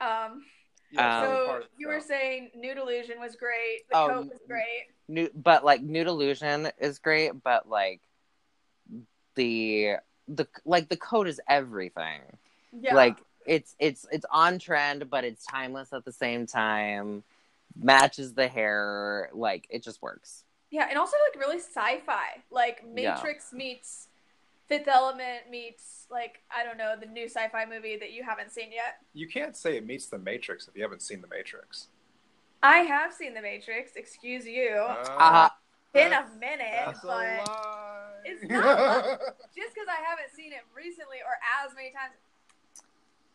Um, 0.00 0.44
Yeah, 0.90 1.18
Um, 1.20 1.24
so 1.24 1.46
part 1.46 1.62
of 1.64 1.68
the 1.68 1.74
you 1.78 1.88
were 1.88 2.00
saying 2.00 2.50
nude 2.54 2.78
illusion 2.78 3.20
was 3.20 3.36
great. 3.36 3.88
The 3.90 3.96
Oh, 3.96 4.08
coat 4.08 4.26
was 4.28 4.40
great. 4.48 4.86
New, 5.08 5.30
but 5.34 5.64
like 5.64 5.80
nude 5.82 6.06
illusion 6.06 6.70
is 6.78 6.98
great 6.98 7.32
but 7.42 7.68
like 7.68 8.00
the 9.34 9.96
the 10.26 10.46
like 10.64 10.88
the 10.88 10.96
coat 10.96 11.26
is 11.28 11.40
everything 11.48 12.20
Yeah. 12.72 12.94
like 12.94 13.16
it's 13.46 13.74
it's 13.78 14.06
it's 14.10 14.26
on 14.30 14.58
trend 14.58 15.08
but 15.08 15.24
it's 15.24 15.46
timeless 15.46 15.92
at 15.92 16.04
the 16.04 16.12
same 16.12 16.46
time 16.46 17.22
matches 17.80 18.34
the 18.34 18.48
hair 18.48 19.30
like 19.32 19.66
it 19.70 19.82
just 19.82 20.02
works 20.02 20.44
Yeah, 20.70 20.86
and 20.90 20.98
also 20.98 21.16
like 21.32 21.40
really 21.40 21.58
sci-fi, 21.60 22.42
like 22.50 22.82
Yeah. 22.94 23.14
Matrix 23.14 23.52
meets 23.52 24.07
Fifth 24.68 24.88
Element 24.88 25.50
meets 25.50 26.06
like 26.10 26.40
I 26.54 26.62
don't 26.64 26.76
know 26.76 26.94
the 26.98 27.06
new 27.06 27.24
sci-fi 27.24 27.64
movie 27.64 27.96
that 27.96 28.12
you 28.12 28.22
haven't 28.22 28.52
seen 28.52 28.70
yet. 28.72 28.98
You 29.14 29.26
can't 29.28 29.56
say 29.56 29.76
it 29.76 29.86
meets 29.86 30.06
the 30.06 30.18
Matrix 30.18 30.68
if 30.68 30.76
you 30.76 30.82
haven't 30.82 31.02
seen 31.02 31.22
the 31.22 31.28
Matrix. 31.28 31.88
I 32.62 32.78
have 32.78 33.12
seen 33.14 33.34
the 33.34 33.40
Matrix. 33.42 33.92
Excuse 33.96 34.44
you. 34.46 34.70
uh, 34.78 35.48
Been 35.94 36.12
a 36.12 36.26
minute, 36.38 36.66
That's 36.86 37.02
a 37.02 37.06
but 37.06 37.12
lie. 37.16 38.10
It's 38.24 38.42
not 38.50 39.04
just 39.56 39.74
because 39.74 39.88
I 39.88 40.02
haven't 40.04 40.34
seen 40.36 40.52
it 40.52 40.60
recently 40.76 41.18
or 41.24 41.38
as 41.64 41.74
many 41.74 41.90
times, 41.92 42.12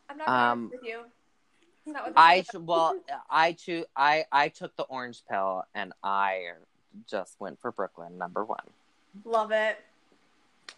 I'm 0.10 0.18
not 0.18 0.28
Um, 0.28 0.70
with 0.72 0.82
you. 0.84 1.04
It's 1.86 1.94
not 1.94 2.04
what 2.06 2.14
i 2.16 2.38
this 2.40 2.48
ch- 2.48 2.56
is. 2.56 2.62
well 2.62 2.98
i 3.30 3.52
too, 3.54 3.84
i 3.98 4.24
i 4.32 4.48
took 4.48 4.74
the 4.78 4.84
orange 4.84 5.22
pill 5.30 5.64
and 5.76 5.92
i 6.02 6.52
just 7.10 7.36
went 7.42 7.60
for 7.60 7.72
Brooke 7.74 7.98
Lynn 7.98 8.18
number 8.18 8.46
one 8.46 8.64
love 9.26 9.52
it. 9.52 9.80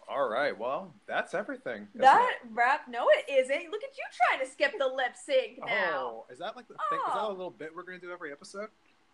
All 0.08 0.28
right. 0.28 0.56
Well, 0.56 0.92
that's 1.06 1.34
everything. 1.34 1.88
That 1.96 2.36
it? 2.42 2.48
rap, 2.54 2.82
no, 2.88 3.06
it 3.08 3.30
isn't. 3.30 3.70
Look 3.70 3.82
at 3.82 3.96
you 3.96 4.04
trying 4.28 4.44
to 4.44 4.50
skip 4.50 4.72
the 4.78 4.86
lip 4.86 5.14
sync 5.16 5.58
now. 5.66 5.92
Oh, 5.94 6.26
is 6.30 6.38
that 6.38 6.56
like 6.56 6.68
the 6.68 6.74
thing? 6.90 6.98
Is 7.06 7.12
that 7.14 7.20
a 7.22 7.26
Oh. 7.26 7.30
little 7.30 7.50
bit 7.50 7.74
we're 7.74 7.82
gonna 7.82 7.98
do 7.98 8.12
every 8.12 8.30
episode? 8.32 8.68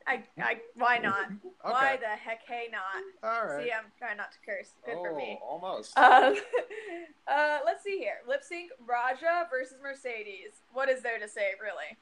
I, 0.06 0.24
I, 0.38 0.60
why 0.74 0.98
not? 1.02 1.30
Why 1.62 1.96
the 1.96 2.08
heck, 2.08 2.40
hey, 2.46 2.68
not? 2.70 3.02
All 3.22 3.46
right. 3.46 3.64
See, 3.64 3.72
I'm 3.72 3.84
trying 3.98 4.16
not 4.16 4.32
to 4.32 4.38
curse. 4.44 4.70
Good 4.84 4.96
oh, 4.98 5.04
for 5.04 5.16
me. 5.16 5.38
almost. 5.42 5.96
Um, 5.96 6.34
uh, 7.28 7.58
let's 7.64 7.82
see 7.84 7.98
here. 7.98 8.16
Lip 8.28 8.42
sync 8.42 8.70
Ra'Jah 8.86 9.48
versus 9.50 9.76
Mercedes. 9.82 10.60
What 10.72 10.88
is 10.88 11.02
there 11.02 11.18
to 11.18 11.28
say, 11.28 11.50
really? 11.60 11.96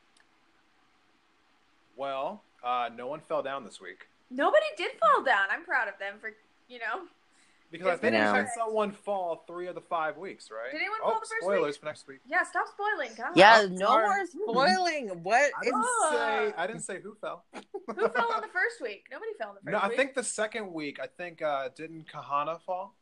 well, 1.96 2.42
uh, 2.64 2.88
no 2.96 3.06
one 3.06 3.20
fell 3.20 3.42
down 3.42 3.62
this 3.64 3.78
week 3.80 4.06
Nobody 4.30 4.64
did 4.76 4.92
fall 5.00 5.22
down. 5.24 5.48
I'm 5.50 5.64
proud 5.64 5.88
of 5.88 5.98
them 5.98 6.14
for, 6.20 6.30
you 6.68 6.78
know. 6.78 7.02
Because 7.70 7.86
I 7.86 7.92
It's 7.92 8.00
think 8.00 8.12
been 8.12 8.20
we 8.20 8.26
had 8.26 8.36
interesting. 8.36 8.62
someone 8.66 8.90
fall 8.90 9.44
three 9.46 9.68
of 9.68 9.76
the 9.76 9.80
five 9.80 10.16
weeks, 10.16 10.50
right? 10.50 10.72
Did 10.72 10.80
anyone 10.80 10.98
oh, 11.04 11.10
fall 11.12 11.20
the 11.20 11.26
first 11.26 11.42
spoilers 11.42 11.74
week? 11.74 11.80
for 11.80 11.86
next 11.86 12.08
week. 12.08 12.18
Yeah, 12.26 12.42
stop 12.42 12.66
spoiling. 12.66 13.14
God. 13.16 13.36
yeah 13.36 13.62
Oh, 13.64 13.68
no 13.68 13.86
sorry. 13.86 14.06
more 14.06 14.26
spoiling 14.26 15.22
what 15.22 15.52
I 15.60 15.64
didn't 15.64 15.84
say. 16.10 16.52
I 16.56 16.66
didn't 16.66 16.82
say 16.82 17.00
who 17.00 17.14
fell. 17.20 17.44
Who 17.54 18.08
fell 18.08 18.34
in 18.34 18.40
the 18.40 18.48
first 18.52 18.80
week? 18.80 19.04
Nobody 19.10 19.32
fell 19.38 19.50
in 19.50 19.54
the 19.56 19.70
first 19.70 19.72
No, 19.72 19.78
I 19.92 19.94
think 19.96 20.14
the 20.14 20.22
second 20.24 20.72
week. 20.72 20.98
I 21.02 21.06
think 21.06 21.42
uh, 21.42 21.68
didn't 21.76 22.06
Kahanna 22.08 22.60
fall? 22.60 22.94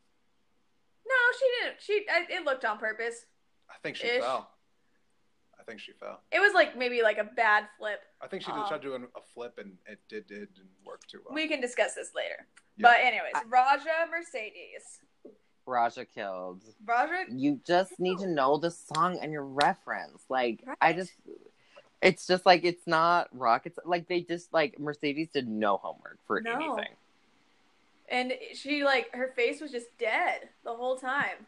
No, 1.07 1.15
she 1.39 1.47
didn't. 1.63 1.81
She. 1.81 2.07
I, 2.11 2.27
it 2.41 2.45
looked 2.45 2.65
on 2.65 2.79
purpose. 2.79 3.25
I 3.71 3.75
think 3.83 3.97
she 3.97 4.07
Ish. 4.07 4.21
fell. 4.21 4.51
I 5.69 5.71
think 5.71 5.81
she 5.81 5.93
fell. 5.93 6.21
It 6.33 6.41
was 6.41 6.55
like 6.55 6.79
maybe 6.79 7.03
like 7.03 7.19
a 7.19 7.25
bad 7.25 7.65
flip. 7.79 8.01
I 8.23 8.27
think 8.27 8.43
she 8.43 8.51
did 8.51 8.59
Um, 8.61 8.69
tried 8.69 8.81
doing 8.81 9.07
a 9.15 9.21
flip 9.35 9.59
and 9.59 9.77
it 9.87 9.99
did, 10.09 10.27
did 10.27 10.55
didn't 10.55 10.71
work 10.83 11.07
too 11.07 11.21
well. 11.25 11.35
We 11.35 11.47
can 11.47 11.61
discuss 11.61 11.95
this 11.95 12.13
later. 12.15 12.47
Yeah. 12.79 12.89
But 12.89 12.97
anyways, 13.01 13.33
I- 13.35 13.45
Ra'Jah 13.45 14.11
Mercedes. 14.11 15.01
Ra'Jah 15.67 16.07
killed 16.15 16.63
Ra'Jah. 16.87 17.27
you 17.29 17.61
just 17.67 18.01
need 18.01 18.19
to 18.21 18.27
know 18.27 18.57
the 18.57 18.71
song 18.71 19.19
and 19.21 19.31
your 19.31 19.45
reference. 19.45 20.23
Like 20.31 20.65
I 20.81 20.95
just 20.95 21.13
it's 22.01 22.27
just 22.27 22.47
like 22.47 22.65
it's 22.65 22.87
not 22.87 23.29
rockets 23.39 23.79
like 23.85 24.09
they 24.09 24.23
just 24.23 24.51
like 24.55 24.79
Mercedes 24.79 25.29
did 25.35 25.47
no 25.49 25.77
homework 25.77 26.19
for 26.27 26.41
No. 26.41 26.53
anything. 26.55 26.95
And 28.09 28.33
she 28.55 28.85
like 28.85 29.15
her 29.15 29.33
face 29.37 29.61
was 29.61 29.71
just 29.71 29.89
dead 29.99 30.49
the 30.65 30.75
whole 30.75 30.97
time. 30.97 31.45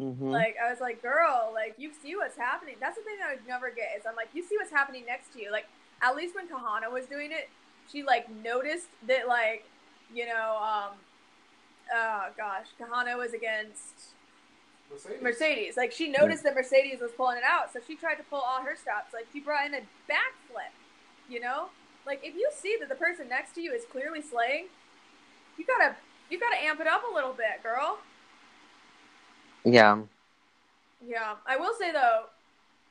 Mhm. 0.00 0.30
Like 0.30 0.56
I 0.64 0.70
was 0.70 0.80
like, 0.80 1.02
girl, 1.02 1.50
like 1.52 1.74
you 1.76 1.92
see 1.92 2.14
what's 2.14 2.36
happening. 2.36 2.76
That's 2.80 2.96
the 2.96 3.02
thing 3.02 3.16
that 3.18 3.28
I 3.30 3.34
would 3.34 3.46
never 3.48 3.70
get 3.70 3.96
is 3.98 4.06
I'm 4.06 4.14
like, 4.16 4.28
you 4.32 4.42
see 4.44 4.56
what's 4.56 4.70
happening 4.70 5.04
next 5.06 5.32
to 5.32 5.40
you. 5.42 5.50
Like 5.50 5.66
at 6.02 6.14
least 6.14 6.34
when 6.36 6.48
Kahanna 6.48 6.90
was 6.92 7.06
doing 7.06 7.32
it, 7.32 7.48
she 7.90 8.02
like 8.04 8.30
noticed 8.30 8.88
that 9.08 9.26
like, 9.26 9.64
you 10.14 10.26
know, 10.26 10.56
um 10.62 10.96
oh 11.92 12.28
gosh, 12.36 12.66
Kahanna 12.80 13.16
was 13.18 13.32
against 13.32 14.14
Mercedes. 15.20 15.76
Like 15.76 15.90
she 15.92 16.08
noticed 16.08 16.44
that 16.44 16.54
Mercedes 16.54 17.00
was 17.00 17.10
pulling 17.12 17.38
it 17.38 17.44
out, 17.44 17.72
so 17.72 17.80
she 17.86 17.96
tried 17.96 18.16
to 18.16 18.22
pull 18.24 18.40
all 18.40 18.62
her 18.62 18.76
stops. 18.76 19.12
Like 19.12 19.26
she 19.32 19.40
brought 19.40 19.66
in 19.66 19.74
a 19.74 19.80
backflip. 20.08 20.72
You 21.28 21.40
know, 21.40 21.70
like 22.06 22.20
if 22.22 22.34
you 22.36 22.48
see 22.54 22.76
that 22.78 22.88
the 22.88 22.94
person 22.94 23.28
next 23.28 23.52
to 23.56 23.60
you 23.60 23.72
is 23.72 23.82
clearly 23.90 24.22
slaying, 24.22 24.66
you 25.58 25.66
gotta 25.66 25.96
you 26.30 26.38
gotta 26.38 26.56
amp 26.62 26.78
it 26.80 26.86
up 26.86 27.02
a 27.10 27.12
little 27.12 27.32
bit, 27.32 27.62
girl. 27.64 27.98
Yeah. 29.64 29.98
Yeah, 31.06 31.34
I 31.46 31.56
will 31.56 31.74
say 31.78 31.92
though, 31.92 32.24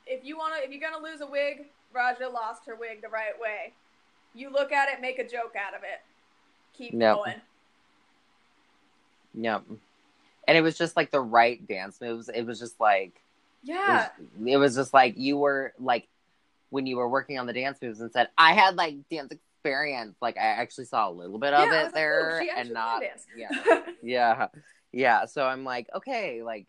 if 0.06 0.24
you 0.24 0.38
wanna 0.38 0.56
if 0.62 0.70
you're 0.70 0.80
gonna 0.80 1.02
lose 1.02 1.20
a 1.20 1.26
wig, 1.26 1.66
Ra'Jah 1.94 2.32
lost 2.32 2.62
her 2.66 2.74
wig 2.74 3.02
the 3.02 3.08
right 3.08 3.38
way. 3.40 3.72
You 4.34 4.50
look 4.50 4.72
at 4.72 4.88
it, 4.88 5.00
make 5.00 5.18
a 5.18 5.24
joke 5.28 5.54
out 5.58 5.74
of 5.74 5.82
it. 5.82 6.00
Keep 6.76 6.94
Yep. 6.94 7.16
going. 7.16 7.34
Yep. 9.34 9.64
And 10.46 10.56
it 10.56 10.62
was 10.62 10.78
just 10.78 10.96
like 10.96 11.10
the 11.10 11.20
right 11.20 11.66
dance 11.66 12.00
moves. 12.00 12.28
It 12.28 12.42
was 12.42 12.58
just 12.58 12.80
like 12.80 13.12
it 13.64 13.70
Yeah. 13.70 14.08
was, 14.18 14.48
it 14.48 14.56
was 14.56 14.74
just 14.74 14.94
like 14.94 15.18
you 15.18 15.36
were 15.36 15.72
like 15.78 16.08
when 16.70 16.86
you 16.86 16.96
were 16.96 17.08
working 17.08 17.38
on 17.38 17.46
the 17.46 17.52
dance 17.52 17.78
moves 17.82 18.00
and 18.00 18.10
said, 18.12 18.28
I 18.38 18.52
had 18.52 18.76
like 18.76 18.96
dance 19.10 19.32
experience. 19.32 20.16
Like 20.22 20.36
I 20.36 20.40
actually 20.46 20.84
saw 20.86 21.08
a 21.08 21.12
little 21.12 21.38
bit 21.38 21.52
Yeah, 21.52 21.64
of 21.64 21.72
it 21.72 21.84
like, 21.84 21.94
there 21.94 22.38
"Ooh, 22.40 22.42
she 22.42 22.50
and 22.50 22.72
not 22.72 23.00
dance." 23.02 23.26
yeah. 23.36 23.48
yeah 24.02 24.46
yeah 24.92 25.24
so 25.26 25.44
i'm 25.44 25.64
like 25.64 25.88
okay 25.94 26.42
like 26.42 26.66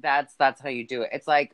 that's 0.00 0.34
that's 0.34 0.60
how 0.60 0.68
you 0.68 0.86
do 0.86 1.02
it 1.02 1.10
it's 1.12 1.28
like 1.28 1.52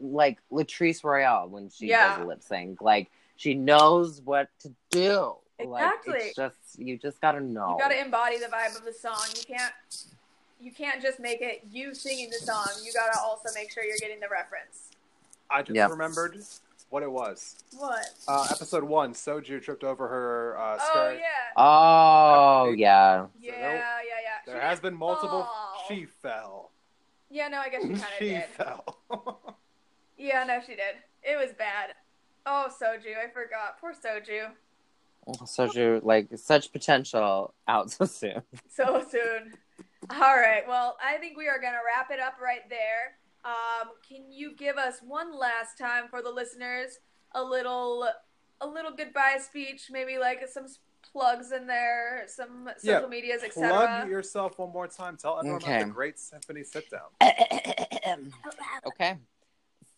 like 0.00 0.38
latrice 0.50 1.04
royale 1.04 1.48
when 1.48 1.68
she 1.70 1.86
Yeah. 1.88 2.08
does 2.08 2.24
a 2.24 2.26
lip 2.26 2.42
sync 2.42 2.80
like 2.82 3.10
she 3.36 3.54
knows 3.54 4.20
what 4.22 4.48
to 4.60 4.72
do 4.90 5.34
like 5.64 5.84
Exactly. 5.84 6.14
it's 6.18 6.36
just 6.36 6.78
you 6.78 6.98
just 6.98 7.20
gotta 7.20 7.40
know 7.40 7.76
You 7.78 7.84
gotta 7.84 8.00
embody 8.00 8.38
the 8.38 8.46
vibe 8.46 8.76
of 8.76 8.84
the 8.84 8.92
song. 8.92 9.22
You 9.36 9.42
can't 9.46 9.72
you 10.60 10.72
can't 10.72 11.00
just 11.00 11.20
make 11.20 11.40
it 11.40 11.62
you 11.70 11.94
singing 11.94 12.28
the 12.30 12.44
song. 12.44 12.66
You 12.84 12.92
gotta 12.92 13.18
also 13.22 13.48
make 13.54 13.70
sure 13.70 13.84
you're 13.84 13.98
getting 13.98 14.18
the 14.20 14.28
reference. 14.28 14.90
I 15.50 15.62
just 15.62 15.76
Yep. 15.76 15.90
remembered 15.90 16.38
what 16.94 17.02
it 17.02 17.10
was. 17.10 17.56
What? 17.76 18.06
Uh, 18.28 18.46
episode 18.52 18.84
one, 18.84 19.14
Soju 19.14 19.60
tripped 19.60 19.82
over 19.82 20.06
her 20.06 20.56
uh, 20.56 20.78
Oh 20.80 21.08
yeah. 21.10 21.26
oh 21.56 22.72
yeah 22.76 23.26
Yeah, 23.36 23.50
So 23.50 23.58
yeah, 23.58 23.58
there- 23.58 23.74
yeah, 23.74 23.80
yeah. 24.22 24.30
There 24.46 24.54
She 24.54 24.60
has 24.64 24.78
been 24.78 24.94
multiple. 24.94 25.42
fall. 25.42 25.84
She 25.88 26.04
fell. 26.06 26.70
Yeah, 27.30 27.48
no, 27.48 27.58
I 27.58 27.68
guess 27.68 27.82
she 27.82 27.88
kinda 27.88 28.04
did. 28.20 28.44
she 28.46 28.52
fell. 28.62 28.98
Yeah, 30.16 30.44
no, 30.44 30.60
she 30.60 30.76
did. 30.76 30.94
It 31.24 31.36
was 31.36 31.52
bad. 31.58 31.94
Oh, 32.46 32.68
Soju, 32.70 33.18
I 33.18 33.28
forgot. 33.32 33.80
Poor 33.80 33.92
Soju. 33.92 34.50
Such 35.46 35.76
a, 35.76 35.98
like 36.04 36.28
such 36.36 36.70
potential 36.70 37.52
out 37.66 37.90
so 37.90 38.04
soon. 38.04 38.40
So 38.70 39.04
soon. 39.10 39.54
All 40.10 40.36
right. 40.36 40.62
Well, 40.68 40.96
I 41.04 41.16
think 41.18 41.36
we 41.36 41.48
are 41.48 41.58
going 41.60 41.72
to 41.72 41.80
wrap 41.84 42.12
it 42.12 42.20
up 42.20 42.34
right 42.40 42.60
there. 42.70 43.16
Um, 43.44 43.90
can 44.08 44.30
you 44.32 44.54
give 44.56 44.76
us 44.76 45.00
one 45.06 45.38
last 45.38 45.76
time 45.76 46.04
for 46.08 46.22
the 46.22 46.30
listeners 46.30 46.98
a 47.32 47.42
little 47.42 48.08
a 48.60 48.66
little 48.66 48.92
goodbye 48.96 49.36
speech, 49.40 49.88
maybe 49.90 50.16
like 50.18 50.46
some 50.48 50.66
plugs 51.12 51.52
in 51.52 51.66
there, 51.66 52.24
some 52.26 52.70
Yeah, 52.82 52.96
social 52.96 53.08
medias, 53.08 53.42
etc. 53.42 53.70
Plug 53.70 54.08
yourself 54.08 54.58
one 54.58 54.72
more 54.72 54.88
time. 54.88 55.16
Tell 55.16 55.38
everyone 55.38 55.62
Okay. 55.62 55.76
about 55.76 55.86
the 55.88 55.92
Great 55.92 56.18
Symphony 56.18 56.64
Sit 56.64 56.86
Down. 56.90 57.10
okay. 58.86 59.16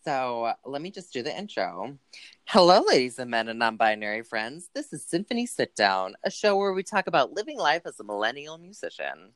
So 0.03 0.53
let 0.65 0.81
me 0.81 0.91
just 0.91 1.13
do 1.13 1.21
the 1.23 1.37
intro. 1.37 1.97
Hello, 2.45 2.81
ladies 2.81 3.19
and 3.19 3.29
men 3.29 3.47
and 3.49 3.59
non 3.59 3.77
binary 3.77 4.23
friends. 4.23 4.69
This 4.73 4.93
is 4.93 5.03
Symphony 5.05 5.45
Sit 5.45 5.75
Down, 5.75 6.15
a 6.23 6.31
show 6.31 6.55
where 6.57 6.73
we 6.73 6.83
talk 6.83 7.07
about 7.07 7.33
living 7.33 7.57
life 7.57 7.83
as 7.85 7.99
a 7.99 8.03
millennial 8.03 8.57
musician. 8.57 9.33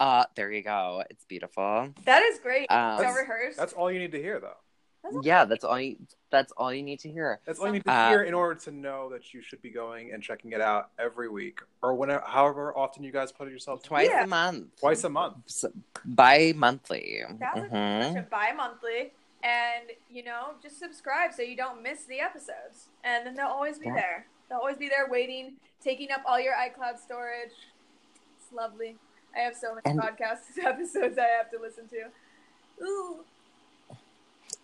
Uh, 0.00 0.24
there 0.34 0.50
you 0.50 0.62
go. 0.62 1.02
It's 1.10 1.24
beautiful. 1.24 1.90
That 2.04 2.22
is 2.22 2.38
great. 2.40 2.70
Um, 2.70 2.96
so 2.98 3.02
That's- 3.02 3.16
rehearsed. 3.18 3.58
That's 3.58 3.72
all 3.72 3.90
you 3.90 3.98
need 3.98 4.12
to 4.12 4.18
hear, 4.22 4.40
though. 4.40 4.56
That's 5.04 5.16
okay. 5.16 5.26
Yeah, 5.26 5.44
that's 5.46 5.64
all 5.64 5.80
you 5.80 5.96
that's 6.30 6.52
all 6.52 6.72
you 6.72 6.82
need 6.82 7.00
to 7.00 7.10
hear. 7.10 7.40
That's 7.44 7.58
all 7.58 7.66
you 7.66 7.72
need 7.72 7.84
to 7.84 7.90
Uh, 7.92 8.08
hear 8.10 8.22
in 8.22 8.34
order 8.34 8.58
to 8.60 8.70
know 8.70 9.08
that 9.10 9.34
you 9.34 9.42
should 9.42 9.60
be 9.60 9.68
going 9.68 10.12
and 10.12 10.22
checking 10.22 10.52
it 10.52 10.60
out 10.60 10.90
every 10.96 11.28
week 11.28 11.58
or 11.82 11.94
whenever, 11.94 12.24
however 12.24 12.72
often 12.78 13.02
you 13.02 13.10
guys 13.10 13.32
put 13.32 13.48
it 13.48 13.50
yourself. 13.50 13.82
Twice 13.82 14.08
Yeah. 14.08 14.22
a 14.22 14.26
month. 14.28 14.78
Twice 14.78 15.02
a 15.02 15.08
month. 15.08 15.64
Bi 16.04 16.52
monthly. 16.54 17.22
That's 17.32 17.58
a 17.58 17.62
Mhm. 17.62 18.30
bi-monthly 18.30 19.12
and 19.42 19.90
you 20.08 20.22
know 20.22 20.54
just 20.62 20.78
subscribe 20.78 21.32
so 21.32 21.42
you 21.42 21.56
don't 21.56 21.82
miss 21.82 22.04
the 22.04 22.20
episodes 22.20 22.88
and 23.02 23.26
then 23.26 23.34
they'll 23.34 23.48
always 23.48 23.76
be 23.80 23.86
Yeah. 23.86 23.94
there 23.94 24.26
they'll 24.48 24.58
always 24.60 24.76
be 24.76 24.88
there 24.88 25.08
waiting 25.08 25.56
taking 25.80 26.12
up 26.12 26.22
all 26.24 26.38
your 26.38 26.54
icloud 26.54 26.96
storage 26.96 27.50
it's 28.36 28.52
lovely 28.52 28.96
i 29.36 29.40
have 29.40 29.54
so 29.56 29.74
many 29.74 29.82
And- 29.84 30.00
podcast 30.00 30.40
episodes 30.64 31.18
i 31.18 31.26
have 31.38 31.50
to 31.50 31.58
listen 31.60 31.88
to 31.88 32.84
ooh, 32.84 33.16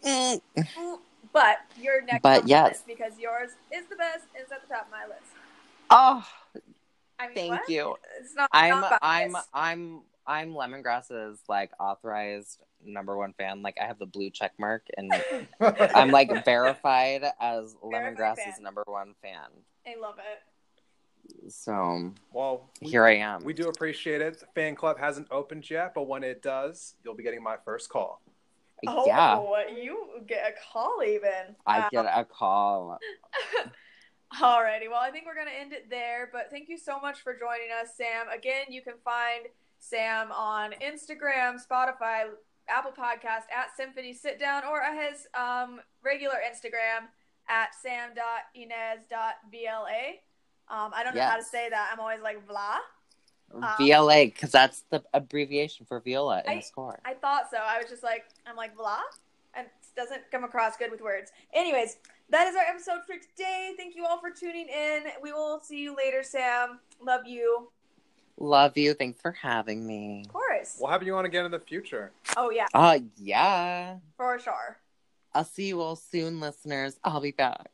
Mm. 0.04 0.40
ooh. 0.78 1.00
but 1.32 1.58
you're 1.80 2.02
next 2.02 2.22
But 2.22 2.46
yes. 2.46 2.68
list 2.68 2.86
because 2.86 3.18
yours 3.18 3.50
is 3.74 3.86
the 3.86 3.96
best 3.96 4.24
and 4.34 4.42
it's 4.42 4.52
at 4.52 4.62
the 4.66 4.72
top 4.72 4.86
of 4.86 4.90
my 4.92 5.04
list 5.06 5.30
Oh, 5.90 6.24
i 7.18 7.26
mean 7.26 7.34
thank 7.34 7.50
what? 7.52 7.68
you. 7.68 7.96
it's 8.20 8.34
not 8.34 8.48
I'm 8.52 8.80
not 8.80 8.98
I'm. 9.02 9.36
I'm 9.52 10.00
I'm 10.26 10.52
lemongrass's 10.54 11.40
like 11.48 11.70
authorized 11.80 12.58
number 12.84 13.16
one 13.16 13.32
fan. 13.32 13.62
Like 13.62 13.76
I 13.82 13.86
have 13.86 13.98
the 13.98 14.04
blue 14.06 14.28
check 14.30 14.52
mark 14.58 14.82
and 14.96 15.10
I'm 15.60 16.10
like 16.10 16.44
verified 16.44 17.24
as 17.40 17.74
lemongrass's 17.82 18.38
fan. 18.44 18.62
number 18.62 18.82
one 18.86 19.14
fan. 19.22 19.48
i 19.86 19.98
love 19.98 20.18
it 20.18 20.42
So 21.48 22.10
well, 22.32 22.70
we, 22.80 22.90
here 22.90 23.04
I 23.04 23.16
am. 23.16 23.44
we 23.44 23.52
do 23.52 23.68
appreciate 23.68 24.20
it. 24.20 24.40
The 24.40 24.46
fan 24.54 24.74
club 24.74 24.98
hasn't 24.98 25.28
opened 25.30 25.68
yet, 25.70 25.92
but 25.94 26.08
when 26.08 26.24
it 26.24 26.42
does, 26.42 26.94
you'll 27.04 27.14
be 27.14 27.22
getting 27.22 27.42
my 27.42 27.56
first 27.64 27.88
call. 27.88 28.20
oh 28.86 29.04
yeah, 29.06 29.38
you 29.76 30.06
get 30.26 30.44
a 30.48 30.52
call 30.72 31.02
even 31.04 31.54
I 31.66 31.80
Wow. 31.80 31.88
get 31.90 32.04
a 32.06 32.24
call. 32.24 32.98
Alrighty, 34.40 34.90
well, 34.90 35.00
I 35.00 35.10
think 35.10 35.24
we're 35.26 35.34
going 35.34 35.46
to 35.46 35.58
end 35.58 35.72
it 35.72 35.88
there, 35.88 36.28
but 36.32 36.50
thank 36.50 36.68
you 36.68 36.76
so 36.76 37.00
much 37.00 37.22
for 37.22 37.32
joining 37.32 37.70
us, 37.80 37.96
Sam. 37.96 38.28
Again, 38.28 38.66
you 38.68 38.82
can 38.82 38.94
find 39.02 39.46
Sam 39.78 40.30
on 40.32 40.72
Instagram, 40.84 41.56
Spotify, 41.64 42.24
Apple 42.68 42.90
Podcast 42.92 43.48
at 43.50 43.74
Symphony 43.74 44.12
Sit 44.12 44.38
Down, 44.38 44.64
or 44.64 44.82
his 44.92 45.26
um, 45.34 45.80
regular 46.04 46.34
Instagram 46.46 47.08
at 47.48 47.68
sam.inez.vla. 47.82 48.68
Um, 50.70 50.92
I 50.94 51.02
don't 51.02 51.14
know 51.14 51.22
how 51.22 51.36
to 51.36 51.42
say 51.44 51.68
that. 51.70 51.90
I'm 51.92 52.00
always 52.00 52.20
like, 52.22 52.46
blah. 52.46 52.76
Um, 53.54 53.62
VLA, 53.80 54.26
because 54.32 54.50
that's 54.52 54.82
the 54.90 55.02
abbreviation 55.14 55.86
for 55.86 56.00
Viola 56.00 56.42
in 56.44 56.50
I- 56.50 56.54
the 56.56 56.62
score. 56.62 57.00
I 57.04 57.14
thought 57.14 57.50
so. 57.50 57.56
I 57.58 57.78
was 57.78 57.88
just 57.90 58.02
like, 58.02 58.26
I'm 58.46 58.56
like, 58.56 58.76
blah? 58.76 58.98
And 59.54 59.66
it 59.66 59.72
doesn't 59.96 60.30
come 60.30 60.44
across 60.44 60.76
good 60.76 60.90
with 60.90 61.00
words. 61.00 61.32
Anyways, 61.54 61.96
that 62.28 62.46
is 62.48 62.54
our 62.54 62.62
episode 62.64 63.00
for 63.06 63.14
today. 63.14 63.72
Thank 63.78 63.96
you 63.96 64.04
all 64.04 64.20
for 64.20 64.30
tuning 64.30 64.68
in. 64.68 65.04
We 65.22 65.32
will 65.32 65.60
see 65.60 65.78
you 65.80 65.96
later, 65.96 66.22
Sam. 66.22 66.80
Love 67.00 67.26
you. 67.26 67.70
Love 68.36 68.76
you. 68.76 68.92
Thanks 68.92 69.20
for 69.22 69.32
having 69.32 69.86
me. 69.86 70.22
Of 70.26 70.32
course. 70.32 70.76
We'll 70.78 70.90
have 70.90 71.02
you 71.02 71.16
on 71.16 71.24
again 71.24 71.46
in 71.46 71.50
the 71.50 71.58
future. 71.58 72.12
Oh, 72.36 72.50
yeah, 72.50 72.66
Uh 72.74 72.98
yeah. 73.16 73.96
for 74.18 74.38
sure. 74.38 74.76
I'll 75.34 75.44
see 75.44 75.68
you 75.68 75.80
all 75.80 75.96
soon, 75.96 76.38
listeners. 76.38 76.98
I'll 77.02 77.20
be 77.20 77.32
back. 77.32 77.70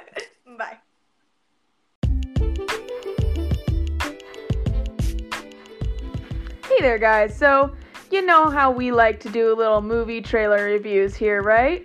Bye. 0.58 0.78
Hey 6.78 6.82
there, 6.82 6.98
guys. 6.98 7.36
So, 7.36 7.74
you 8.08 8.22
know 8.22 8.48
how 8.48 8.70
we 8.70 8.92
like 8.92 9.18
to 9.20 9.28
do 9.28 9.52
little 9.52 9.82
movie 9.82 10.20
trailer 10.20 10.62
reviews 10.62 11.16
here, 11.16 11.42
right? 11.42 11.84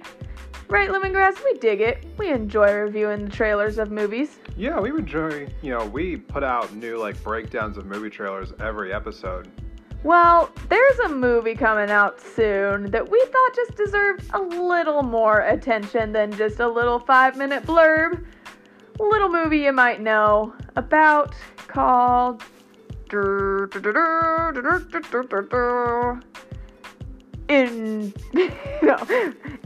Right, 0.70 0.88
Lemongrass? 0.88 1.44
We 1.44 1.58
dig 1.58 1.82
it. 1.82 2.06
We 2.20 2.30
enjoy 2.32 2.72
reviewing 2.72 3.26
the 3.26 3.32
trailers 3.32 3.80
of 3.80 3.89
movies. 3.89 4.38
Yeah, 4.56 4.80
we 4.80 4.91
enjoy. 4.91 5.48
You 5.64 5.72
know, 5.72 5.86
we 5.88 6.18
put 6.18 6.44
out 6.44 6.76
new 6.76 7.00
like 7.00 7.22
breakdowns 7.24 7.76
of 7.78 7.88
movie 7.88 8.12
trailers 8.12 8.54
every 8.60 8.94
episode. 8.94 9.50
Well, 10.04 10.52
there's 10.70 11.00
a 11.00 11.10
movie 11.10 11.56
coming 11.56 11.89
out 11.89 12.22
soon 12.22 12.91
that 12.91 13.10
we 13.10 13.20
thought 13.20 13.56
just 13.56 13.76
deserved 13.76 14.30
a 14.36 14.39
little 14.39 15.02
more 15.02 15.39
attention 15.39 16.12
than 16.12 16.32
just 16.34 16.60
a 16.60 16.68
little 16.68 17.00
five 17.00 17.36
minute 17.36 17.64
blurb. 17.64 18.24
Little 19.00 19.30
movie 19.30 19.62
you 19.62 19.72
might 19.72 20.02
know 20.02 20.54
about 20.76 21.34
called. 21.68 22.44
In. 27.47 28.14
No. 28.82 28.97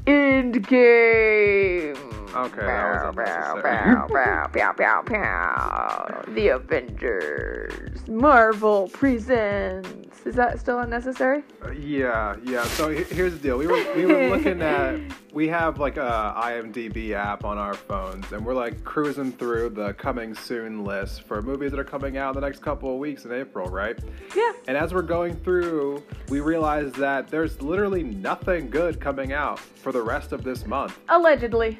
Endgame. 0.05 2.16
Okay, 2.45 2.65
that 2.65 3.05
was 3.05 3.15
unnecessary. 3.15 3.61
Pow, 3.63 4.47
pow, 4.47 4.73
pow, 4.73 5.01
pow. 5.05 6.23
The 6.33 6.47
Avengers. 6.49 8.07
Marvel 8.07 8.87
presents. 8.89 10.25
Is 10.25 10.35
that 10.35 10.59
still 10.59 10.79
unnecessary? 10.79 11.43
Uh, 11.63 11.71
yeah, 11.71 12.35
yeah. 12.43 12.63
So 12.63 12.89
he- 12.89 13.03
here's 13.03 13.33
the 13.33 13.39
deal. 13.39 13.57
We 13.57 13.67
were 13.67 13.83
we 13.95 14.05
were 14.05 14.29
looking 14.29 14.61
at. 14.61 14.99
We 15.33 15.47
have 15.49 15.77
like 15.79 15.97
a 15.97 16.33
IMDb 16.35 17.11
app 17.11 17.45
on 17.45 17.59
our 17.59 17.75
phones, 17.75 18.31
and 18.31 18.43
we're 18.43 18.55
like 18.55 18.83
cruising 18.83 19.31
through 19.31 19.69
the 19.69 19.93
coming 19.93 20.33
soon 20.33 20.83
list 20.83 21.23
for 21.27 21.43
movies 21.43 21.69
that 21.71 21.79
are 21.79 21.83
coming 21.83 22.17
out 22.17 22.33
in 22.35 22.41
the 22.41 22.47
next 22.47 22.63
couple 22.63 22.91
of 22.91 22.97
weeks 22.97 23.23
in 23.23 23.31
April, 23.31 23.67
right? 23.69 23.99
Yeah. 24.35 24.53
And 24.67 24.75
as 24.75 24.95
we're 24.95 25.03
going 25.03 25.35
through, 25.35 26.01
we 26.29 26.39
realize 26.39 26.91
that 26.93 27.27
there's 27.27 27.61
literally 27.61 28.01
nothing 28.01 28.67
good 28.71 28.99
coming 28.99 29.31
out 29.31 29.59
for 29.59 29.91
the 29.91 30.01
rest 30.01 30.31
of 30.31 30.43
this 30.43 30.65
month, 30.65 30.97
Allegedly. 31.09 31.77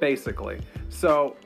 Basically. 0.00 0.60
So 0.88 1.36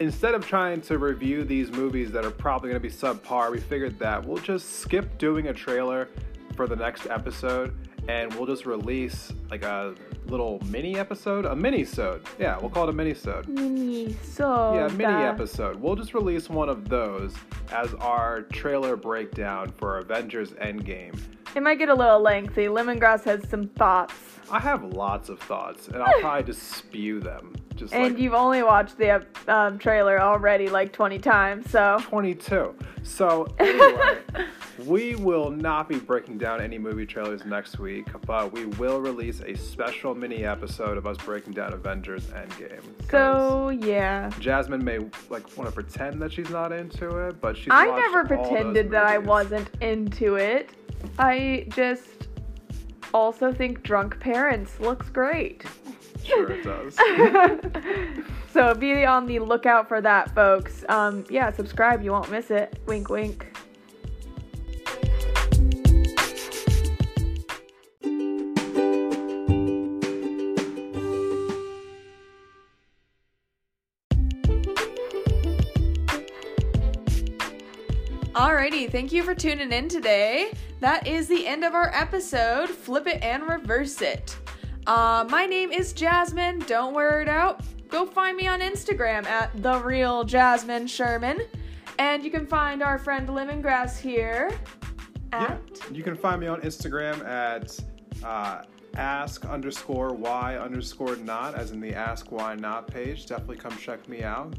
instead 0.00 0.34
of 0.34 0.46
trying 0.46 0.80
to 0.82 0.98
review 0.98 1.44
these 1.44 1.70
movies 1.70 2.12
that 2.12 2.24
are 2.24 2.30
probably 2.30 2.70
going 2.70 2.80
to 2.80 2.88
be 2.88 2.94
subpar, 2.94 3.50
we 3.50 3.60
figured 3.60 3.98
that 3.98 4.24
we'll 4.24 4.42
just 4.42 4.80
skip 4.80 5.18
doing 5.18 5.48
a 5.48 5.52
trailer 5.52 6.08
for 6.54 6.66
the 6.66 6.76
next 6.76 7.06
episode 7.06 7.74
and 8.08 8.32
we'll 8.34 8.46
just 8.46 8.64
release 8.64 9.32
like 9.50 9.62
a 9.62 9.94
little 10.26 10.60
mini 10.66 10.98
episode, 10.98 11.44
a 11.44 11.54
mini-sode. 11.54 12.22
Yeah, 12.38 12.58
we'll 12.58 12.70
call 12.70 12.84
it 12.84 12.90
a 12.90 12.92
mini-sode. 12.92 13.48
Mini 13.48 14.16
so. 14.22 14.74
Yeah, 14.74 14.88
mini 14.96 15.24
episode. 15.24 15.76
We'll 15.76 15.96
just 15.96 16.14
release 16.14 16.48
one 16.48 16.68
of 16.68 16.88
those 16.88 17.34
as 17.70 17.92
our 17.94 18.42
trailer 18.42 18.96
breakdown 18.96 19.72
for 19.76 19.98
Avengers 19.98 20.52
Endgame. 20.52 21.18
It 21.54 21.62
might 21.62 21.76
get 21.76 21.88
a 21.90 21.94
little 21.94 22.20
lengthy. 22.20 22.66
Lemongrass 22.66 23.24
has 23.24 23.48
some 23.48 23.68
thoughts. 23.68 24.14
I 24.50 24.60
have 24.60 24.82
lots 24.84 25.28
of 25.28 25.40
thoughts, 25.40 25.88
and 25.88 26.02
I'll 26.02 26.20
probably 26.20 26.44
just 26.44 26.62
spew 26.72 27.20
them. 27.20 27.54
Just 27.74 27.92
And 27.92 28.14
like 28.14 28.22
you've 28.22 28.34
only 28.34 28.62
watched 28.62 28.96
the 28.98 29.24
um, 29.46 29.78
trailer 29.78 30.20
already 30.20 30.68
like 30.68 30.92
20 30.92 31.18
times, 31.18 31.70
so. 31.70 31.98
22. 32.02 32.74
So, 33.02 33.46
anyway, 33.58 34.18
we 34.84 35.14
will 35.16 35.50
not 35.50 35.88
be 35.88 35.98
breaking 35.98 36.38
down 36.38 36.60
any 36.60 36.78
movie 36.78 37.06
trailers 37.06 37.44
next 37.44 37.78
week, 37.78 38.06
but 38.26 38.52
we 38.52 38.66
will 38.66 39.00
release 39.00 39.40
a 39.40 39.54
special 39.54 40.14
mini 40.14 40.44
episode 40.44 40.96
of 40.96 41.06
us 41.06 41.16
breaking 41.18 41.52
down 41.52 41.72
Avengers 41.72 42.26
Endgame. 42.26 42.82
So, 43.10 43.68
yeah. 43.68 44.30
Jasmine 44.40 44.84
may 44.84 44.98
like 45.30 45.56
want 45.56 45.68
to 45.68 45.72
pretend 45.72 46.20
that 46.22 46.32
she's 46.32 46.50
not 46.50 46.72
into 46.72 47.18
it, 47.18 47.40
but 47.40 47.56
she's. 47.56 47.68
I 47.70 47.86
never 47.86 48.24
pretended 48.24 48.90
that 48.90 49.04
I 49.04 49.18
wasn't 49.18 49.68
into 49.80 50.36
it. 50.36 50.70
I 51.18 51.66
just 51.70 52.17
also 53.14 53.52
think 53.52 53.82
Drunk 53.82 54.18
Parents 54.20 54.78
looks 54.80 55.08
great. 55.08 55.64
Sure, 56.24 56.50
it 56.50 56.64
does. 56.64 56.96
so 58.52 58.74
be 58.74 59.04
on 59.04 59.26
the 59.26 59.38
lookout 59.38 59.88
for 59.88 60.00
that, 60.00 60.34
folks. 60.34 60.84
Um, 60.88 61.24
yeah, 61.30 61.50
subscribe, 61.52 62.02
you 62.02 62.12
won't 62.12 62.30
miss 62.30 62.50
it. 62.50 62.78
Wink, 62.86 63.08
wink. 63.08 63.46
Alrighty, 78.68 78.92
thank 78.92 79.12
you 79.12 79.22
for 79.22 79.34
tuning 79.34 79.72
in 79.72 79.88
today. 79.88 80.52
That 80.80 81.06
is 81.06 81.26
the 81.26 81.46
end 81.46 81.64
of 81.64 81.72
our 81.74 81.90
episode. 81.94 82.68
Flip 82.68 83.06
it 83.06 83.22
and 83.22 83.48
reverse 83.48 84.02
it. 84.02 84.36
Uh, 84.86 85.24
my 85.30 85.46
name 85.46 85.72
is 85.72 85.94
Jasmine. 85.94 86.58
Don't 86.66 86.92
wear 86.92 87.22
it 87.22 87.30
out. 87.30 87.62
Go 87.88 88.04
find 88.04 88.36
me 88.36 88.46
on 88.46 88.60
Instagram 88.60 89.24
at 89.24 89.62
the 89.62 89.78
real 89.78 90.22
Jasmine 90.22 90.86
Sherman, 90.86 91.40
and 91.98 92.22
you 92.22 92.30
can 92.30 92.46
find 92.46 92.82
our 92.82 92.98
friend 92.98 93.26
Lemongrass 93.30 93.98
here 93.98 94.50
at 95.32 95.58
You 95.90 96.02
can 96.02 96.14
find 96.14 96.38
me 96.38 96.46
on 96.46 96.60
Instagram 96.60 97.26
at 97.26 97.74
uh, 98.22 98.64
ask 98.96 99.46
underscore 99.46 100.12
why 100.12 100.58
underscore 100.58 101.16
not, 101.16 101.54
as 101.54 101.70
in 101.70 101.80
the 101.80 101.94
ask 101.94 102.30
why 102.30 102.54
not 102.54 102.86
page. 102.86 103.24
Definitely 103.24 103.56
come 103.56 103.78
check 103.78 104.06
me 104.10 104.24
out. 104.24 104.54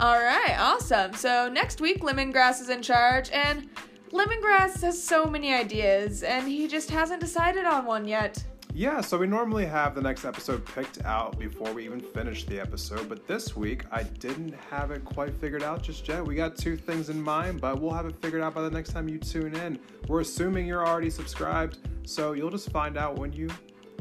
All 0.00 0.22
right, 0.22 0.54
awesome. 0.56 1.12
So 1.14 1.48
next 1.48 1.80
week, 1.80 2.02
Lemongrass 2.02 2.60
is 2.60 2.68
in 2.68 2.82
charge, 2.82 3.30
and 3.32 3.68
Lemongrass 4.12 4.80
has 4.82 5.02
so 5.02 5.26
many 5.26 5.52
ideas, 5.52 6.22
and 6.22 6.46
he 6.46 6.68
just 6.68 6.88
hasn't 6.88 7.20
decided 7.20 7.64
on 7.64 7.84
one 7.84 8.06
yet. 8.06 8.40
Yeah, 8.72 9.00
so 9.00 9.18
we 9.18 9.26
normally 9.26 9.66
have 9.66 9.96
the 9.96 10.00
next 10.00 10.24
episode 10.24 10.64
picked 10.66 11.04
out 11.04 11.36
before 11.36 11.72
we 11.72 11.84
even 11.84 11.98
finish 11.98 12.44
the 12.44 12.60
episode, 12.60 13.08
but 13.08 13.26
this 13.26 13.56
week 13.56 13.82
I 13.90 14.04
didn't 14.04 14.54
have 14.70 14.92
it 14.92 15.04
quite 15.04 15.34
figured 15.34 15.64
out 15.64 15.82
just 15.82 16.06
yet. 16.06 16.24
We 16.24 16.36
got 16.36 16.56
two 16.56 16.76
things 16.76 17.10
in 17.10 17.20
mind, 17.20 17.60
but 17.60 17.80
we'll 17.80 17.92
have 17.92 18.06
it 18.06 18.14
figured 18.22 18.40
out 18.40 18.54
by 18.54 18.62
the 18.62 18.70
next 18.70 18.92
time 18.92 19.08
you 19.08 19.18
tune 19.18 19.56
in. 19.56 19.80
We're 20.06 20.20
assuming 20.20 20.68
you're 20.68 20.86
already 20.86 21.10
subscribed, 21.10 21.78
so 22.04 22.34
you'll 22.34 22.52
just 22.52 22.70
find 22.70 22.96
out 22.96 23.18
when 23.18 23.32
you 23.32 23.48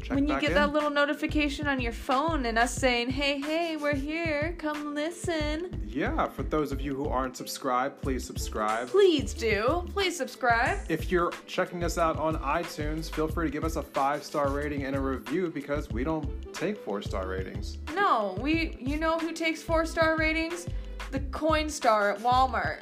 check 0.02 0.16
when 0.16 0.28
you 0.28 0.40
get 0.40 0.50
in. 0.50 0.56
that 0.56 0.74
little 0.74 0.90
notification 0.90 1.68
on 1.68 1.80
your 1.80 1.92
phone 1.92 2.46
and 2.46 2.58
us 2.58 2.74
saying, 2.74 3.10
hey, 3.10 3.40
hey, 3.40 3.78
we're 3.78 3.96
here, 3.96 4.56
come 4.58 4.94
listen. 4.94 5.84
Yeah, 5.88 6.28
for 6.28 6.44
those 6.44 6.72
of 6.72 6.80
you 6.82 6.96
who 6.96 7.08
aren't 7.08 7.36
subscribed, 7.36 8.02
please 8.02 8.24
subscribe. 8.24 8.88
Please 8.88 9.34
do. 9.34 9.88
Please 9.94 10.16
subscribe. 10.16 10.80
If 10.90 11.12
you're 11.12 11.32
checking 11.48 11.84
us 11.84 11.98
out 11.98 12.18
on 12.18 12.36
iTunes, 12.38 13.10
feel 13.10 13.28
free 13.28 13.48
to 13.48 13.52
give 13.52 13.64
us 13.64 13.78
a 13.78 13.82
five 13.82 14.24
star 14.24 14.50
rating 14.50 14.84
and 14.84 14.96
a 14.96 15.00
review 15.00 15.50
because 15.50 15.90
we 15.90 16.04
don't 16.04 16.54
take 16.54 16.78
four 16.78 17.02
star 17.02 17.28
ratings. 17.28 17.78
No, 17.96 18.38
we, 18.40 18.78
you 18.80 18.98
know 18.98 19.18
who 19.18 19.32
takes 19.32 19.64
four 19.64 19.86
star 19.86 20.18
ratings? 20.18 20.68
The 21.12 21.22
Coinstar 21.22 22.14
at 22.14 22.20
Walmart. 22.20 22.82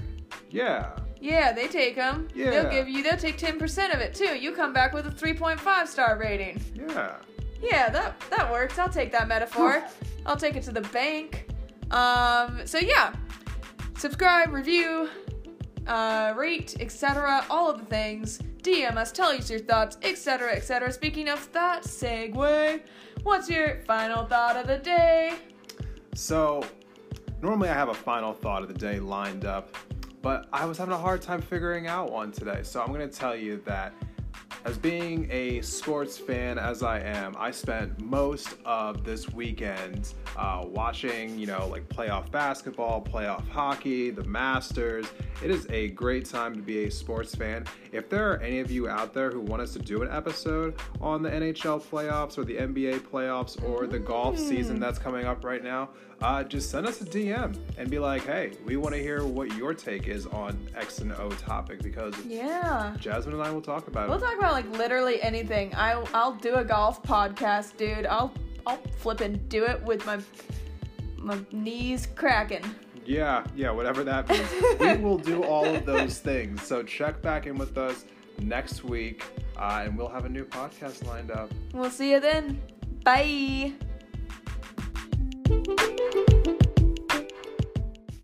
Yeah. 0.49 0.97
Yeah, 1.25 1.53
they 1.53 1.67
take 1.67 1.95
them. 1.95 2.27
Yeah. 2.35 2.51
They'll 2.51 2.69
give 2.69 2.87
you, 2.87 3.01
they'll 3.01 3.17
take 3.17 3.39
10% 3.39 3.95
of 3.95 3.99
it 3.99 4.13
too. 4.13 4.37
You 4.37 4.51
come 4.51 4.73
back 4.73 4.93
with 4.93 5.07
a 5.07 5.09
3.5 5.09 5.87
star 5.87 6.19
rating. 6.19 6.61
Yeah. 6.75 7.15
Yeah, 7.59 7.89
that 7.89 8.19
that 8.29 8.51
works. 8.51 8.77
I'll 8.77 8.89
take 8.89 9.11
that 9.13 9.27
metaphor. 9.27 9.83
I'll 10.27 10.35
take 10.35 10.55
it 10.55 10.61
to 10.63 10.71
the 10.71 10.81
bank. 10.81 11.47
Um, 11.89 12.61
so 12.65 12.77
yeah, 12.77 13.15
subscribe, 13.97 14.53
review, 14.53 15.09
uh, 15.87 16.33
rate, 16.37 16.75
etc. 16.79 17.43
All 17.49 17.71
of 17.71 17.79
the 17.79 17.85
things. 17.85 18.39
DM 18.61 18.97
us, 18.97 19.11
tell 19.11 19.29
us 19.29 19.49
your 19.49 19.59
thoughts, 19.59 19.97
etc., 20.03 20.53
etc. 20.53 20.91
Speaking 20.91 21.29
of 21.29 21.51
that, 21.53 21.83
segue. 21.83 22.81
What's 23.23 23.49
your 23.49 23.81
final 23.87 24.25
thought 24.25 24.57
of 24.57 24.67
the 24.67 24.77
day? 24.77 25.33
So, 26.13 26.63
normally 27.41 27.69
I 27.69 27.73
have 27.73 27.89
a 27.89 27.93
final 27.93 28.33
thought 28.33 28.63
of 28.63 28.67
the 28.67 28.73
day 28.73 28.99
lined 28.99 29.45
up, 29.45 29.75
but 30.25 30.47
I 30.51 30.65
was 30.65 30.79
having 30.79 30.91
a 30.91 30.97
hard 30.97 31.21
time 31.21 31.39
figuring 31.39 31.85
out 31.85 32.11
one 32.11 32.31
today. 32.31 32.61
So, 32.63 32.81
I'm 32.81 32.87
going 32.87 33.07
to 33.07 33.15
tell 33.15 33.35
you 33.35 33.61
that 33.65 33.93
as 34.65 34.75
being 34.75 35.27
a 35.29 35.61
sports 35.61 36.17
fan 36.17 36.57
as 36.57 36.81
I 36.81 36.99
am, 36.99 37.35
I 37.37 37.51
spent 37.51 38.01
most 38.01 38.55
of 38.65 39.03
this 39.03 39.29
weekend 39.29 40.15
uh, 40.35 40.65
watching, 40.65 41.37
you 41.37 41.45
know, 41.45 41.67
like 41.67 41.87
playoff 41.89 42.31
basketball, 42.31 43.03
playoff 43.03 43.47
hockey, 43.49 44.09
the 44.09 44.23
Masters. 44.23 45.05
It 45.43 45.51
is 45.51 45.67
a 45.69 45.89
great 45.89 46.25
time 46.25 46.55
to 46.55 46.61
be 46.63 46.85
a 46.85 46.89
sports 46.89 47.35
fan. 47.35 47.65
If 47.91 48.09
there 48.09 48.31
are 48.31 48.37
any 48.37 48.61
of 48.61 48.71
you 48.71 48.89
out 48.89 49.13
there 49.13 49.29
who 49.29 49.41
want 49.41 49.61
us 49.61 49.73
to 49.73 49.79
do 49.79 50.01
an 50.01 50.09
episode 50.11 50.73
on 50.99 51.21
the 51.21 51.29
NHL 51.29 51.83
playoffs 51.83 52.39
or 52.39 52.45
the 52.45 52.55
NBA 52.55 53.01
playoffs 53.01 53.63
or 53.63 53.85
the 53.85 53.99
golf 53.99 54.39
season 54.39 54.79
that's 54.79 54.97
coming 54.97 55.25
up 55.27 55.45
right 55.45 55.63
now, 55.63 55.89
uh, 56.21 56.43
just 56.43 56.69
send 56.71 56.87
us 56.87 57.01
a 57.01 57.05
DM 57.05 57.57
and 57.77 57.89
be 57.89 57.99
like, 57.99 58.25
hey, 58.25 58.53
we 58.65 58.77
want 58.77 58.95
to 58.95 59.01
hear 59.01 59.25
what 59.25 59.53
your 59.55 59.73
take 59.73 60.07
is 60.07 60.25
on 60.27 60.57
X 60.75 60.99
and 60.99 61.11
O 61.13 61.29
topic 61.31 61.81
because 61.83 62.15
Yeah. 62.25 62.95
Jasmine 62.99 63.35
and 63.35 63.43
I 63.43 63.51
will 63.51 63.61
talk 63.61 63.87
about 63.87 64.07
it. 64.07 64.09
We'll 64.09 64.19
talk 64.19 64.37
about 64.37 64.53
like 64.53 64.69
literally 64.77 65.21
anything. 65.21 65.73
I 65.75 65.93
I'll 66.13 66.33
do 66.35 66.55
a 66.55 66.63
golf 66.63 67.03
podcast, 67.03 67.77
dude. 67.77 68.05
I'll 68.05 68.33
I'll 68.65 68.79
flip 68.97 69.21
and 69.21 69.47
do 69.49 69.65
it 69.65 69.81
with 69.83 70.05
my 70.05 70.19
my 71.17 71.37
knees 71.51 72.07
cracking. 72.15 72.63
Yeah, 73.05 73.45
yeah, 73.55 73.69
whatever 73.69 74.03
that 74.03 74.27
means. 74.29 74.49
we 74.79 74.95
will 75.03 75.17
do 75.19 75.43
all 75.43 75.65
of 75.65 75.85
those 75.85 76.17
things. 76.19 76.63
So 76.63 76.81
check 76.81 77.21
back 77.21 77.45
in 77.45 77.55
with 77.57 77.77
us 77.77 78.05
next 78.39 78.83
week, 78.83 79.23
uh, 79.57 79.83
and 79.85 79.95
we'll 79.97 80.07
have 80.09 80.25
a 80.25 80.29
new 80.29 80.45
podcast 80.45 81.05
lined 81.05 81.29
up. 81.29 81.51
We'll 81.73 81.91
see 81.91 82.11
you 82.11 82.19
then. 82.19 82.59
Bye. 83.03 83.73